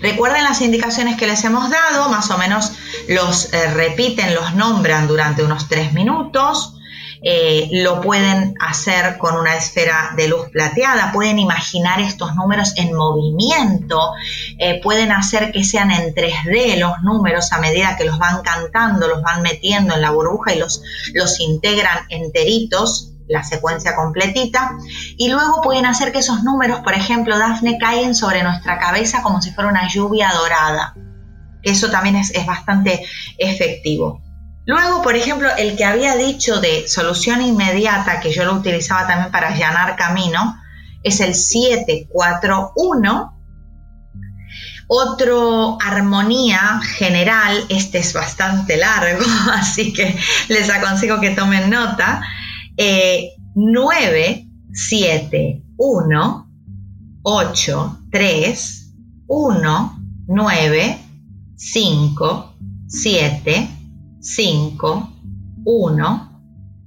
Recuerden 0.00 0.44
las 0.44 0.60
indicaciones 0.60 1.16
que 1.16 1.26
les 1.26 1.44
hemos 1.44 1.70
dado, 1.70 2.08
más 2.08 2.30
o 2.30 2.38
menos 2.38 2.72
los 3.08 3.52
eh, 3.52 3.70
repiten, 3.72 4.34
los 4.34 4.54
nombran 4.54 5.06
durante 5.08 5.42
unos 5.42 5.68
tres 5.68 5.92
minutos. 5.92 6.75
Eh, 7.22 7.68
lo 7.72 8.00
pueden 8.00 8.54
hacer 8.60 9.18
con 9.18 9.36
una 9.36 9.56
esfera 9.56 10.12
de 10.16 10.28
luz 10.28 10.50
plateada, 10.50 11.12
pueden 11.12 11.38
imaginar 11.38 12.00
estos 12.00 12.34
números 12.34 12.74
en 12.76 12.94
movimiento, 12.94 14.12
eh, 14.58 14.80
pueden 14.82 15.12
hacer 15.12 15.52
que 15.52 15.64
sean 15.64 15.90
en 15.90 16.14
3D 16.14 16.78
los 16.78 17.02
números 17.02 17.52
a 17.52 17.58
medida 17.58 17.96
que 17.96 18.04
los 18.04 18.18
van 18.18 18.42
cantando, 18.42 19.08
los 19.08 19.22
van 19.22 19.42
metiendo 19.42 19.94
en 19.94 20.02
la 20.02 20.10
burbuja 20.10 20.54
y 20.54 20.58
los, 20.58 20.82
los 21.14 21.40
integran 21.40 22.06
enteritos 22.08 23.12
la 23.28 23.42
secuencia 23.42 23.96
completita 23.96 24.78
y 25.16 25.28
luego 25.28 25.60
pueden 25.60 25.86
hacer 25.86 26.12
que 26.12 26.20
esos 26.20 26.44
números, 26.44 26.80
por 26.80 26.94
ejemplo, 26.94 27.38
Dafne, 27.38 27.78
caen 27.78 28.14
sobre 28.14 28.42
nuestra 28.42 28.78
cabeza 28.78 29.22
como 29.22 29.42
si 29.42 29.50
fuera 29.50 29.70
una 29.70 29.88
lluvia 29.88 30.30
dorada. 30.32 30.94
Eso 31.62 31.90
también 31.90 32.16
es, 32.16 32.30
es 32.30 32.46
bastante 32.46 33.04
efectivo. 33.38 34.20
Luego, 34.66 35.00
por 35.00 35.14
ejemplo, 35.14 35.48
el 35.56 35.76
que 35.76 35.84
había 35.84 36.16
dicho 36.16 36.60
de 36.60 36.88
solución 36.88 37.40
inmediata, 37.40 38.18
que 38.20 38.32
yo 38.32 38.44
lo 38.44 38.54
utilizaba 38.54 39.06
también 39.06 39.30
para 39.30 39.48
allanar 39.48 39.94
camino, 39.94 40.60
es 41.04 41.20
el 41.20 41.34
741. 41.34 43.32
Otro 44.88 45.78
armonía 45.80 46.80
general, 46.96 47.64
este 47.68 47.98
es 47.98 48.12
bastante 48.12 48.76
largo, 48.76 49.24
así 49.52 49.92
que 49.92 50.18
les 50.48 50.68
aconsejo 50.68 51.20
que 51.20 51.30
tomen 51.30 51.70
nota. 51.70 52.22
9, 53.54 54.48
7, 54.72 55.62
1, 55.76 56.50
8, 57.22 57.98
3, 58.10 58.92
1, 59.28 59.98
9, 60.26 60.98
5, 61.56 62.56
7, 62.88 63.75
5, 64.26 65.12
1, 65.64 66.42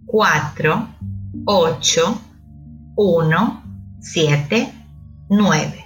4, 0.06 0.88
8, 1.45 2.22
1, 2.98 3.64
7, 4.02 4.74
9. 5.30 5.86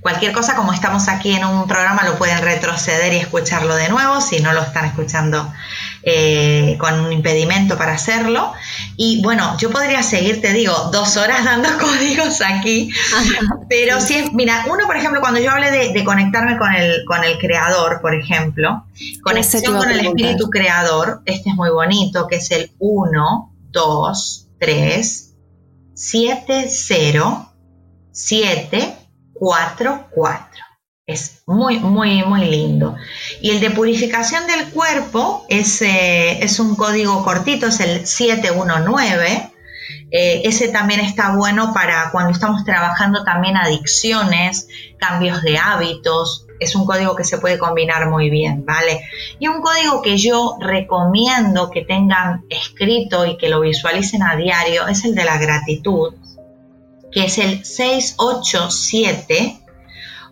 Cualquier 0.00 0.32
cosa, 0.32 0.56
como 0.56 0.72
estamos 0.72 1.06
aquí 1.06 1.32
en 1.34 1.44
un 1.44 1.68
programa, 1.68 2.02
lo 2.04 2.18
pueden 2.18 2.42
retroceder 2.42 3.12
y 3.12 3.18
escucharlo 3.18 3.76
de 3.76 3.88
nuevo 3.88 4.20
si 4.20 4.40
no 4.40 4.52
lo 4.52 4.62
están 4.62 4.86
escuchando 4.86 5.52
eh, 6.08 6.76
con 6.78 7.00
un 7.00 7.12
impedimento 7.12 7.76
para 7.76 7.94
hacerlo. 7.94 8.52
Y 8.96 9.20
bueno, 9.22 9.56
yo 9.58 9.70
podría 9.70 10.04
seguir, 10.04 10.40
te 10.40 10.52
digo, 10.52 10.72
dos 10.92 11.16
horas 11.16 11.44
dando 11.44 11.68
códigos 11.80 12.40
aquí, 12.42 12.90
pero 13.68 14.00
si 14.00 14.14
es, 14.14 14.32
mira, 14.32 14.66
uno, 14.70 14.86
por 14.86 14.96
ejemplo, 14.96 15.20
cuando 15.20 15.40
yo 15.40 15.50
hablé 15.50 15.90
de, 15.92 16.04
conectarme 16.04 16.58
con 16.58 16.72
el, 16.72 17.04
con 17.04 17.24
el 17.24 17.38
creador, 17.38 18.00
por 18.00 18.14
ejemplo, 18.14 18.84
conexión 19.24 19.76
con 19.76 19.90
el 19.90 20.06
espíritu 20.06 20.48
creador, 20.48 21.22
este 21.24 21.50
es 21.50 21.56
muy 21.56 21.70
bonito, 21.70 22.28
que 22.28 22.36
es 22.36 22.52
el 22.52 22.70
1, 22.78 23.52
2, 23.72 24.46
3, 24.60 25.34
7, 25.92 26.66
0, 26.68 27.52
7, 28.12 28.96
4, 29.34 30.06
4. 30.12 30.65
Es 31.06 31.42
muy, 31.46 31.78
muy, 31.78 32.24
muy 32.24 32.46
lindo. 32.46 32.96
Y 33.40 33.50
el 33.50 33.60
de 33.60 33.70
purificación 33.70 34.44
del 34.48 34.70
cuerpo 34.70 35.46
es, 35.48 35.80
eh, 35.80 36.42
es 36.42 36.58
un 36.58 36.74
código 36.74 37.22
cortito, 37.22 37.68
es 37.68 37.78
el 37.78 38.04
719. 38.04 39.52
Eh, 40.10 40.42
ese 40.44 40.66
también 40.66 40.98
está 40.98 41.36
bueno 41.36 41.72
para 41.72 42.10
cuando 42.10 42.32
estamos 42.32 42.64
trabajando 42.64 43.22
también 43.22 43.56
adicciones, 43.56 44.66
cambios 44.98 45.42
de 45.42 45.58
hábitos. 45.58 46.48
Es 46.58 46.74
un 46.74 46.84
código 46.86 47.14
que 47.14 47.22
se 47.22 47.38
puede 47.38 47.56
combinar 47.56 48.10
muy 48.10 48.28
bien, 48.28 48.64
¿vale? 48.66 49.02
Y 49.38 49.46
un 49.46 49.60
código 49.60 50.02
que 50.02 50.18
yo 50.18 50.56
recomiendo 50.60 51.70
que 51.70 51.82
tengan 51.82 52.46
escrito 52.50 53.24
y 53.26 53.36
que 53.36 53.48
lo 53.48 53.60
visualicen 53.60 54.24
a 54.24 54.34
diario 54.34 54.88
es 54.88 55.04
el 55.04 55.14
de 55.14 55.24
la 55.24 55.38
gratitud, 55.38 56.14
que 57.12 57.26
es 57.26 57.38
el 57.38 57.64
687 57.64 59.60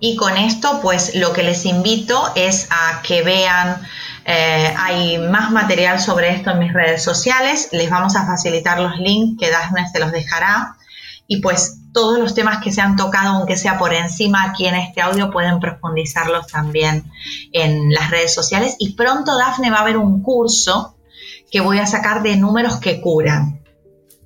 Y 0.00 0.16
con 0.16 0.36
esto, 0.36 0.80
pues 0.82 1.14
lo 1.14 1.32
que 1.32 1.42
les 1.42 1.66
invito 1.66 2.32
es 2.34 2.68
a 2.70 3.02
que 3.02 3.22
vean, 3.22 3.82
eh, 4.24 4.74
hay 4.76 5.18
más 5.18 5.50
material 5.50 6.00
sobre 6.00 6.30
esto 6.30 6.50
en 6.50 6.58
mis 6.58 6.72
redes 6.72 7.02
sociales, 7.02 7.68
les 7.72 7.90
vamos 7.90 8.16
a 8.16 8.26
facilitar 8.26 8.80
los 8.80 8.96
links 8.98 9.38
que 9.38 9.50
Daphne 9.50 9.86
se 9.92 10.00
los 10.00 10.10
dejará. 10.10 10.76
Y 11.26 11.40
pues 11.40 11.76
todos 11.92 12.18
los 12.18 12.34
temas 12.34 12.62
que 12.62 12.72
se 12.72 12.80
han 12.80 12.96
tocado, 12.96 13.36
aunque 13.36 13.56
sea 13.56 13.78
por 13.78 13.94
encima 13.94 14.42
aquí 14.42 14.66
en 14.66 14.74
este 14.74 15.00
audio, 15.00 15.30
pueden 15.30 15.60
profundizarlos 15.60 16.48
también 16.48 17.10
en 17.52 17.92
las 17.92 18.10
redes 18.10 18.34
sociales. 18.34 18.74
Y 18.78 18.94
pronto 18.94 19.36
Dafne 19.36 19.70
va 19.70 19.78
a 19.78 19.82
haber 19.82 19.96
un 19.96 20.22
curso 20.22 20.96
que 21.50 21.60
voy 21.60 21.78
a 21.78 21.86
sacar 21.86 22.22
de 22.22 22.36
números 22.36 22.78
que 22.78 23.00
curan. 23.00 23.62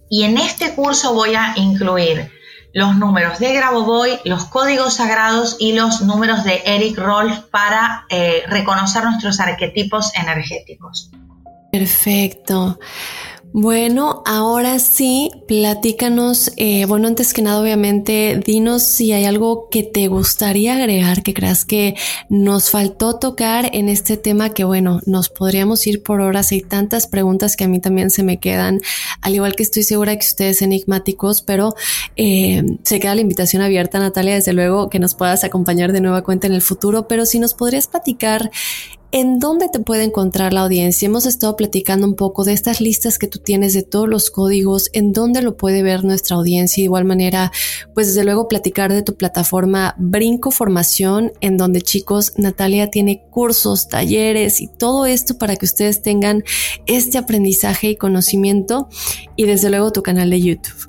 Y 0.09 0.23
en 0.23 0.39
este 0.39 0.75
curso 0.75 1.13
voy 1.13 1.35
a 1.35 1.55
incluir 1.57 2.31
los 2.75 2.97
números 2.97 3.39
de 3.39 3.55
Grabovoi, 3.55 4.19
los 4.25 4.47
códigos 4.47 4.95
sagrados 4.95 5.57
y 5.61 5.73
los 5.75 6.03
números 6.03 6.43
de 6.43 6.61
Eric 6.67 6.99
Rolf 6.99 7.39
para 7.51 8.05
eh, 8.11 8.43
reconocer 8.49 9.05
nuestros 9.05 9.39
arquetipos 9.39 10.13
energéticos. 10.17 11.11
Perfecto. 11.71 12.79
Bueno, 13.57 14.25
ahora 14.27 14.81
sí, 14.81 15.31
platícanos, 15.47 16.51
eh, 16.57 16.87
bueno, 16.87 17.07
antes 17.07 17.33
que 17.33 17.41
nada, 17.41 17.61
obviamente, 17.61 18.43
dinos 18.45 18.83
si 18.83 19.13
hay 19.13 19.27
algo 19.27 19.69
que 19.71 19.85
te 19.85 20.09
gustaría 20.09 20.75
agregar, 20.75 21.23
que 21.23 21.35
creas 21.35 21.65
que 21.65 21.95
nos 22.29 22.71
faltó 22.71 23.21
tocar 23.21 23.71
en 23.73 23.89
este 23.89 24.17
tema, 24.17 24.51
que 24.51 24.65
bueno, 24.65 24.99
nos 25.07 25.29
podríamos 25.29 25.87
ir 25.87 26.03
por 26.03 26.21
horas, 26.21 26.51
hay 26.51 26.63
tantas 26.63 27.07
preguntas 27.07 27.55
que 27.55 27.63
a 27.63 27.69
mí 27.69 27.79
también 27.79 28.11
se 28.11 28.25
me 28.25 28.41
quedan, 28.41 28.81
al 29.21 29.37
igual 29.37 29.55
que 29.55 29.63
estoy 29.63 29.85
segura 29.85 30.17
que 30.17 30.27
ustedes 30.27 30.61
enigmáticos, 30.61 31.43
pero 31.43 31.77
eh, 32.17 32.65
se 32.83 32.99
queda 32.99 33.15
la 33.15 33.21
invitación 33.21 33.63
abierta, 33.63 34.01
Natalia, 34.01 34.35
desde 34.35 34.53
luego 34.53 34.91
que 34.91 34.99
nos 34.99 35.15
puedas 35.15 35.45
acompañar 35.45 35.93
de 35.93 36.01
nueva 36.01 36.25
cuenta 36.25 36.49
en 36.49 36.55
el 36.55 36.63
futuro, 36.63 37.07
pero 37.07 37.25
si 37.25 37.39
nos 37.39 37.55
podrías 37.55 37.87
platicar 37.87 38.51
¿En 39.17 39.39
dónde 39.39 39.69
te 39.69 39.79
puede 39.79 40.03
encontrar 40.03 40.53
la 40.53 40.63
audiencia? 40.63 41.07
Hemos 41.07 41.25
estado 41.25 41.55
platicando 41.55 42.05
un 42.05 42.17
poco 42.17 42.43
de 42.43 42.53
estas 42.53 42.81
listas 42.81 43.17
que 43.17 43.29
tú 43.29 43.39
tienes 43.39 43.73
de 43.73 43.85
todos 43.85 44.09
los 44.09 44.29
códigos, 44.29 44.91
en 44.93 45.13
dónde 45.13 45.41
lo 45.41 45.57
puede 45.57 45.85
ver 45.85 46.03
nuestra 46.03 46.35
audiencia. 46.35 46.81
De 46.81 46.87
igual 46.87 47.05
manera, 47.05 47.53
pues 47.95 48.09
desde 48.09 48.25
luego 48.25 48.49
platicar 48.49 48.93
de 48.93 49.05
tu 49.05 49.15
plataforma 49.15 49.95
Brinco 49.99 50.51
Formación, 50.51 51.31
en 51.41 51.57
donde 51.57 51.81
chicos, 51.81 52.33
Natalia 52.39 52.91
tiene 52.91 53.23
cursos, 53.31 53.87
talleres 53.87 54.61
y 54.61 54.67
todo 54.67 55.07
esto 55.07 55.39
para 55.39 55.55
que 55.55 55.67
ustedes 55.67 56.03
tengan 56.03 56.43
este 56.87 57.17
aprendizaje 57.17 57.91
y 57.91 57.97
conocimiento. 57.97 58.89
Y 59.37 59.45
desde 59.45 59.71
luego 59.71 59.93
tu 59.93 60.03
canal 60.03 60.31
de 60.31 60.41
YouTube. 60.41 60.89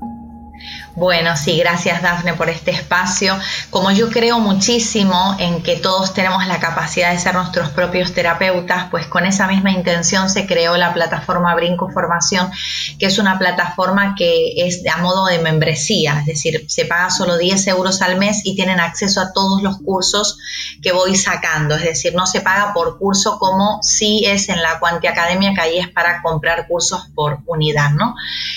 Bueno, 0.95 1.35
sí, 1.35 1.57
gracias 1.57 2.01
Dafne 2.01 2.35
por 2.35 2.49
este 2.49 2.71
espacio. 2.71 3.37
Como 3.69 3.91
yo 3.91 4.09
creo 4.09 4.39
muchísimo 4.39 5.35
en 5.39 5.61
que 5.61 5.75
todos 5.75 6.13
tenemos 6.13 6.47
la 6.47 6.61
capacidad 6.61 7.11
de 7.11 7.19
ser 7.19 7.35
nuestros 7.35 7.67
propios 7.71 8.13
terapeutas, 8.13 8.85
pues 8.89 9.05
con 9.05 9.25
esa 9.25 9.45
misma 9.45 9.71
intención 9.71 10.29
se 10.29 10.47
creó 10.47 10.77
la 10.77 10.93
plataforma 10.93 11.53
Brinco 11.53 11.91
Formación, 11.91 12.49
que 12.97 13.07
es 13.07 13.19
una 13.19 13.37
plataforma 13.37 14.15
que 14.17 14.53
es 14.55 14.83
a 14.87 14.95
modo 14.99 15.25
de 15.25 15.39
membresía, 15.39 16.19
es 16.21 16.27
decir, 16.27 16.63
se 16.69 16.85
paga 16.85 17.09
solo 17.09 17.37
10 17.37 17.67
euros 17.67 18.01
al 18.01 18.17
mes 18.17 18.39
y 18.45 18.55
tienen 18.55 18.79
acceso 18.79 19.19
a 19.19 19.33
todos 19.33 19.61
los 19.61 19.79
cursos 19.79 20.37
que 20.81 20.93
voy 20.93 21.17
sacando, 21.17 21.75
es 21.75 21.83
decir, 21.83 22.15
no 22.15 22.25
se 22.25 22.39
paga 22.39 22.73
por 22.73 22.97
curso 22.97 23.37
como 23.37 23.79
si 23.81 24.23
es 24.25 24.47
en 24.47 24.61
la 24.61 24.79
Cuanti 24.79 25.07
Academia, 25.07 25.53
que 25.53 25.59
ahí 25.59 25.77
es 25.77 25.89
para 25.89 26.21
comprar 26.21 26.67
cursos 26.69 27.09
por 27.13 27.39
unidad, 27.47 27.91
¿no? 27.91 28.15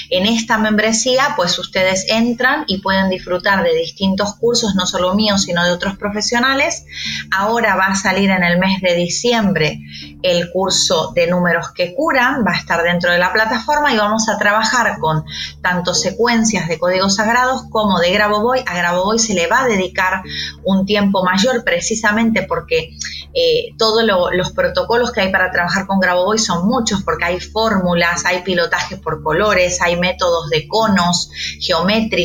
En 0.09 0.25
esta 0.25 0.57
membresía, 0.57 1.35
pues 1.35 1.59
ustedes 1.59 2.07
entran 2.09 2.28
y 2.67 2.79
pueden 2.79 3.09
disfrutar 3.09 3.63
de 3.63 3.75
distintos 3.75 4.35
cursos, 4.35 4.75
no 4.75 4.87
solo 4.87 5.15
míos, 5.15 5.43
sino 5.43 5.65
de 5.65 5.71
otros 5.71 5.97
profesionales. 5.97 6.85
Ahora 7.31 7.77
va 7.77 7.87
a 7.87 7.95
salir 7.95 8.31
en 8.31 8.43
el 8.43 8.59
mes 8.59 8.81
de 8.83 8.95
diciembre 8.95 9.81
el 10.23 10.51
curso 10.51 11.13
de 11.15 11.27
números 11.27 11.71
que 11.75 11.95
curan, 11.95 12.45
va 12.47 12.53
a 12.53 12.59
estar 12.59 12.83
dentro 12.83 13.11
de 13.13 13.19
la 13.19 13.33
plataforma 13.33 13.93
y 13.93 13.97
vamos 13.97 14.29
a 14.29 14.39
trabajar 14.39 14.99
con 14.99 15.25
tanto 15.63 15.95
secuencias 15.95 16.69
de 16.69 16.79
códigos 16.79 17.17
sagrados 17.17 17.63
como 17.71 17.99
de 18.01 18.13
Grabovoi. 18.13 18.63
A 18.67 18.77
Grabovoi 18.77 19.19
se 19.19 19.35
le 19.35 19.47
va 19.47 19.63
a 19.63 19.69
dedicar 19.69 20.23
un 20.65 20.85
tiempo 20.85 21.25
mayor 21.25 21.65
precisamente 21.65 22.43
porque 22.43 22.91
eh, 23.35 23.75
todos 23.79 24.05
los 24.33 24.53
protocolos 24.53 25.13
que 25.13 25.21
hay 25.21 25.33
para 25.33 25.51
trabajar 25.51 25.87
con 25.87 26.01
Grabovoi 26.01 26.39
son 26.39 26.67
muchos 26.67 27.03
porque 27.05 27.25
hay 27.25 27.41
fórmulas, 27.41 28.25
hay 28.25 28.43
pilotajes 28.43 28.99
por 28.99 29.23
colores, 29.23 29.81
hay 29.81 29.97
métodos 29.97 30.51
de 30.51 30.67
conos 30.67 31.31
geométricos, 31.61 32.18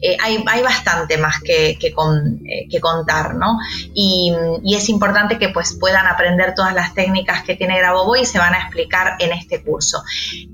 eh, 0.00 0.16
hay, 0.20 0.62
bastante 0.62 1.18
más 1.18 1.40
que, 1.40 1.70
eh, 1.70 2.80
contar, 2.80 3.34
¿no? 3.34 3.58
Y, 3.94 4.32
es 4.78 4.88
importante 4.88 5.38
que 5.38 5.48
pues 5.48 5.76
puedan 5.78 6.06
aprender 6.06 6.54
todas 6.54 6.72
las 6.72 6.94
técnicas 6.94 7.42
que 7.42 7.56
tiene 7.56 7.78
Grabovoi 7.78 8.22
y 8.22 8.26
se 8.26 8.38
van 8.38 8.54
a 8.54 8.58
explicar 8.58 9.16
en 9.18 9.32
este 9.32 9.60
curso. 9.62 10.02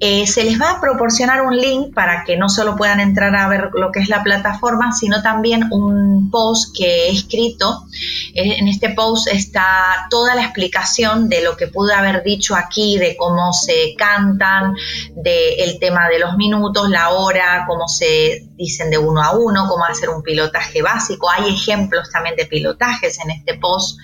se 0.00 0.44
les 0.44 0.58
va 0.58 0.70
a 0.70 0.80
proporcionar 0.80 1.42
un 1.42 1.54
link 1.54 1.92
para 1.92 2.24
que 2.24 2.38
no 2.38 2.48
solo 2.48 2.74
puedan 2.74 3.00
entrar 3.00 3.36
a 3.36 3.46
ver 3.48 3.68
lo 3.74 3.92
que 3.92 4.00
es 4.00 4.08
la 4.08 4.22
plataforma, 4.22 4.92
sino 4.92 5.22
también 5.22 5.68
un 5.70 6.30
post 6.30 6.74
que 6.74 7.08
he 7.08 7.10
escrito. 7.10 7.84
En 8.34 8.66
este 8.66 8.90
post 8.90 9.28
está 9.28 10.06
toda 10.08 10.34
la 10.34 10.42
explicación 10.42 11.28
de 11.28 11.42
lo 11.42 11.56
que 11.56 11.68
pude 11.68 11.92
haber 11.92 12.22
dicho 12.22 12.56
aquí, 12.56 12.98
de 12.98 13.16
cómo 13.16 13.52
se 13.52 13.94
cantan, 13.96 14.74
del 15.14 15.78
tema 15.78 16.08
de 16.08 16.18
los 16.18 16.36
minutos, 16.36 16.88
la 16.88 17.10
hora, 17.10 17.64
cómo 17.66 17.88
se 17.88 18.46
dicen 18.56 18.90
de 18.90 18.98
uno 18.98 19.22
a 19.22 19.36
uno, 19.36 19.66
cómo 19.68 19.84
hacer 19.84 20.08
un 20.10 20.22
pilotaje 20.22 20.82
básico. 20.82 21.30
Hay 21.30 21.52
ejemplos 21.52 22.10
también 22.10 22.36
de 22.36 22.46
pilotajes 22.46 23.18
en 23.20 23.30
este 23.30 23.54
post 23.54 23.98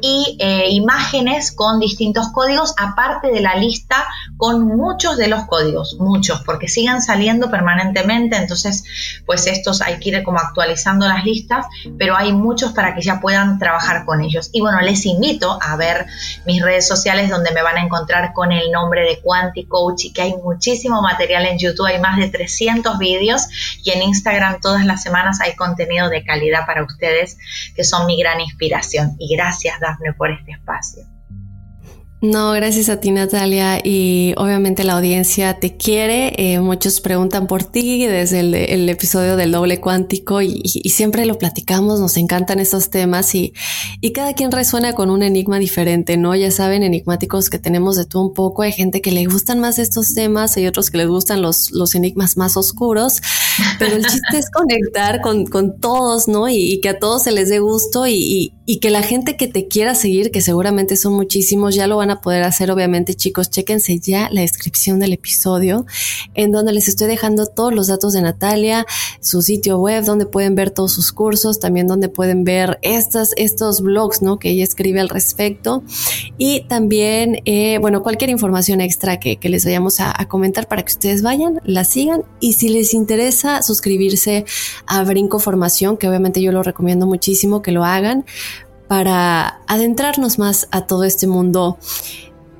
y 0.00 0.36
eh, 0.40 0.68
imágenes 0.70 1.52
con 1.52 1.78
distintos 1.78 2.28
códigos, 2.32 2.74
aparte 2.78 3.28
de 3.28 3.40
la 3.40 3.56
lista 3.56 4.04
con 4.36 4.66
muchos 4.66 5.16
de 5.16 5.28
los 5.28 5.44
códigos, 5.44 5.96
muchos, 6.00 6.42
porque 6.42 6.68
siguen 6.68 7.00
saliendo 7.00 7.50
permanentemente, 7.50 8.36
entonces 8.36 8.84
pues 9.26 9.46
estos 9.46 9.82
hay 9.82 9.98
que 10.00 10.10
ir 10.10 10.22
como 10.22 10.38
actualizando 10.38 11.06
las 11.06 11.24
listas, 11.24 11.66
pero 11.98 12.16
hay 12.16 12.32
muchos 12.32 12.72
para 12.72 12.94
que 12.94 13.02
ya 13.02 13.20
puedan 13.20 13.58
trabajar 13.58 14.04
con 14.04 14.20
ellos. 14.20 14.50
Y 14.52 14.60
bueno, 14.60 14.80
les 14.80 15.06
invito 15.06 15.58
a 15.60 15.76
ver 15.76 16.06
mis 16.46 16.62
redes 16.62 16.88
sociales 16.88 17.30
donde 17.30 17.52
me 17.52 17.62
van 17.62 17.76
a 17.76 17.82
encontrar 17.82 18.32
con 18.32 18.52
el 18.52 18.70
nombre 18.70 19.02
de 19.02 19.20
Quanti 19.20 19.64
Coach 19.64 20.06
y 20.06 20.12
que 20.12 20.22
hay 20.22 20.34
muchísimo 20.34 21.00
material 21.02 21.46
en 21.46 21.58
YouTube, 21.58 21.86
hay 21.86 22.00
más 22.00 22.18
de 22.18 22.28
300 22.28 22.98
vídeos 22.98 23.46
y 23.84 23.91
en 23.92 24.02
Instagram 24.02 24.60
todas 24.60 24.84
las 24.84 25.02
semanas 25.02 25.40
hay 25.40 25.54
contenido 25.54 26.08
de 26.08 26.24
calidad 26.24 26.66
para 26.66 26.84
ustedes 26.84 27.38
que 27.74 27.84
son 27.84 28.06
mi 28.06 28.18
gran 28.18 28.40
inspiración. 28.40 29.16
Y 29.18 29.34
gracias 29.36 29.80
Dafne 29.80 30.12
por 30.12 30.30
este 30.30 30.52
espacio. 30.52 31.11
No, 32.22 32.52
gracias 32.52 32.88
a 32.88 33.00
ti 33.00 33.10
Natalia 33.10 33.80
y 33.82 34.32
obviamente 34.36 34.84
la 34.84 34.92
audiencia 34.92 35.58
te 35.58 35.76
quiere. 35.76 36.32
Eh, 36.36 36.60
muchos 36.60 37.00
preguntan 37.00 37.48
por 37.48 37.64
ti 37.64 38.06
desde 38.06 38.38
el, 38.38 38.88
episodio 38.88 39.36
del 39.36 39.50
doble 39.50 39.80
cuántico 39.80 40.40
y, 40.40 40.62
siempre 40.88 41.26
lo 41.26 41.36
platicamos, 41.36 41.98
nos 41.98 42.16
encantan 42.16 42.60
estos 42.60 42.90
temas 42.90 43.34
y, 43.34 43.54
y, 44.00 44.12
cada 44.12 44.34
quien 44.34 44.52
resuena 44.52 44.92
con 44.92 45.10
un 45.10 45.24
enigma 45.24 45.58
diferente, 45.58 46.16
¿no? 46.16 46.36
Ya 46.36 46.52
saben, 46.52 46.84
enigmáticos 46.84 47.50
que 47.50 47.58
tenemos 47.58 47.96
de 47.96 48.04
todo 48.04 48.22
un 48.22 48.34
poco, 48.34 48.62
hay 48.62 48.70
gente 48.70 49.00
que 49.00 49.10
le 49.10 49.26
gustan 49.26 49.58
más 49.58 49.80
estos 49.80 50.14
temas, 50.14 50.56
hay 50.56 50.68
otros 50.68 50.90
que 50.90 50.98
les 50.98 51.08
gustan 51.08 51.42
los, 51.42 51.72
los 51.72 51.96
enigmas 51.96 52.36
más 52.36 52.56
oscuros, 52.56 53.20
pero 53.80 53.96
el 53.96 54.06
chiste 54.06 54.38
es 54.38 54.48
conectar 54.48 55.22
con, 55.22 55.46
con 55.46 55.80
todos, 55.80 56.28
¿no? 56.28 56.48
Y, 56.48 56.80
que 56.80 56.90
a 56.90 57.00
todos 57.00 57.24
se 57.24 57.32
les 57.32 57.48
dé 57.48 57.58
gusto 57.58 58.06
y, 58.06 58.54
y 58.64 58.78
que 58.78 58.90
la 58.90 59.02
gente 59.02 59.36
que 59.36 59.48
te 59.48 59.66
quiera 59.66 59.96
seguir, 59.96 60.30
que 60.30 60.40
seguramente 60.40 60.96
son 60.96 61.14
muchísimos, 61.14 61.74
ya 61.74 61.88
lo 61.88 61.96
van 61.96 62.11
a 62.11 62.11
poder 62.20 62.42
hacer, 62.42 62.70
obviamente, 62.70 63.14
chicos, 63.14 63.50
chéquense 63.50 63.98
ya 63.98 64.28
la 64.30 64.42
descripción 64.42 65.00
del 65.00 65.12
episodio, 65.12 65.86
en 66.34 66.52
donde 66.52 66.72
les 66.72 66.88
estoy 66.88 67.06
dejando 67.08 67.46
todos 67.46 67.74
los 67.74 67.86
datos 67.86 68.12
de 68.12 68.22
Natalia, 68.22 68.86
su 69.20 69.42
sitio 69.42 69.78
web, 69.78 70.04
donde 70.04 70.26
pueden 70.26 70.54
ver 70.54 70.70
todos 70.70 70.92
sus 70.92 71.12
cursos, 71.12 71.58
también 71.58 71.86
donde 71.86 72.08
pueden 72.08 72.44
ver 72.44 72.78
estas, 72.82 73.32
estos 73.36 73.80
blogs, 73.80 74.22
¿no? 74.22 74.38
Que 74.38 74.50
ella 74.50 74.64
escribe 74.64 75.00
al 75.00 75.08
respecto. 75.08 75.82
Y 76.38 76.64
también, 76.68 77.40
eh, 77.44 77.78
bueno, 77.80 78.02
cualquier 78.02 78.30
información 78.30 78.80
extra 78.80 79.18
que, 79.18 79.38
les 79.42 79.64
vayamos 79.64 80.00
a, 80.00 80.14
a 80.16 80.28
comentar 80.28 80.66
para 80.66 80.82
que 80.82 80.92
ustedes 80.92 81.22
vayan, 81.22 81.60
la 81.64 81.84
sigan. 81.84 82.24
Y 82.40 82.54
si 82.54 82.68
les 82.68 82.94
interesa 82.94 83.62
suscribirse 83.62 84.44
a 84.86 85.04
Brinco 85.04 85.38
Formación, 85.38 85.96
que 85.96 86.08
obviamente 86.08 86.40
yo 86.40 86.52
lo 86.52 86.62
recomiendo 86.62 87.06
muchísimo 87.06 87.60
que 87.60 87.72
lo 87.72 87.84
hagan, 87.84 88.24
para 88.92 89.62
adentrarnos 89.68 90.38
más 90.38 90.68
a 90.70 90.82
todo 90.82 91.04
este 91.04 91.26
mundo 91.26 91.78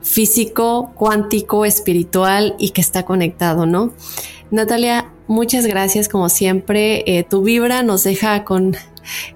físico, 0.01 0.91
cuántico, 0.95 1.67
espiritual 1.67 2.55
y 2.59 2.71
que 2.71 2.81
está 2.81 3.05
conectado, 3.05 3.67
¿no? 3.67 3.93
Natalia, 4.51 5.13
muchas 5.27 5.67
gracias 5.67 6.09
como 6.09 6.31
siempre. 6.31 7.05
Eh, 7.07 7.25
tu 7.25 7.43
vibra 7.43 7.83
nos 7.83 8.05
deja 8.05 8.45
con, 8.45 8.75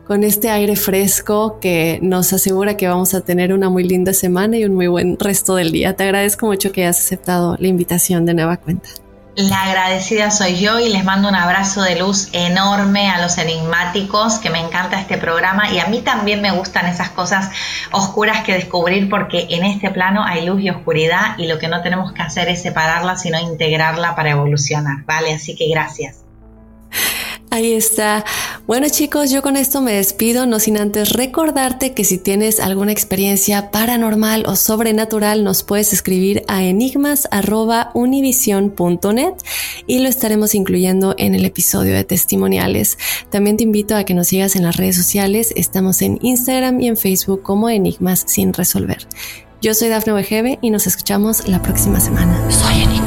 con 0.07 0.25
este 0.25 0.49
aire 0.49 0.75
fresco 0.75 1.59
que 1.61 1.99
nos 2.01 2.33
asegura 2.33 2.79
que 2.79 2.89
vamos 2.89 3.13
a 3.13 3.21
tener 3.21 3.53
una 3.53 3.69
muy 3.69 3.85
linda 3.85 4.15
semana 4.15 4.57
y 4.57 4.65
un 4.65 4.73
muy 4.73 4.87
buen 4.87 5.19
resto 5.19 5.55
del 5.55 5.73
día. 5.73 5.97
Te 5.97 6.05
agradezco 6.05 6.47
mucho 6.47 6.73
que 6.73 6.85
hayas 6.85 7.01
aceptado 7.01 7.59
la 7.59 7.69
invitación 7.69 8.25
de 8.25 8.33
nueva 8.33 8.57
cuenta. 8.57 8.89
La 9.39 9.65
agradecida 9.65 10.31
soy 10.31 10.59
yo 10.59 10.79
y 10.79 10.89
les 10.89 11.05
mando 11.05 11.29
un 11.29 11.35
abrazo 11.35 11.83
de 11.83 11.97
luz 11.97 12.31
enorme 12.33 13.11
a 13.11 13.21
los 13.21 13.37
enigmáticos, 13.37 14.39
que 14.39 14.49
me 14.49 14.61
encanta 14.61 14.99
este 14.99 15.19
programa 15.19 15.71
y 15.71 15.79
a 15.79 15.89
mí 15.89 16.01
también 16.01 16.41
me 16.41 16.53
gustan 16.53 16.87
esas 16.87 17.11
cosas 17.11 17.51
oscuras 17.93 18.45
que 18.45 18.55
descubrir 18.55 19.11
porque 19.11 19.47
en 19.51 19.65
este 19.65 19.91
plano 19.91 20.25
hay 20.25 20.47
luz 20.47 20.63
y 20.63 20.71
oscuridad 20.71 21.37
y 21.37 21.49
lo 21.49 21.59
que 21.59 21.69
no 21.69 21.83
tenemos 21.83 22.13
que 22.13 22.23
hacer 22.23 22.49
es 22.49 22.63
separarla, 22.63 23.19
sino 23.19 23.39
integrarla 23.39 24.17
para 24.17 24.31
evolucionar, 24.31 25.05
¿vale? 25.05 25.35
Así 25.35 25.55
que 25.55 25.69
gracias. 25.69 26.26
Ahí 27.57 27.73
está. 27.73 28.25
Bueno 28.67 28.87
chicos, 28.91 29.31
yo 29.31 29.41
con 29.41 29.57
esto 29.57 29.81
me 29.81 29.95
despido, 29.95 30.45
no 30.45 30.61
sin 30.61 30.77
antes 30.77 31.15
recordarte 31.15 31.95
que 31.95 32.05
si 32.05 32.19
tienes 32.19 32.61
alguna 32.61 32.93
experiencia 32.93 33.71
paranormal 33.71 34.45
o 34.47 34.57
sobrenatural, 34.57 35.43
nos 35.43 35.63
puedes 35.63 35.95
escribir 35.95 36.43
a 36.49 36.65
enigmas.univision.net 36.65 39.33
y 39.87 40.01
lo 40.01 40.09
estaremos 40.11 40.55
incluyendo 40.55 41.15
en 41.17 41.35
el 41.35 41.47
episodio 41.47 41.95
de 41.95 42.05
testimoniales. 42.05 42.99
También 43.31 43.57
te 43.57 43.65
invito 43.65 43.97
a 43.97 44.05
que 44.05 44.13
nos 44.13 44.29
sigas 44.29 44.55
en 44.55 44.65
las 44.65 44.77
redes 44.77 44.97
sociales, 44.97 45.55
estamos 45.57 46.03
en 46.03 46.19
Instagram 46.21 46.79
y 46.83 46.89
en 46.89 46.99
Facebook 46.99 47.41
como 47.41 47.71
Enigmas 47.71 48.25
sin 48.27 48.53
resolver. 48.53 49.09
Yo 49.63 49.73
soy 49.73 49.89
Dafne 49.89 50.13
Wegebe 50.13 50.59
y 50.61 50.69
nos 50.69 50.87
escuchamos 50.87 51.49
la 51.49 51.63
próxima 51.63 52.01
semana. 52.01 52.39
Soy 52.51 52.83
enigmático. 52.83 53.06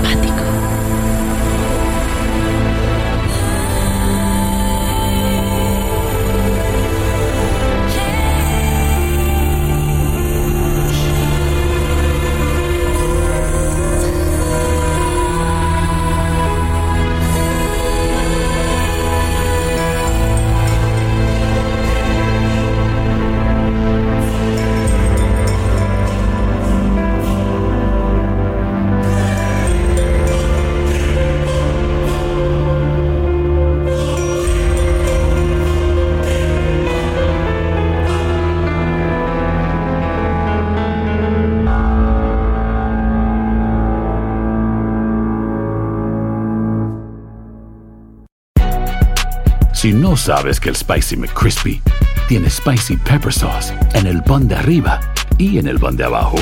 Sabes 50.29 50.59
que 50.59 50.69
el 50.69 50.75
Spicy 50.75 51.17
McCrispy 51.17 51.81
tiene 52.27 52.51
Spicy 52.51 52.97
Pepper 52.97 53.33
Sauce 53.33 53.73
en 53.95 54.05
el 54.05 54.21
pan 54.21 54.47
de 54.47 54.53
arriba 54.53 54.99
y 55.39 55.57
en 55.57 55.65
el 55.67 55.79
pan 55.79 55.95
de 55.97 56.03
abajo, 56.03 56.37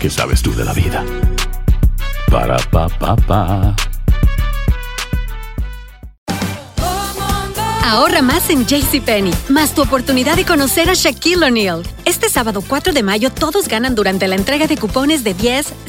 ¿qué 0.00 0.10
sabes 0.10 0.42
tú 0.42 0.52
de 0.56 0.64
la 0.64 0.72
vida? 0.72 1.04
Para, 2.28 2.56
pa, 2.56 2.88
pa, 2.88 3.14
pa. 3.14 3.76
Ahorra 7.84 8.22
más 8.22 8.50
en 8.50 8.66
JCPenney, 8.66 9.32
más 9.48 9.74
tu 9.74 9.82
oportunidad 9.82 10.36
de 10.36 10.44
conocer 10.44 10.90
a 10.90 10.94
Shaquille 10.94 11.44
O'Neal. 11.44 11.82
Este 12.04 12.28
sábado 12.28 12.62
4 12.66 12.92
de 12.92 13.02
mayo 13.02 13.30
todos 13.30 13.68
ganan 13.68 13.94
durante 13.94 14.28
la 14.28 14.34
entrega 14.34 14.66
de 14.66 14.76
cupones 14.76 15.24
de 15.24 15.34
10, 15.34 15.74